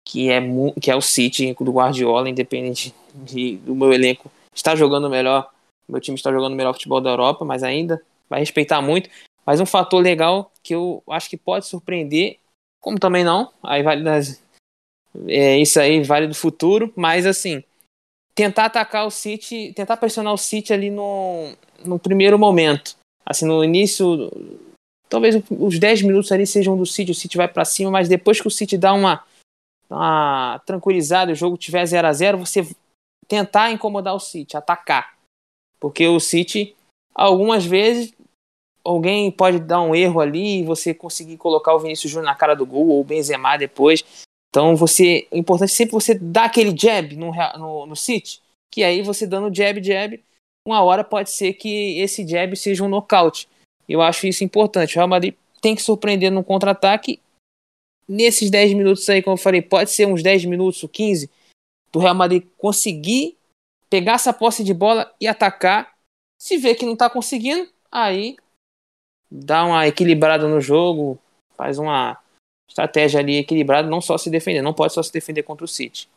que 0.07 0.31
é, 0.31 0.41
que 0.81 0.91
é 0.91 0.97
o 0.97 1.01
City 1.01 1.55
do 1.55 1.73
Guardiola, 1.73 2.29
independente 2.29 2.95
de, 3.15 3.57
do 3.59 3.75
meu 3.75 3.93
elenco 3.93 4.31
está 4.59 4.75
jogando 4.75 5.09
melhor. 5.09 5.51
Meu 5.89 6.01
time 6.01 6.17
está 6.17 6.31
jogando 6.31 6.57
melhor 6.57 6.75
futebol 6.75 7.01
da 7.01 7.11
Europa, 7.11 7.45
mas 7.45 7.63
ainda 7.63 8.03
vai 8.29 8.41
respeitar 8.41 8.83
muito. 8.83 9.09
Mas 9.47 9.61
um 9.61 9.67
fator 9.67 10.03
legal 10.03 10.53
que 10.63 10.75
eu 10.75 11.03
acho 11.09 11.31
que 11.31 11.37
pode 11.37 11.67
surpreender, 11.67 12.39
como 12.81 12.99
também 12.99 13.25
não, 13.25 13.51
aí 13.63 13.83
vale 13.83 14.05
das, 14.05 14.43
é, 15.27 15.59
isso 15.59 15.81
aí 15.81 16.03
vale 16.03 16.27
do 16.27 16.35
futuro, 16.35 16.93
mas 16.95 17.27
assim, 17.27 17.63
tentar 18.35 18.67
atacar 18.67 19.07
o 19.07 19.11
City, 19.11 19.73
tentar 19.75 19.97
pressionar 19.97 20.33
o 20.33 20.39
City 20.39 20.73
ali 20.73 20.91
no, 20.91 21.53
no 21.85 21.99
primeiro 21.99 22.39
momento. 22.39 22.97
Assim, 23.27 23.45
no 23.45 23.65
início, 23.65 24.31
talvez 25.09 25.43
os 25.51 25.79
10 25.79 26.03
minutos 26.03 26.31
ali 26.31 26.47
sejam 26.47 26.77
do 26.77 26.87
City, 26.87 27.11
o 27.11 27.15
City 27.15 27.37
vai 27.37 27.49
para 27.49 27.65
cima, 27.65 27.91
mas 27.91 28.09
depois 28.09 28.41
que 28.41 28.49
o 28.49 28.51
City 28.51 28.79
dá 28.79 28.93
uma, 28.95 29.25
uma 29.91 30.61
tranquilizada, 30.65 31.33
o 31.33 31.35
jogo 31.35 31.57
tiver 31.57 31.85
0 31.85 32.07
a 32.07 32.13
0 32.13 32.39
você 32.39 32.67
tentar 33.27 33.71
incomodar 33.71 34.15
o 34.15 34.21
City, 34.21 34.57
atacar. 34.57 35.19
Porque 35.81 36.07
o 36.07 36.19
City, 36.19 36.75
algumas 37.15 37.67
vezes, 37.67 38.15
alguém 38.85 39.31
pode 39.31 39.59
dar 39.59 39.83
um 39.83 39.95
erro 39.95 40.21
ali 40.21 40.61
e 40.61 40.65
você 40.65 40.95
conseguir 40.95 41.37
colocar 41.37 41.75
o 41.75 41.79
Vinícius 41.79 42.11
Júnior 42.11 42.27
na 42.27 42.35
cara 42.35 42.55
do 42.55 42.65
gol 42.65 42.89
ou 42.89 43.01
o 43.01 43.05
Benzema 43.05 43.57
depois. 43.57 44.05
Então 44.51 44.75
você, 44.75 45.27
o 45.31 45.37
importante 45.37 45.73
é 45.73 45.75
sempre 45.75 45.93
você 45.93 46.15
dar 46.15 46.45
aquele 46.45 46.77
jab 46.77 47.15
no, 47.17 47.33
no, 47.59 47.87
no 47.87 47.95
que 48.71 48.83
aí 48.83 49.03
você 49.03 49.27
dando 49.27 49.55
jab, 49.55 49.83
jab, 49.83 50.23
uma 50.67 50.83
hora 50.83 51.05
pode 51.05 51.31
ser 51.31 51.55
que 51.55 51.99
esse 51.99 52.27
jab 52.27 52.55
seja 52.57 52.85
um 52.85 52.89
nocaute. 52.89 53.49
Eu 53.89 54.03
acho 54.03 54.27
isso 54.27 54.45
importante. 54.45 54.95
O 54.95 54.97
Real 54.97 55.09
Madrid 55.09 55.35
tem 55.61 55.75
que 55.75 55.83
surpreender 55.83 56.31
no 56.31 56.45
contra-ataque 56.45 57.21
nesses 58.09 58.51
10 58.51 58.73
minutos 58.73 59.09
aí, 59.09 59.23
como 59.23 59.35
eu 59.35 59.41
falei, 59.41 59.61
pode 59.61 59.91
ser 59.91 60.07
uns 60.07 60.23
10 60.23 60.47
minutos 60.47 60.83
ou 60.83 60.89
15, 60.89 61.31
do 61.93 61.99
Real 61.99 62.15
Madrid 62.15 62.45
conseguir 62.57 63.37
pegar 63.91 64.15
essa 64.15 64.33
posse 64.33 64.65
de 64.65 64.73
bola 64.73 65.13
e 65.21 65.27
atacar. 65.27 65.95
Se 66.39 66.57
vê 66.57 66.75
que 66.75 66.87
não 66.87 66.97
tá 66.97 67.11
conseguindo, 67.11 67.69
aí 67.91 68.37
dá 69.31 69.65
uma 69.65 69.87
equilibrada 69.87 70.49
no 70.49 70.61
jogo, 70.61 71.19
faz 71.57 71.79
uma 71.79 72.19
estratégia 72.69 73.21
ali 73.21 73.39
equilibrada, 73.39 73.89
não 73.89 74.01
só 74.01 74.19
se 74.19 74.31
defender, 74.31 74.63
não 74.63 74.75
pode 74.75 74.93
só 74.93 75.03
se 75.03 75.13
defender 75.13 75.43
contra 75.43 75.65
o 75.65 75.69
City. 75.69 76.09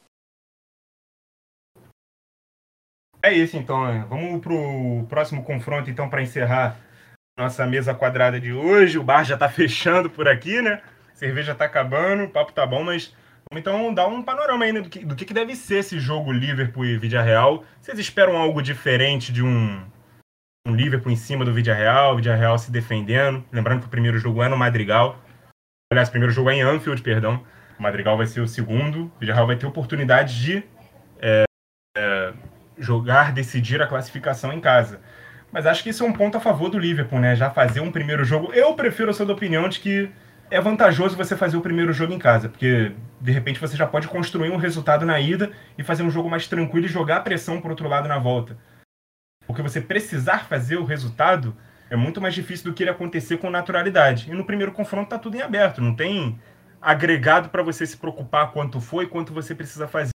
É 3.24 3.32
isso 3.32 3.56
então, 3.56 3.86
né? 3.86 4.06
vamos 4.10 4.42
pro 4.42 5.06
próximo 5.08 5.44
confronto 5.44 5.90
então 5.90 6.10
para 6.10 6.24
encerrar 6.24 6.80
nossa 7.38 7.66
mesa 7.68 7.94
quadrada 7.94 8.40
de 8.40 8.52
hoje. 8.52 8.98
O 8.98 9.04
bar 9.04 9.24
já 9.24 9.38
tá 9.38 9.48
fechando 9.50 10.10
por 10.10 10.28
aqui, 10.28 10.62
né? 10.62 10.82
Cerveja 11.14 11.54
tá 11.54 11.66
acabando, 11.66 12.24
o 12.24 12.30
papo 12.30 12.52
tá 12.52 12.66
bom, 12.66 12.84
mas 12.84 13.16
vamos 13.52 13.62
então 13.62 13.94
dar 13.94 14.08
um 14.08 14.24
panorama 14.24 14.66
ainda 14.66 14.82
do 14.82 14.90
que, 14.90 15.06
do 15.06 15.16
que 15.16 15.34
deve 15.34 15.56
ser 15.56 15.78
esse 15.78 16.00
jogo 16.00 16.32
Liverpool 16.32 16.84
e 16.84 16.98
Vídea 16.98 17.22
Real. 17.22 17.64
Vocês 17.80 18.00
esperam 18.00 18.36
algo 18.36 18.62
diferente 18.62 19.32
de 19.32 19.44
um, 19.44 19.86
um 20.68 20.76
Liverpool 20.76 21.12
em 21.12 21.16
cima 21.16 21.46
do 21.46 21.54
Vídea 21.54 21.76
Real, 21.76 22.16
Vídea 22.16 22.36
Real 22.36 22.58
se 22.58 22.72
defendendo? 22.72 23.46
Lembrando 23.52 23.82
que 23.82 23.88
o 23.88 23.92
primeiro 23.92 24.18
jogo 24.18 24.42
é 24.42 24.50
no 24.50 24.58
Madrigal. 24.58 25.20
Aliás, 25.92 26.08
o 26.08 26.12
primeiro 26.12 26.34
jogo 26.34 26.50
é 26.50 26.56
em 26.56 26.62
Anfield, 26.62 27.02
perdão. 27.02 27.44
O 27.78 27.84
Madrigal 27.84 28.16
vai 28.16 28.26
ser 28.26 28.40
o 28.40 28.48
segundo. 28.48 29.12
O 29.14 29.20
Vídea 29.20 29.36
Real 29.36 29.46
vai 29.46 29.58
ter 29.58 29.66
oportunidade 29.66 30.42
de 30.42 30.64
é, 31.20 31.44
é, 31.98 32.34
jogar, 32.78 33.34
decidir 33.34 33.82
a 33.82 33.88
classificação 33.88 34.54
em 34.54 34.62
casa. 34.62 35.02
Mas 35.52 35.66
acho 35.66 35.84
que 35.84 35.90
isso 35.90 36.06
é 36.06 36.08
um 36.08 36.14
ponto 36.14 36.38
a 36.38 36.40
favor 36.40 36.70
do 36.70 36.80
Liverpool, 36.80 37.20
né? 37.20 37.36
Já 37.36 37.50
fazer 37.50 37.82
um 37.82 37.92
primeiro 37.92 38.24
jogo. 38.24 38.54
Eu 38.54 38.74
prefiro 38.74 39.10
a 39.10 39.14
sua 39.14 39.30
opinião 39.30 39.68
de 39.68 39.82
que 39.82 40.10
é 40.50 40.62
vantajoso 40.62 41.18
você 41.18 41.36
fazer 41.36 41.58
o 41.58 41.62
primeiro 41.62 41.92
jogo 41.92 42.14
em 42.14 42.20
casa, 42.20 42.48
porque 42.48 42.94
de 43.20 43.32
repente 43.34 43.60
você 43.60 43.76
já 43.76 43.86
pode 43.86 44.08
construir 44.08 44.50
um 44.50 44.58
resultado 44.58 45.06
na 45.06 45.20
ida 45.20 45.52
e 45.78 45.84
fazer 45.84 46.04
um 46.04 46.10
jogo 46.10 46.30
mais 46.30 46.48
tranquilo 46.48 46.86
e 46.86 46.90
jogar 46.90 47.18
a 47.18 47.22
pressão 47.22 47.60
para 47.60 47.70
outro 47.70 47.90
lado 47.90 48.08
na 48.08 48.18
volta. 48.18 48.58
Porque 49.46 49.62
você 49.62 49.82
precisar 49.82 50.46
fazer 50.46 50.78
o 50.78 50.86
resultado 50.86 51.54
é 51.92 51.96
muito 51.98 52.22
mais 52.22 52.34
difícil 52.34 52.72
do 52.72 52.74
que 52.74 52.84
ele 52.84 52.90
acontecer 52.90 53.38
com 53.38 53.50
naturalidade. 53.50 54.32
E 54.32 54.34
no 54.34 54.46
primeiro 54.46 54.72
confronto 54.72 55.10
tá 55.10 55.20
tudo 55.20 55.36
em 55.36 55.42
aberto, 55.42 55.82
não 55.82 55.94
tem 55.94 56.40
agregado 56.82 57.50
para 57.50 57.62
você 57.62 57.86
se 57.86 57.98
preocupar 57.98 58.54
quanto 58.54 58.80
foi, 58.80 59.06
quanto 59.08 59.34
você 59.34 59.54
precisa 59.54 59.90
fazer. 59.90 60.12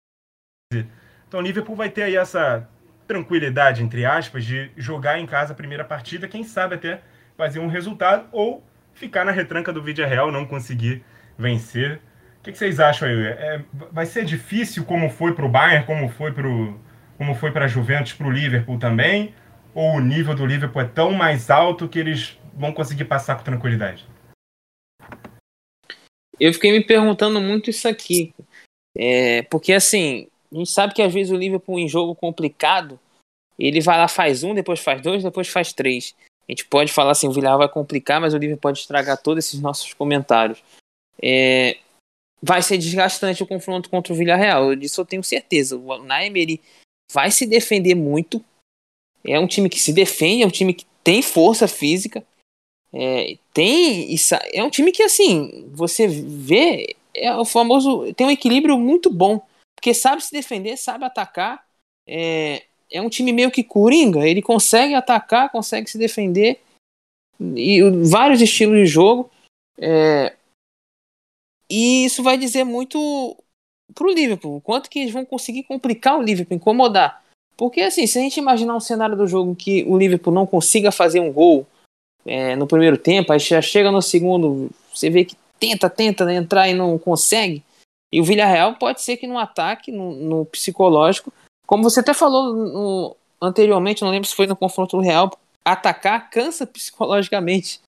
Então 1.27 1.39
o 1.39 1.43
Liverpool 1.43 1.75
vai 1.75 1.89
ter 1.89 2.03
aí 2.03 2.15
essa 2.15 2.69
tranquilidade, 3.07 3.83
entre 3.83 4.05
aspas, 4.05 4.45
de 4.45 4.71
jogar 4.77 5.19
em 5.19 5.25
casa 5.25 5.53
a 5.53 5.55
primeira 5.55 5.83
partida, 5.83 6.27
quem 6.27 6.43
sabe 6.43 6.75
até 6.75 7.01
fazer 7.35 7.59
um 7.59 7.67
resultado 7.67 8.27
ou 8.31 8.63
ficar 8.93 9.25
na 9.25 9.31
retranca 9.31 9.73
do 9.73 9.81
vídeo 9.81 10.07
real, 10.07 10.31
não 10.31 10.45
conseguir 10.45 11.03
vencer. 11.35 11.99
O 12.39 12.43
que, 12.43 12.51
que 12.51 12.57
vocês 12.57 12.79
acham 12.79 13.07
aí? 13.07 13.25
É, 13.25 13.61
vai 13.91 14.05
ser 14.05 14.25
difícil 14.25 14.85
como 14.85 15.09
foi 15.09 15.33
para 15.33 15.45
o 15.45 15.49
Bayern, 15.49 15.87
como 15.87 16.07
foi 16.07 16.31
para 16.31 16.47
como 17.17 17.35
foi 17.35 17.51
para 17.51 17.65
a 17.65 17.67
Juventus, 17.67 18.13
para 18.13 18.27
o 18.27 18.31
Liverpool 18.31 18.77
também? 18.77 19.33
Ou 19.73 19.93
o 19.93 19.99
nível 19.99 20.35
do 20.35 20.45
Liverpool 20.45 20.81
é 20.81 20.87
tão 20.87 21.11
mais 21.11 21.49
alto 21.49 21.87
que 21.87 21.99
eles 21.99 22.37
vão 22.53 22.73
conseguir 22.73 23.05
passar 23.05 23.35
com 23.37 23.43
tranquilidade? 23.43 24.05
Eu 26.39 26.53
fiquei 26.53 26.71
me 26.71 26.83
perguntando 26.83 27.39
muito 27.41 27.69
isso 27.69 27.87
aqui. 27.87 28.33
É, 28.95 29.41
porque 29.43 29.73
assim, 29.73 30.27
a 30.51 30.57
gente 30.57 30.69
sabe 30.69 30.93
que 30.93 31.01
às 31.01 31.13
vezes 31.13 31.31
o 31.31 31.37
Liverpool 31.37 31.79
em 31.79 31.89
jogo 31.89 32.15
complicado, 32.15 32.99
ele 33.57 33.81
vai 33.81 33.97
lá, 33.97 34.07
faz 34.07 34.43
um, 34.43 34.53
depois 34.53 34.79
faz 34.79 35.01
dois, 35.01 35.23
depois 35.23 35.47
faz 35.47 35.73
três. 35.73 36.15
A 36.47 36.51
gente 36.51 36.65
pode 36.65 36.91
falar 36.91 37.11
assim, 37.11 37.27
o 37.27 37.31
Villarreal 37.31 37.59
vai 37.59 37.69
complicar, 37.69 38.19
mas 38.19 38.33
o 38.33 38.37
Liverpool 38.37 38.61
pode 38.61 38.79
estragar 38.79 39.17
todos 39.17 39.45
esses 39.45 39.59
nossos 39.59 39.93
comentários. 39.93 40.61
É, 41.21 41.77
vai 42.41 42.61
ser 42.61 42.77
desgastante 42.77 43.41
o 43.41 43.47
confronto 43.47 43.89
contra 43.89 44.11
o 44.11 44.15
Villarreal, 44.15 44.75
disso 44.75 44.99
eu 45.01 45.05
tenho 45.05 45.23
certeza. 45.23 45.77
O 45.77 46.03
Naemery 46.03 46.61
vai 47.11 47.31
se 47.31 47.45
defender 47.45 47.95
muito. 47.95 48.43
É 49.25 49.39
um 49.39 49.47
time 49.47 49.69
que 49.69 49.79
se 49.79 49.93
defende, 49.93 50.43
é 50.43 50.47
um 50.47 50.51
time 50.51 50.73
que 50.73 50.85
tem 51.03 51.21
força 51.21 51.67
física. 51.67 52.25
É, 52.93 53.37
tem 53.53 54.15
é 54.53 54.63
um 54.63 54.69
time 54.69 54.91
que 54.91 55.01
assim 55.01 55.67
você 55.73 56.07
vê 56.07 56.95
é 57.11 57.35
o 57.35 57.43
famoso 57.43 58.13
tem 58.13 58.27
um 58.27 58.31
equilíbrio 58.31 58.77
muito 58.77 59.09
bom 59.09 59.41
porque 59.75 59.93
sabe 59.93 60.23
se 60.23 60.31
defender, 60.31 60.77
sabe 60.77 61.03
atacar. 61.03 61.65
É, 62.07 62.63
é 62.91 63.01
um 63.01 63.09
time 63.09 63.33
meio 63.33 63.51
que 63.51 63.63
coringa, 63.63 64.27
ele 64.27 64.41
consegue 64.41 64.93
atacar, 64.93 65.49
consegue 65.49 65.89
se 65.89 65.97
defender. 65.97 66.61
E 67.39 67.81
vários 68.09 68.39
estilos 68.39 68.77
de 68.77 68.85
jogo. 68.85 69.29
É, 69.77 70.35
e 71.69 72.05
isso 72.05 72.21
vai 72.21 72.37
dizer 72.37 72.63
muito 72.63 73.35
pro 73.95 74.13
Liverpool, 74.13 74.61
quanto 74.61 74.89
que 74.89 74.99
eles 74.99 75.11
vão 75.11 75.25
conseguir 75.25 75.63
complicar 75.63 76.17
o 76.17 76.21
Liverpool, 76.21 76.55
incomodar. 76.55 77.22
Porque 77.55 77.81
assim, 77.81 78.07
se 78.07 78.17
a 78.17 78.21
gente 78.21 78.37
imaginar 78.37 78.75
um 78.75 78.79
cenário 78.79 79.15
do 79.15 79.27
jogo 79.27 79.51
em 79.51 79.55
que 79.55 79.83
o 79.83 79.97
Liverpool 79.97 80.33
não 80.33 80.45
consiga 80.45 80.91
fazer 80.91 81.19
um 81.19 81.31
gol 81.31 81.67
é, 82.25 82.55
no 82.55 82.67
primeiro 82.67 82.97
tempo, 82.97 83.31
aí 83.31 83.39
já 83.39 83.61
chega 83.61 83.91
no 83.91 84.01
segundo, 84.01 84.69
você 84.93 85.09
vê 85.09 85.25
que 85.25 85.35
tenta, 85.59 85.89
tenta 85.89 86.31
entrar 86.33 86.67
e 86.67 86.73
não 86.73 86.97
consegue. 86.97 87.63
E 88.11 88.19
o 88.19 88.23
Villarreal 88.23 88.75
pode 88.75 89.01
ser 89.01 89.17
que 89.17 89.27
no 89.27 89.37
ataque, 89.37 89.91
no, 89.91 90.13
no 90.13 90.45
psicológico, 90.45 91.33
como 91.65 91.83
você 91.83 91.99
até 91.99 92.13
falou 92.13 92.53
no, 92.53 93.15
anteriormente, 93.41 94.01
não 94.01 94.11
lembro 94.11 94.27
se 94.27 94.35
foi 94.35 94.47
no 94.47 94.55
confronto 94.55 94.99
Real, 94.99 95.31
atacar 95.63 96.29
cansa 96.29 96.65
psicologicamente, 96.67 97.79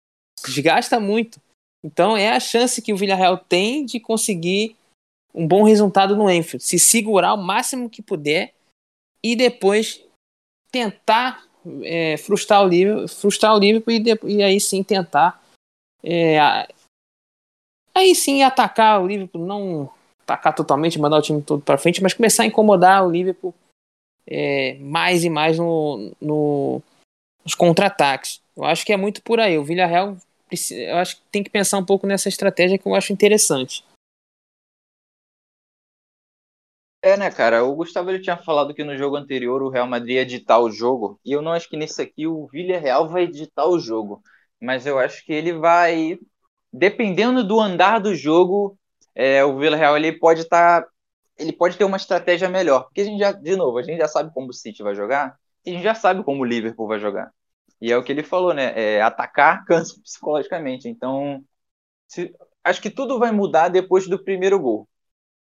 desgasta 0.46 1.00
muito. 1.00 1.40
Então 1.84 2.18
é 2.18 2.32
a 2.32 2.40
chance 2.40 2.82
que 2.82 2.94
o 2.94 2.98
Villarreal 2.98 3.38
tem 3.38 3.86
de 3.86 4.00
conseguir 4.00 4.76
um 5.34 5.48
bom 5.48 5.64
resultado 5.64 6.16
no 6.16 6.30
Enfield, 6.30 6.64
se 6.64 6.80
segurar 6.80 7.34
o 7.34 7.44
máximo 7.44 7.90
que 7.90 8.02
puder 8.02 8.54
e 9.26 9.36
depois 9.36 10.00
tentar 10.72 11.44
é, 11.82 12.16
frustrar 12.18 12.64
o 12.64 12.68
Liverpool, 12.68 13.08
frustrar 13.08 13.56
o 13.56 13.60
Liverpool 13.60 13.92
e, 13.92 14.36
e 14.36 14.44
aí 14.44 14.62
sim 14.62 14.84
tentar 14.84 15.44
é, 16.04 16.40
aí 17.96 18.14
sim 18.14 18.44
atacar 18.44 19.02
o 19.02 19.08
Liverpool, 19.08 19.44
não 19.44 19.90
tacar 20.28 20.54
totalmente, 20.54 21.00
mandar 21.00 21.18
o 21.18 21.22
time 21.24 21.42
todo 21.42 21.64
para 21.64 21.80
frente, 21.80 22.04
mas 22.04 22.14
começar 22.14 22.44
a 22.44 22.46
incomodar 22.46 23.04
o 23.04 23.10
Liverpool 23.10 23.54
é, 24.28 24.76
mais 24.76 25.24
e 25.24 25.30
mais 25.30 25.58
no, 25.58 26.12
no, 26.22 26.84
nos 27.44 27.56
contra-ataques. 27.56 28.42
Eu 28.56 28.64
acho 28.64 28.86
que 28.86 28.94
é 28.94 28.98
muito 28.98 29.24
por 29.24 29.40
aí. 29.40 29.58
O 29.58 29.64
Villarreal 29.64 30.16
eu 30.72 30.98
acho 30.98 31.16
que 31.18 31.24
tem 31.32 31.44
que 31.44 31.50
pensar 31.50 31.80
um 31.80 31.86
pouco 31.86 32.06
nessa 32.06 32.30
estratégia 32.30 32.78
que 32.78 32.88
eu 32.88 32.94
acho 32.94 33.12
interessante. 33.12 33.84
É, 37.06 37.16
né, 37.16 37.30
cara? 37.30 37.64
O 37.64 37.76
Gustavo 37.76 38.10
ele 38.10 38.20
tinha 38.20 38.36
falado 38.36 38.74
que 38.74 38.84
no 38.84 38.98
jogo 38.98 39.16
anterior 39.16 39.62
o 39.62 39.70
Real 39.70 39.86
Madrid 39.86 40.16
ia 40.16 40.26
ditar 40.26 40.60
o 40.60 40.72
jogo, 40.72 41.20
e 41.24 41.32
eu 41.34 41.40
não 41.42 41.52
acho 41.52 41.70
que 41.70 41.78
nesse 41.78 42.02
aqui 42.02 42.26
o 42.26 42.48
Villarreal 42.48 43.08
vai 43.08 43.28
ditar 43.28 43.68
o 43.68 43.78
jogo, 43.78 44.24
mas 44.60 44.88
eu 44.88 44.98
acho 44.98 45.24
que 45.24 45.32
ele 45.32 45.54
vai, 45.54 46.18
dependendo 46.74 47.44
do 47.44 47.60
andar 47.60 48.00
do 48.00 48.16
jogo, 48.16 48.76
é, 49.14 49.46
o 49.46 49.56
Vila 49.60 49.78
Real 49.78 49.96
ele 49.96 50.14
pode 50.14 50.42
estar. 50.42 50.82
Tá, 50.82 50.90
ele 51.38 51.54
pode 51.54 51.78
ter 51.78 51.84
uma 51.84 51.98
estratégia 51.98 52.50
melhor. 52.50 52.86
Porque 52.86 53.02
a 53.02 53.06
gente 53.06 53.20
já, 53.20 53.32
de 53.32 53.56
novo, 53.56 53.78
a 53.78 53.84
gente 53.84 54.00
já 54.00 54.08
sabe 54.08 54.34
como 54.34 54.50
o 54.50 54.54
City 54.54 54.82
vai 54.84 54.96
jogar 54.96 55.38
e 55.66 55.72
a 55.72 55.74
gente 55.74 55.84
já 55.84 55.94
sabe 55.96 56.24
como 56.24 56.42
o 56.42 56.46
Liverpool 56.46 56.88
vai 56.88 57.00
jogar. 57.00 57.32
E 57.82 57.92
é 57.92 57.98
o 57.98 58.04
que 58.04 58.12
ele 58.12 58.24
falou, 58.24 58.54
né? 58.54 58.74
É, 58.76 59.02
atacar 59.02 59.64
cansa 59.68 59.96
psicologicamente. 60.02 60.90
Então, 60.90 61.44
se, 62.08 62.34
acho 62.64 62.82
que 62.82 62.90
tudo 62.90 63.20
vai 63.20 63.32
mudar 63.32 63.70
depois 63.70 64.08
do 64.08 64.24
primeiro 64.24 64.60
gol. 64.60 64.88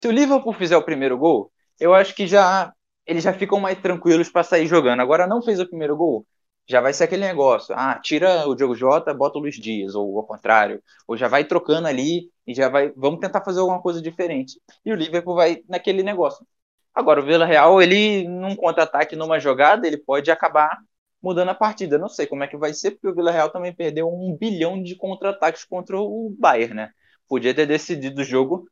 Se 0.03 0.09
o 0.09 0.13
Liverpool 0.13 0.53
fizer 0.53 0.77
o 0.77 0.85
primeiro 0.85 1.19
gol, 1.19 1.53
eu 1.81 1.95
acho 1.95 2.15
que 2.15 2.27
já 2.27 2.73
eles 3.07 3.25
já 3.25 3.33
ficam 3.33 3.59
mais 3.59 3.81
tranquilos 3.81 4.29
para 4.31 4.43
sair 4.43 4.67
jogando. 4.67 5.01
Agora 5.01 5.27
não 5.27 5.43
fez 5.43 5.59
o 5.61 5.67
primeiro 5.67 5.97
gol, 5.97 6.27
já 6.69 6.81
vai 6.81 6.93
ser 6.93 7.05
aquele 7.05 7.27
negócio. 7.27 7.75
Ah, 7.77 7.99
tira 7.99 8.47
o 8.47 8.55
Diogo 8.55 8.75
Jota, 8.75 9.15
bota 9.15 9.39
o 9.39 9.41
Luiz 9.41 9.57
Dias, 9.57 9.95
ou 9.95 10.19
ao 10.19 10.27
contrário. 10.27 10.83
Ou 11.07 11.17
já 11.17 11.27
vai 11.27 11.45
trocando 11.45 11.89
ali 11.89 12.31
e 12.47 12.55
já 12.55 12.69
vai. 12.69 12.93
Vamos 12.97 13.21
tentar 13.21 13.43
fazer 13.43 13.61
alguma 13.61 13.81
coisa 13.81 14.03
diferente. 14.03 14.61
E 14.85 14.93
o 14.93 14.95
Liverpool 14.95 15.35
vai 15.35 15.63
naquele 15.69 16.03
negócio. 16.03 16.47
Agora, 16.95 17.21
o 17.21 17.25
Vila 17.25 17.47
Real, 17.47 17.81
ele, 17.81 18.29
num 18.29 18.55
contra-ataque, 18.57 19.17
numa 19.17 19.39
jogada, 19.41 19.87
ele 19.87 19.97
pode 19.97 20.31
acabar 20.31 20.79
mudando 21.23 21.51
a 21.51 21.55
partida. 21.55 21.97
Não 21.99 22.09
sei 22.09 22.27
como 22.27 22.45
é 22.45 22.49
que 22.49 22.57
vai 22.57 22.75
ser, 22.75 22.93
porque 22.93 23.09
o 23.09 23.15
Vila 23.15 23.31
Real 23.31 23.51
também 23.51 23.75
perdeu 23.75 24.09
um 24.09 24.37
bilhão 24.39 24.83
de 24.83 24.97
contra-ataques 24.97 25.65
contra 25.65 25.99
o 25.99 26.35
Bayern, 26.39 26.75
né? 26.75 26.91
Podia 27.29 27.55
ter 27.55 27.67
decidido 27.67 28.21
o 28.21 28.25
jogo 28.25 28.67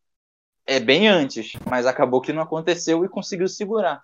é 0.67 0.81
bem 0.81 1.09
antes, 1.09 1.53
mas 1.69 1.87
acabou 1.87 2.21
que 2.21 2.33
não 2.33 2.43
aconteceu 2.43 3.05
e 3.05 3.09
conseguiu 3.09 3.49
segurar. 3.49 4.03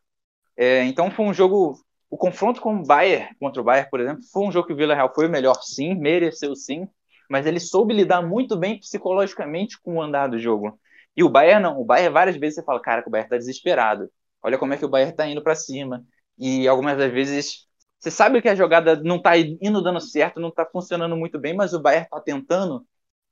É, 0.56 0.84
então 0.84 1.10
foi 1.10 1.26
um 1.26 1.34
jogo 1.34 1.78
o 2.10 2.16
confronto 2.18 2.60
com 2.60 2.76
o 2.76 2.84
Bayern, 2.84 3.34
contra 3.40 3.62
o 3.62 3.64
Bayern, 3.64 3.88
por 3.90 3.98
exemplo, 3.98 4.22
foi 4.30 4.44
um 4.46 4.52
jogo 4.52 4.66
que 4.66 4.74
o 4.74 4.76
Villarreal 4.76 5.10
foi 5.14 5.26
o 5.26 5.30
melhor, 5.30 5.54
sim, 5.62 5.94
mereceu 5.94 6.54
sim, 6.54 6.86
mas 7.28 7.46
ele 7.46 7.58
soube 7.58 7.94
lidar 7.94 8.20
muito 8.20 8.54
bem 8.54 8.78
psicologicamente 8.78 9.80
com 9.80 9.96
o 9.96 10.02
andar 10.02 10.26
do 10.28 10.38
jogo. 10.38 10.78
E 11.16 11.24
o 11.24 11.30
Bayern 11.30 11.62
não, 11.62 11.80
o 11.80 11.84
Bayern 11.86 12.12
várias 12.12 12.36
vezes 12.36 12.56
você 12.56 12.62
fala, 12.62 12.80
cara, 12.82 13.02
o 13.06 13.10
Bayern 13.10 13.30
tá 13.30 13.38
desesperado. 13.38 14.10
Olha 14.42 14.58
como 14.58 14.74
é 14.74 14.76
que 14.76 14.84
o 14.84 14.88
Bayern 14.90 15.16
tá 15.16 15.26
indo 15.26 15.42
para 15.42 15.54
cima. 15.54 16.04
E 16.38 16.68
algumas 16.68 16.98
das 16.98 17.10
vezes 17.10 17.66
você 17.98 18.10
sabe 18.10 18.42
que 18.42 18.48
a 18.48 18.54
jogada 18.54 18.96
não 18.96 19.20
tá 19.20 19.38
indo 19.38 19.82
dando 19.82 20.00
certo, 20.00 20.38
não 20.40 20.50
tá 20.50 20.66
funcionando 20.66 21.16
muito 21.16 21.38
bem, 21.38 21.54
mas 21.54 21.72
o 21.72 21.80
Bayern 21.80 22.06
tá 22.10 22.20
tentando. 22.20 22.86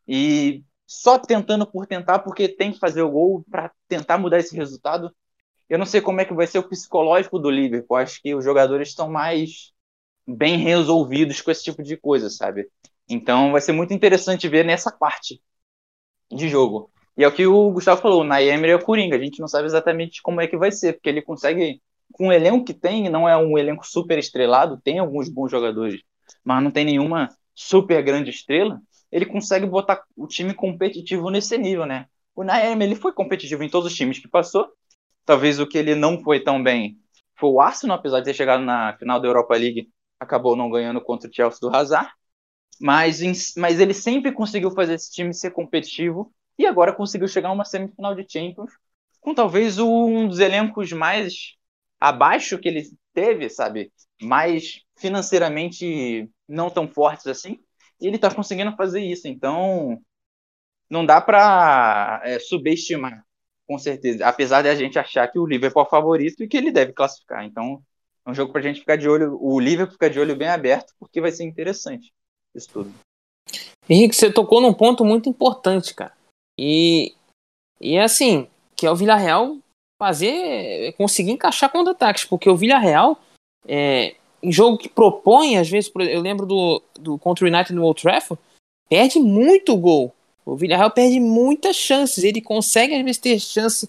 E 0.09 0.65
só 0.93 1.17
tentando 1.21 1.65
por 1.65 1.87
tentar, 1.87 2.19
porque 2.19 2.49
tem 2.49 2.73
que 2.73 2.81
fazer 2.81 3.01
o 3.01 3.11
gol 3.13 3.45
para 3.49 3.71
tentar 3.87 4.19
mudar 4.19 4.41
esse 4.41 4.57
resultado. 4.57 5.15
Eu 5.69 5.79
não 5.79 5.87
sei 5.87 6.01
como 6.01 6.21
é 6.21 6.25
que 6.25 6.35
vai 6.35 6.49
ser 6.49 6.59
o 6.59 6.69
psicológico 6.69 7.39
do 7.39 7.49
Liverpool. 7.49 7.97
Acho 7.97 8.21
que 8.21 8.35
os 8.35 8.45
jogadores 8.45 8.89
estão 8.89 9.09
mais 9.09 9.71
bem 10.27 10.57
resolvidos 10.57 11.41
com 11.43 11.53
esse 11.53 11.63
tipo 11.63 11.81
de 11.85 11.97
coisa, 11.97 12.29
sabe? 12.29 12.69
Então 13.09 13.53
vai 13.53 13.61
ser 13.61 13.71
muito 13.71 13.95
interessante 13.95 14.49
ver 14.49 14.65
nessa 14.65 14.91
parte 14.91 15.41
de 16.29 16.49
jogo. 16.49 16.91
E 17.17 17.23
é 17.23 17.29
o 17.29 17.33
que 17.33 17.47
o 17.47 17.71
Gustavo 17.71 18.03
falou, 18.03 18.25
na 18.25 18.43
Emery 18.43 18.73
é 18.73 18.75
o 18.75 18.85
Coringa. 18.85 19.15
A 19.15 19.21
gente 19.21 19.39
não 19.39 19.47
sabe 19.47 19.67
exatamente 19.67 20.21
como 20.21 20.41
é 20.41 20.49
que 20.49 20.57
vai 20.57 20.73
ser, 20.73 20.95
porque 20.95 21.09
ele 21.09 21.23
consegue, 21.23 21.81
com 22.11 22.29
o 22.29 22.33
elenco 22.33 22.65
que 22.65 22.75
tem, 22.75 23.09
não 23.09 23.29
é 23.29 23.37
um 23.37 23.57
elenco 23.57 23.87
super 23.87 24.19
estrelado, 24.19 24.81
tem 24.83 24.99
alguns 24.99 25.29
bons 25.29 25.53
jogadores, 25.53 26.03
mas 26.43 26.61
não 26.65 26.73
tem 26.73 26.85
nenhuma 26.85 27.29
super 27.55 28.03
grande 28.03 28.31
estrela, 28.31 28.81
ele 29.11 29.27
consegue 29.27 29.67
botar 29.67 30.03
o 30.17 30.27
time 30.27 30.55
competitivo 30.55 31.31
nesse 31.31 31.57
nível, 31.59 31.87
né? 31.87 32.07
O 32.35 32.45
Naemi, 32.45 32.85
ele 32.85 32.95
foi 32.95 33.13
competitivo 33.13 33.63
em 33.63 33.69
todos 33.69 33.91
os 33.91 33.97
times 33.97 34.19
que 34.19 34.29
passou. 34.29 34.69
Talvez 35.25 35.59
o 35.59 35.67
que 35.67 35.79
ele 35.79 35.95
não 35.95 36.23
foi 36.23 36.41
tão 36.41 36.63
bem 36.63 36.99
foi 37.37 37.51
o 37.51 37.61
Arsenal, 37.61 37.97
apesar 37.97 38.21
de 38.21 38.27
ter 38.27 38.35
chegado 38.35 38.63
na 38.63 38.97
final 38.99 39.19
da 39.21 39.27
Europa 39.27 39.57
League, 39.57 39.91
acabou 40.19 40.55
não 40.55 40.71
ganhando 40.71 41.01
contra 41.01 41.29
o 41.29 41.33
Chelsea 41.33 41.59
do 41.61 41.75
Hazard. 41.75 42.11
Mas, 42.81 43.21
mas 43.57 43.81
ele 43.81 43.95
sempre 43.95 44.33
conseguiu 44.33 44.71
fazer 44.71 44.95
esse 44.95 45.11
time 45.11 45.35
ser 45.35 45.51
competitivo 45.51 46.33
e 46.59 46.67
agora 46.67 46.95
conseguiu 46.95 47.29
chegar 47.29 47.49
a 47.49 47.53
uma 47.53 47.65
semifinal 47.65 48.15
de 48.15 48.27
Champions 48.31 48.71
com 49.21 49.35
talvez 49.35 49.79
um 49.79 50.29
dos 50.29 50.39
elencos 50.39 50.93
mais 50.93 51.55
abaixo 51.99 52.59
que 52.59 52.69
ele 52.69 52.85
teve, 53.13 53.51
sabe? 53.51 53.93
Mais 54.23 54.81
financeiramente 54.97 56.31
não 56.49 56.71
tão 56.71 56.89
fortes 56.89 57.27
assim 57.27 57.59
e 58.01 58.07
ele 58.07 58.17
está 58.17 58.35
conseguindo 58.35 58.75
fazer 58.77 59.01
isso. 59.01 59.29
Então, 59.29 60.01
não 60.89 61.05
dá 61.05 61.21
para 61.21 62.21
é, 62.25 62.39
subestimar, 62.39 63.25
com 63.67 63.79
certeza. 63.79 64.27
Apesar 64.27 64.63
de 64.63 64.69
a 64.69 64.75
gente 64.75 64.99
achar 64.99 65.29
que 65.29 65.39
o 65.39 65.47
Liverpool 65.47 65.83
é 65.83 65.87
o 65.87 65.91
favorito 65.91 66.43
e 66.43 66.49
que 66.49 66.57
ele 66.57 66.73
deve 66.73 66.93
classificar. 66.93 67.45
Então, 67.45 67.83
é 68.27 68.31
um 68.31 68.35
jogo 68.35 68.53
para 68.53 68.61
a 68.61 68.65
gente 68.65 68.81
ficar 68.81 68.97
de 68.97 69.09
olho, 69.09 69.39
o 69.41 69.59
Liverpool 69.59 69.93
ficar 69.93 70.09
de 70.09 70.19
olho 70.21 70.37
bem 70.37 70.49
aberto, 70.49 70.93
porque 70.99 71.21
vai 71.21 71.33
ser 71.33 71.45
interessante 71.45 72.13
isso 72.55 72.69
tudo. 72.73 72.93
Henrique, 73.89 74.15
você 74.15 74.33
tocou 74.33 74.61
num 74.61 74.75
ponto 74.75 75.05
muito 75.05 75.29
importante, 75.29 75.95
cara. 75.95 76.13
E, 76.59 77.15
e 77.81 77.99
assim, 77.99 78.49
que 78.77 78.87
é 78.87 78.91
o 78.91 78.97
Villarreal 78.97 79.59
fazer, 79.99 80.93
conseguir 80.95 81.33
encaixar 81.33 81.71
contra-ataques, 81.71 82.25
porque 82.25 82.49
o 82.49 82.57
Villarreal 82.57 83.21
é, 83.67 84.17
em 84.43 84.51
jogo 84.51 84.79
que 84.79 84.89
propõe, 84.89 85.59
às 85.59 85.69
vezes, 85.69 85.91
eu 85.95 86.21
lembro 86.21 86.47
do, 86.47 86.83
do 86.99 87.19
contra 87.19 87.45
o 87.45 87.49
United 87.49 87.73
no 87.75 87.85
Old 87.85 88.01
Trafford, 88.01 88.41
perde 88.89 89.19
muito 89.19 89.77
gol. 89.77 90.15
O 90.45 90.57
Villarreal 90.57 90.91
perde 90.91 91.21
muitas 91.21 91.77
chances. 91.77 92.25
Ele 92.25 92.41
consegue, 92.41 92.95
às 92.95 93.03
vezes, 93.03 93.19
ter 93.19 93.39
chance 93.39 93.89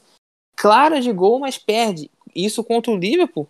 clara 0.55 1.01
de 1.01 1.11
gol, 1.11 1.39
mas 1.39 1.57
perde. 1.57 2.11
Isso 2.35 2.63
contra 2.63 2.91
o 2.91 2.97
Liverpool 2.97 3.47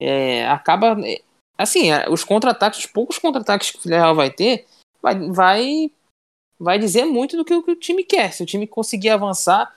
é, 0.00 0.46
acaba. 0.48 0.96
É, 1.06 1.20
assim, 1.58 1.90
é, 1.90 2.08
os 2.08 2.24
contra-ataques, 2.24 2.80
os 2.80 2.86
poucos 2.86 3.18
contra-ataques 3.18 3.70
que 3.70 3.78
o 3.78 3.80
Villarreal 3.82 4.14
vai 4.14 4.30
ter, 4.30 4.66
vai, 5.02 5.18
vai, 5.30 5.90
vai 6.58 6.78
dizer 6.78 7.04
muito 7.04 7.36
do 7.36 7.44
que 7.44 7.54
o, 7.54 7.62
que 7.62 7.72
o 7.72 7.76
time 7.76 8.04
quer. 8.04 8.32
Se 8.32 8.42
o 8.42 8.46
time 8.46 8.66
conseguir 8.66 9.10
avançar, 9.10 9.74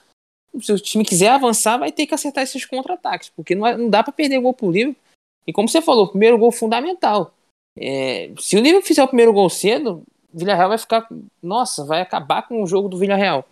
se 0.60 0.72
o 0.72 0.78
time 0.78 1.04
quiser 1.04 1.30
avançar, 1.30 1.76
vai 1.76 1.92
ter 1.92 2.06
que 2.06 2.14
acertar 2.14 2.44
esses 2.44 2.64
contra-ataques, 2.64 3.30
porque 3.30 3.54
não, 3.54 3.76
não 3.76 3.90
dá 3.90 4.02
para 4.02 4.12
perder 4.12 4.40
gol 4.40 4.54
pro 4.54 4.70
Liverpool 4.70 5.07
e 5.46 5.52
como 5.52 5.68
você 5.68 5.80
falou, 5.80 6.04
o 6.04 6.08
primeiro 6.08 6.38
gol 6.38 6.52
fundamental. 6.52 7.34
É, 7.78 8.30
se 8.38 8.56
o 8.56 8.60
Liverpool 8.60 8.86
fizer 8.86 9.02
o 9.02 9.08
primeiro 9.08 9.32
gol 9.32 9.48
cedo, 9.48 10.02
o 10.32 10.38
Villarreal 10.38 10.68
vai 10.68 10.78
ficar. 10.78 11.06
Nossa, 11.42 11.84
vai 11.84 12.00
acabar 12.00 12.42
com 12.42 12.62
o 12.62 12.66
jogo 12.66 12.88
do 12.88 12.98
Villarreal. 12.98 13.46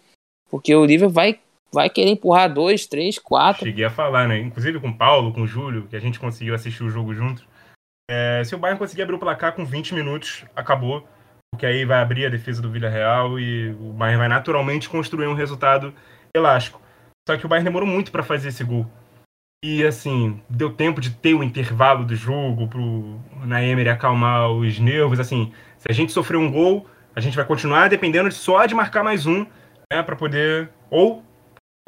Porque 0.50 0.74
o 0.74 0.84
Liverpool 0.84 1.14
vai, 1.14 1.38
vai 1.72 1.88
querer 1.88 2.10
empurrar 2.10 2.52
dois, 2.52 2.86
três, 2.86 3.18
quatro. 3.18 3.64
Cheguei 3.64 3.84
a 3.84 3.90
falar, 3.90 4.28
né? 4.28 4.38
Inclusive 4.38 4.80
com 4.80 4.88
o 4.88 4.96
Paulo, 4.96 5.32
com 5.32 5.42
o 5.42 5.46
Júlio, 5.46 5.86
que 5.88 5.96
a 5.96 6.00
gente 6.00 6.18
conseguiu 6.18 6.54
assistir 6.54 6.82
o 6.82 6.90
jogo 6.90 7.14
juntos. 7.14 7.44
É, 8.08 8.42
se 8.44 8.54
o 8.54 8.58
Bayern 8.58 8.78
conseguir 8.78 9.02
abrir 9.02 9.16
o 9.16 9.18
placar 9.18 9.54
com 9.54 9.64
20 9.64 9.94
minutos, 9.94 10.44
acabou. 10.54 11.06
Porque 11.52 11.66
aí 11.66 11.84
vai 11.84 12.02
abrir 12.02 12.26
a 12.26 12.30
defesa 12.30 12.60
do 12.60 12.70
Villarreal 12.70 13.38
e 13.38 13.70
o 13.70 13.92
Bayern 13.92 14.18
vai 14.18 14.28
naturalmente 14.28 14.88
construir 14.88 15.26
um 15.26 15.34
resultado 15.34 15.94
elástico. 16.34 16.80
Só 17.26 17.36
que 17.36 17.46
o 17.46 17.48
Bayern 17.48 17.64
demorou 17.64 17.88
muito 17.88 18.12
para 18.12 18.22
fazer 18.22 18.48
esse 18.48 18.62
gol. 18.62 18.86
E 19.64 19.84
assim, 19.84 20.40
deu 20.48 20.72
tempo 20.72 21.00
de 21.00 21.10
ter 21.10 21.34
o 21.34 21.42
intervalo 21.42 22.04
do 22.04 22.14
jogo 22.14 22.68
pro 22.68 23.20
Naemer 23.44 23.88
acalmar 23.88 24.50
os 24.50 24.78
nervos. 24.78 25.18
Assim, 25.18 25.52
se 25.78 25.86
a 25.88 25.92
gente 25.92 26.12
sofrer 26.12 26.36
um 26.36 26.50
gol, 26.50 26.86
a 27.14 27.20
gente 27.20 27.36
vai 27.36 27.44
continuar 27.44 27.88
dependendo 27.88 28.30
só 28.30 28.64
de 28.66 28.74
marcar 28.74 29.02
mais 29.02 29.26
um, 29.26 29.46
né, 29.92 30.02
para 30.02 30.14
poder. 30.14 30.70
Ou 30.90 31.24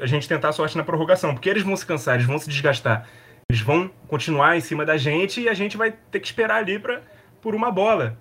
a 0.01 0.05
gente 0.05 0.27
tentar 0.27 0.49
a 0.49 0.53
sorte 0.53 0.77
na 0.77 0.83
prorrogação, 0.83 1.33
porque 1.33 1.49
eles 1.49 1.63
vão 1.63 1.75
se 1.75 1.85
cansar, 1.85 2.15
eles 2.15 2.25
vão 2.25 2.39
se 2.39 2.49
desgastar. 2.49 3.07
Eles 3.49 3.61
vão 3.61 3.89
continuar 4.07 4.57
em 4.57 4.61
cima 4.61 4.85
da 4.85 4.97
gente 4.97 5.41
e 5.41 5.49
a 5.49 5.53
gente 5.53 5.75
vai 5.75 5.91
ter 5.91 6.19
que 6.19 6.27
esperar 6.27 6.57
ali 6.57 6.79
pra, 6.79 7.01
por 7.41 7.55
uma 7.55 7.71
bola. 7.71 8.17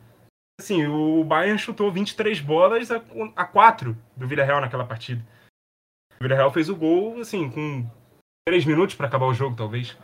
Assim, 0.61 0.87
o 0.87 1.23
Bayern 1.23 1.59
chutou 1.59 1.93
23 1.93 2.41
bolas 2.41 2.91
a, 2.91 3.01
a 3.37 3.45
4 3.45 3.97
do 4.17 4.27
Villarreal 4.27 4.61
naquela 4.61 4.85
partida. 4.85 5.25
O 6.19 6.25
Villarreal 6.25 6.53
fez 6.53 6.69
o 6.69 6.75
gol, 6.75 7.21
assim, 7.21 7.49
com 7.49 7.89
três 8.49 8.65
minutos 8.65 8.95
para 8.95 9.07
acabar 9.07 9.27
o 9.27 9.35
jogo, 9.35 9.55
talvez. 9.55 9.95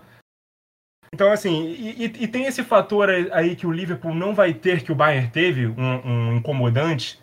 Então, 1.14 1.32
assim, 1.32 1.64
e, 1.78 2.04
e, 2.04 2.28
tem 2.28 2.44
esse 2.44 2.62
fator 2.62 3.08
aí 3.32 3.56
que 3.56 3.66
o 3.66 3.72
Liverpool 3.72 4.14
não 4.14 4.34
vai 4.34 4.52
ter, 4.52 4.82
que 4.82 4.92
o 4.92 4.94
Bayern 4.94 5.30
teve, 5.30 5.66
um, 5.66 6.06
um 6.06 6.36
incomodante, 6.36 7.18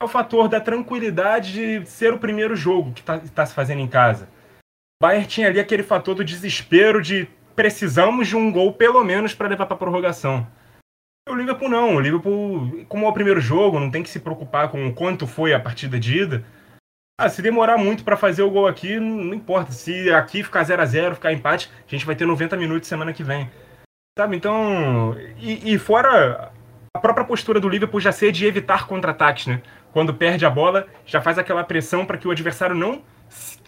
é 0.00 0.04
o 0.04 0.08
fator 0.08 0.48
da 0.48 0.60
tranquilidade 0.60 1.52
de 1.52 1.86
ser 1.86 2.12
o 2.12 2.18
primeiro 2.18 2.54
jogo 2.54 2.92
que 2.92 3.00
está 3.00 3.18
tá 3.18 3.46
se 3.46 3.52
fazendo 3.52 3.80
em 3.80 3.88
casa. 3.88 4.28
O 5.00 5.02
Bayern 5.02 5.26
tinha 5.26 5.48
ali 5.48 5.58
aquele 5.58 5.82
fator 5.82 6.14
do 6.14 6.24
desespero 6.24 7.02
de 7.02 7.26
precisamos 7.56 8.28
de 8.28 8.36
um 8.36 8.52
gol 8.52 8.72
pelo 8.74 9.02
menos 9.02 9.34
para 9.34 9.48
levar 9.48 9.66
para 9.66 9.76
prorrogação. 9.76 10.46
O 11.28 11.34
Liverpool 11.34 11.68
não, 11.68 11.96
o 11.96 12.00
Liverpool, 12.00 12.84
como 12.88 13.06
é 13.06 13.08
o 13.08 13.12
primeiro 13.12 13.40
jogo, 13.40 13.80
não 13.80 13.90
tem 13.90 14.02
que 14.04 14.10
se 14.10 14.20
preocupar 14.20 14.70
com 14.70 14.94
quanto 14.94 15.26
foi 15.26 15.52
a 15.52 15.58
partida 15.58 15.98
de 15.98 16.18
ida. 16.18 16.44
Ah, 17.16 17.28
se 17.28 17.40
demorar 17.40 17.78
muito 17.78 18.02
para 18.02 18.16
fazer 18.16 18.42
o 18.42 18.50
gol 18.50 18.66
aqui, 18.66 18.98
não 18.98 19.32
importa. 19.32 19.70
Se 19.70 20.10
aqui 20.12 20.42
ficar 20.42 20.64
0 20.64 20.82
a 20.82 20.84
0 20.84 21.14
ficar 21.14 21.32
empate, 21.32 21.70
a 21.86 21.90
gente 21.90 22.04
vai 22.04 22.16
ter 22.16 22.26
90 22.26 22.56
minutos 22.56 22.88
semana 22.88 23.12
que 23.12 23.22
vem. 23.22 23.48
Sabe? 24.18 24.36
Então. 24.36 25.16
E, 25.38 25.74
e 25.74 25.78
fora 25.78 26.52
a 26.92 27.00
própria 27.00 27.24
postura 27.24 27.60
do 27.60 27.68
Liverpool 27.68 28.00
já 28.00 28.10
ser 28.10 28.32
de 28.32 28.46
evitar 28.46 28.86
contra-ataques, 28.86 29.46
né? 29.46 29.62
Quando 29.92 30.14
perde 30.14 30.44
a 30.44 30.50
bola, 30.50 30.88
já 31.06 31.20
faz 31.20 31.38
aquela 31.38 31.62
pressão 31.62 32.04
para 32.04 32.18
que 32.18 32.26
o 32.26 32.32
adversário 32.32 32.74
não 32.74 33.02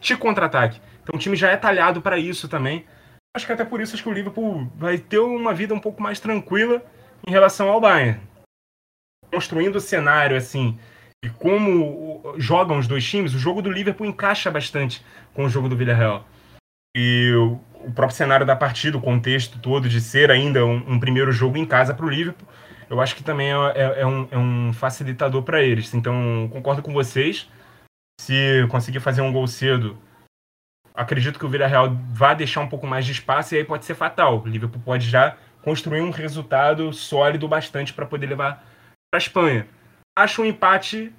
te 0.01 0.17
contra-ataque. 0.17 0.81
Então 1.03 1.15
o 1.15 1.19
time 1.19 1.37
já 1.37 1.51
é 1.51 1.57
talhado 1.57 2.03
para 2.03 2.19
isso 2.19 2.49
também. 2.49 2.85
Acho 3.37 3.47
que 3.47 3.53
até 3.53 3.65
por 3.65 3.81
isso 3.81 3.95
acho 3.95 4.03
que 4.03 4.09
o 4.09 4.13
Liverpool 4.13 4.71
vai 4.75 4.99
ter 4.99 5.19
uma 5.19 5.55
vida 5.55 5.73
um 5.73 5.79
pouco 5.79 6.03
mais 6.03 6.19
tranquila 6.19 6.83
em 7.25 7.31
relação 7.31 7.69
ao 7.69 7.81
Bayern. 7.81 8.21
Construindo 9.33 9.77
o 9.77 9.81
cenário 9.81 10.37
assim 10.37 10.79
e 11.27 11.31
como 11.31 12.35
jogam 12.39 12.79
os 12.79 12.87
dois 12.87 13.05
times, 13.05 13.35
o 13.35 13.39
jogo 13.39 13.61
do 13.61 13.71
Liverpool 13.71 14.07
encaixa 14.07 14.49
bastante 14.49 15.05
com 15.35 15.45
o 15.45 15.49
jogo 15.49 15.69
do 15.69 15.77
Villarreal. 15.77 16.25
E 16.97 17.33
o 17.35 17.91
próprio 17.91 18.17
cenário 18.17 18.47
da 18.47 18.55
partida, 18.55 18.97
o 18.97 19.01
contexto 19.01 19.59
todo 19.59 19.89
de 19.89 20.01
ser 20.01 20.31
ainda 20.31 20.65
um, 20.65 20.93
um 20.93 21.01
primeiro 21.01 21.33
jogo 21.33 21.59
em 21.59 21.67
casa 21.67 21.93
para 21.93 22.07
o 22.07 22.09
Liverpool, 22.09 22.47
eu 22.89 23.01
acho 23.01 23.17
que 23.17 23.25
também 23.25 23.49
é, 23.49 23.73
é, 23.75 24.01
é 24.03 24.07
um, 24.07 24.29
é 24.31 24.39
um, 24.39 24.73
facilitador 24.73 25.43
para 25.43 25.61
eles. 25.61 25.93
Então, 25.93 26.49
concordo 26.53 26.81
com 26.81 26.93
vocês. 26.93 27.51
Se 28.21 28.65
conseguir 28.69 29.01
fazer 29.01 29.21
um 29.21 29.33
gol 29.33 29.49
cedo, 29.49 29.99
acredito 30.95 31.41
que 31.41 31.45
o 31.45 31.49
Villarreal 31.49 31.93
vai 32.13 32.37
deixar 32.37 32.61
um 32.61 32.69
pouco 32.69 32.87
mais 32.87 33.05
de 33.05 33.11
espaço 33.11 33.55
e 33.55 33.59
aí 33.59 33.65
pode 33.65 33.85
ser 33.85 33.95
fatal. 33.95 34.43
O 34.43 34.47
Liverpool 34.47 34.81
pode 34.85 35.11
já 35.11 35.37
construir 35.63 36.03
um 36.03 36.11
resultado 36.11 36.93
sólido 36.93 37.49
bastante 37.49 37.93
para 37.93 38.07
poder 38.07 38.29
levar 38.29 38.65
para 39.11 39.19
a 39.19 39.19
Espanha 39.19 39.67
acho 40.17 40.43
um 40.43 40.45
empate 40.47 41.13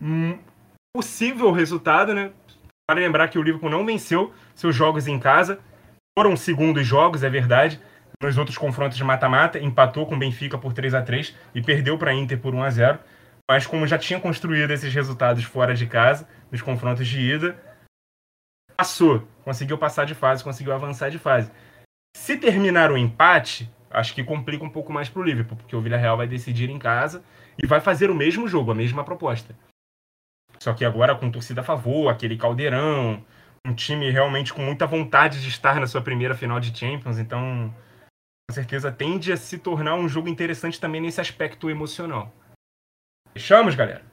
um 0.00 0.38
possível 0.94 1.50
resultado, 1.50 2.14
né? 2.14 2.32
Para 2.88 3.00
lembrar 3.00 3.28
que 3.28 3.38
o 3.38 3.42
Liverpool 3.42 3.70
não 3.70 3.84
venceu 3.84 4.32
seus 4.54 4.74
jogos 4.74 5.06
em 5.06 5.18
casa. 5.18 5.60
Foram 6.16 6.36
segundos 6.36 6.86
jogos, 6.86 7.22
é 7.22 7.30
verdade. 7.30 7.80
Nos 8.22 8.38
outros 8.38 8.56
confrontos 8.56 8.96
de 8.96 9.02
mata-mata, 9.02 9.58
empatou 9.58 10.06
com 10.06 10.14
o 10.14 10.18
Benfica 10.18 10.56
por 10.56 10.72
3 10.72 10.94
a 10.94 11.02
3 11.02 11.34
e 11.54 11.62
perdeu 11.62 11.98
para 11.98 12.12
a 12.12 12.14
Inter 12.14 12.38
por 12.38 12.54
1 12.54 12.62
a 12.62 12.70
0 12.70 12.98
Mas 13.50 13.66
como 13.66 13.86
já 13.86 13.98
tinha 13.98 14.20
construído 14.20 14.70
esses 14.70 14.92
resultados 14.92 15.42
fora 15.44 15.74
de 15.74 15.86
casa, 15.86 16.28
nos 16.50 16.62
confrontos 16.62 17.08
de 17.08 17.20
ida, 17.20 17.56
passou. 18.76 19.26
Conseguiu 19.44 19.78
passar 19.78 20.04
de 20.04 20.14
fase, 20.14 20.44
conseguiu 20.44 20.72
avançar 20.72 21.10
de 21.10 21.18
fase. 21.18 21.50
Se 22.16 22.36
terminar 22.36 22.92
o 22.92 22.96
empate, 22.96 23.68
acho 23.90 24.14
que 24.14 24.22
complica 24.22 24.64
um 24.64 24.70
pouco 24.70 24.92
mais 24.92 25.08
para 25.08 25.22
o 25.22 25.24
Liverpool, 25.24 25.56
porque 25.56 25.74
o 25.74 25.80
Villarreal 25.80 26.16
vai 26.16 26.26
decidir 26.26 26.70
em 26.70 26.78
casa 26.78 27.24
e 27.60 27.66
vai 27.66 27.80
fazer 27.80 28.10
o 28.10 28.14
mesmo 28.14 28.46
jogo, 28.46 28.70
a 28.70 28.74
mesma 28.74 29.04
proposta. 29.04 29.56
Só 30.60 30.72
que 30.72 30.84
agora 30.84 31.16
com 31.16 31.30
torcida 31.30 31.60
a 31.60 31.64
favor, 31.64 32.08
aquele 32.08 32.36
caldeirão, 32.36 33.24
um 33.66 33.74
time 33.74 34.10
realmente 34.10 34.52
com 34.52 34.62
muita 34.62 34.86
vontade 34.86 35.40
de 35.40 35.48
estar 35.48 35.80
na 35.80 35.86
sua 35.86 36.02
primeira 36.02 36.34
final 36.34 36.60
de 36.60 36.76
Champions, 36.76 37.18
então 37.18 37.74
com 38.48 38.54
certeza 38.54 38.92
tende 38.92 39.32
a 39.32 39.36
se 39.36 39.58
tornar 39.58 39.94
um 39.94 40.08
jogo 40.08 40.28
interessante 40.28 40.80
também 40.80 41.00
nesse 41.00 41.20
aspecto 41.20 41.70
emocional. 41.70 42.32
Fechamos, 43.32 43.74
galera? 43.74 44.04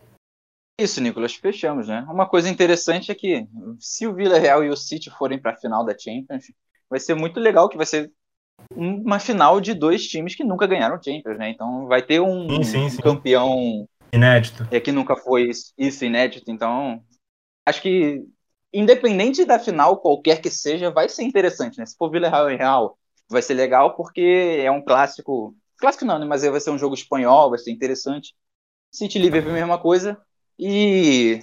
Isso, 0.79 1.01
Nicolas, 1.01 1.35
fechamos, 1.35 1.89
né? 1.89 2.05
Uma 2.09 2.27
coisa 2.27 2.47
interessante 2.47 3.11
é 3.11 3.15
que 3.15 3.45
se 3.79 4.07
o 4.07 4.13
Vila 4.13 4.39
Real 4.39 4.63
e 4.63 4.69
o 4.69 4.77
City 4.77 5.09
forem 5.09 5.37
para 5.37 5.51
a 5.51 5.57
final 5.57 5.85
da 5.85 5.97
Champions, 5.97 6.45
vai 6.89 6.99
ser 6.99 7.15
muito 7.15 7.37
legal 7.39 7.67
que 7.67 7.75
vai 7.75 7.85
ser 7.85 8.11
uma 8.75 9.19
final 9.19 9.59
de 9.59 9.73
dois 9.73 10.07
times 10.07 10.35
que 10.35 10.43
nunca 10.43 10.67
ganharam 10.67 11.01
Champions, 11.01 11.37
né? 11.37 11.49
Então 11.49 11.87
vai 11.87 12.01
ter 12.01 12.19
um, 12.19 12.47
sim, 12.49 12.63
sim, 12.63 12.89
sim. 12.89 13.01
campeão 13.01 13.87
inédito. 14.13 14.67
É 14.71 14.79
que 14.79 14.91
nunca 14.91 15.15
foi 15.15 15.49
isso 15.77 16.05
inédito, 16.05 16.51
então 16.51 17.01
acho 17.65 17.81
que 17.81 18.23
independente 18.73 19.45
da 19.45 19.59
final, 19.59 19.97
qualquer 19.97 20.41
que 20.41 20.49
seja, 20.49 20.91
vai 20.91 21.09
ser 21.09 21.23
interessante, 21.23 21.77
né? 21.77 21.85
Se 21.85 21.95
for 21.97 22.09
Vila 22.09 22.29
Real 22.29 22.51
e 22.51 22.55
Real, 22.55 22.97
vai 23.27 23.41
ser 23.41 23.55
legal 23.55 23.95
porque 23.95 24.61
é 24.63 24.71
um 24.71 24.83
clássico, 24.83 25.55
clássico 25.77 26.05
não, 26.05 26.19
né? 26.19 26.25
Mas 26.25 26.43
vai 26.43 26.59
ser 26.59 26.69
um 26.71 26.77
jogo 26.77 26.93
espanhol, 26.93 27.49
vai 27.49 27.59
ser 27.59 27.71
interessante. 27.71 28.33
City 28.91 29.19
Liverpool 29.19 29.53
mesma 29.53 29.77
coisa 29.77 30.19
e 30.57 31.39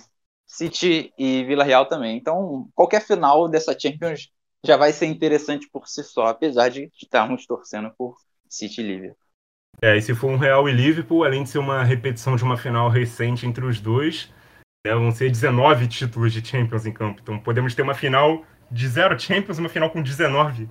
City 0.46 1.12
e 1.18 1.44
Vila 1.44 1.64
Real 1.64 1.86
também. 1.86 2.16
Então, 2.16 2.68
qualquer 2.74 3.04
final 3.04 3.48
dessa 3.48 3.76
Champions 3.78 4.30
já 4.66 4.76
vai 4.76 4.92
ser 4.92 5.06
interessante 5.06 5.68
por 5.70 5.86
si 5.88 6.02
só, 6.02 6.26
apesar 6.26 6.68
de 6.68 6.90
estarmos 7.00 7.46
torcendo 7.46 7.90
por 7.96 8.16
City 8.48 8.80
e 8.80 8.84
Liverpool. 8.84 9.26
É, 9.82 9.96
e 9.96 10.02
se 10.02 10.14
for 10.14 10.30
um 10.30 10.36
Real 10.36 10.68
e 10.68 10.72
Liverpool, 10.72 11.24
além 11.24 11.42
de 11.42 11.50
ser 11.50 11.58
uma 11.58 11.84
repetição 11.84 12.34
de 12.34 12.42
uma 12.42 12.56
final 12.56 12.88
recente 12.88 13.46
entre 13.46 13.64
os 13.64 13.78
dois, 13.78 14.32
né, 14.86 14.94
vão 14.94 15.10
ser 15.10 15.30
19 15.30 15.86
títulos 15.86 16.32
de 16.32 16.46
Champions 16.46 16.86
em 16.86 16.92
campo. 16.92 17.20
Então 17.22 17.38
podemos 17.38 17.74
ter 17.74 17.82
uma 17.82 17.94
final 17.94 18.44
de 18.70 18.88
zero 18.88 19.18
Champions, 19.18 19.58
uma 19.58 19.68
final 19.68 19.90
com 19.90 20.02
19 20.02 20.68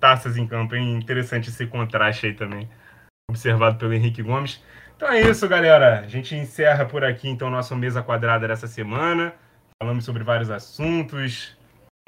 taças 0.00 0.36
em 0.36 0.46
campo. 0.46 0.74
É 0.74 0.78
interessante 0.78 1.48
esse 1.50 1.66
contraste 1.66 2.26
aí 2.26 2.34
também, 2.34 2.68
observado 3.30 3.78
pelo 3.78 3.92
Henrique 3.92 4.22
Gomes. 4.22 4.62
Então 4.96 5.08
é 5.08 5.20
isso, 5.20 5.46
galera. 5.48 6.00
A 6.00 6.08
gente 6.08 6.34
encerra 6.34 6.84
por 6.84 7.04
aqui 7.04 7.28
então 7.28 7.48
nossa 7.48 7.76
mesa 7.76 8.02
quadrada 8.02 8.48
dessa 8.48 8.66
semana. 8.66 9.32
Falamos 9.80 10.04
sobre 10.04 10.24
vários 10.24 10.50
assuntos, 10.50 11.56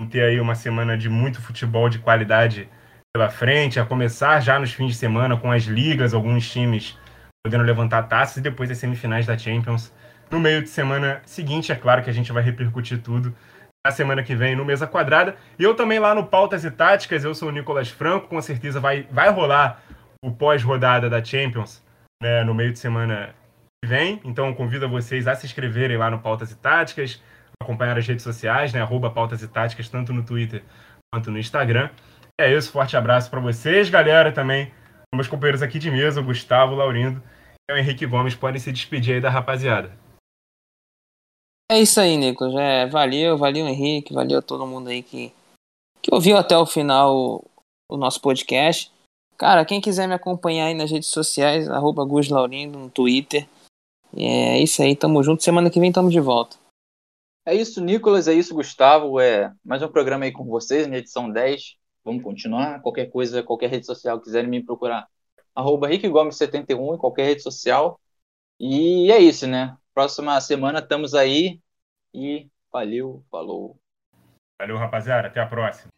ter 0.07 0.23
aí 0.23 0.41
uma 0.41 0.55
semana 0.55 0.97
de 0.97 1.09
muito 1.09 1.41
futebol 1.41 1.89
de 1.89 1.99
qualidade 1.99 2.69
pela 3.13 3.29
frente, 3.29 3.81
a 3.81 3.85
começar 3.85 4.41
já 4.41 4.59
nos 4.59 4.73
fins 4.73 4.93
de 4.93 4.95
semana 4.95 5.37
com 5.37 5.51
as 5.51 5.65
ligas, 5.65 6.15
alguns 6.15 6.49
times 6.49 6.97
podendo 7.45 7.65
levantar 7.65 8.05
taças 8.05 8.37
e 8.37 8.41
depois 8.41 8.71
as 8.71 8.79
semifinais 8.79 9.27
da 9.27 9.37
Champions. 9.37 9.93
No 10.31 10.39
meio 10.39 10.63
de 10.63 10.69
semana 10.69 11.21
seguinte, 11.25 11.73
é 11.73 11.75
claro 11.75 12.03
que 12.03 12.11
a 12.11 12.13
gente 12.13 12.31
vai 12.31 12.43
repercutir 12.43 13.03
tudo 13.03 13.35
na 13.85 13.91
semana 13.91 14.23
que 14.23 14.35
vem 14.35 14.55
no 14.55 14.65
Mesa 14.65 14.87
Quadrada. 14.87 15.37
E 15.59 15.65
eu 15.65 15.75
também 15.75 15.99
lá 15.99 16.15
no 16.15 16.27
Pautas 16.27 16.65
e 16.65 16.71
Táticas, 16.71 17.25
eu 17.25 17.35
sou 17.35 17.49
o 17.49 17.53
Nicolas 17.53 17.89
Franco, 17.89 18.29
com 18.29 18.41
certeza 18.41 18.79
vai, 18.79 19.07
vai 19.11 19.31
rolar 19.31 19.83
o 20.23 20.31
pós-rodada 20.31 21.09
da 21.09 21.25
Champions 21.25 21.83
né, 22.23 22.45
no 22.45 22.55
meio 22.55 22.73
de 22.73 22.79
semana 22.79 23.35
que 23.83 23.89
vem. 23.89 24.21
Então 24.25 24.55
convido 24.55 24.89
vocês 24.89 25.27
a 25.27 25.35
se 25.35 25.47
inscreverem 25.47 25.97
lá 25.97 26.11
no 26.11 26.21
Pautas 26.21 26.53
e 26.53 26.57
Táticas, 26.57 27.23
acompanhar 27.63 27.99
as 27.99 28.07
redes 28.07 28.23
sociais, 28.23 28.73
né? 28.73 28.81
Arroba 28.81 29.11
Pautas 29.11 29.43
e 29.43 29.49
Táticas, 29.49 29.89
tanto 29.89 30.13
no 30.13 30.25
Twitter 30.25 30.65
quanto 31.13 31.31
no 31.31 31.39
Instagram. 31.39 31.91
É 32.41 32.57
isso, 32.57 32.73
forte 32.73 32.97
abraço 32.97 33.31
para 33.31 33.41
vocês, 33.41 33.91
galera, 33.91 34.33
também. 34.33 34.73
Meus 35.15 35.29
companheiros 35.29 35.63
aqui 35.63 35.79
de 35.79 35.91
mesa, 35.91 36.21
o 36.21 36.25
Gustavo, 36.25 36.73
o 36.73 36.77
Laurindo 36.77 37.23
e 37.69 37.75
o 37.75 37.77
Henrique 37.77 38.07
Gomes, 38.07 38.35
podem 38.35 38.61
se 38.61 38.73
despedir 38.73 39.17
aí 39.17 39.21
da 39.21 39.29
rapaziada. 39.29 39.93
É 41.71 41.81
isso 41.81 42.01
aí, 42.01 42.17
Nicolas. 42.17 42.55
É, 42.55 42.87
valeu, 42.87 43.37
valeu, 43.37 43.67
Henrique, 43.67 44.15
valeu 44.15 44.41
todo 44.41 44.67
mundo 44.67 44.89
aí 44.89 45.03
que, 45.03 45.33
que 46.01 46.13
ouviu 46.15 46.37
até 46.37 46.57
o 46.57 46.67
final 46.67 47.15
o, 47.15 47.45
o 47.89 47.97
nosso 47.97 48.21
podcast. 48.21 48.91
Cara, 49.37 49.65
quem 49.65 49.81
quiser 49.81 50.07
me 50.07 50.15
acompanhar 50.15 50.67
aí 50.67 50.75
nas 50.75 50.91
redes 50.91 51.09
sociais, 51.09 51.69
arroba 51.69 52.05
Gus 52.05 52.29
Laurindo 52.29 52.79
no 52.79 52.91
Twitter. 52.91 53.47
É 54.17 54.59
isso 54.59 54.83
aí, 54.83 54.97
tamo 54.97 55.23
junto. 55.23 55.43
Semana 55.43 55.71
que 55.71 55.81
vem 55.81 55.93
tamo 55.93 56.11
de 56.11 56.21
volta. 56.21 56.57
É 57.45 57.55
isso, 57.55 57.83
Nicolas, 57.83 58.29
é 58.29 58.35
isso, 58.35 58.55
Gustavo. 58.55 59.19
É 59.19 59.53
mais 59.65 59.83
um 59.83 59.89
programa 59.89 60.25
aí 60.25 60.33
com 60.33 60.45
vocês, 60.45 60.87
na 60.87 60.99
edição 60.99 61.31
10. 61.31 61.77
Vamos 62.05 62.23
continuar. 62.23 62.81
Qualquer 62.83 63.07
coisa, 63.07 63.43
qualquer 63.43 63.71
rede 63.71 63.87
social 63.87 64.21
quiserem 64.21 64.49
me 64.49 64.63
procurar, 64.63 65.09
arroba 65.55 65.89
Rick 65.89 66.07
Gomes 66.09 66.37
71 66.37 66.95
em 66.95 66.99
qualquer 66.99 67.25
rede 67.25 67.43
social. 67.43 67.99
E 68.59 69.11
é 69.11 69.19
isso, 69.19 69.47
né? 69.47 69.77
Próxima 69.95 70.39
semana 70.41 70.81
estamos 70.81 71.15
aí. 71.15 71.61
E 72.13 72.49
valeu, 72.71 73.25
falou. 73.31 73.79
Valeu, 74.61 74.77
rapaziada. 74.77 75.29
Até 75.29 75.41
a 75.41 75.47
próxima. 75.47 75.91